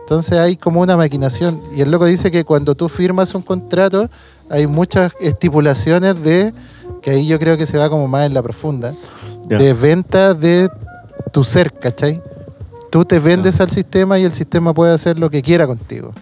Entonces 0.00 0.36
hay 0.36 0.56
como 0.56 0.80
una 0.80 0.96
maquinación. 0.96 1.62
Y 1.72 1.82
el 1.82 1.92
loco 1.92 2.06
dice 2.06 2.32
que 2.32 2.44
cuando 2.44 2.74
tú 2.74 2.88
firmas 2.88 3.32
un 3.36 3.42
contrato 3.42 4.10
hay 4.48 4.66
muchas 4.66 5.12
estipulaciones 5.20 6.20
de, 6.20 6.52
que 7.00 7.12
ahí 7.12 7.28
yo 7.28 7.38
creo 7.38 7.56
que 7.56 7.64
se 7.64 7.78
va 7.78 7.88
como 7.88 8.08
más 8.08 8.26
en 8.26 8.34
la 8.34 8.42
profunda, 8.42 8.96
de 9.46 9.72
venta 9.72 10.34
de 10.34 10.68
tu 11.32 11.44
ser, 11.44 11.72
¿cachai? 11.72 12.20
Tú 12.90 13.04
te 13.04 13.20
vendes 13.20 13.60
al 13.60 13.70
sistema 13.70 14.18
y 14.18 14.24
el 14.24 14.32
sistema 14.32 14.74
puede 14.74 14.92
hacer 14.92 15.16
lo 15.16 15.30
que 15.30 15.42
quiera 15.42 15.68
contigo. 15.68 16.12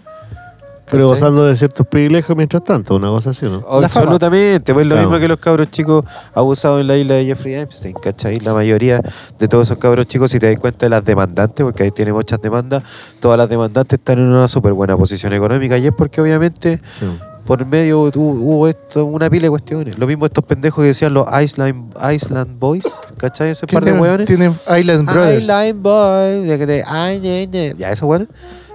Pero 0.90 1.06
¿cachai? 1.08 1.20
gozando 1.20 1.44
de 1.44 1.56
ciertos 1.56 1.86
privilegios 1.86 2.36
mientras 2.36 2.64
tanto, 2.64 2.94
una 2.96 3.08
cosa 3.08 3.30
así, 3.30 3.46
¿no? 3.46 3.62
Absolutamente, 3.68 4.72
pues 4.74 4.86
lo 4.86 4.94
Claro. 4.94 5.08
mismo 5.08 5.20
que 5.20 5.28
los 5.28 5.38
cabros 5.38 5.70
chicos 5.70 6.04
abusados 6.34 6.80
en 6.80 6.86
la 6.86 6.96
isla 6.96 7.14
de 7.14 7.24
Jeffrey 7.26 7.54
Epstein, 7.54 7.94
¿cachai? 8.02 8.40
La 8.40 8.54
mayoría 8.54 9.02
de 9.38 9.48
todos 9.48 9.66
esos 9.68 9.78
cabros 9.78 10.06
chicos, 10.06 10.30
si 10.30 10.38
te 10.38 10.46
das 10.50 10.58
cuenta 10.58 10.86
de 10.86 10.90
las 10.90 11.04
demandantes, 11.04 11.64
porque 11.64 11.82
ahí 11.84 11.90
tiene 11.90 12.12
muchas 12.12 12.40
demandas, 12.40 12.82
todas 13.20 13.36
las 13.38 13.48
demandantes 13.48 13.98
están 13.98 14.18
en 14.18 14.26
una 14.26 14.48
súper 14.48 14.72
buena 14.72 14.96
posición 14.96 15.32
económica 15.32 15.76
y 15.78 15.86
es 15.86 15.92
porque 15.96 16.20
obviamente 16.20 16.80
Sí. 16.98 17.06
por 17.44 17.64
medio 17.66 18.00
hubo 18.14 18.68
esto, 18.68 19.04
una 19.06 19.28
pila 19.30 19.44
de 19.44 19.50
cuestiones. 19.50 19.98
Lo 19.98 20.06
mismo 20.06 20.26
estos 20.26 20.44
pendejos 20.44 20.82
que 20.82 20.88
decían 20.88 21.14
los 21.14 21.26
Island, 21.42 21.94
Island 22.12 22.58
Boys, 22.58 23.00
¿cachai? 23.16 23.50
Ese 23.50 23.66
par 23.66 23.84
de 23.84 23.92
hueones. 23.92 24.26
tienen 24.26 24.54
Island 24.78 25.06
Brothers. 25.10 25.42
Island 25.42 25.82
Boys, 25.82 26.46
de, 26.48 26.66
de, 26.66 26.84
ay, 26.86 27.20
ne, 27.20 27.46
ne. 27.46 27.74
ya 27.76 27.90
eso 27.90 28.06
bueno. 28.06 28.26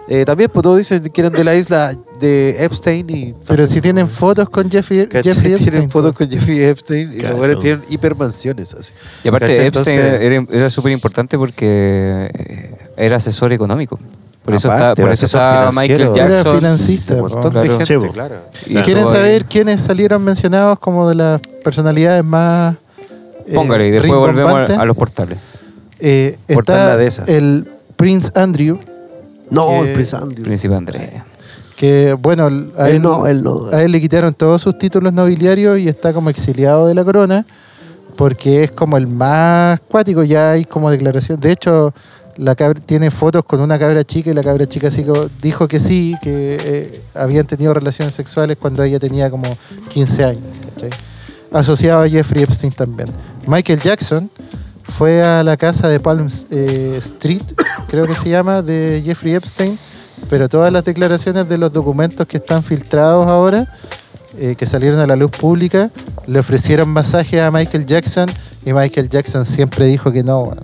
Eh, 0.09 0.25
también 0.25 0.49
pues 0.51 0.63
todos 0.63 0.77
dicen 0.77 1.01
que 1.01 1.21
eran 1.21 1.31
de 1.33 1.43
la 1.45 1.55
isla 1.55 1.93
de 2.19 2.63
Epstein 2.65 3.09
y 3.09 3.33
Pero 3.47 3.65
si 3.65 3.79
tienen 3.79 4.09
fotos 4.09 4.49
con 4.49 4.69
Jeffrey. 4.69 5.07
Jeffrey 5.09 5.27
Epstein. 5.53 5.69
tienen 5.71 5.89
fotos 5.89 6.11
con 6.13 6.29
Jeffrey 6.29 6.61
Epstein 6.61 7.13
y 7.13 7.21
los 7.21 7.37
buenos 7.37 7.59
tienen 7.63 7.81
hipermansiones 7.89 8.73
así. 8.73 8.91
Y 9.23 9.29
aparte 9.29 9.47
¿Cachai? 9.47 9.67
Epstein 9.67 9.99
Entonces- 9.99 10.21
era, 10.21 10.45
era 10.59 10.69
súper 10.69 10.91
importante 10.91 11.37
porque 11.37 12.29
eh, 12.33 12.75
era 12.97 13.15
asesor 13.15 13.53
económico. 13.53 13.97
Por 14.43 14.53
eso 14.55 14.67
Aparte, 14.69 14.83
está, 14.89 14.95
por 14.95 15.03
era 15.05 15.13
eso 15.13 15.25
está. 15.25 15.69
Michael 15.73 16.01
Era 16.01 16.13
Jackson. 16.35 16.57
financista. 16.59 17.13
Un 17.13 17.19
montón 17.21 17.51
claro. 17.51 17.77
de 17.77 17.85
gente, 17.85 18.09
claro. 18.11 18.35
y 18.67 18.75
¿Quieren 18.81 19.07
saber 19.07 19.45
quiénes 19.45 19.79
salieron 19.79 20.21
mencionados 20.21 20.79
como 20.79 21.07
de 21.07 21.15
las 21.15 21.41
personalidades 21.63 22.25
más. 22.25 22.75
eh, 23.47 23.53
Póngale 23.53 23.87
y 23.87 23.91
después 23.91 24.13
volvemos 24.13 24.69
a, 24.69 24.81
a 24.81 24.85
los 24.85 24.97
portales. 24.97 25.37
Eh, 26.01 26.37
Portal 26.53 26.75
está 26.75 26.87
la 26.87 26.97
de 26.97 27.07
esa. 27.07 27.23
el 27.23 27.69
Prince 27.95 28.31
Andrew, 28.35 28.79
No, 29.53 29.67
Que- 29.69 29.79
el 29.89 29.93
Prince 29.93 30.15
Andrew. 30.15 30.43
Príncipe 30.43 30.75
Andrés. 30.75 31.09
que 31.75 32.13
bueno, 32.19 32.45
a 32.77 32.87
Él 32.89 32.95
él, 32.97 33.01
no, 33.01 33.27
él 33.27 33.43
no. 33.43 33.67
a 33.71 33.81
él 33.83 33.91
le 33.91 33.99
quitaron 33.99 34.33
todos 34.33 34.61
sus 34.61 34.77
títulos 34.77 35.11
nobiliarios 35.13 35.79
y 35.79 35.87
está 35.87 36.13
como 36.13 36.29
exiliado 36.29 36.87
de 36.87 36.93
la 36.95 37.03
corona 37.03 37.45
porque 38.15 38.63
es 38.63 38.71
como 38.71 38.95
el 38.97 39.07
más 39.07 39.79
cuático, 39.89 40.23
ya 40.23 40.51
hay 40.51 40.65
como 40.65 40.91
declaración. 40.91 41.39
De 41.39 41.51
hecho, 41.51 41.91
la 42.37 42.53
cabra- 42.55 42.79
tiene 42.79 43.09
fotos 43.09 43.43
con 43.43 43.59
una 43.59 43.77
cabra 43.79 44.03
chica 44.03 44.29
y 44.29 44.33
la 44.35 44.43
cabra 44.43 44.67
chica 44.67 44.87
así 44.89 45.03
dijo 45.41 45.67
que 45.67 45.79
sí, 45.79 46.15
que 46.21 46.57
eh, 46.61 47.01
habían 47.15 47.47
tenido 47.47 47.73
relaciones 47.73 48.13
sexuales 48.13 48.57
cuando 48.59 48.83
ella 48.83 48.99
tenía 48.99 49.29
como 49.31 49.57
15 49.89 50.23
años. 50.25 50.43
¿cachai? 50.75 50.91
Asociado 51.51 52.03
a 52.03 52.07
Jeffrey 52.09 52.43
Epstein 52.43 52.71
también. 52.71 53.09
Michael 53.47 53.79
Jackson 53.81 54.29
fue 54.97 55.23
a 55.23 55.43
la 55.43 55.57
casa 55.57 55.87
de 55.87 55.99
Palm 55.99 56.27
eh, 56.51 56.95
Street, 56.99 57.43
creo 57.87 58.05
que 58.07 58.15
se 58.15 58.29
llama, 58.29 58.61
de 58.61 59.01
Jeffrey 59.03 59.33
Epstein, 59.33 59.77
pero 60.29 60.47
todas 60.47 60.71
las 60.71 60.85
declaraciones 60.85 61.49
de 61.49 61.57
los 61.57 61.73
documentos 61.73 62.27
que 62.27 62.37
están 62.37 62.63
filtrados 62.63 63.27
ahora 63.27 63.67
eh, 64.37 64.55
que 64.57 64.65
salieron 64.65 64.99
a 64.99 65.07
la 65.07 65.15
luz 65.15 65.31
pública 65.31 65.91
le 66.27 66.39
ofrecieron 66.39 66.89
masaje 66.89 67.41
a 67.41 67.51
Michael 67.51 67.85
Jackson 67.85 68.29
y 68.65 68.73
Michael 68.73 69.09
Jackson 69.09 69.45
siempre 69.45 69.85
dijo 69.87 70.11
que 70.11 70.23
no. 70.23 70.55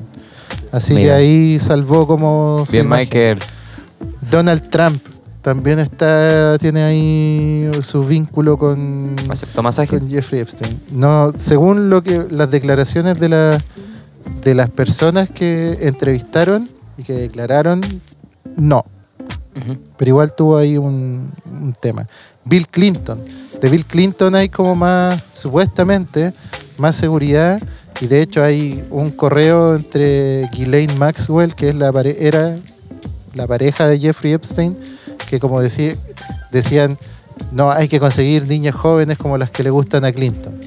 Así 0.71 0.95
que 0.95 1.11
ahí 1.11 1.59
salvó 1.59 2.05
como... 2.07 2.65
Bien. 2.71 2.87
Michael. 2.87 3.39
Donald 4.29 4.69
Trump 4.69 5.03
también 5.41 5.79
está 5.79 6.57
tiene 6.59 6.83
ahí 6.83 7.71
su 7.81 8.03
vínculo 8.03 8.57
con, 8.57 9.15
¿Aceptó 9.29 9.63
masaje? 9.63 9.97
con 9.97 10.09
Jeffrey 10.09 10.41
Epstein. 10.41 10.79
No, 10.91 11.33
según 11.37 11.89
lo 11.89 12.03
que 12.03 12.25
las 12.29 12.51
declaraciones 12.51 13.19
de 13.19 13.29
la 13.29 13.63
de 14.43 14.55
las 14.55 14.69
personas 14.69 15.29
que 15.29 15.77
entrevistaron 15.81 16.69
y 16.97 17.03
que 17.03 17.13
declararon, 17.13 17.81
no. 18.55 18.85
Pero 19.97 20.09
igual 20.09 20.33
tuvo 20.33 20.57
ahí 20.57 20.77
un, 20.77 21.31
un 21.45 21.73
tema. 21.73 22.07
Bill 22.45 22.67
Clinton. 22.67 23.21
De 23.59 23.69
Bill 23.69 23.85
Clinton 23.85 24.35
hay 24.35 24.49
como 24.49 24.75
más, 24.75 25.23
supuestamente, 25.27 26.33
más 26.77 26.95
seguridad. 26.95 27.61
Y 28.01 28.07
de 28.07 28.21
hecho 28.21 28.43
hay 28.43 28.85
un 28.89 29.11
correo 29.11 29.75
entre 29.75 30.47
Ghislaine 30.53 30.97
Maxwell, 30.97 31.53
que 31.53 31.69
es 31.69 31.75
la 31.75 31.89
era 31.89 32.55
la 33.33 33.47
pareja 33.47 33.87
de 33.87 33.99
Jeffrey 33.99 34.33
Epstein, 34.33 34.77
que 35.29 35.39
como 35.39 35.61
decía, 35.61 35.95
decían, 36.51 36.97
no, 37.51 37.71
hay 37.71 37.87
que 37.87 37.99
conseguir 37.99 38.47
niñas 38.47 38.75
jóvenes 38.75 39.17
como 39.17 39.37
las 39.37 39.49
que 39.51 39.63
le 39.63 39.69
gustan 39.69 40.05
a 40.05 40.11
Clinton. 40.11 40.59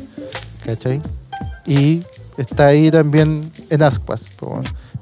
¿Cachai? 0.64 1.00
Y 1.66 2.02
está 2.36 2.66
ahí 2.66 2.90
también 2.90 3.50
en 3.70 3.82
ascuas. 3.82 4.30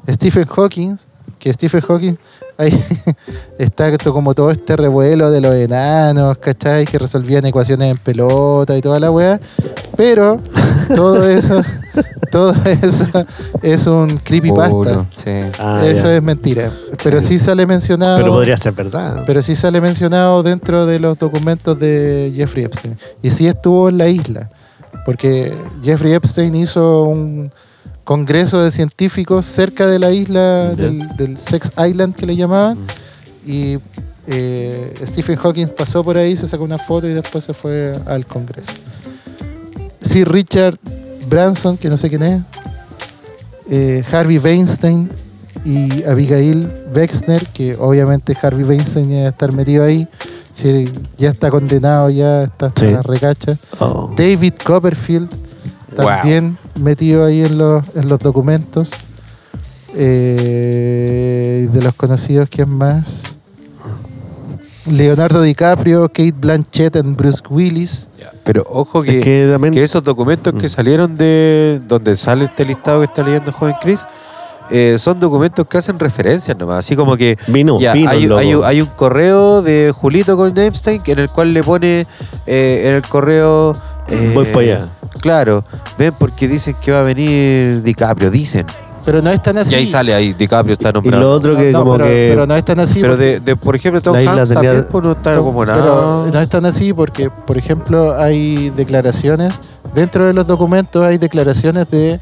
Stephen 0.08 0.46
Hawking, 0.46 0.96
que 1.38 1.52
Stephen 1.52 1.80
Hawking, 1.80 2.14
ahí 2.58 2.70
está 3.58 3.88
esto 3.88 4.12
como 4.12 4.34
todo 4.34 4.50
este 4.50 4.76
revuelo 4.76 5.30
de 5.30 5.40
los 5.40 5.54
enanos, 5.54 6.38
¿cachai? 6.38 6.86
Que 6.86 6.98
resolvían 6.98 7.44
ecuaciones 7.46 7.90
en 7.90 7.98
pelota 7.98 8.76
y 8.76 8.80
toda 8.80 9.00
la 9.00 9.10
weá. 9.10 9.40
Pero 9.96 10.38
todo 10.94 11.28
eso, 11.28 11.62
todo 12.30 12.54
eso 12.64 13.06
es 13.62 13.86
un 13.86 14.18
creepypasta. 14.18 14.70
Puro, 14.70 15.06
sí. 15.14 15.30
Ah, 15.58 15.82
eso 15.84 16.06
ya. 16.06 16.16
es 16.16 16.22
mentira. 16.22 16.70
Pero 17.02 17.20
sí 17.20 17.38
sale 17.38 17.66
mencionado. 17.66 18.18
Pero 18.18 18.32
podría 18.32 18.56
ser 18.56 18.72
verdad. 18.72 19.24
Pero 19.26 19.40
sí 19.42 19.54
sale 19.54 19.80
mencionado 19.80 20.42
dentro 20.42 20.86
de 20.86 20.98
los 21.00 21.18
documentos 21.18 21.78
de 21.78 22.32
Jeffrey 22.34 22.64
Epstein. 22.64 22.96
Y 23.22 23.30
sí 23.30 23.46
estuvo 23.46 23.88
en 23.88 23.98
la 23.98 24.08
isla. 24.08 24.50
Porque 25.04 25.52
Jeffrey 25.82 26.12
Epstein 26.12 26.54
hizo 26.54 27.04
un 27.04 27.50
congreso 28.04 28.62
de 28.62 28.70
científicos 28.70 29.46
cerca 29.46 29.86
de 29.86 29.98
la 29.98 30.10
isla 30.10 30.70
del, 30.70 31.06
del 31.16 31.36
Sex 31.38 31.72
Island 31.78 32.14
que 32.14 32.26
le 32.26 32.36
llamaban. 32.36 32.78
Y 33.46 33.78
eh, 34.26 34.94
Stephen 35.04 35.36
Hawking 35.36 35.68
pasó 35.76 36.04
por 36.04 36.16
ahí, 36.16 36.36
se 36.36 36.46
sacó 36.46 36.64
una 36.64 36.78
foto 36.78 37.08
y 37.08 37.12
después 37.12 37.44
se 37.44 37.54
fue 37.54 37.98
al 38.06 38.26
congreso. 38.26 38.72
Sí, 40.00 40.24
Richard 40.24 40.76
Branson, 41.28 41.76
que 41.76 41.88
no 41.88 41.96
sé 41.96 42.08
quién 42.08 42.22
es. 42.22 42.42
eh, 43.70 44.02
Harvey 44.12 44.38
Weinstein 44.38 45.08
y 45.64 46.02
Abigail 46.04 46.68
Wexner, 46.94 47.46
que 47.46 47.76
obviamente 47.76 48.36
Harvey 48.40 48.64
Weinstein 48.64 49.08
debe 49.10 49.28
estar 49.28 49.52
metido 49.52 49.84
ahí. 49.84 50.08
Si 50.52 50.92
ya 51.16 51.28
está 51.30 51.50
condenado, 51.50 52.10
ya 52.10 52.42
está 52.44 52.66
hasta 52.66 52.86
Sí. 52.86 52.92
la 52.92 53.02
recacha. 53.02 53.56
Oh. 53.78 54.12
David 54.16 54.54
Copperfield, 54.64 55.28
también 55.94 56.58
metido 56.74 57.24
ahí 57.24 57.42
en 57.42 57.56
los, 57.58 57.84
en 57.94 58.08
los 58.08 58.18
documentos. 58.20 58.90
Eh, 59.94 61.68
de 61.72 61.82
los 61.82 61.94
conocidos, 61.94 62.48
¿quién 62.48 62.68
más? 62.70 63.38
Leonardo 64.86 65.42
DiCaprio, 65.42 66.08
Kate 66.08 66.32
Blanchett 66.32 66.96
y 66.96 67.00
Bruce 67.02 67.42
Willis. 67.50 68.08
Pero 68.44 68.64
ojo 68.68 69.02
que, 69.02 69.18
Es 69.18 69.24
que 69.24 69.48
también- 69.52 69.74
que 69.74 69.82
esos 69.84 70.02
documentos 70.02 70.54
que 70.54 70.66
Mm. 70.66 70.70
salieron 70.70 71.16
de 71.16 71.80
donde 71.86 72.16
sale 72.16 72.46
este 72.46 72.64
listado 72.64 73.00
que 73.00 73.06
está 73.06 73.22
leyendo 73.22 73.52
Joven 73.52 73.74
Chris, 73.80 74.04
eh, 74.70 74.96
son 74.98 75.18
documentos 75.20 75.66
que 75.66 75.78
hacen 75.78 75.98
referencias 75.98 76.56
nomás. 76.56 76.78
Así 76.78 76.96
como 76.96 77.16
que 77.16 77.36
Vino, 77.48 77.78
ya, 77.80 77.92
vino, 77.92 78.10
hay, 78.10 78.26
loco. 78.26 78.40
hay, 78.40 78.52
hay 78.64 78.80
un 78.80 78.88
correo 78.88 79.62
de 79.62 79.92
Julito 79.94 80.36
con 80.36 80.56
Epstein 80.56 81.02
en 81.06 81.18
el 81.18 81.28
cual 81.28 81.52
le 81.52 81.62
pone 81.62 82.06
eh, 82.46 82.82
en 82.86 82.94
el 82.94 83.02
correo. 83.02 83.76
eh, 84.08 84.32
Voy 84.34 84.46
pa' 84.46 84.60
allá. 84.60 84.88
Claro, 85.20 85.64
ven 85.98 86.14
porque 86.18 86.46
dicen 86.48 86.76
que 86.80 86.92
va 86.92 87.00
a 87.00 87.02
venir 87.02 87.82
DiCaprio, 87.82 88.30
dicen. 88.30 88.66
Pero 89.04 89.22
no 89.22 89.30
es 89.30 89.42
tan 89.42 89.56
así. 89.56 89.74
Y 89.74 89.78
ahí 89.78 89.86
sale 89.86 90.14
ahí, 90.14 90.34
DiCaprio 90.34 90.74
está 90.74 90.90
Y 90.90 90.92
nombrado. 90.92 91.22
lo 91.24 91.30
otro 91.32 91.56
que 91.56 91.72
No, 91.72 91.78
como 91.80 91.92
pero, 91.94 92.04
que... 92.04 92.28
pero 92.30 92.46
no 92.46 92.54
es 92.54 92.64
tan 92.64 92.78
así. 92.80 93.00
Pero 93.00 93.16
de, 93.16 93.40
de, 93.40 93.56
por 93.56 93.74
ejemplo, 93.74 94.00
Tom 94.02 94.12
La 94.14 94.20
isla 94.22 94.32
Hanks 94.34 94.48
tenía- 94.50 94.62
también 94.72 94.86
pues, 94.92 95.04
no 95.04 95.12
está 95.12 95.36
como 95.38 95.64
nada. 95.64 95.80
Pero 95.82 96.26
no 96.32 96.40
es 96.40 96.48
tan 96.48 96.66
así 96.66 96.92
porque, 96.92 97.30
por 97.30 97.56
ejemplo, 97.58 98.14
hay 98.20 98.68
declaraciones, 98.70 99.58
dentro 99.94 100.26
de 100.26 100.34
los 100.34 100.46
documentos 100.46 101.02
hay 101.04 101.16
declaraciones 101.18 101.90
de 101.90 102.20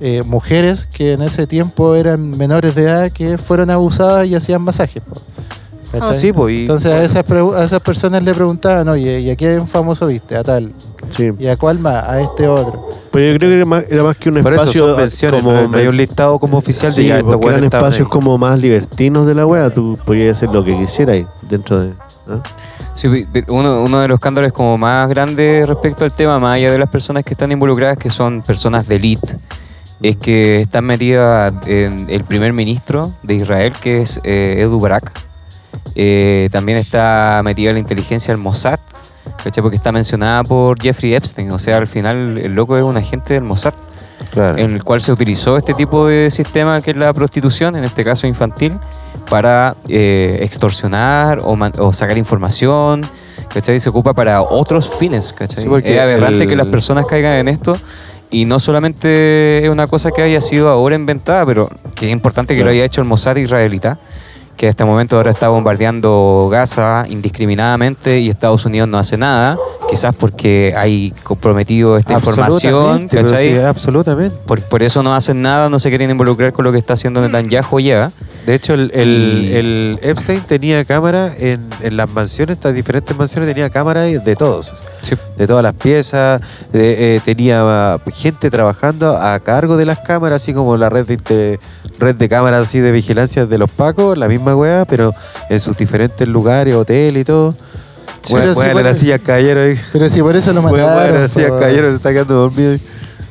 eh, 0.00 0.22
mujeres 0.24 0.86
que 0.86 1.12
en 1.14 1.22
ese 1.22 1.46
tiempo 1.46 1.94
eran 1.94 2.30
menores 2.36 2.74
de 2.74 2.82
edad 2.82 3.12
que 3.12 3.38
fueron 3.38 3.70
abusadas 3.70 4.26
y 4.26 4.34
hacían 4.34 4.62
masajes. 4.62 5.02
Ah, 5.08 5.98
¿Cachai? 6.00 6.16
sí, 6.16 6.32
pues. 6.32 6.52
y- 6.54 6.60
Entonces 6.62 6.92
a 6.92 7.02
esas, 7.02 7.24
pregu- 7.26 7.54
a 7.54 7.64
esas 7.64 7.80
personas 7.80 8.22
le 8.22 8.34
preguntaban, 8.34 8.88
oye, 8.88 9.20
¿y 9.20 9.30
a 9.30 9.36
qué 9.36 9.62
famoso 9.66 10.06
viste? 10.06 10.36
A 10.36 10.42
tal. 10.44 10.72
Sí. 11.08 11.30
¿Y 11.38 11.46
a 11.46 11.56
cuál 11.56 11.78
más? 11.78 12.04
A 12.08 12.20
este 12.20 12.48
otro. 12.48 12.90
Pero 13.12 13.32
yo 13.32 13.38
creo 13.38 13.50
que 13.50 13.56
era 13.56 13.64
más, 13.64 13.84
era 13.88 14.02
más 14.02 14.18
que 14.18 14.28
un 14.28 14.42
por 14.42 14.52
eso 14.52 14.62
espacio 14.62 14.88
son 14.88 14.96
menciones, 14.96 15.42
como 15.44 15.54
no, 15.54 15.68
no 15.68 15.78
hay 15.78 15.86
un 15.86 15.92
mens- 15.94 15.96
listado 15.98 16.38
como 16.38 16.58
oficial 16.58 16.92
de 16.94 17.02
Sí, 17.02 17.08
ya 17.08 17.18
estos 17.18 17.34
porque 17.34 17.48
eran 17.48 17.64
espacios 17.64 18.06
ahí. 18.06 18.10
como 18.10 18.36
más 18.36 18.58
libertinos 18.60 19.26
de 19.26 19.34
la 19.34 19.46
wea. 19.46 19.70
Tú 19.70 19.96
podías 20.04 20.36
hacer 20.36 20.50
lo 20.50 20.64
que 20.64 20.76
quisieras 20.76 21.14
ahí, 21.14 21.26
dentro 21.48 21.78
de... 21.80 21.92
¿ah? 22.28 22.42
Sí, 22.94 23.08
uno, 23.48 23.82
uno 23.84 24.00
de 24.00 24.08
los 24.08 24.16
escándalos 24.16 24.52
como 24.52 24.76
más 24.76 25.08
grandes 25.08 25.66
respecto 25.68 26.04
al 26.04 26.12
tema, 26.12 26.38
más 26.40 26.56
allá 26.56 26.72
de 26.72 26.78
las 26.78 26.88
personas 26.90 27.22
que 27.24 27.34
están 27.34 27.52
involucradas, 27.52 27.96
que 27.98 28.10
son 28.10 28.42
personas 28.42 28.88
de 28.88 28.96
élite, 28.96 29.38
es 30.02 30.16
que 30.16 30.60
está 30.60 30.80
metida 30.82 31.52
en 31.66 32.06
el 32.10 32.24
primer 32.24 32.52
ministro 32.52 33.12
de 33.22 33.34
Israel, 33.34 33.72
que 33.80 34.02
es 34.02 34.20
eh, 34.24 34.56
Edu 34.60 34.78
Barak. 34.80 35.12
Eh, 35.94 36.48
también 36.52 36.78
está 36.78 37.40
metida 37.44 37.72
la 37.72 37.78
inteligencia 37.78 38.32
del 38.34 38.42
Mossad, 38.42 38.78
¿cachai? 39.42 39.62
porque 39.62 39.76
está 39.76 39.92
mencionada 39.92 40.44
por 40.44 40.80
Jeffrey 40.80 41.14
Epstein. 41.14 41.50
O 41.50 41.58
sea, 41.58 41.78
al 41.78 41.86
final 41.86 42.38
el 42.38 42.54
loco 42.54 42.76
es 42.76 42.82
un 42.84 42.96
agente 42.96 43.34
del 43.34 43.42
Mossad 43.44 43.74
Claro. 44.32 44.56
en 44.58 44.74
el 44.74 44.82
cual 44.82 45.00
se 45.00 45.12
utilizó 45.12 45.56
este 45.58 45.72
tipo 45.74 46.06
de 46.06 46.30
sistema 46.30 46.80
que 46.80 46.90
es 46.90 46.96
la 46.96 47.12
prostitución, 47.12 47.76
en 47.76 47.84
este 47.84 48.02
caso 48.02 48.26
infantil, 48.26 48.76
para 49.30 49.76
eh, 49.88 50.38
extorsionar 50.42 51.40
o, 51.44 51.92
sacar 51.92 52.16
información, 52.18 53.02
¿cachai? 53.52 53.78
Se 53.78 53.88
ocupa 53.90 54.14
para 54.14 54.40
otros 54.42 54.88
fines, 54.98 55.32
¿cachai? 55.32 55.64
Sí, 55.64 55.70
es 55.84 56.00
aberrante 56.00 56.42
el- 56.44 56.48
que 56.48 56.56
las 56.56 56.66
personas 56.66 57.06
caigan 57.06 57.34
en 57.34 57.48
esto 57.48 57.76
y 58.30 58.44
no 58.44 58.58
solamente 58.58 59.64
es 59.64 59.70
una 59.70 59.86
cosa 59.86 60.10
que 60.10 60.22
haya 60.22 60.40
sido 60.40 60.68
ahora 60.68 60.96
inventada, 60.96 61.46
pero 61.46 61.70
que 61.94 62.06
es 62.06 62.12
importante 62.12 62.56
que 62.56 62.64
lo 62.64 62.70
haya 62.70 62.84
hecho 62.84 63.00
el 63.00 63.06
Mossad 63.06 63.36
israelita, 63.36 63.98
que 64.56 64.68
hasta 64.68 64.84
el 64.84 64.90
momento 64.90 65.16
ahora 65.16 65.30
está 65.30 65.48
bombardeando 65.48 66.48
Gaza 66.50 67.04
indiscriminadamente 67.08 68.20
y 68.20 68.30
Estados 68.30 68.64
Unidos 68.64 68.88
no 68.88 68.98
hace 68.98 69.16
nada, 69.16 69.58
quizás 69.88 70.14
porque 70.14 70.74
hay 70.76 71.12
comprometido 71.22 71.96
esta 71.98 72.14
información, 72.14 73.08
¿cachai? 73.08 73.54
sí, 73.54 73.58
absolutamente. 73.58 74.36
Por, 74.46 74.62
por 74.62 74.82
eso 74.82 75.02
no 75.02 75.14
hacen 75.14 75.42
nada, 75.42 75.68
no 75.68 75.78
se 75.78 75.90
quieren 75.90 76.10
involucrar 76.10 76.52
con 76.52 76.64
lo 76.64 76.72
que 76.72 76.78
está 76.78 76.94
haciendo 76.94 77.20
Netanyahu 77.20 77.80
ya. 77.80 78.12
De 78.46 78.54
hecho, 78.54 78.74
el, 78.74 78.92
el- 78.94 79.50
el 79.52 79.98
Epstein 80.02 80.40
tenía 80.46 80.84
cámara 80.84 81.32
en, 81.36 81.68
en 81.82 81.96
las 81.96 82.08
mansiones, 82.08 82.54
estas 82.56 82.74
diferentes 82.74 83.16
mansiones, 83.16 83.48
tenía 83.52 83.68
cámara 83.70 84.02
de 84.02 84.36
todos, 84.36 84.72
de 85.36 85.46
todas 85.48 85.64
las 85.64 85.74
piezas, 85.74 86.40
de- 86.72 87.16
eh, 87.16 87.20
tenía 87.24 87.98
uh, 88.06 88.10
gente 88.10 88.48
trabajando 88.48 89.16
a 89.16 89.40
cargo 89.40 89.76
de 89.76 89.84
las 89.84 89.98
cámaras, 89.98 90.42
así 90.42 90.54
como 90.54 90.76
la 90.76 90.88
red 90.88 91.06
de, 91.06 91.58
red 91.98 92.14
de 92.14 92.28
cámaras 92.28 92.62
así 92.68 92.78
de 92.78 92.92
vigilancia 92.92 93.46
de 93.46 93.58
los 93.58 93.68
pacos, 93.68 94.16
la 94.16 94.28
misma 94.28 94.54
weá, 94.54 94.84
pero 94.84 95.12
en 95.50 95.58
sus 95.58 95.76
diferentes 95.76 96.26
lugares, 96.28 96.74
hotel 96.76 97.16
y 97.16 97.24
todo. 97.24 97.56
Sí, 98.22 98.32
bueno. 98.54 98.80
la 98.82 98.94
silla 98.94 99.18
caballero. 99.18 99.60
Pero 99.92 100.08
si 100.08 100.20
por 100.22 100.36
eso 100.36 100.52
lo 100.52 100.62
mataron. 100.62 101.22
la 101.22 101.28
silla 101.28 101.48
caballero 101.48 101.88
se 101.90 101.94
está 101.96 102.10
quedando 102.12 102.34
dormido. 102.34 102.78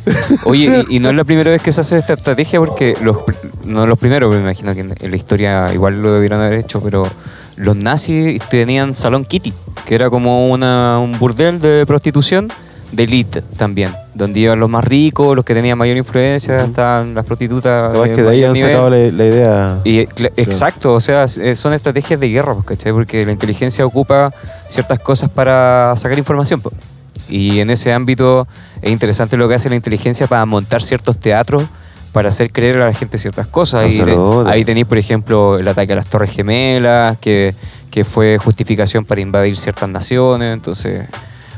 Oye, 0.45 0.85
y, 0.89 0.97
y 0.97 0.99
no 0.99 1.09
es 1.09 1.15
la 1.15 1.23
primera 1.23 1.51
vez 1.51 1.61
que 1.61 1.71
se 1.71 1.81
hace 1.81 1.97
esta 1.97 2.13
estrategia 2.13 2.59
porque 2.59 2.95
los, 3.01 3.17
no 3.63 3.87
los 3.87 3.99
primeros, 3.99 4.33
me 4.33 4.41
imagino 4.41 4.73
que 4.73 4.81
en, 4.81 4.95
la 4.99 5.15
historia 5.15 5.73
igual 5.73 6.01
lo 6.01 6.13
debieron 6.13 6.41
haber 6.41 6.59
hecho, 6.59 6.81
pero 6.81 7.07
los 7.55 7.75
nazis 7.75 8.41
tenían 8.49 8.95
Salón 8.95 9.25
Kitty, 9.25 9.53
que 9.85 9.95
era 9.95 10.09
como 10.09 10.49
una, 10.49 10.99
un 10.99 11.17
burdel 11.17 11.59
de 11.59 11.85
prostitución 11.85 12.51
de 12.91 13.03
elite 13.03 13.41
también, 13.57 13.93
donde 14.13 14.39
iban 14.39 14.59
los 14.59 14.69
más 14.69 14.83
ricos, 14.85 15.35
los 15.35 15.43
que 15.43 15.53
tenían 15.53 15.77
mayor 15.77 15.97
influencia, 15.97 16.63
estaban 16.63 17.13
las 17.13 17.25
prostitutas. 17.25 17.91
Capaz 17.91 18.09
que 18.09 18.21
de 18.21 18.29
ahí 18.29 18.43
han 18.43 18.53
nivel. 18.53 18.69
sacado 18.71 18.89
la, 18.89 18.97
la 18.97 19.25
idea. 19.25 19.79
Y, 19.83 19.99
Exacto, 19.99 20.93
o 20.93 21.01
sea, 21.01 21.27
son 21.27 21.73
estrategias 21.73 22.19
de 22.19 22.29
guerra, 22.29 22.53
pues, 22.53 22.65
¿cachai? 22.65 22.93
Porque 22.93 23.25
la 23.25 23.31
inteligencia 23.31 23.85
ocupa 23.85 24.31
ciertas 24.69 24.99
cosas 24.99 25.29
para 25.29 25.93
sacar 25.97 26.17
información. 26.17 26.61
Y 27.29 27.59
en 27.59 27.69
ese 27.69 27.93
ámbito 27.93 28.47
es 28.81 28.91
interesante 28.91 29.37
lo 29.37 29.47
que 29.49 29.55
hace 29.55 29.69
la 29.69 29.75
inteligencia 29.75 30.27
para 30.27 30.45
montar 30.45 30.81
ciertos 30.81 31.19
teatros 31.19 31.65
para 32.11 32.29
hacer 32.29 32.49
creer 32.53 32.77
a 32.81 32.85
la 32.85 32.93
gente 32.93 33.17
ciertas 33.17 33.45
cosas. 33.47 33.87
Y 33.91 33.95
de- 33.97 34.01
Absoluta. 34.03 34.49
ahí 34.51 34.63
tenéis, 34.63 34.85
por 34.85 34.97
ejemplo, 34.97 35.59
el 35.59 35.67
ataque 35.67 35.91
a 35.91 35.97
las 35.97 36.05
Torres 36.05 36.31
Gemelas, 36.31 37.17
que, 37.19 37.53
que 37.91 38.05
fue 38.05 38.37
justificación 38.37 39.03
para 39.03 39.19
invadir 39.19 39.57
ciertas 39.57 39.89
naciones. 39.89 40.53
Entonces, 40.53 41.09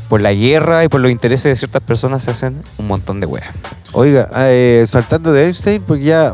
por 0.09 0.19
la 0.19 0.33
guerra 0.33 0.83
y 0.83 0.87
por 0.87 0.99
los 1.01 1.11
intereses 1.11 1.43
de 1.51 1.55
ciertas 1.55 1.83
personas 1.83 2.23
se 2.23 2.31
hacen 2.31 2.61
un 2.79 2.87
montón 2.87 3.19
de 3.19 3.27
weas. 3.27 3.47
Oiga, 3.91 4.27
eh, 4.35 4.83
saltando 4.87 5.31
de 5.31 5.47
Epstein, 5.47 5.81
porque 5.83 6.05
ya 6.05 6.33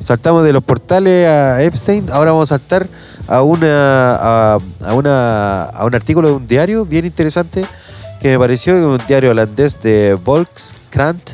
saltamos 0.00 0.42
de 0.42 0.52
los 0.52 0.64
portales 0.64 1.28
a 1.28 1.62
Epstein, 1.62 2.08
ahora 2.10 2.32
vamos 2.32 2.50
a 2.50 2.58
saltar 2.58 2.88
a 3.28 3.42
una 3.42 4.16
a, 4.16 4.58
a 4.86 4.94
una 4.94 5.62
a 5.66 5.84
un 5.84 5.94
artículo 5.94 6.28
de 6.28 6.34
un 6.34 6.46
diario 6.46 6.84
bien 6.84 7.04
interesante 7.04 7.64
que 8.22 8.28
me 8.28 8.38
pareció 8.38 8.74
un 8.92 9.00
diario 9.06 9.32
holandés 9.32 9.80
de 9.82 10.14
Volkskrant 10.24 11.30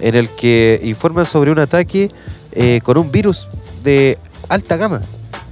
en 0.00 0.14
el 0.14 0.30
que 0.30 0.80
informan 0.84 1.26
sobre 1.26 1.50
un 1.50 1.58
ataque 1.58 2.10
eh, 2.52 2.80
con 2.84 2.96
un 2.96 3.10
virus 3.10 3.48
de 3.82 4.16
alta 4.48 4.76
gama. 4.76 5.00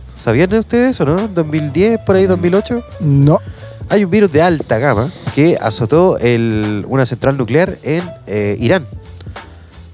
¿Sabían 0.07 0.53
ustedes 0.55 0.91
eso, 0.93 1.05
no? 1.05 1.29
2010, 1.29 1.99
por 2.07 2.17
ahí 2.17 2.27
2008. 2.27 2.83
No. 3.01 3.39
Hay 3.89 4.05
un 4.05 4.11
virus 4.11 4.33
de 4.33 4.43
alta 4.43 4.79
gama 4.79 5.11
que 5.35 5.59
azotó 5.61 6.19
el- 6.19 6.85
una 6.89 7.05
central 7.07 7.37
nuclear 7.37 7.77
en 7.83 8.03
eh, 8.27 8.57
Irán. 8.59 8.87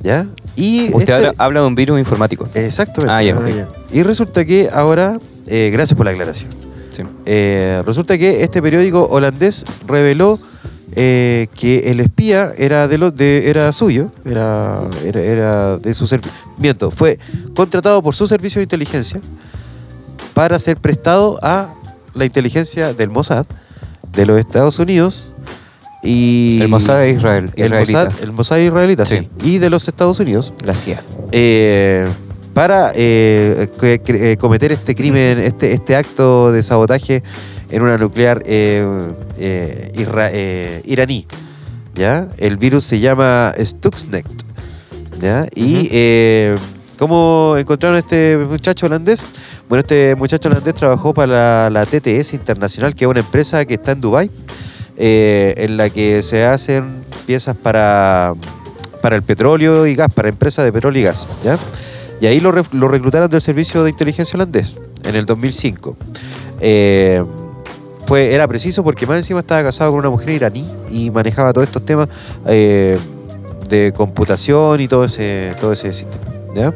¿Ya? 0.00 0.26
Y 0.56 0.86
Usted 0.88 1.00
este- 1.00 1.12
habla, 1.14 1.32
habla 1.38 1.60
de 1.60 1.66
un 1.66 1.74
virus 1.74 1.98
informático. 1.98 2.48
Exactamente. 2.54 3.12
Ah, 3.12 3.22
ya, 3.22 3.38
ok. 3.38 3.46
Ah. 3.62 3.74
Y 3.92 4.02
resulta 4.02 4.44
que 4.44 4.68
ahora, 4.72 5.18
eh, 5.46 5.70
gracias 5.72 5.96
por 5.96 6.04
la 6.06 6.12
aclaración, 6.12 6.50
Sí. 6.90 7.02
Eh, 7.24 7.82
resulta 7.86 8.18
que 8.18 8.42
este 8.42 8.60
periódico 8.60 9.06
holandés 9.10 9.64
reveló 9.86 10.38
eh, 10.94 11.46
que 11.54 11.90
el 11.90 12.00
espía 12.00 12.52
era 12.56 12.88
de 12.88 12.98
los 12.98 13.14
de 13.14 13.48
era 13.48 13.72
suyo, 13.72 14.12
era, 14.24 14.88
era, 15.04 15.20
era 15.20 15.78
de 15.78 15.94
su 15.94 16.06
servicio. 16.06 16.32
Fue 16.90 17.18
contratado 17.54 18.02
por 18.02 18.14
su 18.14 18.26
servicio 18.26 18.60
de 18.60 18.64
inteligencia 18.64 19.20
para 20.34 20.58
ser 20.58 20.76
prestado 20.76 21.38
a 21.42 21.72
la 22.14 22.24
inteligencia 22.24 22.92
del 22.92 23.10
Mossad 23.10 23.46
de 24.12 24.26
los 24.26 24.38
Estados 24.38 24.78
Unidos 24.78 25.34
y 26.02 26.60
El 26.60 26.68
Mossad 26.68 26.98
de 26.98 27.10
Israel. 27.10 27.50
el. 27.56 27.72
Mossad, 27.72 28.12
el 28.22 28.32
Mossad 28.32 28.58
israelita, 28.58 29.06
sí. 29.06 29.16
Sí. 29.18 29.28
y 29.44 29.58
de 29.58 29.70
los 29.70 29.86
Estados 29.88 30.18
Unidos 30.20 30.52
La 30.64 30.74
CIA. 30.74 31.02
eh, 31.30 32.08
para 32.54 32.92
eh, 32.94 33.70
eh, 33.80 34.36
cometer 34.38 34.72
este 34.72 34.94
crimen, 34.94 35.38
este, 35.38 35.72
este 35.72 35.96
acto 35.96 36.52
de 36.52 36.62
sabotaje 36.62 37.22
en 37.72 37.82
una 37.82 37.96
nuclear 37.96 38.42
eh, 38.46 38.86
eh, 39.38 39.90
isra- 39.94 40.30
eh, 40.32 40.82
iraní. 40.84 41.26
¿ya? 41.94 42.28
El 42.38 42.56
virus 42.56 42.84
se 42.84 43.00
llama 43.00 43.52
Stuxnet. 43.58 44.26
¿ya? 45.20 45.46
Y 45.54 45.74
Ujú. 45.74 45.88
eh, 45.90 46.56
¿cómo 46.98 47.56
encontraron 47.58 47.96
a 47.96 47.98
este 48.00 48.36
muchacho 48.38 48.86
holandés? 48.86 49.30
Bueno, 49.68 49.80
este 49.80 50.14
muchacho 50.14 50.48
holandés 50.48 50.74
trabajó 50.74 51.12
para 51.14 51.68
la, 51.68 51.70
la 51.70 51.86
TTS 51.86 52.34
Internacional, 52.34 52.94
que 52.94 53.04
es 53.04 53.10
una 53.10 53.20
empresa 53.20 53.64
que 53.64 53.74
está 53.74 53.92
en 53.92 54.00
Dubái, 54.00 54.30
eh, 54.96 55.54
en 55.56 55.76
la 55.76 55.90
que 55.90 56.22
se 56.22 56.44
hacen 56.44 57.02
piezas 57.26 57.56
para, 57.56 58.34
para 59.00 59.16
el 59.16 59.22
petróleo 59.22 59.86
y 59.86 59.94
gas, 59.94 60.08
para 60.12 60.28
empresas 60.28 60.64
de 60.64 60.72
petróleo 60.72 61.00
y 61.00 61.04
gas. 61.04 61.26
¿ya? 61.44 61.58
Y 62.20 62.26
ahí 62.26 62.40
lo, 62.40 62.52
lo 62.72 62.88
reclutaron 62.88 63.28
del 63.30 63.40
servicio 63.40 63.82
de 63.84 63.90
inteligencia 63.90 64.36
holandés 64.36 64.76
en 65.04 65.14
el 65.16 65.24
2005. 65.26 65.96
Eh, 66.60 67.24
fue, 68.06 68.34
era 68.34 68.46
preciso 68.48 68.82
porque 68.84 69.06
más 69.06 69.16
encima 69.18 69.40
estaba 69.40 69.62
casado 69.62 69.90
con 69.92 70.00
una 70.00 70.10
mujer 70.10 70.30
iraní 70.30 70.66
y 70.90 71.10
manejaba 71.10 71.52
todos 71.52 71.66
estos 71.66 71.84
temas 71.84 72.08
eh, 72.46 72.98
de 73.68 73.92
computación 73.94 74.80
y 74.80 74.88
todo 74.88 75.04
ese, 75.04 75.54
todo 75.60 75.72
ese 75.72 75.92
sistema. 75.92 76.24
¿ya? 76.54 76.74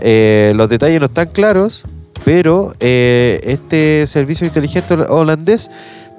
Eh, 0.00 0.52
los 0.54 0.68
detalles 0.68 1.00
no 1.00 1.06
están 1.06 1.28
claros, 1.28 1.84
pero 2.24 2.74
eh, 2.80 3.40
este 3.44 4.06
servicio 4.06 4.46
hol- 4.48 5.06
holandés 5.08 5.70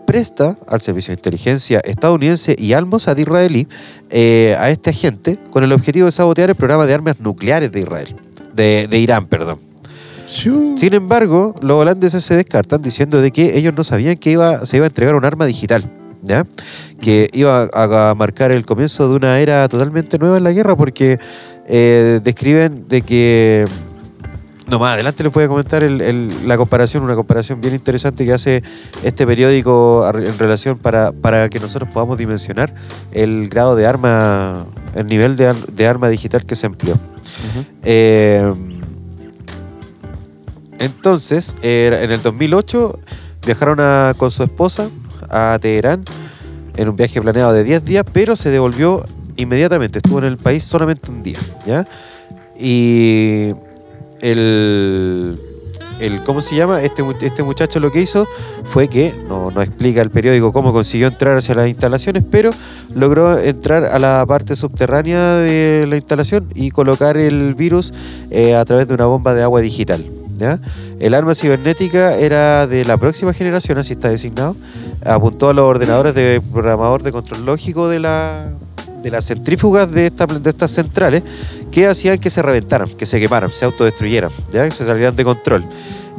presta 0.08 0.56
al 0.70 0.82
servicio 0.82 1.12
de 1.12 1.20
inteligencia 1.20 1.82
estadounidense 1.84 2.56
y 2.58 2.72
al 2.72 2.86
Mossad 2.86 3.18
israelí 3.18 3.68
a 4.58 4.70
este 4.70 4.92
agente 4.92 5.38
con 5.52 5.66
el 5.66 5.74
objetivo 5.74 6.06
de 6.06 6.12
sabotear 6.12 6.50
el 6.50 6.56
programa 6.56 6.86
de 6.86 6.94
armas 6.94 7.20
nucleares 7.20 7.74
de 7.74 7.82
Israel, 7.82 8.16
de, 8.54 8.88
de 8.90 9.00
Irán, 9.00 9.28
perdón. 9.28 9.67
Sin 10.78 10.94
embargo, 10.94 11.56
los 11.62 11.82
holandeses 11.82 12.24
se 12.24 12.36
descartan 12.36 12.82
diciendo 12.82 13.22
de 13.22 13.32
que 13.32 13.58
ellos 13.58 13.74
no 13.76 13.84
sabían 13.84 14.18
que 14.18 14.32
iba, 14.32 14.66
se 14.66 14.78
iba 14.78 14.86
a 14.86 14.90
entregar 14.90 15.16
un 15.16 15.24
arma 15.26 15.46
digital, 15.46 15.90
¿ya? 16.22 16.46
Que 17.02 17.30
iba 17.34 17.68
a, 17.74 18.10
a 18.12 18.16
marcar 18.16 18.52
el 18.52 18.66
comienzo 18.66 19.08
de 19.10 19.16
una 19.16 19.40
era 19.40 19.68
totalmente 19.70 20.18
nueva 20.20 20.38
en 20.38 20.44
la 20.44 20.52
guerra 20.52 20.76
porque 20.76 21.20
eh, 21.68 22.20
describen 22.24 22.86
de 22.88 23.02
que... 23.04 23.66
No, 24.70 24.80
más 24.80 24.96
adelante 24.96 25.24
les 25.24 25.32
voy 25.32 25.46
a 25.46 25.48
comentar 25.48 25.82
el- 25.86 26.02
el- 26.02 26.46
la 26.46 26.58
comparación, 26.58 27.02
una 27.04 27.16
comparación 27.16 27.62
bien 27.62 27.74
interesante 27.74 28.26
que 28.26 28.34
hace 28.34 28.64
este 29.02 29.26
periódico 29.26 30.06
en 30.14 30.38
relación 30.38 30.78
para, 30.78 31.14
para 31.14 31.48
que 31.48 31.62
nosotros 31.62 31.90
podamos 31.94 32.18
dimensionar 32.18 32.76
el 33.14 33.48
grado 33.48 33.78
de 33.78 33.86
arma, 33.88 34.66
el 34.94 35.08
nivel 35.08 35.38
de, 35.38 35.54
de 35.74 35.88
arma 35.88 36.10
digital 36.10 36.46
que 36.46 36.56
se 36.58 36.66
empleó. 36.66 36.96
Eh, 37.84 38.54
entonces, 40.80 41.56
en 41.62 42.12
el 42.12 42.22
2008 42.22 43.00
viajaron 43.46 43.80
a- 43.80 44.14
con 44.18 44.32
su 44.32 44.44
esposa 44.44 44.90
a 45.30 45.58
Teherán 45.62 46.04
en 46.76 46.90
un 46.90 46.96
viaje 46.96 47.22
planeado 47.22 47.54
de 47.54 47.64
10 47.64 47.84
días, 47.86 48.04
pero 48.12 48.36
se 48.36 48.50
devolvió 48.50 49.04
inmediatamente. 49.36 50.00
Estuvo 50.00 50.20
en 50.20 50.26
el 50.26 50.38
país 50.38 50.64
solamente 50.64 51.10
un 51.12 51.24
día, 51.24 51.40
¿ya? 51.66 51.88
Y 52.60 53.52
el, 54.22 55.40
¿cómo 56.26 56.42
se 56.42 56.56
llama? 56.56 56.82
Este, 56.82 57.04
este 57.22 57.44
muchacho 57.44 57.80
lo 57.80 57.92
que 57.92 58.02
hizo 58.02 58.28
fue 58.66 58.88
que, 58.88 59.14
no, 59.28 59.52
no 59.52 59.62
explica 59.62 60.02
el 60.02 60.10
periódico 60.12 60.52
cómo 60.52 60.74
consiguió 60.74 61.08
entrar 61.08 61.38
hacia 61.38 61.56
las 61.56 61.68
instalaciones, 61.68 62.24
pero 62.30 62.52
logró 62.96 63.38
entrar 63.40 63.86
a 63.86 63.98
la 64.00 64.24
parte 64.28 64.56
subterránea 64.56 65.36
de 65.36 65.86
la 65.88 65.96
instalación 65.98 66.48
y 66.54 66.72
colocar 66.72 67.18
el 67.18 67.54
virus 67.56 67.94
eh, 68.30 68.56
a 68.56 68.64
través 68.66 68.88
de 68.88 68.94
una 68.94 69.06
bomba 69.06 69.34
de 69.34 69.44
agua 69.44 69.62
digital. 69.62 70.04
El 71.00 71.14
arma 71.14 71.34
cibernética 71.36 72.16
era 72.18 72.68
de 72.68 72.86
la 72.86 72.98
próxima 72.98 73.34
generación, 73.34 73.78
así 73.78 73.94
está 73.94 74.10
designado. 74.10 74.56
Apuntó 75.06 75.50
a 75.50 75.54
los 75.54 75.66
ordenadores 75.66 76.14
de 76.16 76.42
programador 76.52 77.04
de 77.04 77.12
control 77.12 77.46
lógico 77.46 77.88
de, 77.90 78.00
la, 78.00 78.52
de 79.04 79.12
las 79.12 79.26
centrífugas 79.26 79.92
de, 79.92 80.08
esta- 80.08 80.26
de 80.26 80.50
estas 80.50 80.72
centrales 80.72 81.24
que 81.72 81.88
hacían 81.88 82.18
que 82.20 82.30
se 82.30 82.42
reventaran, 82.42 82.90
que 82.90 83.06
se 83.06 83.20
quemaran, 83.20 83.52
se 83.54 83.66
autodestruyeran, 83.66 84.32
que 84.52 84.72
se 84.72 84.86
salieran 84.86 85.16
de 85.16 85.24
control. 85.24 85.66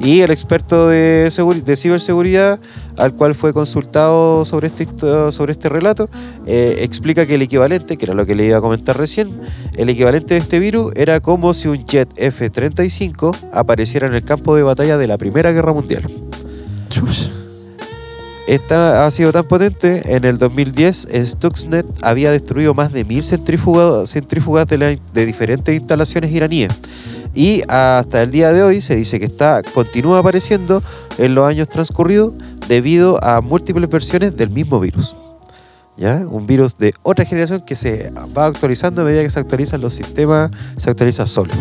Y 0.00 0.20
el 0.20 0.30
experto 0.30 0.88
de, 0.88 1.28
de 1.64 1.76
ciberseguridad, 1.76 2.60
al 2.96 3.14
cual 3.14 3.34
fue 3.34 3.52
consultado 3.52 4.44
sobre 4.44 4.68
este, 4.68 4.86
sobre 5.32 5.52
este 5.52 5.68
relato, 5.68 6.08
eh, 6.46 6.78
explica 6.82 7.26
que 7.26 7.34
el 7.34 7.42
equivalente, 7.42 7.96
que 7.96 8.04
era 8.06 8.14
lo 8.14 8.24
que 8.24 8.36
le 8.36 8.46
iba 8.46 8.58
a 8.58 8.60
comentar 8.60 8.96
recién, 8.96 9.28
el 9.76 9.88
equivalente 9.88 10.34
de 10.34 10.40
este 10.40 10.60
virus 10.60 10.92
era 10.94 11.18
como 11.20 11.52
si 11.52 11.66
un 11.66 11.84
jet 11.84 12.08
F-35 12.16 13.36
apareciera 13.52 14.06
en 14.06 14.14
el 14.14 14.22
campo 14.24 14.54
de 14.54 14.62
batalla 14.62 14.98
de 14.98 15.06
la 15.08 15.18
Primera 15.18 15.50
Guerra 15.50 15.72
Mundial. 15.72 16.04
Esta 18.46 19.04
ha 19.04 19.10
sido 19.10 19.30
tan 19.30 19.44
potente, 19.46 20.14
en 20.16 20.24
el 20.24 20.38
2010 20.38 21.08
Stuxnet 21.26 21.86
había 22.02 22.30
destruido 22.30 22.72
más 22.72 22.92
de 22.94 23.04
mil 23.04 23.22
centrífugas, 23.22 24.08
centrífugas 24.10 24.66
de, 24.68 24.78
la- 24.78 24.96
de 25.12 25.26
diferentes 25.26 25.74
instalaciones 25.74 26.30
iraníes. 26.32 26.70
Y 27.34 27.62
hasta 27.68 28.22
el 28.22 28.30
día 28.30 28.52
de 28.52 28.62
hoy 28.62 28.80
se 28.80 28.96
dice 28.96 29.18
que 29.20 29.26
está, 29.26 29.62
continúa 29.62 30.18
apareciendo 30.20 30.82
en 31.18 31.34
los 31.34 31.46
años 31.46 31.68
transcurridos 31.68 32.32
debido 32.68 33.22
a 33.22 33.40
múltiples 33.40 33.88
versiones 33.88 34.36
del 34.36 34.50
mismo 34.50 34.80
virus. 34.80 35.14
¿Ya? 35.96 36.16
Un 36.28 36.46
virus 36.46 36.78
de 36.78 36.94
otra 37.02 37.24
generación 37.24 37.60
que 37.60 37.74
se 37.74 38.12
va 38.36 38.46
actualizando 38.46 39.02
a 39.02 39.04
medida 39.04 39.22
que 39.22 39.30
se 39.30 39.40
actualizan 39.40 39.80
los 39.80 39.94
sistemas, 39.94 40.50
se 40.76 40.90
actualiza 40.90 41.26
solo. 41.26 41.52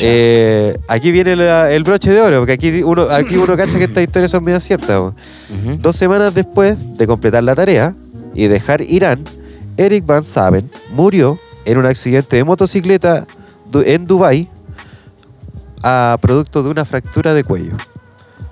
Eh, 0.00 0.76
aquí 0.88 1.12
viene 1.12 1.36
la- 1.36 1.70
el 1.70 1.84
broche 1.84 2.10
de 2.10 2.20
oro, 2.20 2.38
porque 2.38 2.52
aquí 2.52 2.82
uno, 2.82 3.02
aquí 3.10 3.36
uno 3.36 3.56
cacha 3.56 3.78
que 3.78 3.84
estas 3.84 4.02
historias 4.02 4.30
son 4.30 4.42
medias 4.44 4.64
ciertas. 4.64 5.12
Dos 5.80 5.96
semanas 5.96 6.34
después 6.34 6.96
de 6.98 7.06
completar 7.06 7.42
la 7.44 7.54
tarea 7.54 7.94
y 8.34 8.46
dejar 8.48 8.82
Irán, 8.82 9.24
Eric 9.76 10.04
Van 10.06 10.24
Saben 10.24 10.70
murió 10.94 11.38
en 11.64 11.78
un 11.78 11.86
accidente 11.86 12.36
de 12.36 12.44
motocicleta 12.44 13.26
en 13.84 14.06
Dubái 14.06 14.48
a 15.82 16.16
producto 16.20 16.62
de 16.62 16.70
una 16.70 16.84
fractura 16.84 17.34
de 17.34 17.44
cuello. 17.44 17.76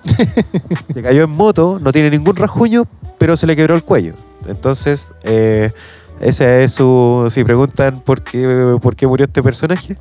se 0.93 1.03
cayó 1.03 1.25
en 1.25 1.31
moto, 1.31 1.79
no 1.81 1.93
tiene 1.93 2.11
ningún 2.11 2.37
rasguño, 2.37 2.85
pero 3.19 3.37
se 3.37 3.47
le 3.47 3.57
quebró 3.57 3.75
el 3.75 3.83
cuello. 3.83 4.15
Entonces, 4.47 5.15
eh, 5.25 5.73
esa 6.21 6.59
es 6.61 6.73
su... 6.73 7.27
Si 7.31 7.43
preguntan 7.45 8.01
por 8.01 8.23
qué, 8.23 8.77
por 8.81 8.95
qué 8.97 9.07
murió 9.07 9.25
este 9.27 9.43
personaje, 9.43 9.97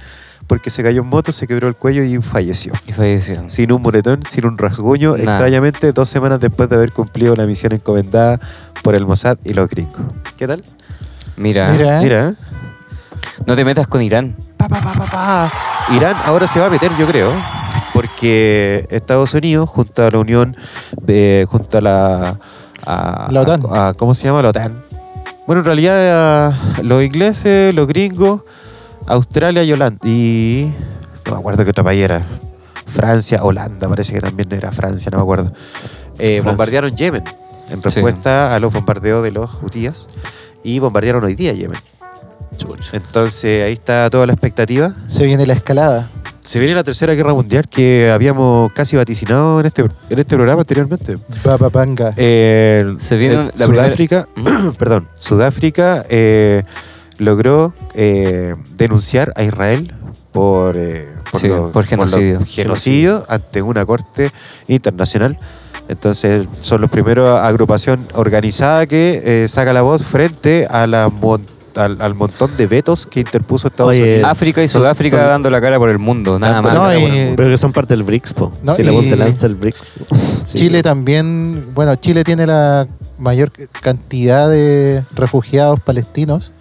porque 0.48 0.70
se 0.70 0.84
cayó 0.84 1.02
en 1.02 1.08
moto, 1.08 1.32
se 1.32 1.48
quebró 1.48 1.70
el 1.70 1.76
cuello 1.76 2.04
y 2.04 2.22
falleció 2.22 2.74
Y 2.86 2.92
falleció. 2.92 3.44
sin 3.48 3.72
un 3.72 3.82
moretón, 3.82 4.24
sin 4.24 4.46
un 4.46 4.58
rasguño, 4.58 5.12
Nada. 5.12 5.24
extrañamente 5.24 5.94
dos 5.94 6.10
semanas 6.10 6.40
después 6.42 6.68
de 6.70 6.76
haber 6.76 6.92
cumplido 6.92 7.36
la 7.36 7.46
misión 7.46 7.72
encomendada 7.72 8.40
por 8.84 8.96
el 8.96 9.06
Mossad 9.06 9.38
y 9.46 9.54
los 9.54 9.70
gringos. 9.70 10.02
¿Qué 10.38 10.46
tal? 10.48 10.64
Mira, 11.38 11.72
Mira. 11.72 12.02
Mira, 12.02 12.30
¿eh? 12.30 12.34
no 13.48 13.56
te 13.56 13.64
metas 13.64 13.88
con 13.88 14.02
Irán. 14.02 14.36
Pa, 14.64 14.70
pa, 14.70 14.82
pa, 14.82 14.94
pa, 14.94 15.06
pa. 15.12 15.52
Irán 15.96 16.16
ahora 16.26 16.48
se 16.48 16.60
va 16.60 16.68
a 16.68 16.70
meter, 16.70 16.90
yo 16.98 17.06
creo, 17.06 17.32
porque 17.94 18.88
Estados 18.90 19.34
Unidos, 19.34 19.70
junto 19.70 20.06
a 20.06 20.10
la 20.10 20.18
Unión, 20.20 20.56
de, 21.02 21.46
junto 21.50 21.80
a 21.80 21.82
la... 21.82 22.40
a- 22.86 23.28
La 23.30 23.42
OTAN. 23.42 23.62
a- 23.70 23.88
a- 23.90 23.94
¿Cómo 23.94 24.14
se 24.14 24.26
llama? 24.28 24.42
La 24.42 24.50
OTAN. 24.50 24.82
Bueno, 25.46 25.60
en 25.60 25.66
realidad 25.66 26.52
eh, 26.52 26.84
los 26.84 27.04
ingleses, 27.04 27.76
los 27.76 27.88
gringos, 27.88 28.42
Australia 29.08 29.64
y 29.64 29.72
Holanda. 29.74 30.00
Y 30.08 30.72
no 31.26 31.34
me 31.34 31.40
acuerdo 31.40 31.64
qué 31.66 31.72
otro 31.72 31.84
país 31.84 32.02
era. 32.04 32.26
Francia, 32.88 33.44
Holanda, 33.44 33.90
parece 33.90 34.14
que 34.14 34.22
también 34.22 34.52
era 34.54 34.72
Francia, 34.72 35.10
no 35.12 35.18
me 35.18 35.24
acuerdo. 35.24 35.52
Eh, 36.20 36.42
bombardearon 36.46 36.96
Yemen 36.96 37.24
en 37.70 37.82
respuesta 37.82 38.56
a 38.56 38.60
los 38.60 38.72
bombardeos 38.72 39.24
de 39.24 39.32
los 39.32 39.50
hutíes 39.62 40.08
y 40.64 40.80
bombardearon 40.80 41.24
hoy 41.24 41.36
día 41.36 41.52
Yemen. 41.54 41.80
Entonces 42.94 43.64
ahí 43.66 43.74
está 43.74 44.10
toda 44.10 44.26
la 44.26 44.34
expectativa. 44.34 44.92
Se 45.08 45.26
viene 45.26 45.46
la 45.48 45.54
escalada. 45.54 46.10
Se 46.42 46.60
viene 46.60 46.76
la 46.76 46.84
tercera 46.84 47.14
guerra 47.14 47.34
mundial 47.34 47.70
que 47.70 48.12
habíamos 48.12 48.72
casi 48.74 48.98
vaticinado 48.98 49.62
en 49.62 49.66
este, 49.66 49.82
en 50.10 50.20
este 50.20 50.36
programa 50.36 50.62
anteriormente. 50.62 51.18
Papapanga. 51.42 52.14
Eh, 52.18 52.94
Se 52.98 53.16
viene 53.16 53.46
eh, 53.46 53.52
la 53.56 53.66
Sudáfrica, 53.66 54.28
Mm. 54.36 54.72
perdón, 54.78 55.08
Sudáfrica 55.20 56.04
eh, 56.10 56.64
logró 57.18 57.74
eh, 57.94 58.56
denunciar 58.76 59.32
a 59.38 59.44
Israel 59.44 59.94
por, 60.34 60.76
eh, 60.78 61.08
Sí, 61.34 61.48
lo- 61.48 61.72
por 61.72 61.86
genocidio. 61.86 62.40
lo- 62.40 62.46
genocidio 62.46 63.24
ante 63.30 63.62
una 63.62 63.86
corte 63.86 64.32
internacional. 64.68 65.38
Entonces 65.88 66.46
son 66.62 66.82
los 66.82 66.90
primeros 66.90 67.40
agrupación 67.40 68.06
organizada 68.16 68.86
que 68.86 69.22
eh, 69.24 69.48
saca 69.48 69.72
la 69.74 69.82
voz 69.82 70.04
frente 70.04 70.66
a 70.70 70.88
la 70.88 71.10
mon- 71.10 71.46
al, 71.76 72.02
al 72.02 72.14
montón 72.16 72.56
de 72.58 72.68
vetos 72.68 73.06
que 73.06 73.20
interpuso 73.22 73.68
Estados 73.68 73.92
Oye, 73.92 74.02
Unidos. 74.16 74.30
África 74.32 74.62
y 74.64 74.68
Son- 74.68 74.82
Sudáfrica 74.82 75.18
son- 75.18 75.28
dando 75.28 75.50
la 75.50 75.62
cara 75.62 75.78
por 75.78 75.90
el 75.90 76.00
mundo, 76.00 76.38
nada 76.40 76.62
Tanto 76.62 76.70
más. 76.70 76.78
No, 76.78 76.84
la 76.84 76.88
cara 76.90 77.00
y- 77.00 77.02
por 77.04 77.12
el 77.12 77.20
mundo. 77.22 77.34
Pero 77.38 77.50
que 77.50 77.58
son 77.58 77.74
parte 77.74 77.94
del 77.94 78.04
BRICS, 78.04 78.34
po. 78.34 78.52
No, 78.64 78.74
si 78.74 78.84
la 78.84 78.92
y- 78.94 79.10
lanza 79.16 79.46
el 79.48 79.56
BRICS. 79.56 79.92
po. 80.08 80.16
Sí. 80.44 80.58
Chile 80.58 80.84
también, 80.84 81.68
bueno, 81.74 81.96
Chile 81.96 82.24
tiene 82.24 82.46
la 82.46 82.86
mayor 83.18 83.52
cantidad 83.82 84.50
de 84.50 85.04
refugiados 85.16 85.80
palestinos 85.80 86.52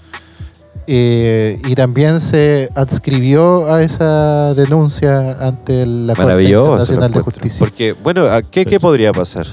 eh, 0.86 1.60
y 1.66 1.74
también 1.74 2.20
se 2.20 2.68
adscribió 2.74 3.72
a 3.72 3.82
esa 3.82 4.52
denuncia 4.55 5.32
ante 5.40 5.86
la 5.86 6.14
Corte 6.14 6.22
Maravilloso. 6.26 6.64
Internacional 6.72 7.01
de 7.12 7.18
encuentro. 7.18 7.24
Justicia. 7.40 7.59
Porque, 7.60 7.93
bueno, 7.93 8.24
¿a 8.26 8.43
¿qué, 8.43 8.64
qué 8.64 8.80
podría 8.80 9.12
pasar? 9.12 9.47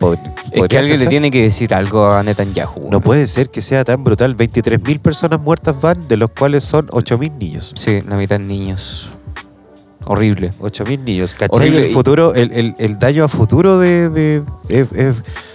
Es 0.00 0.50
que 0.52 0.58
¿podría 0.60 0.80
alguien 0.80 0.98
le 0.98 1.06
tiene 1.06 1.30
que 1.30 1.42
decir 1.42 1.74
algo 1.74 2.10
a 2.10 2.22
Netanyahu. 2.22 2.90
No 2.90 3.00
puede 3.00 3.26
ser 3.26 3.50
que 3.50 3.62
sea 3.62 3.84
tan 3.84 4.04
brutal. 4.04 4.36
23.000 4.36 5.00
personas 5.00 5.40
muertas 5.40 5.80
van, 5.80 6.06
de 6.08 6.16
los 6.16 6.30
cuales 6.30 6.64
son 6.64 6.88
8.000 6.88 7.38
niños. 7.38 7.72
Sí, 7.76 8.00
la 8.06 8.16
mitad 8.16 8.38
niños. 8.38 9.10
Horrible. 10.06 10.52
8.000 10.60 10.98
niños. 11.04 11.34
¿Cachai? 11.34 11.48
Horrible. 11.50 11.86
El 11.88 11.92
futuro, 11.94 12.34
el, 12.34 12.52
el- 12.52 12.74
el 12.78 12.98
daño 12.98 13.24
a 13.24 13.28
futuro 13.28 13.78
de... 13.78 14.10
de, 14.10 14.42
es- 14.68 14.86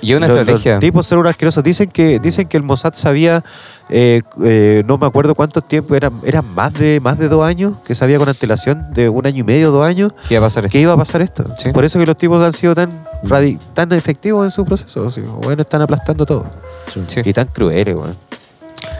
Y 0.01 0.11
es 0.11 0.17
una 0.17 0.27
los- 0.27 0.37
estrategia. 0.39 0.73
Los 0.73 0.79
tipos 0.79 1.05
son 1.05 1.19
unos 1.19 1.29
asquerosos. 1.31 1.63
Dicen 1.63 1.89
que, 1.89 2.19
dicen 2.19 2.47
que 2.47 2.57
el 2.57 2.63
Mossad 2.63 2.93
sabía, 2.93 3.43
eh, 3.89 4.21
eh, 4.43 4.83
no 4.87 4.97
me 4.97 5.05
acuerdo 5.05 5.35
cuánto 5.35 5.61
tiempo, 5.61 5.95
eran, 5.95 6.13
eran 6.23 6.45
más, 6.55 6.73
de, 6.73 6.99
más 6.99 7.19
de 7.19 7.29
dos 7.29 7.43
años, 7.43 7.73
que 7.85 7.93
sabía 7.95 8.17
con 8.17 8.27
antelación 8.29 8.91
de 8.93 9.09
un 9.09 9.25
año 9.27 9.39
y 9.39 9.43
medio, 9.43 9.71
dos 9.71 9.85
años, 9.85 10.13
¿Qué 10.27 10.33
iba 10.35 10.45
a 10.45 10.47
pasar? 10.47 10.69
que 10.69 10.79
iba 10.79 10.93
a 10.93 10.97
pasar 10.97 11.21
esto. 11.21 11.43
Sí. 11.57 11.71
Por 11.71 11.85
eso 11.85 11.99
que 11.99 12.05
los 12.05 12.17
tipos 12.17 12.41
han 12.41 12.53
sido 12.53 12.73
tan, 12.75 12.89
radi- 13.23 13.59
tan 13.73 13.91
efectivos 13.93 14.43
en 14.45 14.51
su 14.51 14.65
proceso. 14.65 15.07
Bueno, 15.43 15.61
están 15.61 15.81
aplastando 15.83 16.25
todo. 16.25 16.45
Sí. 16.87 17.21
Y 17.23 17.33
tan 17.33 17.47
crueles, 17.47 17.95
weón. 17.95 18.15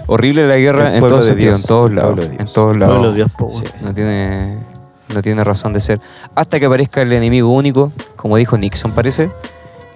Horrible 0.07 0.47
la 0.47 0.57
guerra 0.57 0.95
en 0.97 1.03
de 1.03 1.09
sentidos, 1.21 1.35
Dios, 1.38 1.61
en 1.61 1.67
todos 1.67 1.91
lados. 1.91 2.15
de 2.17 2.26
En 2.26 2.38
Dios. 2.38 2.53
todos 2.53 2.77
lados. 2.77 3.09
De 3.09 3.13
Dios, 3.15 3.31
po, 3.38 3.45
weón. 3.45 3.63
No 3.81 3.93
tiene, 3.93 4.57
no 5.14 5.22
tiene 5.22 5.44
razón 5.44 5.73
de 5.73 5.80
ser. 5.80 5.99
Hasta 6.36 6.60
que 6.60 6.65
aparezca 6.65 7.02
el 7.02 7.11
enemigo 7.14 7.49
único, 7.52 7.91
como 8.15 8.38
dijo 8.38 8.57
Nixon, 8.57 8.91
parece, 8.91 9.30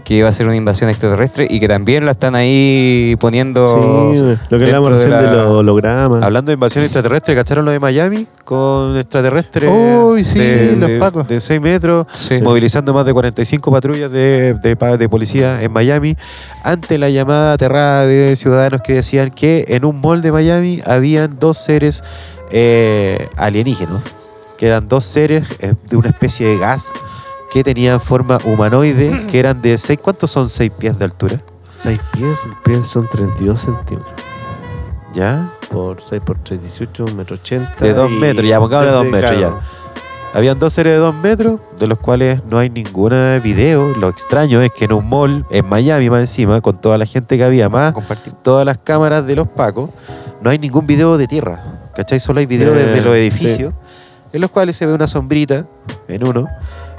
que 0.03 0.15
iba 0.15 0.27
a 0.27 0.31
ser 0.34 0.48
una 0.48 0.57
invasión 0.57 0.90
extraterrestre 0.90 1.48
y 1.49 1.61
que 1.61 1.68
también 1.69 2.03
la 2.03 2.11
están 2.11 2.35
ahí 2.35 3.15
poniendo. 3.22 3.65
Sí, 4.14 4.38
lo 4.49 4.57
que 4.60 4.65
hablamos 4.65 4.91
recién 4.91 5.11
de 5.11 5.15
de, 5.18 5.23
la- 5.23 5.31
los 5.44 5.48
hologramas. 5.60 6.22
Hablando 6.23 6.49
de 6.49 6.56
invasión 6.56 6.84
extraterrestre, 6.84 7.34
¿cacharon 7.35 7.64
lo 7.64 7.72
de 7.72 7.80
Miami? 7.80 8.27
Con 8.44 8.98
extraterrestres 8.98 9.72
Uy, 9.72 10.26
sí, 10.26 10.40
de, 10.40 10.76
los 10.76 10.90
de- 10.90 10.99
pacos. 10.99 11.26
de 11.26 11.40
6 11.40 11.61
metros, 11.61 12.06
Sí. 12.11 12.41
movilizando 12.41 12.94
más 12.94 13.06
de 13.06 13.14
45 13.14 13.72
patrullas 13.72 14.11
de, 14.11 14.56
de 14.56 15.07
policía 15.10 15.61
en 15.64 15.72
Miami, 15.72 16.18
ante 16.65 16.98
la 16.98 17.10
llamada 17.10 17.53
aterrada 17.53 18.06
de 18.06 18.35
ciudadanos 18.35 18.81
que 18.81 18.95
decían 18.95 19.31
que 19.31 19.64
en 19.69 19.85
un 19.85 20.02
mall 20.02 20.22
de 20.22 20.34
Miami 20.34 20.81
habían 20.85 21.40
dos 21.40 21.57
seres 21.57 22.03
eh, 22.52 23.30
alienígenos, 23.38 24.03
que 24.64 24.68
eran 24.69 24.88
dos 24.88 25.03
seres 25.03 25.45
eh, 25.60 25.73
de 25.90 25.98
una 25.98 26.07
especie 26.07 26.48
de 26.48 26.57
gas 26.57 26.94
que 27.52 27.65
tenían 27.65 27.99
forma 27.99 28.40
humanoide, 28.45 29.26
que 29.30 29.38
eran 29.38 29.61
de 29.61 29.77
6, 29.77 29.99
¿cuántos 30.02 30.31
son 30.31 30.48
6 30.48 30.72
pies 30.80 30.98
de 30.98 31.03
altura? 31.03 31.38
6 31.69 31.99
pies, 32.14 32.40
el 32.45 32.53
pie 32.64 32.81
son 32.81 33.10
32 33.10 33.60
centímetros. 33.60 34.14
¿Ya? 35.14 35.49
Por 35.69 35.99
6 35.99 36.22
por 36.26 36.38
3, 36.38 36.61
18, 36.61 37.03
1 37.03 37.14
metro 37.14 37.35
80. 37.35 37.76
De 37.84 37.94
dos 37.94 38.10
y 38.10 38.14
metros, 38.15 38.48
ya, 38.48 38.57
pongámosle 38.57 38.91
dos 38.94 39.03
desde- 39.03 39.11
metros, 39.22 39.38
claro. 39.38 39.60
Habían 40.34 40.57
dos 40.57 40.72
series 40.72 40.95
de 40.95 40.99
dos 40.99 41.14
metros, 41.14 41.60
de 41.77 41.85
los 41.88 41.99
cuales 41.99 42.41
no 42.49 42.57
hay 42.57 42.69
ningún 42.69 43.11
video. 43.44 43.94
Lo 43.99 44.07
extraño 44.07 44.61
es 44.61 44.72
que 44.72 44.85
en 44.85 44.94
un 44.94 45.07
mall, 45.10 45.45
en 45.52 45.68
Miami 45.68 46.10
más 46.10 46.22
encima, 46.22 46.61
con 46.61 46.80
toda 46.80 46.98
la 46.98 47.06
gente 47.06 47.35
que 47.38 47.44
había 47.44 47.68
más, 47.68 47.94
Compartir. 47.94 48.31
todas 48.41 48.65
las 48.65 48.77
cámaras 48.77 49.27
de 49.27 49.35
los 49.35 49.48
pacos, 49.49 49.90
no 50.41 50.49
hay 50.49 50.57
ningún 50.57 50.88
video 50.88 51.18
de 51.18 51.27
tierra. 51.27 51.81
¿Cachai? 51.94 52.22
Solo 52.22 52.40
hay 52.40 52.45
video 52.45 52.73
Eh, 52.73 52.77
desde 52.77 53.02
los 53.02 53.14
sí. 53.38 53.68
En 54.34 54.41
los 54.41 54.51
cuales 54.51 54.76
se 54.76 54.85
ve 54.85 54.93
una 54.93 55.07
sombrita 55.07 55.65
en 56.07 56.27
uno. 56.27 56.47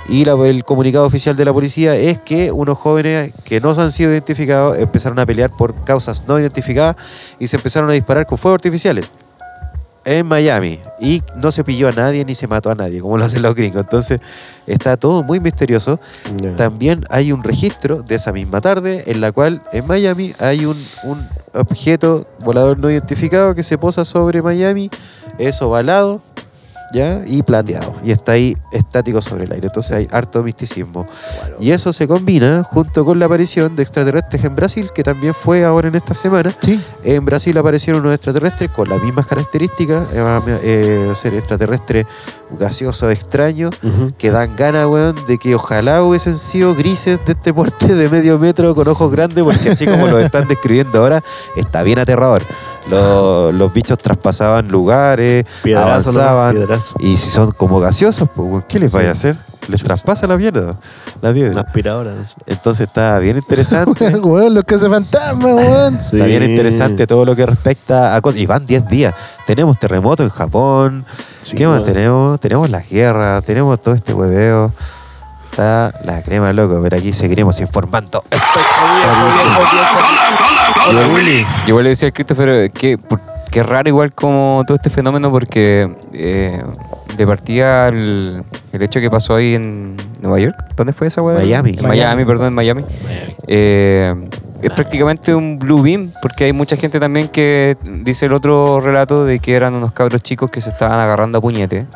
Y 0.08 0.24
la- 0.24 0.34
el 0.46 0.64
comunicado 0.64 1.06
oficial 1.06 1.34
de 1.36 1.44
la 1.44 1.52
policía 1.52 1.94
es 1.96 2.18
que 2.20 2.52
unos 2.52 2.76
jóvenes 2.78 3.32
que 3.44 3.60
no 3.60 3.70
han 3.70 3.90
sido 3.90 4.10
identificados 4.12 4.78
empezaron 4.78 5.18
a 5.18 5.26
pelear 5.26 5.50
por 5.50 5.74
causas 5.84 6.24
no 6.28 6.38
identificadas 6.38 6.96
y 7.38 7.46
se 7.48 7.56
empezaron 7.56 7.88
a 7.90 7.94
disparar 7.94 8.26
con 8.26 8.36
fuegos 8.38 8.58
artificiales 8.58 9.08
en 10.06 10.26
Miami 10.26 10.78
y 11.00 11.22
no 11.36 11.50
se 11.50 11.64
pilló 11.64 11.88
a 11.88 11.92
nadie 11.92 12.26
ni 12.26 12.34
se 12.34 12.46
mató 12.46 12.70
a 12.70 12.74
nadie, 12.74 13.00
como 13.00 13.16
lo 13.16 13.24
hacen 13.24 13.40
los 13.40 13.54
gringos. 13.54 13.80
Entonces 13.84 14.20
está 14.66 14.98
todo 14.98 15.22
muy 15.22 15.40
misterioso. 15.40 15.98
También 16.56 17.06
hay 17.08 17.32
un 17.32 17.42
registro 17.42 18.02
de 18.02 18.16
esa 18.16 18.30
misma 18.30 18.60
tarde 18.60 19.04
en 19.06 19.22
la 19.22 19.32
cual 19.32 19.62
en 19.72 19.86
Miami 19.86 20.34
hay 20.38 20.66
un, 20.66 20.76
un 21.04 21.26
objeto 21.54 22.26
volador 22.44 22.78
no 22.78 22.90
identificado 22.90 23.54
que 23.54 23.62
se 23.62 23.78
posa 23.78 24.04
sobre 24.04 24.42
Miami, 24.42 24.90
es 25.38 25.62
ovalado. 25.62 26.20
¿Ya? 26.94 27.22
Y 27.26 27.42
plateado. 27.42 27.92
Y 28.04 28.12
está 28.12 28.32
ahí 28.32 28.56
estático 28.70 29.20
sobre 29.20 29.44
el 29.44 29.52
aire. 29.52 29.66
Entonces 29.66 29.90
hay 29.90 30.08
harto 30.12 30.44
misticismo. 30.44 31.06
Y 31.58 31.72
eso 31.72 31.92
se 31.92 32.06
combina 32.06 32.62
junto 32.62 33.04
con 33.04 33.18
la 33.18 33.26
aparición 33.26 33.74
de 33.74 33.82
extraterrestres 33.82 34.44
en 34.44 34.54
Brasil, 34.54 34.90
que 34.94 35.02
también 35.02 35.34
fue 35.34 35.64
ahora 35.64 35.88
en 35.88 35.96
esta 35.96 36.14
semana. 36.14 36.56
Sí, 36.60 36.80
En 37.02 37.24
Brasil 37.24 37.58
aparecieron 37.58 38.02
unos 38.02 38.14
extraterrestres 38.14 38.70
con 38.70 38.88
las 38.88 39.02
mismas 39.02 39.26
características, 39.26 40.06
eh, 40.12 40.58
eh, 40.62 41.12
ser 41.16 41.34
extraterrestres 41.34 42.06
gaseosos, 42.58 43.10
extraños, 43.10 43.74
que 44.16 44.30
dan 44.30 44.54
ganas, 44.54 44.86
weón, 44.86 45.16
de 45.26 45.38
que 45.38 45.56
ojalá 45.56 46.02
hubiesen 46.02 46.36
sido 46.36 46.76
grises 46.76 47.18
de 47.26 47.32
este 47.32 47.52
porte 47.52 47.94
de 47.94 48.08
medio 48.08 48.38
metro 48.38 48.72
con 48.74 48.86
ojos 48.86 49.10
grandes, 49.10 49.42
porque 49.42 49.70
así 49.70 49.84
como 49.84 50.06
lo 50.06 50.20
están 50.20 50.46
describiendo 50.48 51.00
ahora, 51.00 51.24
está 51.56 51.82
bien 51.82 51.98
aterrador. 51.98 52.44
Los, 52.88 53.54
los 53.54 53.72
bichos 53.72 53.96
traspasaban 53.98 54.68
lugares, 54.68 55.46
avanzaban, 55.76 56.54
Piedrazo. 56.54 56.94
y 57.00 57.16
si 57.16 57.30
son 57.30 57.50
como 57.52 57.80
gaseosos, 57.80 58.28
pues, 58.34 58.64
¿qué 58.68 58.78
les 58.78 58.92
Sí. 58.92 58.98
vaya 58.98 59.08
a 59.10 59.12
hacer? 59.12 59.36
Les 59.68 59.82
traspasa 59.82 60.26
la 60.26 60.36
mierda, 60.36 60.60
la 61.22 61.30
Una 61.30 61.32
piedra. 61.32 61.60
aspiradora. 61.62 62.10
no 62.14 62.22
sé. 62.22 62.34
Entonces 62.44 62.86
está 62.86 63.18
bien 63.20 63.38
interesante. 63.38 64.08
weón, 64.22 64.52
los 64.54 64.64
que 64.64 64.74
hace 64.74 64.90
fantasma, 64.90 65.54
weón. 65.54 65.98
Sí. 65.98 66.16
Está 66.16 66.26
bien 66.26 66.42
interesante 66.42 67.06
todo 67.06 67.24
lo 67.24 67.34
que 67.34 67.46
respecta 67.46 68.14
a 68.14 68.20
cosas. 68.20 68.42
Y 68.42 68.46
van 68.46 68.66
10 68.66 68.86
días. 68.88 69.14
Tenemos 69.46 69.78
terremoto 69.78 70.22
en 70.22 70.28
Japón. 70.28 71.06
Sí, 71.40 71.56
¿Qué 71.56 71.66
más 71.66 71.82
tenemos? 71.82 72.38
Tenemos 72.40 72.68
las 72.68 72.86
guerras, 72.90 73.42
tenemos 73.44 73.80
todo 73.80 73.94
este 73.94 74.12
hueveo. 74.12 74.70
Está 75.50 75.94
la 76.04 76.22
crema, 76.22 76.52
loco, 76.52 76.80
pero 76.82 76.98
aquí 76.98 77.14
seguiremos 77.14 77.58
informando. 77.60 78.22
Estoy 78.30 78.62
jodido, 80.84 81.14
Willy. 81.14 81.42
Yo 81.62 81.68
igual 81.68 81.84
le 81.84 81.90
decía 81.90 82.06
al 82.08 82.12
Christopher 82.12 82.70
que, 82.70 82.98
por- 82.98 83.20
que 83.50 83.60
es 83.60 83.66
raro 83.66 83.88
igual 83.88 84.12
como 84.14 84.62
todo 84.66 84.76
este 84.76 84.90
fenómeno 84.90 85.30
porque 85.30 85.88
eh, 86.12 86.62
de 87.16 87.26
partida 87.26 87.88
el, 87.88 88.42
el 88.72 88.82
hecho 88.82 89.00
que 89.00 89.10
pasó 89.10 89.34
ahí 89.36 89.54
en 89.54 89.96
Nueva 90.20 90.40
York, 90.40 90.56
¿dónde 90.76 90.92
fue 90.92 91.06
esa 91.06 91.22
weá? 91.22 91.38
Miami. 91.38 91.76
En 91.78 91.86
Miami, 91.86 92.24
perdón, 92.24 92.48
en 92.48 92.54
Miami. 92.54 92.84
Eh, 93.46 94.14
es 94.62 94.72
prácticamente 94.72 95.34
un 95.34 95.58
blue 95.58 95.82
beam 95.82 96.10
porque 96.22 96.44
hay 96.44 96.52
mucha 96.52 96.76
gente 96.76 96.98
también 96.98 97.28
que 97.28 97.76
dice 97.84 98.26
el 98.26 98.32
otro 98.32 98.80
relato 98.80 99.24
de 99.24 99.38
que 99.38 99.54
eran 99.54 99.74
unos 99.74 99.92
cabros 99.92 100.22
chicos 100.22 100.50
que 100.50 100.60
se 100.62 100.70
estaban 100.70 100.98
agarrando 100.98 101.38
a 101.38 101.40
puñete 101.40 101.86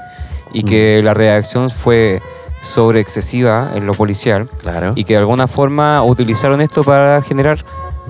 y 0.53 0.63
que 0.63 1.01
la 1.03 1.15
reacción 1.15 1.71
fue 1.71 2.21
sobre 2.61 3.01
excesiva 3.01 3.71
en 3.75 3.87
lo 3.87 3.95
policial 3.95 4.47
Claro. 4.63 4.93
y 4.97 5.05
que 5.05 5.15
de 5.15 5.21
alguna 5.21 5.47
forma 5.49 6.03
utilizaron 6.03 6.61
esto 6.61 6.85
para 6.85 7.23
generar 7.23 7.65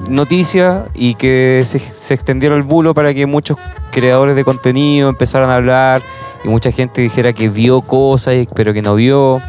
noticias 0.09 0.85
y 0.95 1.15
que 1.15 1.63
se, 1.65 1.79
se 1.79 2.15
extendiera 2.15 2.55
el 2.55 2.63
bulo 2.63 2.95
para 2.95 3.13
que 3.15 3.27
muchos 3.27 3.57
creadores 3.91 4.37
de 4.37 4.45
contenido 4.45 5.09
empezaran 5.09 5.51
a 5.51 5.55
hablar 5.57 6.03
y 6.45 6.49
mucha 6.49 6.71
gente 6.71 7.01
dijera 7.01 7.33
que 7.33 7.49
vio 7.49 7.81
cosas 7.81 8.35
y- 8.35 8.49
pero 8.55 8.73
que 8.73 8.83
no 8.83 8.95
vio. 8.95 9.41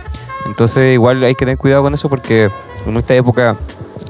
Entonces 0.45 0.93
igual 0.93 1.23
hay 1.23 1.33
que 1.35 1.45
tener 1.45 1.57
cuidado 1.57 1.83
con 1.83 1.93
eso 1.93 2.09
porque 2.09 2.49
en 2.85 2.97
esta 2.97 3.13
época 3.15 3.55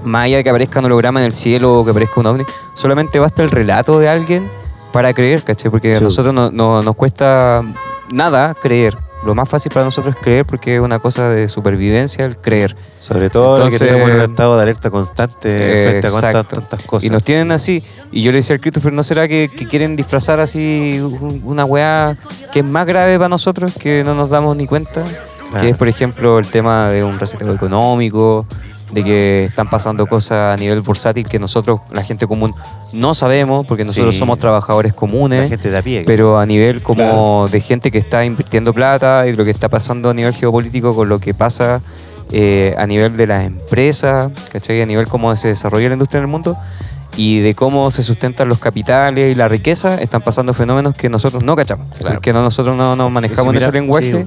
más 0.03 0.25
allá 0.25 0.37
de 0.37 0.43
que 0.43 0.49
aparezca 0.49 0.79
un 0.79 0.85
holograma 0.85 1.19
en 1.19 1.25
el 1.25 1.33
cielo 1.33 1.79
o 1.79 1.83
que 1.85 1.91
aparezca 1.91 2.19
un 2.19 2.27
ovni, 2.27 2.43
solamente 2.73 3.19
basta 3.19 3.43
el 3.43 3.51
relato 3.51 3.99
de 3.99 4.07
alguien 4.07 4.49
para 4.93 5.13
creer, 5.13 5.43
¿cachai? 5.43 5.69
Porque 5.69 5.91
a 5.91 5.99
nosotros 5.99 6.33
no, 6.33 6.51
no- 6.51 6.81
nos 6.83 6.95
cuesta 6.95 7.63
nada 8.11 8.53
creer. 8.55 8.97
Lo 9.25 9.35
más 9.35 9.49
fácil 9.49 9.69
para 9.71 9.83
nosotros 9.85 10.15
es 10.15 10.21
creer 10.21 10.45
porque 10.45 10.75
es 10.75 10.81
una 10.81 10.99
cosa 10.99 11.29
de 11.29 11.47
supervivencia 11.49 12.23
el 12.25 12.37
creer. 12.37 12.75
Sobre 12.95 13.29
todo 13.29 13.57
Entonces- 13.57 13.79
que 13.79 13.85
tenemos 13.87 14.09
en 14.09 14.15
un 14.15 14.21
estado 14.21 14.55
de 14.55 14.61
alerta 14.63 14.89
constante 14.89 15.89
frente 15.89 16.07
a 16.07 16.11
cuantas- 16.11 16.47
tantas 16.47 16.81
cosas. 16.83 17.05
Y 17.05 17.09
nos 17.09 17.23
tienen 17.23 17.51
así. 17.51 17.83
Y 18.11 18.23
yo 18.23 18.31
le 18.31 18.37
decía 18.37 18.55
al 18.55 18.61
Christopher, 18.61 18.93
¿no 18.93 19.03
será 19.03 19.27
que, 19.27 19.49
que 19.53 19.67
quieren 19.67 19.95
disfrazar 19.97 20.39
así 20.39 20.99
un- 21.01 21.41
una 21.43 21.65
weá 21.65 22.15
que 22.53 22.59
es 22.59 22.65
más 22.65 22.85
grave 22.85 23.17
para 23.17 23.29
nosotros 23.29 23.73
que 23.77 24.03
no 24.05 24.15
nos 24.15 24.29
damos 24.29 24.55
ni 24.55 24.65
cuenta? 24.67 25.03
Claro. 25.03 25.61
Que 25.65 25.69
es, 25.71 25.77
por 25.77 25.87
ejemplo, 25.87 26.39
el 26.39 26.47
tema 26.47 26.89
de 26.89 27.03
un 27.03 27.19
reseteo 27.19 27.51
económico, 27.53 28.45
de 28.91 29.03
que 29.03 29.45
están 29.45 29.69
pasando 29.69 30.05
cosas 30.07 30.53
a 30.53 30.57
nivel 30.59 30.81
bursátil 30.81 31.27
que 31.27 31.39
nosotros, 31.39 31.81
la 31.91 32.03
gente 32.03 32.25
común, 32.27 32.53
no 32.93 33.13
sabemos, 33.13 33.65
porque 33.65 33.83
nosotros 33.85 34.13
Sí. 34.15 34.19
somos 34.19 34.39
trabajadores 34.39 34.91
la 34.93 34.95
comunes. 34.95 35.49
gente 35.49 35.69
de 35.69 35.77
a 35.77 35.81
pie. 35.81 36.03
Pero 36.05 36.39
a 36.39 36.45
nivel 36.45 36.81
como 36.81 37.47
de 37.51 37.61
gente 37.61 37.91
que 37.91 37.97
está 37.99 38.25
invirtiendo 38.25 38.73
plata 38.73 39.27
y 39.27 39.35
lo 39.35 39.45
que 39.45 39.51
está 39.51 39.69
pasando 39.69 40.09
a 40.09 40.13
nivel 40.13 40.33
geopolítico 40.33 40.95
con 40.95 41.07
lo 41.09 41.19
que 41.19 41.33
pasa 41.33 41.81
eh, 42.31 42.75
a 42.77 42.85
nivel 42.85 43.17
de 43.17 43.25
las 43.27 43.43
empresas, 43.45 44.31
¿cachai? 44.51 44.81
A 44.81 44.85
nivel 44.85 45.07
cómo 45.07 45.35
se 45.35 45.47
desarrolla 45.47 45.87
la 45.87 45.93
industria 45.93 46.19
en 46.19 46.25
el 46.25 46.27
mundo 46.31 46.55
y 47.17 47.39
de 47.39 47.55
cómo 47.55 47.89
se 47.91 48.03
sustentan 48.03 48.47
los 48.47 48.59
capitales 48.59 49.31
y 49.31 49.35
la 49.35 49.47
riqueza, 49.47 49.95
están 49.99 50.21
pasando 50.21 50.53
fenómenos 50.53 50.95
que 50.95 51.09
nosotros 51.09 51.43
no 51.43 51.55
cachamos. 51.55 51.87
Claro. 51.97 52.15
Porque 52.15 52.31
no, 52.31 52.41
nosotros 52.43 52.77
no 52.77 52.95
nos 52.95 53.11
manejamos 53.11 53.45
Sí, 53.45 53.49
en 53.49 53.55
ese 53.57 53.65
mira, 53.67 53.79
lenguaje, 53.81 54.25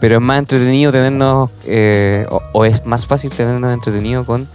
pero 0.00 0.16
es 0.16 0.20
más 0.22 0.38
entretenido 0.38 0.92
tenernos, 0.92 1.50
eh, 1.64 2.26
o, 2.30 2.40
o 2.52 2.64
es 2.64 2.84
más 2.84 3.06
fácil 3.06 3.30
tenernos 3.30 3.72
entretenido 3.72 4.24
con 4.24 4.48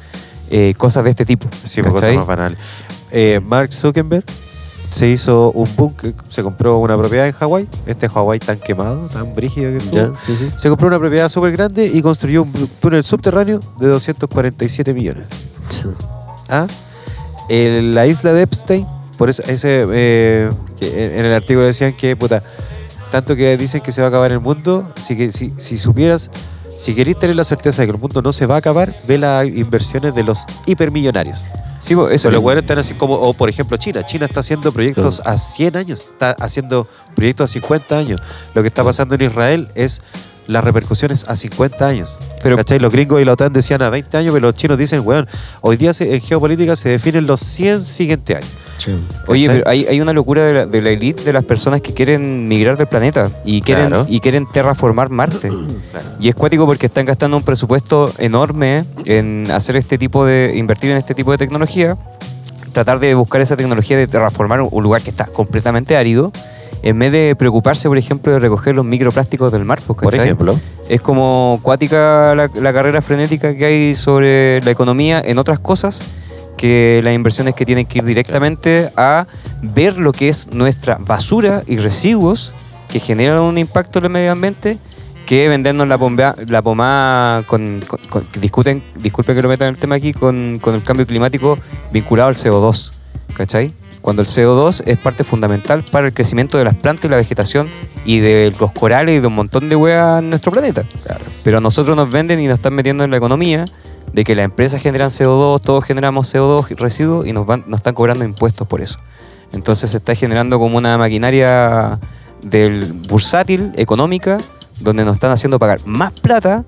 eh, 0.50 0.74
cosas 0.78 1.04
de 1.04 1.12
este 1.12 1.26
tipo. 1.26 1.48
Sí, 1.64 1.82
por 1.82 1.94
cosas 1.94 2.16
más 2.16 2.26
banales. 2.26 2.60
Eh, 3.12 3.40
Mark 3.44 3.74
Zuckerberg 3.74 4.24
se 4.90 5.08
hizo 5.08 5.52
un 5.52 5.70
búnker, 5.76 6.14
se 6.28 6.42
compró 6.42 6.78
una 6.80 6.98
propiedad 6.98 7.28
en 7.28 7.34
Hawái. 7.34 7.68
Este 7.86 8.10
Hawái 8.10 8.40
tan 8.40 8.60
quemado, 8.60 9.08
tan 9.08 9.36
brígido 9.36 9.72
que 9.72 9.78
estuvo. 9.78 10.14
Ya, 10.14 10.22
sí, 10.22 10.36
sí. 10.36 10.50
Se 10.58 10.70
compró 10.70 10.88
una 10.88 11.00
propiedad 11.00 11.30
súper 11.30 11.52
grande 11.52 11.86
y 11.86 12.02
construyó 12.02 12.44
un 12.44 12.70
túnel 12.80 13.04
subterráneo 13.04 13.60
de 13.80 13.88
247 13.88 14.94
millones. 14.94 15.28
¿Ah? 16.50 16.66
En 17.50 17.94
la 17.94 18.08
isla 18.08 18.34
de 18.34 18.42
Epstein, 18.44 18.88
por 19.18 19.30
ese, 19.30 19.52
ese, 19.52 19.86
eh, 19.92 20.52
que 20.78 21.06
en 21.06 21.20
en 21.20 21.26
el 21.26 21.34
artículo 21.34 21.66
decían 21.66 21.94
que, 21.94 22.16
puta, 22.16 22.42
tanto 23.12 23.36
que 23.36 23.58
dicen 23.58 23.82
que 23.82 23.92
se 23.92 24.02
va 24.02 24.08
a 24.08 24.10
acabar 24.10 24.32
el 24.32 24.40
mundo, 24.40 24.92
si, 24.98 25.16
que, 25.18 25.32
si, 25.32 25.54
si 25.58 25.78
supieras, 25.78 26.30
si 26.78 26.94
queréis 26.94 27.18
tener 27.20 27.36
la 27.36 27.44
certeza 27.44 27.82
de 27.82 27.88
que 27.88 27.92
el 27.94 28.00
mundo 28.00 28.22
no 28.22 28.32
se 28.32 28.46
va 28.46 28.56
a 28.56 28.58
acabar, 28.60 28.96
ve 29.08 29.18
las 29.18 29.46
inversiones 29.48 30.14
de 30.16 30.24
los 30.24 30.46
hipermillonarios. 30.66 31.46
Sí, 31.80 31.94
eso 31.94 32.24
Pero 32.24 32.32
los 32.32 32.42
buenos 32.44 32.64
están 32.64 32.78
así 32.78 32.94
como, 32.94 33.16
o 33.16 33.34
por 33.34 33.50
ejemplo 33.50 33.78
China. 33.78 34.06
China 34.06 34.26
está 34.26 34.42
haciendo 34.42 34.72
proyectos 34.72 35.22
a 35.26 35.38
100 35.38 35.78
años, 35.78 36.02
está 36.02 36.32
haciendo 36.32 36.88
proyectos 37.16 37.50
a 37.50 37.54
50 37.54 37.98
años. 37.98 38.22
Lo 38.54 38.62
que 38.62 38.68
está 38.68 38.84
pasando 38.84 39.16
en 39.16 39.22
Israel 39.22 39.70
es 39.76 40.02
las 40.48 40.64
repercusiones 40.64 41.30
a 41.30 41.36
50 41.38 41.88
años. 41.88 42.20
Pero- 42.44 42.58
¿Cachai? 42.58 42.80
Los 42.80 42.92
gringos 42.92 43.22
y 43.22 43.26
la 43.26 43.34
OTAN 43.34 43.54
decían 43.54 43.82
a 43.82 43.90
20 43.90 44.18
años, 44.18 44.34
pero 44.34 44.48
los 44.48 44.56
chinos 44.56 44.78
dicen, 44.78 45.02
weón, 45.06 45.28
hoy 45.62 45.78
día 45.78 45.94
se- 45.94 46.14
en 46.16 46.22
geopolítica 46.22 46.76
se 46.76 46.90
definen 46.90 47.26
los 47.28 47.40
100 47.40 47.82
siguientes 47.86 48.36
años. 48.38 48.50
Oye, 49.28 49.48
pero 49.48 49.68
hay, 49.68 49.86
hay 49.86 50.02
una 50.02 50.14
locura 50.14 50.46
de 50.46 50.54
la, 50.54 50.66
de 50.66 50.82
la 50.82 50.90
elite 50.92 51.24
de 51.24 51.34
las 51.34 51.44
personas 51.44 51.82
que 51.82 51.94
quieren 51.94 52.48
migrar 52.48 52.78
del 52.78 52.88
planeta 52.88 53.30
y 53.46 53.62
quieren, 53.62 53.88
Claro. 53.88 54.06
y 54.10 54.20
quieren 54.20 54.46
terraformar 54.52 55.10
Marte. 55.10 55.50
Y 56.22 56.28
es 56.30 56.36
cuático 56.36 56.66
porque 56.66 56.88
están 56.88 57.06
gastando 57.06 57.38
un 57.38 57.44
presupuesto 57.44 58.12
enorme 58.18 58.84
en 59.06 59.48
hacer 59.52 59.76
este 59.78 59.98
tipo 59.98 60.26
de. 60.26 60.52
invertir 60.56 60.92
en 60.92 60.98
este 60.98 61.16
tipo 61.16 61.32
de 61.32 61.38
tecnología, 61.38 61.98
tratar 62.74 63.00
de 63.00 63.16
buscar 63.16 63.40
esa 63.42 63.56
tecnología 63.56 63.98
de 63.98 64.06
terraformar 64.08 64.62
un 64.62 64.84
lugar 64.84 65.02
que 65.02 65.10
está 65.10 65.26
completamente 65.26 65.96
árido, 65.96 66.32
en 66.84 67.00
vez 67.00 67.12
de 67.12 67.36
preocuparse, 67.38 67.88
por 67.88 67.98
ejemplo, 67.98 68.32
de 68.34 68.40
recoger 68.40 68.76
los 68.76 68.86
microplásticos 68.86 69.52
del 69.52 69.64
mar. 69.66 69.80
pues, 69.86 69.98
Por 69.98 70.14
ejemplo. 70.16 70.60
Es 70.90 71.02
como 71.02 71.60
cuática 71.62 72.34
la, 72.36 72.50
la 72.54 72.74
carrera 72.74 73.02
frenética 73.02 73.56
que 73.56 73.66
hay 73.66 73.96
sobre 73.96 74.62
la 74.64 74.72
economía 74.72 75.22
en 75.24 75.38
otras 75.38 75.60
cosas 75.60 76.02
que 76.60 77.00
las 77.06 77.14
inversiones 77.14 77.56
que 77.56 77.66
tienen 77.66 77.86
que 77.86 78.00
ir 78.00 78.04
directamente 78.04 78.92
a 78.98 79.28
ver 79.62 79.98
lo 79.98 80.12
que 80.12 80.28
es 80.28 80.50
nuestra 80.54 80.98
basura 81.00 81.64
y 81.66 81.78
residuos 81.78 82.54
que 82.90 83.00
generan 83.00 83.40
un 83.40 83.58
impacto 83.58 84.00
en 84.00 84.06
el 84.06 84.12
medio 84.12 84.34
ambiente 84.34 84.78
que 85.26 85.48
vendernos 85.48 85.88
la, 85.88 85.98
pomba- 85.98 86.36
la 86.50 86.62
pomada 86.62 87.44
con, 87.44 87.80
con- 87.88 88.00
con- 88.10 88.24
que 88.26 88.42
discuten, 88.42 88.84
disculpe 89.02 89.34
que 89.34 89.42
lo 89.42 89.48
meta 89.48 89.66
en 89.68 89.76
el 89.76 89.78
tema 89.80 89.96
aquí, 89.96 90.12
con, 90.12 90.60
con 90.60 90.76
el 90.76 90.84
cambio 90.84 91.08
climático 91.08 91.58
vinculado 91.94 92.28
al 92.28 92.36
CO2, 92.36 92.92
¿cachai? 93.36 93.72
Cuando 94.02 94.22
el 94.22 94.28
CO2 94.28 94.84
es 94.86 94.98
parte 94.98 95.24
fundamental 95.24 95.86
para 95.90 96.08
el 96.08 96.14
crecimiento 96.14 96.58
de 96.58 96.66
las 96.66 96.74
plantas 96.76 97.06
y 97.06 97.10
la 97.10 97.16
vegetación 97.18 97.70
y 98.06 98.20
de 98.20 98.54
los 98.60 98.74
corales 98.74 99.18
y 99.18 99.20
de 99.22 99.28
un 99.28 99.36
montón 99.36 99.70
de 99.70 99.76
huevas 99.78 100.20
en 100.20 100.30
nuestro 100.30 100.52
planeta. 100.52 100.84
Pero 101.44 101.60
a 101.60 101.62
nosotros 101.62 101.96
nos 101.96 102.10
venden 102.12 102.40
y 102.42 102.48
nos 102.48 102.56
están 102.56 102.74
metiendo 102.74 103.04
en 103.06 103.12
la 103.12 103.18
economía 103.18 103.66
de 104.14 104.24
que 104.24 104.36
las 104.36 104.46
empresas 104.46 104.82
generan 104.82 105.10
CO2, 105.10 105.62
todos 105.62 105.84
generamos 105.84 106.34
CO2 106.34 106.72
y 106.72 106.76
residuos 106.76 107.28
y 107.28 107.34
nos, 107.34 107.46
van, 107.46 107.64
nos 107.68 107.80
están 107.80 107.94
cobrando 107.94 108.24
impuestos 108.26 108.68
por 108.68 108.82
eso. 108.82 109.00
Entonces 109.52 109.92
se 109.92 109.98
está 109.98 110.16
generando 110.16 110.60
como 110.60 110.78
una 110.78 110.98
maquinaria 110.98 112.00
del 112.44 112.94
bursátil, 112.94 113.72
económica, 113.76 114.38
donde 114.80 115.04
nos 115.06 115.16
están 115.16 115.32
haciendo 115.32 115.60
pagar 115.60 115.80
más 115.86 116.12
plata 116.12 116.64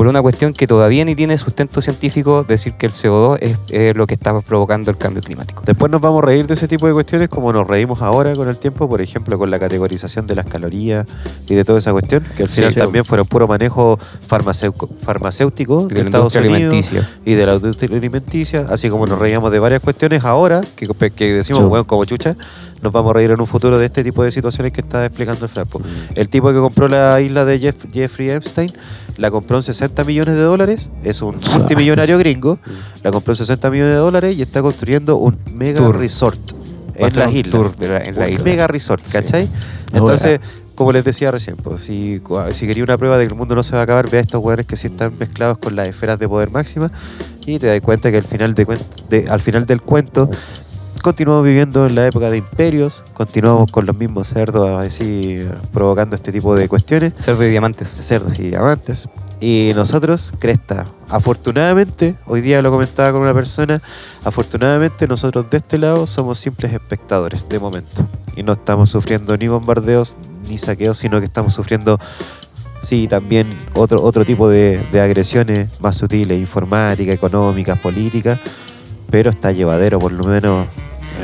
por 0.00 0.06
una 0.06 0.22
cuestión 0.22 0.54
que 0.54 0.66
todavía 0.66 1.04
ni 1.04 1.14
tiene 1.14 1.36
sustento 1.36 1.82
científico, 1.82 2.42
decir 2.42 2.72
que 2.72 2.86
el 2.86 2.92
CO2 2.92 3.36
es, 3.42 3.58
es 3.68 3.94
lo 3.94 4.06
que 4.06 4.14
está 4.14 4.40
provocando 4.40 4.90
el 4.90 4.96
cambio 4.96 5.22
climático. 5.22 5.62
Después 5.66 5.92
nos 5.92 6.00
vamos 6.00 6.22
a 6.22 6.26
reír 6.26 6.46
de 6.46 6.54
ese 6.54 6.66
tipo 6.66 6.86
de 6.86 6.94
cuestiones 6.94 7.28
como 7.28 7.52
nos 7.52 7.66
reímos 7.66 8.00
ahora 8.00 8.34
con 8.34 8.48
el 8.48 8.56
tiempo, 8.56 8.88
por 8.88 9.02
ejemplo, 9.02 9.38
con 9.38 9.50
la 9.50 9.58
categorización 9.58 10.26
de 10.26 10.36
las 10.36 10.46
calorías 10.46 11.06
y 11.46 11.54
de 11.54 11.64
toda 11.66 11.80
esa 11.80 11.92
cuestión, 11.92 12.24
que 12.34 12.44
al 12.44 12.48
Sí, 12.48 12.54
final 12.56 12.72
sí. 12.72 12.78
también 12.80 13.04
fueron 13.04 13.26
puro 13.26 13.46
manejo 13.46 13.98
farmacéutico, 14.26 14.88
farmacéutico 15.00 15.86
De 15.86 15.96
de 15.96 16.00
Estados 16.00 16.34
Unidos 16.34 16.92
y 17.26 17.34
de 17.34 17.44
la 17.44 17.56
industria 17.56 17.94
alimenticia, 17.94 18.64
así 18.70 18.88
como 18.88 19.06
nos 19.06 19.18
reíamos 19.18 19.52
de 19.52 19.58
varias 19.58 19.82
cuestiones 19.82 20.24
ahora, 20.24 20.62
que, 20.76 20.88
que 21.14 21.32
decimos, 21.34 21.60
Sí. 21.60 21.68
bueno, 21.68 21.86
como 21.86 22.06
chucha, 22.06 22.38
nos 22.82 22.92
vamos 22.92 23.10
a 23.10 23.14
reír 23.14 23.30
en 23.30 23.40
un 23.40 23.46
futuro 23.46 23.78
de 23.78 23.86
este 23.86 24.02
tipo 24.04 24.24
de 24.24 24.30
situaciones 24.30 24.72
que 24.72 24.80
está 24.80 25.04
explicando 25.04 25.44
el 25.44 25.50
Fraspo. 25.50 25.80
El 26.14 26.28
tipo 26.28 26.48
que 26.52 26.58
compró 26.58 26.88
la 26.88 27.20
isla 27.20 27.44
de 27.44 27.58
Jeff- 27.58 27.86
Jeffrey 27.92 28.30
Epstein, 28.30 28.72
la 29.16 29.30
compró 29.30 29.56
en 29.58 29.62
60 29.62 30.02
millones 30.04 30.34
de 30.34 30.40
dólares, 30.42 30.90
es 31.04 31.20
un 31.22 31.36
multimillonario 31.58 32.16
gringo, 32.18 32.58
la 33.02 33.10
compró 33.12 33.32
en 33.32 33.36
60 33.36 33.70
millones 33.70 33.92
de 33.94 33.98
dólares 34.00 34.36
y 34.36 34.42
está 34.42 34.62
construyendo 34.62 35.16
un 35.16 35.38
mega 35.52 35.78
Tour. 35.80 35.98
resort 35.98 36.38
en 36.94 37.14
las 37.14 37.32
islas. 37.32 37.62
la- 37.80 37.98
en 37.98 38.14
la 38.14 38.26
un 38.26 38.32
isla. 38.32 38.44
mega 38.44 38.66
resort, 38.66 39.04
Sí. 39.04 39.12
¿cachai? 39.12 39.48
Entonces, 39.92 40.40
como 40.74 40.92
les 40.92 41.04
decía 41.04 41.30
recién, 41.30 41.56
pues, 41.56 41.82
si, 41.82 42.22
si 42.52 42.66
quería 42.66 42.82
una 42.84 42.96
prueba 42.96 43.18
de 43.18 43.26
que 43.26 43.32
el 43.32 43.38
mundo 43.38 43.54
no 43.54 43.62
se 43.62 43.72
va 43.74 43.80
a 43.80 43.82
acabar, 43.84 44.08
ve 44.08 44.16
a 44.18 44.20
estos 44.22 44.42
hueones 44.42 44.64
que 44.64 44.76
sí 44.76 44.86
están 44.86 45.12
mezclados 45.18 45.58
con 45.58 45.76
las 45.76 45.86
esferas 45.88 46.18
de 46.18 46.26
poder 46.28 46.50
máxima 46.50 46.90
y 47.44 47.58
te 47.58 47.66
das 47.66 47.80
cuenta 47.82 48.10
que 48.10 48.16
al 48.16 48.24
final, 48.24 48.54
de- 48.54 49.26
al 49.28 49.40
final 49.40 49.66
del 49.66 49.82
cuento 49.82 50.30
continuamos 51.02 51.44
viviendo 51.44 51.86
en 51.86 51.94
la 51.94 52.06
época 52.06 52.30
de 52.30 52.38
imperios, 52.38 53.04
continuamos 53.14 53.70
con 53.70 53.86
los 53.86 53.96
mismos 53.96 54.28
cerdos 54.28 54.68
así 54.80 55.46
provocando 55.72 56.16
este 56.16 56.32
tipo 56.32 56.54
de 56.54 56.68
cuestiones, 56.68 57.14
Cerdo 57.16 57.44
y 57.44 57.50
diamantes. 57.50 57.88
cerdos 57.88 58.38
y 58.38 58.48
diamantes. 58.48 59.08
Y 59.40 59.72
nosotros, 59.74 60.34
Cresta, 60.38 60.84
afortunadamente, 61.08 62.14
hoy 62.26 62.42
día 62.42 62.60
lo 62.60 62.70
comentaba 62.70 63.12
con 63.12 63.22
una 63.22 63.32
persona, 63.32 63.80
afortunadamente 64.24 65.08
nosotros 65.08 65.48
de 65.48 65.58
este 65.58 65.78
lado 65.78 66.06
somos 66.06 66.38
simples 66.38 66.72
espectadores 66.72 67.48
de 67.48 67.58
momento. 67.58 68.06
Y 68.36 68.42
no 68.42 68.52
estamos 68.52 68.90
sufriendo 68.90 69.36
ni 69.36 69.48
bombardeos 69.48 70.16
ni 70.48 70.58
saqueos, 70.58 70.98
sino 70.98 71.20
que 71.20 71.24
estamos 71.24 71.54
sufriendo, 71.54 71.98
sí, 72.82 73.08
también 73.08 73.46
otro, 73.74 74.02
otro 74.02 74.26
tipo 74.26 74.48
de, 74.48 74.86
de 74.92 75.00
agresiones 75.00 75.68
más 75.80 75.96
sutiles, 75.96 76.38
informáticas, 76.38 77.14
económicas, 77.14 77.78
políticas, 77.78 78.38
pero 79.10 79.30
está 79.30 79.52
llevadero 79.52 79.98
por 79.98 80.12
lo 80.12 80.24
menos 80.24 80.66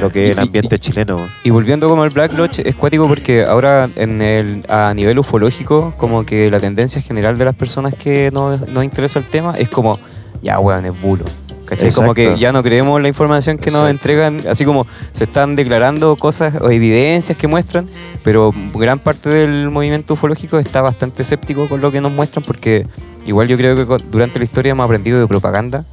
lo 0.01 0.10
que 0.10 0.27
es 0.27 0.31
el 0.32 0.39
Y- 0.39 0.40
y- 0.40 0.47
ambiente 0.47 0.78
chileno. 0.78 1.27
Y 1.44 1.51
volviendo 1.51 1.89
como 1.89 2.02
al 2.02 2.10
Black 2.10 2.32
Lodge, 2.36 2.60
es 2.64 2.74
cuático 2.74 3.06
porque 3.09 3.44
ahora 3.44 3.89
en 3.97 4.23
el, 4.23 4.64
a 4.68 4.93
nivel 4.94 5.18
ufológico, 5.18 5.94
como 5.97 6.24
que 6.27 6.51
la 6.51 6.60
tendencia 6.60 7.01
general 7.01 7.39
de 7.39 7.44
las 7.44 7.55
personas 7.55 7.94
que 7.94 8.31
nos, 8.32 8.68
nos 8.68 8.85
interesa 8.85 9.18
el 9.18 9.24
tema 9.27 9.55
es 9.59 9.68
como, 9.68 9.98
ya 10.43 10.59
weón, 10.59 10.85
es 10.86 11.01
bulo. 11.01 11.24
¿Cachai? 11.66 11.90
Como 11.90 12.14
que 12.14 12.23
Exacto. 12.23 12.40
ya 12.40 12.52
no 12.52 12.62
creemos 12.62 13.02
la 13.02 13.09
información 13.09 13.56
que 13.59 13.73
nos 13.73 13.81
Exacto. 13.81 13.90
entregan, 13.90 14.43
así 14.48 14.64
como 14.64 14.86
se 15.12 15.24
están 15.24 15.56
declarando 15.56 16.14
cosas 16.14 16.55
o 16.60 16.70
evidencias 16.70 17.36
que 17.36 17.48
muestran, 17.48 17.89
pero 18.23 18.52
gran 18.73 19.01
parte 19.01 19.28
del 19.31 19.68
movimiento 19.70 20.14
ufológico 20.14 20.60
está 20.60 20.81
bastante 20.81 21.23
escéptico 21.23 21.68
con 21.68 21.81
lo 21.81 21.90
que 21.90 22.01
nos 22.01 22.12
muestran 22.12 22.44
porque 22.44 22.86
igual 23.27 23.48
yo 23.48 23.56
creo 23.56 23.74
que 23.74 24.05
durante 24.12 24.39
la 24.39 24.44
historia 24.44 24.70
hemos 24.70 24.85
aprendido 24.85 25.18
de 25.18 25.27
propaganda 25.27 25.85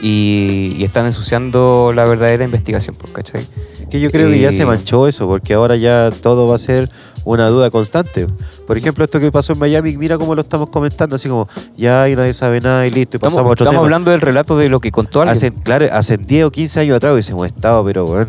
y, 0.00 0.74
y 0.78 0.84
están 0.84 1.06
ensuciando 1.06 1.92
la 1.94 2.04
verdadera 2.04 2.44
investigación, 2.44 2.96
pues, 2.96 3.12
¿cachai? 3.12 3.46
Que 3.90 4.00
yo 4.00 4.10
creo 4.10 4.28
que 4.30 4.38
ya 4.38 4.50
Y- 4.50 4.52
se 4.52 4.66
manchó 4.66 5.06
eso, 5.08 5.26
porque 5.26 5.54
ahora 5.54 5.76
ya 5.76 6.10
todo 6.22 6.46
va 6.48 6.56
a 6.56 6.58
ser 6.58 6.90
una 7.24 7.48
duda 7.48 7.70
constante. 7.70 8.26
Por 8.66 8.76
ejemplo, 8.76 9.04
esto 9.04 9.18
que 9.20 9.32
pasó 9.32 9.52
en 9.52 9.58
Miami, 9.58 9.96
mira 9.96 10.16
cómo 10.18 10.34
lo 10.34 10.42
estamos 10.42 10.68
comentando, 10.70 11.16
así 11.16 11.28
como, 11.28 11.48
ya 11.76 12.08
y 12.08 12.14
nadie 12.16 12.32
sabe 12.34 12.60
nada 12.60 12.86
y 12.86 12.90
listo, 12.90 13.16
y 13.16 13.20
pasamos 13.20 13.34
Estamos, 13.34 13.50
a 13.50 13.52
otro 13.52 13.64
estamos 13.64 13.74
tema. 13.74 13.84
hablando 13.84 14.10
del 14.12 14.20
relato 14.20 14.56
de 14.58 14.68
lo 14.68 14.80
que 14.80 14.90
contó 14.92 15.22
alguien. 15.22 15.36
Hace, 15.36 15.50
claro, 15.52 15.86
hace 15.92 16.16
10 16.18 16.44
o 16.44 16.50
15 16.50 16.80
años 16.80 16.96
atrás 16.96 17.12
hubiésemos 17.12 17.46
estado, 17.46 17.84
pero 17.84 18.04
weón, 18.04 18.28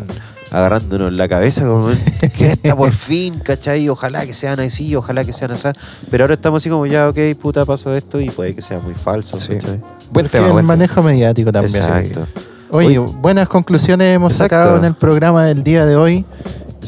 agarrándonos 0.52 1.14
la 1.14 1.28
cabeza, 1.28 1.66
como, 1.66 1.90
que 2.38 2.46
está 2.48 2.76
por 2.76 2.92
fin, 2.92 3.40
¿cachai? 3.40 3.88
Ojalá 3.90 4.26
que 4.26 4.34
sean 4.34 4.60
así, 4.60 4.96
ojalá 4.96 5.24
que 5.26 5.34
sean 5.34 5.52
así. 5.52 5.68
Pero 6.10 6.24
ahora 6.24 6.34
estamos 6.36 6.62
así 6.64 6.70
como, 6.70 6.86
ya, 6.86 7.10
ok, 7.10 7.18
puta, 7.42 7.66
pasó 7.66 7.94
esto 7.96 8.20
y 8.22 8.30
puede 8.30 8.56
que 8.56 8.62
sea 8.62 8.80
muy 8.80 8.94
falso, 8.94 9.38
Sí. 9.40 9.54
¿cachai? 9.54 9.82
Buen 10.12 10.30
tema, 10.30 10.48
el 10.48 10.54
buen 10.54 10.64
tema. 10.64 10.76
manejo 10.76 11.04
mediático 11.04 11.52
también. 11.52 11.76
Exacto. 11.76 12.26
Oye, 12.70 12.98
buenas 13.00 13.48
conclusiones 13.48 14.14
hemos 14.16 14.34
Exacto. 14.34 14.56
sacado 14.56 14.78
en 14.78 14.86
el 14.86 14.94
programa 14.94 15.46
del 15.46 15.64
día 15.64 15.86
de 15.86 15.96
hoy. 15.96 16.26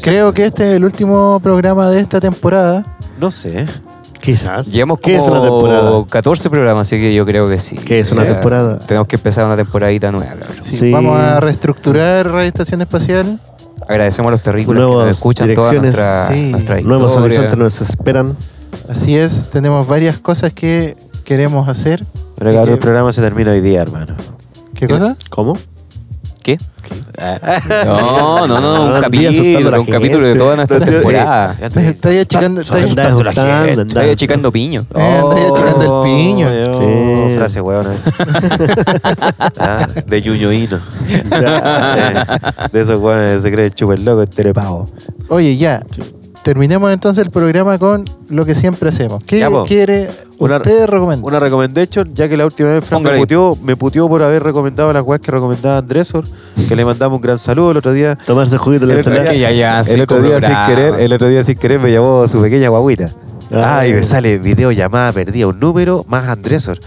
Creo 0.02 0.32
que 0.32 0.46
este 0.46 0.70
es 0.70 0.76
el 0.76 0.84
último 0.84 1.40
programa 1.42 1.90
de 1.90 2.00
esta 2.00 2.20
temporada. 2.20 2.86
No 3.18 3.30
sé. 3.30 3.66
Quizás. 4.20 4.70
Llevamos 4.70 5.00
¿Qué 5.00 5.16
es 5.16 5.22
una 5.22 5.40
como 5.40 5.60
temporada? 5.62 6.04
14 6.08 6.50
programas, 6.50 6.86
así 6.86 6.96
que 6.98 7.14
yo 7.14 7.24
creo 7.24 7.48
que 7.48 7.58
sí. 7.58 7.76
¿Qué 7.76 8.00
es 8.00 8.12
una 8.12 8.20
O 8.20 8.24
sea, 8.24 8.34
temporada? 8.34 8.78
Tenemos 8.80 9.08
que 9.08 9.16
empezar 9.16 9.44
una 9.46 9.56
temporadita 9.56 10.12
nueva, 10.12 10.32
cabrón. 10.34 10.58
Sí, 10.62 10.76
Sí. 10.76 10.92
Vamos 10.92 11.18
a 11.18 11.40
reestructurar 11.40 12.30
Radio 12.30 12.48
Estación 12.48 12.82
Espacial. 12.82 13.38
Agradecemos 13.88 14.28
a 14.28 14.32
los 14.32 14.42
terrícolas 14.42 14.80
que 14.80 14.86
nos 14.86 14.94
Nuevas 14.96 15.16
escuchan 15.16 15.54
toda 15.54 15.70
direcciones, 15.70 15.96
nuestra, 15.96 16.34
sí. 16.34 16.50
nuestra 16.52 16.80
Nuevos 16.82 17.16
horizontes 17.16 17.56
nos 17.58 17.80
esperan. 17.80 18.36
Así 18.88 19.16
es, 19.16 19.48
tenemos 19.50 19.86
varias 19.86 20.18
cosas 20.18 20.52
que 20.52 20.96
queremos 21.24 21.68
hacer. 21.68 22.04
Pero 22.38 22.64
que- 22.64 22.72
el 22.72 22.78
programa 22.78 23.12
se 23.12 23.20
termina 23.20 23.50
hoy 23.52 23.60
día, 23.60 23.82
hermano. 23.82 24.14
¿Qué 24.74 24.88
cosa? 24.88 25.16
¿Cómo? 25.28 25.58
¿Qué? 26.42 26.58
Ah. 27.18 27.60
No, 27.84 28.46
no, 28.46 28.60
no, 28.60 28.94
un 28.94 29.00
capítulo, 29.00 29.80
un 29.80 29.86
capítulo 29.86 30.26
de 30.26 30.34
toda 30.34 30.56
nuestra 30.56 30.78
eh, 30.78 30.80
temporada. 30.80 31.56
Estás 31.60 31.84
estás 31.84 32.14
achicando, 32.14 32.60
Está- 32.62 32.78
estás- 32.80 34.10
achicando 34.12 34.50
piño. 34.50 34.86
Eh, 34.94 35.20
andáis 35.20 35.52
achicando 35.52 36.04
el 36.04 36.10
piño. 36.10 36.48
Oh. 36.80 37.30
Frase 37.36 37.60
huevona. 37.60 37.90
ah, 39.58 39.86
de 40.06 40.22
ñuñoíno. 40.22 40.80
de 42.72 42.80
esos 42.80 43.00
huevones 43.00 43.36
que 43.36 43.42
se 43.42 43.52
creen 43.52 43.70
chuper 43.72 44.00
loco, 44.00 44.22
este 44.22 44.54
pavo. 44.54 44.88
Oye, 45.28 45.56
ya. 45.56 45.82
Terminemos 46.42 46.90
entonces 46.90 47.22
el 47.22 47.30
programa 47.30 47.78
con 47.78 48.08
lo 48.30 48.46
que 48.46 48.54
siempre 48.54 48.88
hacemos. 48.88 49.22
¿Qué 49.24 49.46
quiere 49.66 50.08
Una- 50.40 50.56
usted? 50.56 50.88
Una 51.22 51.38
recommendation, 51.38 52.12
ya 52.14 52.28
que 52.28 52.36
la 52.36 52.46
última 52.46 52.70
vez 52.70 52.84
Frank 52.84 53.04
me 53.04 53.16
puteó, 53.18 53.56
me 53.62 53.76
puteó 53.76 54.08
por 54.08 54.22
haber 54.22 54.42
recomendado 54.42 54.92
las 54.92 55.02
weas 55.04 55.20
que 55.20 55.30
recomendaba 55.30 55.78
Andresor, 55.78 56.24
que 56.68 56.74
le 56.76 56.84
mandamos 56.84 57.16
un 57.16 57.22
gran 57.22 57.38
saludo 57.38 57.70
el 57.72 57.76
otro 57.76 57.92
día. 57.92 58.16
Tomarse 58.16 58.56
juguito 58.58 58.84
El 58.84 58.98
otro 58.98 59.12
que 59.12 59.38
ya, 59.38 59.50
ya, 59.50 59.80
el 59.80 60.00
otro 60.00 60.20
día 60.20 60.40
sin 60.40 60.56
querer, 60.66 61.00
el 61.00 61.12
otro 61.12 61.28
día 61.28 61.42
sin 61.44 61.56
querer 61.56 61.78
me 61.80 61.92
llamó 61.92 62.26
su 62.26 62.40
pequeña 62.40 62.68
guaguita. 62.68 63.10
Ah. 63.52 63.80
Ah, 63.80 63.86
y 63.86 63.92
me 63.92 64.02
sale 64.04 64.38
video 64.38 64.70
llamada 64.72 65.12
perdida, 65.12 65.46
un 65.48 65.58
número 65.58 66.04
más 66.08 66.26
Andresor. 66.28 66.78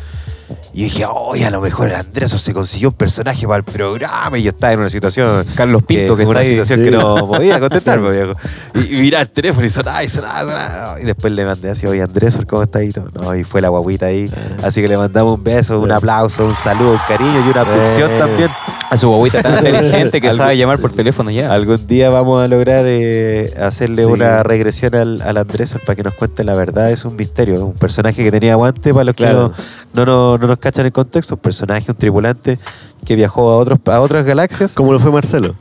Y 0.76 0.86
dije, 0.86 1.06
oye, 1.06 1.46
a 1.46 1.52
lo 1.52 1.62
mejor 1.62 1.90
el 1.90 1.96
Andresor 1.96 2.40
se 2.40 2.52
consiguió 2.52 2.90
un 2.90 2.96
personaje 2.96 3.46
para 3.46 3.58
el 3.58 3.64
programa 3.64 4.40
y 4.40 4.44
yo 4.44 4.50
estaba 4.50 4.74
en 4.74 4.80
una 4.80 4.90
situación. 4.90 5.46
Carlos 5.56 5.84
Pinto, 5.84 6.18
que 6.18 6.26
una 6.26 6.40
está 6.42 6.52
ahí. 6.52 6.58
situación 6.66 6.80
sí. 6.80 6.86
que 6.86 6.92
no 6.92 7.28
podía 7.28 7.60
contestar, 7.60 8.00
pues, 8.02 8.12
viejo. 8.26 8.40
Y, 8.74 8.96
y 8.98 9.02
miraba 9.02 9.22
el 9.22 9.30
teléfono 9.30 9.66
y 9.66 9.70
sonaba 9.70 10.04
y 10.04 10.08
sonaba, 10.10 10.40
sonaba. 10.42 11.02
Y 11.02 11.06
después 11.06 11.32
le 11.34 11.46
mandé 11.46 11.70
así, 11.70 11.86
oye, 11.86 12.02
Andresor, 12.02 12.48
¿cómo 12.48 12.64
está 12.64 12.80
ahí? 12.80 12.92
No, 13.22 13.36
y 13.36 13.44
fue 13.44 13.62
la 13.62 13.70
guaguita 13.70 14.08
ahí. 14.08 14.32
Así 14.64 14.82
que 14.82 14.88
le 14.88 14.98
mandamos 14.98 15.38
un 15.38 15.44
beso, 15.44 15.80
un 15.80 15.92
aplauso, 15.92 16.44
un 16.46 16.56
saludo, 16.56 16.94
un 16.94 17.00
cariño 17.08 17.44
y 17.46 17.50
una 17.52 17.62
abducción 17.62 18.10
Eh. 18.12 18.18
también. 18.18 18.50
A 18.90 18.98
su 18.98 19.10
guaguita 19.10 19.42
tan 19.42 19.66
inteligente 19.66 20.22
que 20.22 20.32
sabe 20.34 20.56
llamar 20.58 20.80
por 20.80 20.92
teléfono 20.92 21.30
ya. 21.32 21.52
Algún 21.54 21.86
día 21.88 22.10
vamos 22.10 22.44
a 22.44 22.48
lograr 22.48 22.86
eh, 22.88 23.52
hacerle 23.62 24.04
Sí. 24.06 24.10
una 24.12 24.44
regresión 24.44 24.94
al, 24.96 25.22
al 25.22 25.38
Andrés 25.38 25.76
para 25.86 25.96
que 25.96 26.04
nos 26.04 26.14
cuente 26.16 26.44
la 26.44 26.54
verdad. 26.56 26.92
Es 26.92 27.04
un 27.06 27.16
misterio, 27.16 27.64
un 27.66 27.74
personaje 27.74 28.24
que 28.24 28.32
tenía 28.32 28.54
aguante 28.54 28.92
para 28.92 29.04
los 29.06 29.16
que 29.16 29.24
Claro. 29.24 29.52
no, 29.94 30.06
no, 30.06 30.34
no- 30.34 30.38
no 30.38 30.48
nos 30.48 30.60
cachan 30.64 30.86
el 30.86 30.92
contexto. 30.92 31.36
Un 31.36 31.42
personaje, 31.42 31.92
un 31.92 31.98
tripulante 31.98 32.58
que 33.06 33.16
viajó 33.16 33.52
a, 33.52 33.58
otros, 33.58 33.80
a 33.86 34.00
otras 34.02 34.26
galaxias. 34.26 34.74
Como 34.74 34.94
lo 34.94 35.00
fue 35.00 35.12
Marcelo. 35.12 35.56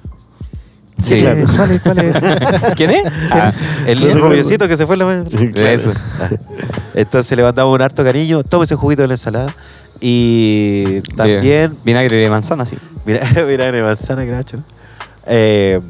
Sí. 0.99 1.17
¿Qué- 1.17 1.45
¿Cuál 1.57 1.71
es? 1.73 1.83
¿Cuál 1.83 1.99
es? 1.99 2.17
¿Quién 2.77 2.91
es? 2.91 3.03
Ah, 3.31 3.53
El 3.87 3.99
Claro. 3.99 4.29
rubiecito 4.29 4.69
que 4.69 4.77
se 4.77 4.87
fue 4.87 4.95
en 4.95 4.99
la 5.01 5.07
mañana. 5.07 5.71
eso. 5.73 5.93
Entonces 6.95 7.37
le 7.37 7.43
mandamos 7.43 7.75
un 7.75 7.83
harto 7.83 8.05
cariño. 8.05 8.45
Tome 8.45 8.65
ese 8.65 8.77
juguito 8.77 9.03
de 9.03 9.09
la 9.09 9.15
ensalada. 9.15 9.53
Y 10.01 11.01
también 11.17 11.77
Vinagre 11.85 12.17
de 12.17 12.31
manzana, 12.31 12.65
sí. 12.67 12.77
Mira, 13.07 13.21
mira, 13.47 13.71
de 13.73 13.83
manzana, 13.83 14.25
gracho. 14.25 14.59
Eh, 15.27 15.81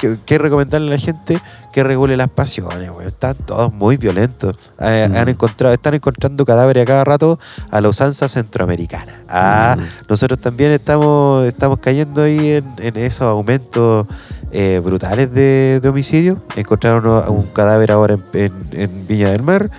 ¿qué, 0.00 0.16
qué 0.24 0.38
recomendarle 0.38 0.88
a 0.88 0.90
la 0.90 0.98
gente? 0.98 1.40
Que 1.72 1.84
regule 1.84 2.16
las 2.16 2.28
pasiones, 2.30 2.90
güey. 2.90 3.06
Están 3.06 3.34
todos 3.46 3.72
muy 3.74 3.96
violentos. 3.96 4.56
Eh, 4.80 5.06
Mm. 5.10 5.16
han 5.16 5.28
encontrado, 5.28 5.72
están 5.74 5.94
encontrando 5.94 6.44
cadáveres 6.44 6.82
a 6.82 6.86
cada 6.86 7.04
rato 7.04 7.38
a 7.70 7.80
la 7.80 7.88
usanza 7.88 8.26
centroamericana. 8.28 9.12
Ah, 9.28 9.76
Mm. 9.78 9.82
nosotros 10.08 10.40
también 10.40 10.72
estamos, 10.72 11.44
estamos 11.46 11.78
cayendo 11.78 12.22
ahí 12.22 12.54
en, 12.54 12.72
en 12.78 12.96
esos 12.96 13.22
aumentos 13.22 14.06
eh, 14.52 14.80
brutales 14.82 15.32
de, 15.32 15.78
de 15.80 15.88
homicidio. 15.88 16.42
Encontraron 16.56 17.06
un 17.32 17.44
cadáver 17.48 17.92
ahora 17.92 18.14
en, 18.14 18.24
en- 18.34 18.52
en 18.72 19.06
Viña 19.06 19.28
del 19.30 19.42
Mar. 19.44 19.70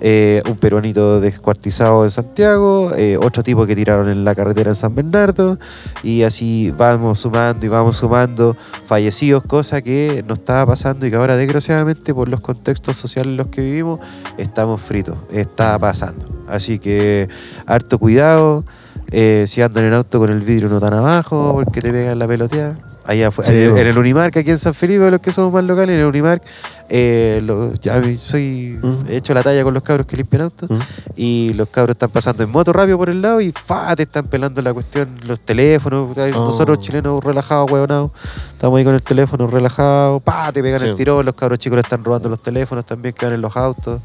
Eh, 0.00 0.42
un 0.48 0.56
peruanito 0.56 1.20
descuartizado 1.20 2.04
en 2.04 2.10
Santiago, 2.10 2.92
eh, 2.96 3.16
otro 3.16 3.42
tipo 3.42 3.66
que 3.66 3.76
tiraron 3.76 4.08
en 4.08 4.24
la 4.24 4.34
carretera 4.34 4.70
en 4.70 4.76
San 4.76 4.94
Bernardo, 4.94 5.58
y 6.02 6.22
así 6.22 6.72
vamos 6.76 7.20
sumando 7.20 7.64
y 7.64 7.68
vamos 7.68 7.96
sumando 7.96 8.56
fallecidos, 8.86 9.42
cosa 9.42 9.82
que 9.82 10.24
nos 10.26 10.38
estaba 10.38 10.66
pasando 10.66 11.06
y 11.06 11.10
que 11.10 11.16
ahora 11.16 11.36
desgraciadamente 11.36 12.14
por 12.14 12.28
los 12.28 12.40
contextos 12.40 12.96
sociales 12.96 13.30
en 13.30 13.36
los 13.36 13.48
que 13.48 13.62
vivimos 13.62 14.00
estamos 14.38 14.80
fritos, 14.80 15.16
está 15.30 15.78
pasando. 15.78 16.24
Así 16.48 16.78
que 16.78 17.28
harto 17.66 17.98
cuidado. 17.98 18.64
Eh, 19.12 19.44
si 19.48 19.60
andan 19.62 19.84
en 19.84 19.94
auto 19.94 20.18
con 20.18 20.30
el 20.30 20.40
vidrio 20.40 20.68
no 20.68 20.80
tan 20.80 20.94
abajo 20.94 21.50
porque 21.52 21.80
te 21.80 21.90
pegan 21.90 22.18
la 22.18 22.26
peloteada. 22.28 22.78
Allá 23.04 23.30
fue, 23.30 23.44
Sí, 23.44 23.52
en, 23.54 23.76
en 23.76 23.86
el 23.88 23.98
Unimark, 23.98 24.36
aquí 24.36 24.50
en 24.50 24.58
San 24.58 24.72
Felipe, 24.74 25.10
los 25.10 25.20
que 25.20 25.32
somos 25.32 25.52
más 25.52 25.66
locales, 25.66 25.94
en 25.94 26.00
el 26.00 26.06
Unimark, 26.06 26.42
eh, 26.88 27.40
lo- 27.44 27.72
ya 27.74 28.00
soy, 28.18 28.78
Mm. 28.80 29.06
he 29.08 29.16
hecho 29.16 29.34
la 29.34 29.42
talla 29.42 29.64
con 29.64 29.74
los 29.74 29.82
cabros 29.82 30.06
que 30.06 30.16
limpian 30.16 30.42
autos 30.42 30.70
Mm. 30.70 30.78
y 31.16 31.52
los 31.54 31.68
cabros 31.68 31.94
están 31.94 32.10
pasando 32.10 32.42
en 32.44 32.50
moto 32.50 32.72
rápido 32.72 32.98
por 32.98 33.10
el 33.10 33.20
lado 33.20 33.40
y 33.40 33.52
fa, 33.52 33.96
te 33.96 34.04
están 34.04 34.26
pelando 34.26 34.62
la 34.62 34.72
cuestión, 34.72 35.08
los 35.24 35.40
teléfonos, 35.40 36.16
Oh. 36.16 36.28
nosotros 36.30 36.78
chilenos 36.80 37.24
relajados, 37.24 37.70
huevonados, 37.70 38.12
estamos 38.54 38.78
ahí 38.78 38.84
con 38.84 38.94
el 38.94 39.02
teléfono 39.02 39.46
relajado, 39.48 40.20
pa, 40.20 40.52
te 40.52 40.62
pegan 40.62 40.78
Sí. 40.80 40.86
el 40.86 40.94
tirón, 40.94 41.24
los 41.26 41.34
cabros 41.34 41.58
chicos 41.58 41.76
le 41.76 41.82
están 41.82 42.04
robando 42.04 42.28
los 42.28 42.42
teléfonos 42.42 42.84
también 42.84 43.14
que 43.14 43.26
van 43.26 43.34
en 43.34 43.40
los 43.40 43.56
autos. 43.56 44.00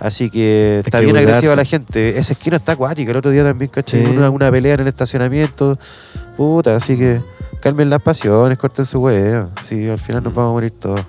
Así 0.00 0.30
que 0.30 0.80
está 0.84 0.98
que 0.98 1.04
bien 1.06 1.16
cuidarse. 1.16 1.30
agresiva 1.30 1.56
la 1.56 1.64
gente. 1.64 2.18
Esa 2.18 2.32
esquina 2.32 2.56
está 2.56 2.72
acuática. 2.72 3.10
El 3.10 3.16
otro 3.18 3.30
día 3.30 3.44
también 3.44 3.70
caché 3.70 4.04
Sí. 4.04 4.10
una, 4.16 4.30
una 4.30 4.50
pelea 4.50 4.74
en 4.74 4.80
el 4.80 4.88
estacionamiento. 4.88 5.78
Puta, 6.36 6.76
así 6.76 6.96
que 6.98 7.20
calmen 7.60 7.88
las 7.90 8.02
pasiones, 8.02 8.58
corten 8.58 8.84
su 8.84 9.00
hueá. 9.00 9.48
Sí, 9.66 9.88
al 9.88 9.98
final 9.98 10.22
nos 10.24 10.34
vamos 10.34 10.50
a 10.50 10.52
morir 10.52 10.72
todos. 10.72 11.00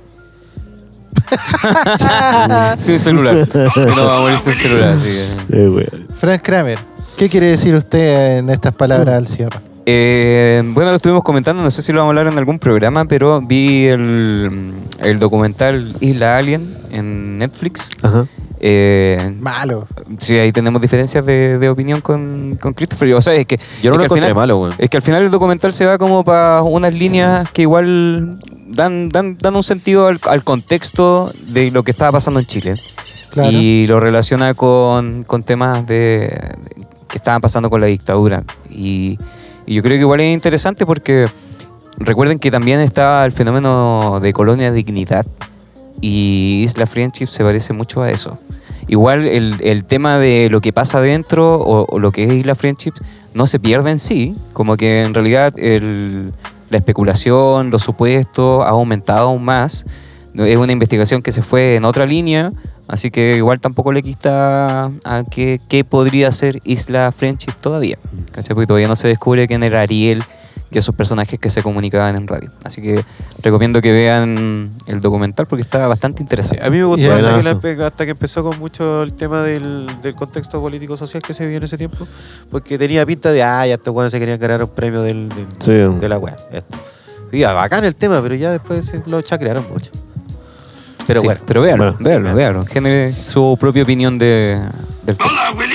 Sin 2.77 2.99
celular. 2.99 3.35
No 3.75 4.05
va 4.05 4.17
a 4.17 4.19
morir 4.21 4.37
sin 4.39 4.53
celular, 4.53 4.89
así 4.89 5.07
que. 5.49 5.63
Eh, 5.63 5.67
güey. 5.69 5.87
Frank 6.15 6.41
Kramer, 6.43 6.77
¿qué 7.17 7.29
quiere 7.29 7.47
decir 7.47 7.73
usted 7.75 8.37
en 8.39 8.49
estas 8.49 8.75
palabras 8.75 9.15
al 9.15 9.27
cierre? 9.27 9.57
Eh, 9.87 10.61
bueno, 10.73 10.89
lo 10.91 10.95
estuvimos 10.97 11.23
comentando, 11.23 11.61
no 11.61 11.69
sé 11.71 11.81
si 11.81 11.91
lo 11.91 11.99
vamos 11.99 12.09
a 12.15 12.19
hablar 12.19 12.31
en 12.33 12.37
algún 12.39 12.57
programa, 12.59 13.05
pero 13.05 13.41
vi 13.41 13.85
el, 13.85 14.71
el 14.99 15.19
documental 15.19 15.95
Isla 15.99 16.37
Alien 16.37 16.75
en 16.91 17.37
Netflix. 17.37 17.89
Ajá. 18.01 18.25
Eh, 18.67 19.35
Malo. 19.41 19.85
sí, 20.17 20.35
ahí 20.37 20.51
tenemos 20.51 20.81
diferencias 20.81 21.23
de, 21.23 21.59
de 21.59 21.69
opinión 21.69 22.01
con, 22.01 22.55
con 22.55 22.73
Christopher. 22.73 23.13
O 23.13 23.21
sea, 23.21 23.35
es 23.35 23.45
que, 23.45 23.59
Yo 23.83 23.91
no 23.91 23.97
lo 23.97 23.99
que 23.99 24.01
al 24.01 24.05
encontré 24.05 24.21
final- 24.29 24.35
malo, 24.35 24.57
weón. 24.59 24.73
Es 24.79 24.89
que 24.89 24.97
al 24.97 25.03
final 25.03 25.21
el 25.23 25.29
documental 25.29 25.71
se 25.71 25.85
va 25.85 25.99
como 25.99 26.23
para 26.23 26.63
unas 26.63 26.91
líneas 26.93 27.51
que 27.51 27.61
igual 27.61 28.39
dan, 28.67 29.09
dan, 29.09 29.37
dan 29.37 29.55
un 29.55 29.63
sentido 29.63 30.07
al, 30.07 30.19
al 30.27 30.43
contexto 30.43 31.31
de 31.47 31.69
lo 31.69 31.83
que 31.83 31.91
estaba 31.91 32.13
pasando 32.13 32.39
en 32.39 32.47
Chile. 32.47 32.75
Claro. 33.29 33.51
Y 33.51 33.85
lo 33.85 33.99
relaciona 33.99 34.55
con, 34.55 35.23
con 35.25 35.43
temas 35.43 35.85
de, 35.85 35.95
de- 35.95 36.85
que 37.07 37.17
estaban 37.19 37.41
pasando 37.41 37.69
con 37.69 37.81
la 37.81 37.87
dictadura. 37.87 38.43
Y, 38.69 39.19
y 39.67 39.75
yo 39.75 39.83
creo 39.83 39.95
que 39.97 40.01
igual 40.01 40.21
es 40.21 40.33
interesante 40.33 40.87
porque 40.87 41.27
recuerden 41.99 42.39
que 42.39 42.49
también 42.49 42.79
está 42.79 43.23
el 43.25 43.31
fenómeno 43.31 44.19
de 44.21 44.33
colonia 44.33 44.71
dignidad. 44.71 45.25
Y 46.01 46.63
Isla 46.65 46.85
Friendship 46.87 47.27
se 47.27 47.43
parece 47.43 47.73
mucho 47.73 48.01
a 48.01 48.11
eso. 48.11 48.37
Igual 48.87 49.27
el, 49.27 49.55
el 49.61 49.83
tema 49.85 50.17
de 50.19 50.49
lo 50.51 50.61
que 50.61 50.71
pasa 50.71 51.01
dentro 51.01 51.55
o, 51.59 51.85
o 51.89 51.99
lo 51.99 52.11
que 52.11 52.25
es 52.25 52.33
Isla 52.33 52.55
Friendship 52.55 52.93
no 53.33 53.47
se 53.47 53.59
pierde 53.59 53.91
en 53.91 53.99
sí. 53.99 54.35
Como 54.53 54.77
que 54.77 55.01
en 55.01 55.13
realidad 55.13 55.53
el- 55.57 56.31
la 56.69 56.77
especulación, 56.77 57.69
los 57.71 57.83
supuestos 57.83 58.65
ha 58.65 58.69
aumentado 58.69 59.29
aún 59.29 59.43
más. 59.43 59.85
Es 60.35 60.57
una 60.57 60.73
investigación 60.73 61.21
que 61.21 61.31
se 61.31 61.41
fue 61.41 61.75
en 61.75 61.85
otra 61.85 62.05
línea, 62.05 62.51
así 62.89 63.09
que 63.09 63.37
igual 63.37 63.61
tampoco 63.61 63.93
le 63.93 64.01
quita 64.01 64.85
a 65.05 65.23
qué 65.31 65.85
podría 65.87 66.29
ser 66.33 66.59
Isla 66.65 67.11
Friendship 67.13 67.53
todavía. 67.61 67.97
¿Cachai? 68.33 68.53
Porque 68.53 68.67
todavía 68.67 68.89
no 68.89 68.97
se 68.97 69.07
descubre 69.07 69.47
quién 69.47 69.63
era 69.63 69.81
Ariel, 69.81 70.23
que 70.71 70.79
esos 70.79 70.95
personajes 70.95 71.39
que 71.39 71.49
se 71.49 71.61
comunicaban 71.63 72.15
en 72.15 72.27
radio. 72.27 72.49
Así 72.63 72.81
que 72.81 73.03
recomiendo 73.41 73.81
que 73.81 73.91
vean 73.91 74.69
el 74.87 75.01
documental 75.01 75.45
porque 75.47 75.61
está 75.61 75.87
bastante 75.87 76.21
interesante. 76.21 76.63
A 76.65 76.69
mí 76.69 76.77
me 76.77 76.83
gustó 76.85 77.11
hasta, 77.13 77.59
que 77.61 77.75
la 77.75 77.87
hasta 77.87 78.05
que 78.05 78.11
empezó 78.11 78.43
con 78.43 78.57
mucho 78.59 79.01
el 79.03 79.13
tema 79.13 79.43
del, 79.43 79.87
del 80.01 80.15
contexto 80.15 80.59
político-social 80.59 81.21
que 81.23 81.33
se 81.33 81.43
vivió 81.43 81.57
en 81.57 81.63
ese 81.63 81.77
tiempo, 81.77 82.07
porque 82.51 82.77
tenía 82.77 83.05
pinta 83.05 83.31
de, 83.31 83.43
ah, 83.43 83.65
ya 83.67 83.75
estos 83.75 83.93
buenos 83.93 84.11
se 84.11 84.19
querían 84.19 84.39
ganar 84.39 84.63
un 84.63 84.69
premio 84.69 85.01
del, 85.01 85.29
del- 85.29 85.47
Sí. 85.59 85.99
de 85.99 86.09
la 86.09 86.17
web. 86.17 86.35
Esto. 86.51 86.77
Y 87.31 87.43
bacán 87.43 87.83
el 87.83 87.95
tema, 87.95 88.21
pero 88.21 88.35
ya 88.35 88.51
después 88.51 88.93
lo 89.07 89.21
chacrearon 89.21 89.65
mucho. 89.69 89.91
Pero 91.07 91.19
Sí, 91.21 91.25
bueno, 91.27 91.41
pero 91.45 91.61
véanlo, 91.61 91.93
Bueno, 91.93 91.99
véanlo, 92.09 92.29
sí, 92.29 92.35
véanlo. 92.35 92.65
Genere 92.65 93.13
su 93.13 93.57
propia 93.59 93.83
opinión 93.83 94.17
de, 94.17 94.59
del 95.03 95.17
tema. 95.17 95.29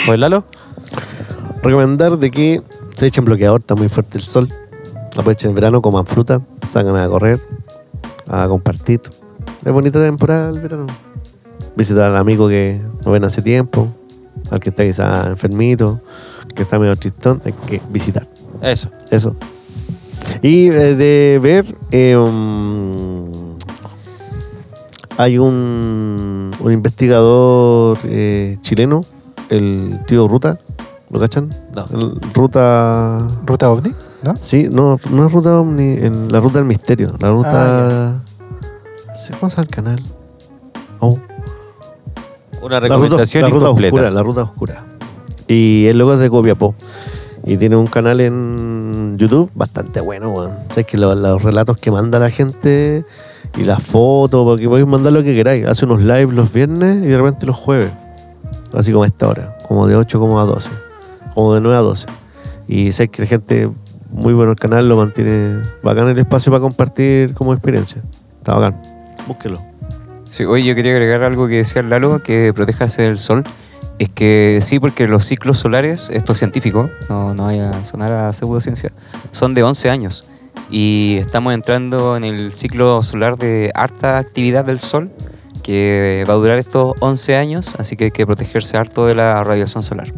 ¿Pues 0.06 0.18
Lalo? 0.18 0.44
Recomendar 1.62 2.16
de 2.18 2.30
que 2.30 2.62
se 2.96 3.06
echen 3.06 3.24
bloqueador, 3.24 3.60
está 3.60 3.74
muy 3.74 3.88
fuerte 3.88 4.18
el 4.18 4.24
sol. 4.24 4.48
Aprovechen 5.12 5.50
el 5.50 5.54
verano, 5.54 5.82
coman 5.82 6.06
fruta, 6.06 6.40
salgan 6.64 6.96
a 6.96 7.08
correr, 7.08 7.40
a 8.28 8.46
compartir. 8.48 9.00
Es 9.64 9.72
bonita 9.72 10.00
temporada 10.02 10.50
el 10.50 10.60
verano. 10.60 10.86
Visitar 11.76 12.04
al 12.04 12.16
amigo 12.16 12.48
que 12.48 12.80
no 13.04 13.12
ven 13.12 13.24
hace 13.24 13.42
tiempo, 13.42 13.88
al 14.50 14.60
que 14.60 14.70
está 14.70 14.84
quizá 14.84 15.28
enfermito, 15.28 16.00
que 16.54 16.62
está 16.62 16.78
medio 16.78 16.96
tristón, 16.96 17.42
hay 17.44 17.52
que 17.52 17.80
visitar. 17.90 18.26
Eso. 18.62 18.90
Eso. 19.10 19.36
Y 20.42 20.68
eh, 20.68 20.94
de 20.94 21.38
ver, 21.42 21.64
eh, 21.90 22.16
um, 22.16 23.54
hay 25.16 25.38
un, 25.38 26.52
un 26.58 26.72
investigador 26.72 27.98
eh, 28.04 28.56
chileno, 28.60 29.04
el 29.48 30.00
tío 30.06 30.28
Ruta, 30.28 30.58
¿lo 31.10 31.20
cachan? 31.20 31.50
No. 31.74 31.86
El 31.92 32.20
Ruta... 32.32 33.28
Ruta 33.44 33.70
OVNI, 33.70 33.92
¿no? 34.22 34.34
Sí, 34.40 34.68
no, 34.70 34.98
no 35.10 35.26
es 35.26 35.32
Ruta 35.32 35.58
Omni, 35.60 35.94
en 35.94 36.30
la 36.32 36.40
Ruta 36.40 36.58
del 36.58 36.66
Misterio. 36.66 37.14
La 37.18 37.30
Ruta... 37.30 37.50
Ah, 37.52 38.20
¿Sí, 39.16 39.32
¿Cómo 39.38 39.50
se 39.50 39.56
llama 39.56 39.66
el 39.68 39.74
canal? 39.74 40.00
Oh. 41.00 41.18
Una 42.62 42.80
La 42.80 42.80
ruta, 42.80 42.80
recomendación 42.80 43.42
la 43.42 43.48
ruta 43.48 43.64
incompleta. 43.66 43.94
oscura, 43.94 44.10
la 44.10 44.22
ruta 44.22 44.42
oscura. 44.42 44.84
Y 45.48 45.86
él 45.86 45.98
luego 45.98 46.14
es 46.14 46.20
de 46.20 46.30
Copiapó. 46.30 46.74
Y 47.44 47.56
tiene 47.56 47.76
un 47.76 47.86
canal 47.86 48.20
en 48.20 49.16
YouTube 49.18 49.50
bastante 49.54 50.00
bueno, 50.00 50.30
weón. 50.30 50.52
Es 50.76 50.84
que 50.86 50.98
lo- 50.98 51.14
los 51.14 51.42
relatos 51.42 51.76
que 51.78 51.90
manda 51.90 52.18
la 52.18 52.30
gente 52.30 53.02
y 53.56 53.64
las 53.64 53.82
fotos, 53.82 54.44
porque 54.44 54.68
podéis 54.68 54.86
mandar 54.86 55.12
lo 55.14 55.22
que 55.22 55.34
queráis. 55.34 55.66
Hace 55.66 55.86
unos 55.86 56.00
live 56.02 56.32
los 56.32 56.52
viernes 56.52 57.02
y 57.02 57.06
de 57.06 57.16
repente 57.16 57.46
los 57.46 57.56
jueves. 57.56 57.90
Así 58.74 58.92
como 58.92 59.04
a 59.04 59.06
esta 59.06 59.26
hora. 59.28 59.56
Como 59.66 59.86
de 59.86 59.96
8 59.96 60.20
como 60.20 60.38
a 60.38 60.44
12. 60.44 60.68
Como 61.34 61.54
de 61.54 61.60
9 61.62 61.76
a 61.76 61.80
12. 61.80 62.06
Y 62.68 62.92
sé 62.92 63.08
que 63.08 63.22
la 63.22 63.28
gente, 63.28 63.70
muy 64.12 64.32
bueno 64.32 64.52
el 64.52 64.58
canal, 64.58 64.88
lo 64.88 64.96
mantiene 64.96 65.62
bacán 65.82 66.08
el 66.08 66.18
espacio 66.18 66.50
para 66.50 66.60
compartir 66.60 67.34
como 67.34 67.52
experiencia. 67.52 68.02
Está 68.38 68.54
bacán. 68.54 68.80
Búsquelo. 69.26 69.60
Sí, 70.28 70.44
oye, 70.44 70.64
yo 70.64 70.74
quería 70.74 70.92
agregar 70.92 71.22
algo 71.22 71.48
que 71.48 71.56
decía 71.56 71.82
Lalo, 71.82 72.22
que 72.22 72.52
protegerse 72.54 73.02
del 73.02 73.18
sol. 73.18 73.44
Es 73.98 74.08
que 74.08 74.60
sí, 74.62 74.80
porque 74.80 75.06
los 75.06 75.24
ciclos 75.24 75.58
solares, 75.58 76.08
esto 76.10 76.32
es 76.32 76.38
científico, 76.38 76.88
no, 77.08 77.34
no 77.34 77.46
vaya 77.46 77.70
a 77.70 77.84
sonar 77.84 78.12
a 78.12 78.32
pseudociencia, 78.32 78.92
son 79.30 79.54
de 79.54 79.62
11 79.62 79.90
años. 79.90 80.24
Y 80.70 81.16
estamos 81.18 81.52
entrando 81.52 82.16
en 82.16 82.24
el 82.24 82.52
ciclo 82.52 83.02
solar 83.02 83.36
de 83.36 83.70
harta 83.74 84.18
actividad 84.18 84.64
del 84.64 84.78
sol, 84.78 85.10
que 85.62 86.24
va 86.28 86.34
a 86.34 86.36
durar 86.36 86.58
estos 86.58 86.94
11 87.00 87.36
años, 87.36 87.74
así 87.78 87.96
que 87.96 88.04
hay 88.04 88.10
que 88.10 88.24
protegerse 88.24 88.78
harto 88.78 89.04
de 89.06 89.14
la 89.14 89.42
radiación 89.44 89.82
solar. 89.82 90.12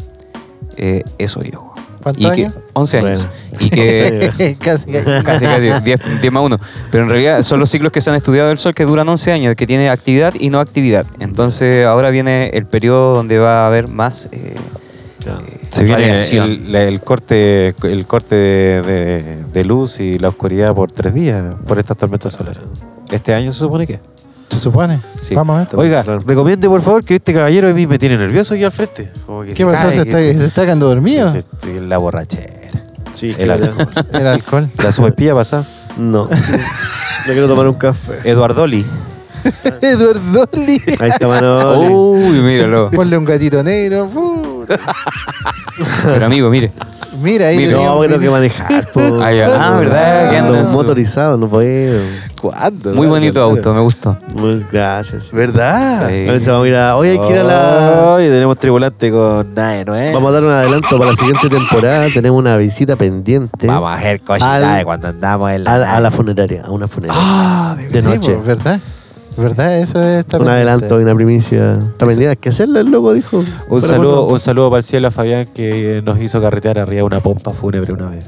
Eh, 0.77 1.03
eso 1.17 1.41
yo. 1.41 1.72
¿Cuántos 2.03 2.21
Y 2.23 2.25
que, 2.35 2.45
años? 2.45 2.53
11 2.73 2.97
años. 2.97 3.27
Bueno. 3.51 3.63
Y 3.65 3.69
que 3.69 4.55
casi, 4.61 4.91
casi. 4.91 5.23
Casi, 5.25 5.45
casi, 5.45 5.83
10, 5.83 6.21
10 6.21 6.33
más 6.33 6.43
1. 6.43 6.59
Pero 6.91 7.03
en 7.05 7.09
realidad 7.09 7.41
son 7.43 7.59
los 7.59 7.69
ciclos 7.69 7.91
que 7.91 8.01
se 8.01 8.09
han 8.09 8.15
estudiado 8.15 8.49
del 8.49 8.57
Sol 8.57 8.73
que 8.75 8.83
duran 8.85 9.07
11 9.09 9.31
años, 9.31 9.55
que 9.55 9.65
tiene 9.65 9.89
actividad 9.89 10.33
y 10.39 10.49
no 10.49 10.59
actividad. 10.59 11.05
Entonces 11.19 11.85
ahora 11.85 12.09
viene 12.09 12.49
el 12.53 12.65
periodo 12.65 13.15
donde 13.15 13.39
va 13.39 13.63
a 13.63 13.67
haber 13.67 13.87
más... 13.87 14.27
eh, 14.31 14.55
eh, 15.25 15.31
Se 15.69 15.83
viene 15.85 16.13
el, 16.13 16.75
el 16.75 17.01
corte, 17.01 17.73
el 17.83 18.05
corte 18.05 18.35
de, 18.35 18.81
de- 18.81 19.43
de 19.53 19.63
luz 19.63 19.99
y 19.99 20.15
la 20.19 20.29
oscuridad 20.29 20.73
por 20.75 20.91
tres 20.91 21.13
días 21.13 21.55
por 21.65 21.79
estas 21.79 21.95
tormentas 21.95 22.33
solares. 22.33 22.63
Este 23.11 23.33
año 23.33 23.51
se 23.51 23.59
supone 23.59 23.87
que. 23.87 23.99
¿Se 24.53 24.59
supone? 24.59 24.99
Sí. 25.21 25.33
Vamos 25.35 25.55
a 25.57 25.59
ver. 25.61 25.67
Oiga, 25.75 26.03
Claro. 26.03 26.19
recomiende 26.25 26.67
por 26.67 26.81
favor 26.81 27.03
que 27.03 27.15
este 27.15 27.33
caballero 27.33 27.69
a 27.69 27.73
mí 27.73 27.87
me 27.87 27.97
tiene 27.97 28.17
nervioso 28.17 28.53
aquí 28.53 28.63
al 28.63 28.71
frente. 28.71 29.11
Como 29.25 29.41
que 29.41 29.49
¿Qué 29.53 29.63
se 29.63 29.65
pasó? 29.65 29.83
cae, 29.87 29.91
¿Se 29.91 30.01
está, 30.01 30.17
que 30.19 30.37
se 30.39 30.45
está 30.45 30.61
quedando 30.63 30.87
dormido? 30.87 31.31
se- 31.31 31.43
se- 31.61 31.81
La 31.81 31.97
borrachera. 31.97 32.53
Sí, 33.13 33.33
El 33.37 33.51
alcohol. 33.51 33.87
El 34.13 34.27
alcohol. 34.27 34.69
La 34.83 34.91
sumespilla 34.91 35.33
pasada. 35.35 35.65
No. 35.97 36.29
Yo 37.27 37.31
quiero 37.33 37.47
tomar 37.47 37.67
un 37.67 37.75
café. 37.75 38.19
Eduardoli. 38.23 38.85
Eduardo 39.81 40.47
Lee. 40.53 40.81
Ahí 40.99 41.09
está 41.09 41.27
Manoli. 41.27 41.89
Uy, 41.93 42.41
míralo. 42.41 42.89
Ponle 42.91 43.17
un 43.17 43.25
gatito 43.25 43.61
negro. 43.63 44.09
Pero 46.05 46.25
amigo, 46.25 46.49
mire. 46.49 46.71
Mira, 47.21 47.47
ahí 47.47 47.57
Mira, 47.57 47.77
no, 47.77 47.99
tengo 48.01 48.19
que 48.19 48.29
manejar. 48.29 48.87
po. 48.93 48.99
Ah, 49.21 49.31
ya. 49.31 49.47
Ah, 49.67 49.77
¿verdad? 49.77 50.29
Que 50.31 50.37
andan 50.37 50.45
Ando 50.47 50.59
en 50.59 50.67
su- 50.67 50.73
motorizado, 50.77 51.37
no 51.37 51.47
puedo. 51.47 52.01
¿Cuándo? 52.41 52.93
Muy 52.93 53.07
bonito 53.07 53.41
auto, 53.41 53.73
me 53.73 53.79
gustó. 53.81 54.17
Muy 54.35 54.65
gracias. 54.71 55.31
¿Verdad? 55.31 56.09
Sí. 56.09 56.25
Ahora 56.27 56.39
se 56.39 56.51
vamos 56.51 56.65
a 56.65 56.69
ir 56.69 56.75
a. 56.75 56.95
Hoy 56.97 57.07
hay 57.09 57.19
que 57.19 57.29
ir 57.29 57.37
a 57.39 57.43
la. 57.43 58.13
Hoy 58.15 58.23
tenemos 58.25 58.57
tribulante 58.57 59.11
con 59.11 59.53
nada, 59.53 59.85
¿no 59.85 59.95
es? 59.95 60.13
Vamos 60.13 60.29
a 60.29 60.33
dar 60.33 60.43
un 60.43 60.51
adelanto 60.51 60.97
para 60.97 61.11
la 61.11 61.15
siguiente 61.15 61.49
temporada. 61.49 62.07
Tenemos 62.13 62.37
una 62.39 62.57
visita 62.57 62.95
pendiente 62.95 63.67
Vamos 63.67 63.89
a 63.91 63.95
hacer 63.95 64.21
cositas 64.21 64.49
Al- 64.63 64.77
de 64.77 64.83
cuando 64.83 65.07
andamos 65.07 65.51
en 65.51 65.63
la. 65.63 65.71
a, 65.71 65.97
a 65.97 65.99
la 66.01 66.11
funeraria, 66.11 66.63
a 66.65 66.71
una 66.71 66.87
funeraria. 66.87 67.21
Ah, 67.23 67.75
de 67.91 68.01
noche. 68.01 68.33
pues, 68.33 68.45
¿verdad? 68.57 68.79
¿Verdad? 69.37 69.77
Eso 69.79 70.01
está 70.03 70.37
un 70.37 70.45
pendiente. 70.45 70.69
adelanto 70.69 70.99
y 70.99 71.03
una 71.03 71.15
primicia. 71.15 71.73
Está 71.79 72.05
hay 72.05 72.35
que 72.37 72.49
hacerlo, 72.49 72.79
el 72.79 72.91
loco 72.91 73.13
dijo. 73.13 73.43
Un 73.69 73.81
saludo, 73.81 74.27
un 74.27 74.39
saludo 74.39 74.69
para 74.69 74.79
el 74.79 74.83
cielo 74.83 75.07
a 75.07 75.11
Fabián 75.11 75.47
que 75.53 76.01
nos 76.05 76.19
hizo 76.21 76.41
carretear 76.41 76.79
arriba 76.79 76.97
de 76.97 77.03
una 77.03 77.19
pompa 77.19 77.51
fúnebre 77.51 77.93
una 77.93 78.09
vez. 78.09 78.25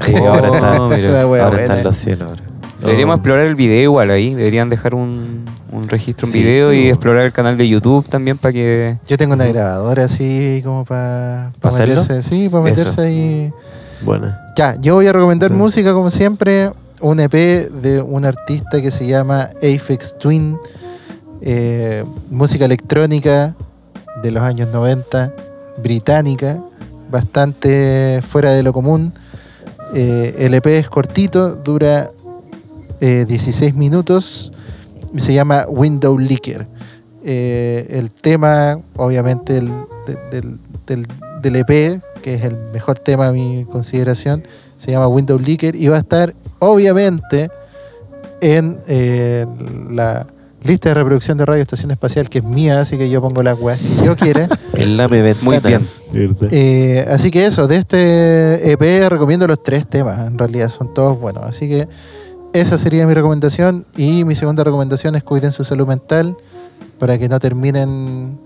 Ahí 0.00 0.14
Oh, 0.20 0.28
ahora 0.28 0.48
está, 0.48 0.80
mira. 0.88 1.10
La 1.12 1.26
wea 1.26 1.44
ahora 1.44 1.56
está 1.60 1.66
buena. 1.74 1.78
en 1.78 1.84
los 1.84 1.96
cielos. 1.96 2.28
ahora. 2.28 2.42
Deberíamos 2.80 3.14
Oh. 3.14 3.16
explorar 3.16 3.46
el 3.46 3.54
video 3.54 3.82
igual 3.82 4.10
ahí. 4.10 4.34
Deberían 4.34 4.68
dejar 4.68 4.94
un, 4.94 5.44
un 5.72 5.88
registro 5.88 6.26
en 6.26 6.32
Sí. 6.32 6.38
video 6.42 6.72
y 6.72 6.88
explorar 6.88 7.24
el 7.24 7.32
canal 7.32 7.56
de 7.56 7.66
YouTube 7.68 8.06
también 8.06 8.36
para 8.38 8.52
que... 8.52 8.98
Yo 9.06 9.16
tengo 9.16 9.34
una 9.34 9.46
grabadora 9.46 10.04
así 10.04 10.60
como 10.64 10.84
para 10.84 11.52
¿Pa 11.60 11.70
meterse. 11.70 12.22
Sí, 12.22 12.48
para 12.50 12.68
Eso. 12.70 12.80
meterse 12.82 13.00
ahí. 13.00 13.52
Bueno. 14.02 14.30
Ya, 14.56 14.76
yo 14.80 14.94
voy 14.94 15.06
a 15.06 15.12
recomendar 15.12 15.50
música 15.52 15.92
como 15.94 16.10
siempre. 16.10 16.70
Un 17.00 17.20
EP 17.20 17.32
de 17.70 18.00
un 18.00 18.24
artista 18.24 18.80
que 18.80 18.90
se 18.90 19.06
llama 19.06 19.50
Aphex 19.58 20.16
Twin. 20.18 20.56
eh, 21.42 22.02
música 22.30 22.64
electrónica 22.64 23.54
de 24.22 24.30
los 24.30 24.42
años 24.42 24.68
90, 24.72 25.32
británica, 25.82 26.58
bastante 27.10 28.22
fuera 28.26 28.50
de 28.52 28.62
lo 28.62 28.72
común. 28.72 29.12
Eh, 29.94 30.34
el 30.38 30.54
EP 30.54 30.66
es 30.78 30.88
cortito, 30.88 31.54
dura 31.54 32.10
eh, 33.00 33.26
16 33.28 33.74
minutos 33.74 34.50
y 35.12 35.20
se 35.20 35.34
llama 35.34 35.66
Window 35.68 36.18
Licker. 36.18 36.66
Eh, 37.22 37.86
el 37.90 38.10
tema, 38.12 38.80
obviamente, 38.96 39.58
el- 39.58 39.70
de- 40.06 40.30
del, 40.40 40.58
del- 40.86 41.06
del 41.42 41.56
EP, 41.56 42.00
que 42.22 42.34
es 42.34 42.44
el 42.44 42.56
mejor 42.72 42.98
tema 42.98 43.28
a 43.28 43.32
mi 43.32 43.66
consideración, 43.70 44.42
se 44.78 44.90
llama 44.90 45.06
Window 45.06 45.38
Licker 45.38 45.76
y 45.76 45.88
va 45.88 45.96
a 45.96 46.00
estar, 46.00 46.34
obviamente, 46.58 47.50
en 48.40 48.78
eh, 48.88 49.46
la 49.90 50.26
lista 50.62 50.88
de 50.90 50.94
reproducción 50.96 51.38
de 51.38 51.46
Radio 51.46 51.62
Estación 51.62 51.90
Espacial, 51.92 52.28
que 52.28 52.38
es 52.38 52.44
mía, 52.44 52.80
así 52.80 52.98
que 52.98 53.08
yo 53.08 53.22
pongo 53.22 53.42
las 53.42 53.58
weas 53.58 53.78
que 53.80 54.04
yo 54.04 54.16
quiera. 54.16 54.48
El 54.74 54.96
lame 54.96 55.22
ventana. 55.22 55.42
Muy 55.44 55.58
bien. 55.60 55.86
Eh, 56.50 57.06
así 57.10 57.30
que 57.30 57.46
eso, 57.46 57.66
de 57.68 57.76
este 57.76 58.72
EP 58.72 59.08
recomiendo 59.08 59.46
los 59.46 59.62
tres 59.62 59.86
temas, 59.86 60.26
en 60.26 60.36
realidad 60.38 60.68
son 60.68 60.92
todos 60.92 61.18
buenos. 61.20 61.44
Así 61.44 61.68
que 61.68 61.88
esa 62.52 62.76
sería 62.78 63.06
mi 63.06 63.14
recomendación. 63.14 63.86
Y 63.96 64.24
mi 64.24 64.34
segunda 64.34 64.64
recomendación 64.64 65.14
es 65.14 65.22
cuiden 65.22 65.52
su 65.52 65.62
salud 65.62 65.86
mental 65.86 66.36
para 66.98 67.16
que 67.18 67.28
no 67.28 67.38
terminen 67.38 68.38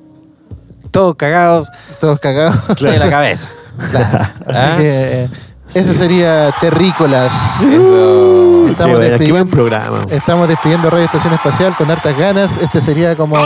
Todos 0.90 1.14
cagados 1.14 1.70
todos 2.00 2.18
cagados. 2.20 2.76
de 2.80 2.98
la 2.98 3.08
cabeza. 3.10 3.48
Claro. 3.90 4.24
Así 4.46 4.66
Ah. 4.66 4.74
que 4.76 5.22
eh, 5.24 5.28
eso 5.74 5.94
sería 5.94 6.52
Terrícolas. 6.60 7.32
Eso... 7.62 8.66
Estamos 8.68 8.98
Qué, 8.98 9.04
qué 9.04 9.10
despidiendo- 9.12 9.32
buen 9.32 9.48
programa. 9.48 9.98
Estamos 10.10 10.48
despidiendo 10.48 10.90
Radio 10.90 11.04
Estación 11.04 11.32
Espacial 11.34 11.74
con 11.76 11.90
hartas 11.90 12.16
ganas. 12.16 12.56
Este 12.58 12.80
sería 12.80 13.16
como, 13.16 13.36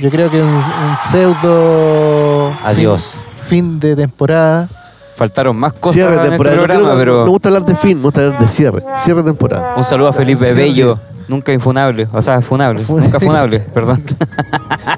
yo 0.00 0.10
creo 0.10 0.30
que 0.30 0.42
un, 0.42 0.48
un 0.48 0.96
pseudo 1.00 2.52
Adiós. 2.64 3.16
Fin, 3.36 3.48
fin 3.70 3.80
de 3.80 3.96
temporada. 3.96 4.68
Faltaron 5.16 5.56
más 5.56 5.72
cosas 5.72 5.94
Cierre 5.94 6.12
en 6.12 6.18
este 6.18 6.28
temporada. 6.30 6.56
No 6.56 6.62
programa, 6.64 6.94
pero... 6.96 7.24
Me 7.24 7.30
gusta 7.30 7.48
hablar 7.48 7.64
de 7.64 7.74
fin, 7.76 7.96
me 7.98 8.04
gusta 8.04 8.20
hablar 8.20 8.38
de 8.40 8.48
cierre. 8.48 8.84
Cierre 8.98 9.22
de 9.22 9.30
temporada. 9.30 9.74
Un 9.76 9.84
saludo 9.84 10.08
a 10.08 10.12
Felipe 10.12 10.46
Sí, 10.52 10.56
Bello. 10.56 10.98
Nunca 11.28 11.52
infunable. 11.52 12.08
O 12.12 12.22
sea, 12.22 12.40
funable. 12.40 12.80
Fun- 12.82 13.02
Nunca 13.02 13.20
funable, 13.20 13.60
perdón. 13.74 14.02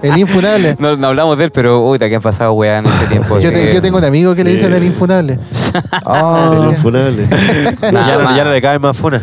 El 0.02 0.16
infunable. 0.18 0.76
No, 0.78 0.96
no 0.96 1.08
hablamos 1.08 1.36
de 1.36 1.44
él, 1.44 1.50
pero 1.50 1.84
uy, 1.86 1.98
que 1.98 2.14
han 2.14 2.22
pasado 2.22 2.52
weá 2.52 2.78
en 2.78 2.86
este 2.86 3.06
tiempo. 3.06 3.38
Yo, 3.40 3.50
te- 3.52 3.80
tengo 3.80 3.98
un 3.98 4.04
amigo 4.04 4.34
que 4.34 4.44
le 4.44 4.52
dicen 4.52 4.72
el 4.72 4.84
infunable. 4.84 5.38
Ah, 6.04 6.50
el 6.56 6.70
infunable. 6.70 7.26
Nada 7.92 8.06
ya, 8.06 8.16
no, 8.18 8.36
ya 8.36 8.44
no 8.44 8.50
le 8.50 8.60
cae 8.60 8.78
más 8.80 8.96
funa. 8.96 9.22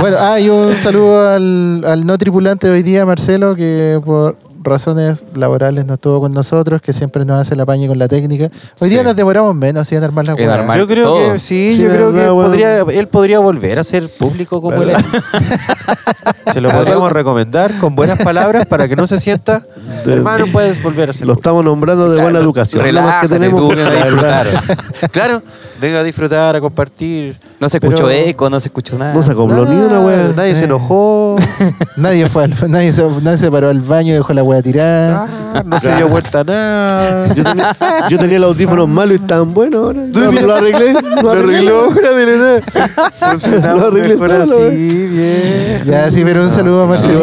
Bueno, 0.00 0.16
ah, 0.18 0.40
y 0.40 0.48
un 0.48 0.74
saludo 0.76 1.28
al, 1.30 1.84
al 1.86 2.04
no 2.06 2.18
tripulante 2.18 2.66
de 2.66 2.72
hoy 2.72 2.82
día, 2.82 3.06
Marcelo, 3.06 3.54
que 3.54 4.00
por 4.04 4.36
razones 4.64 5.22
laborales 5.34 5.84
no 5.86 5.94
estuvo 5.94 6.20
con 6.20 6.32
nosotros, 6.32 6.80
que 6.82 6.92
siempre 6.92 7.24
nos 7.24 7.40
hace 7.40 7.54
la 7.56 7.64
paña 7.66 7.86
con 7.86 7.98
la 7.98 8.08
técnica. 8.08 8.50
Hoy 8.80 8.88
día 8.88 9.02
nos 9.02 9.14
demoramos 9.14 9.54
menos 9.54 9.90
en 9.92 10.02
armar 10.02 10.24
la 10.24 10.32
En 10.32 10.38
hueá. 10.48 10.54
armar. 10.54 10.78
Yo 10.78 10.86
creo 10.86 11.04
todo. 11.04 11.32
que 11.34 11.38
sí, 11.38 11.70
Sí, 11.70 11.78
yo 11.82 11.88
creo 11.90 12.10
que 12.10 12.16
verdad, 12.18 12.32
bueno. 12.32 12.48
podría, 12.50 12.80
él 12.80 13.08
podría 13.08 13.38
volver 13.38 13.78
a 13.78 13.84
ser 13.84 14.08
público 14.08 14.60
como 14.62 14.82
él 14.82 14.90
es. 14.90 14.96
Se 16.52 16.60
lo 16.60 16.70
podríamos 16.70 17.10
recomendar 17.10 17.70
con 17.80 17.96
buenas 17.96 18.18
palabras 18.22 18.66
para 18.66 18.86
que 18.88 18.94
no 18.96 19.06
se 19.06 19.18
sienta. 19.18 19.60
Hermano, 20.06 20.46
puedes 20.52 20.80
volver 20.82 21.10
a 21.10 21.12
ser 21.12 21.26
Lo 21.26 21.34
público. 21.34 21.40
estamos 21.40 21.64
nombrando 21.64 22.10
de 22.10 22.20
buena 22.22 22.38
educación. 22.38 22.82
Relájate, 22.82 23.28
que 23.28 23.34
tenemos 23.34 23.60
tú, 23.60 23.72
a 23.72 23.76
la 23.76 23.90
verdad, 23.90 24.44
disfrutar. 24.44 24.76
Claro, 25.10 25.42
venga 25.80 26.00
a 26.00 26.02
disfrutar, 26.02 26.56
a 26.56 26.60
compartir. 26.60 27.36
No 27.60 27.68
se 27.68 27.80
Pero- 27.80 27.94
escuchó 27.94 28.10
eco, 28.10 28.50
no 28.50 28.60
se 28.60 28.68
escuchó 28.68 28.96
nada. 28.98 29.14
No 29.14 29.22
se 29.22 29.32
acopló 29.32 29.64
ni 29.66 29.74
una 29.80 30.00
wea. 30.00 30.32
Nadie 30.36 30.54
se 30.54 30.62
Eh. 30.62 30.66
enojó. 30.66 31.36
Nadie 31.96 32.28
fue 32.28 32.44
al- 32.44 32.70
nadie, 32.70 32.92
se, 32.92 33.02
nadie 33.22 33.36
se 33.38 33.50
paró 33.50 33.68
al 33.70 33.80
baño 33.80 34.10
y 34.12 34.16
dejó 34.16 34.32
la 34.32 34.42
tirada. 34.62 35.26
Ah, 35.54 35.62
no 35.64 35.80
se 35.80 35.94
dio 35.94 36.08
vuelta 36.08 36.40
a 36.40 36.44
nada. 36.44 37.34
Yo 37.34 37.44
tenía, 37.44 37.76
yo 38.08 38.18
tenía 38.18 38.38
los 38.38 38.50
audífonos 38.50 38.88
malos 38.88 39.18
y 39.18 39.20
estaban 39.22 39.54
buenos 39.54 39.80
ahora. 39.80 40.02
Lo, 40.12 40.32
lo 40.32 40.54
arreglé. 40.54 40.94
Lo 41.22 41.30
arregló. 41.30 41.90
Funcionaba 43.30 43.74
Lo 43.80 43.86
arreglé 43.88 44.14
mejor 44.14 44.46
solo, 44.46 44.68
así, 44.68 45.06
bien. 45.06 45.82
Ya, 45.84 46.10
sí, 46.10 46.22
pero 46.24 46.42
un 46.42 46.50
saludo 46.50 46.84
a 46.84 46.86
Marcelito. 46.86 47.22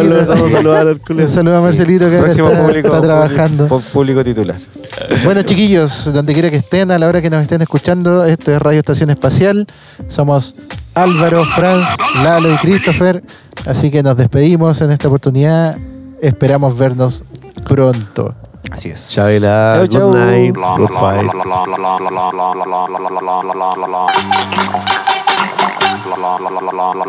Un 1.10 1.28
saludo 1.28 1.58
a 1.58 1.62
Marcelito 1.62 2.10
que 2.10 2.18
ahora 2.18 2.32
está, 2.32 2.62
público, 2.62 2.88
está 2.88 3.02
trabajando. 3.02 3.68
público, 3.68 3.92
público 3.92 4.24
titular. 4.24 4.56
Bueno, 5.24 5.42
chiquillos, 5.44 6.12
donde 6.14 6.34
quiera 6.34 6.50
que 6.50 6.58
estén, 6.58 6.92
a 6.92 7.00
la 7.00 7.08
hora 7.08 7.22
que 7.22 7.30
nos 7.30 7.42
estén 7.42 7.62
escuchando, 7.62 8.26
esto 8.26 8.52
es 8.52 8.62
Radio 8.62 8.80
Estación 8.80 9.10
Espacial. 9.10 9.66
Somos 10.08 10.56
Álvaro, 10.94 11.46
Franz, 11.46 11.88
Lalo 12.24 12.52
y 12.54 12.58
Christopher. 12.58 13.24
Así 13.66 13.90
que 13.92 14.04
nos 14.04 14.18
despedimos 14.18 14.82
en 14.82 14.92
esta 14.92 15.08
oportunidad. 15.08 15.78
Esperamos 16.22 16.78
vernos 16.78 17.24
pronto. 17.68 18.36
Así 18.70 18.90
es. 18.90 19.10
Chau. 19.10 19.26
good 19.90 20.14
night, 20.14 20.56
good 20.78 20.90
fight. 20.92 21.32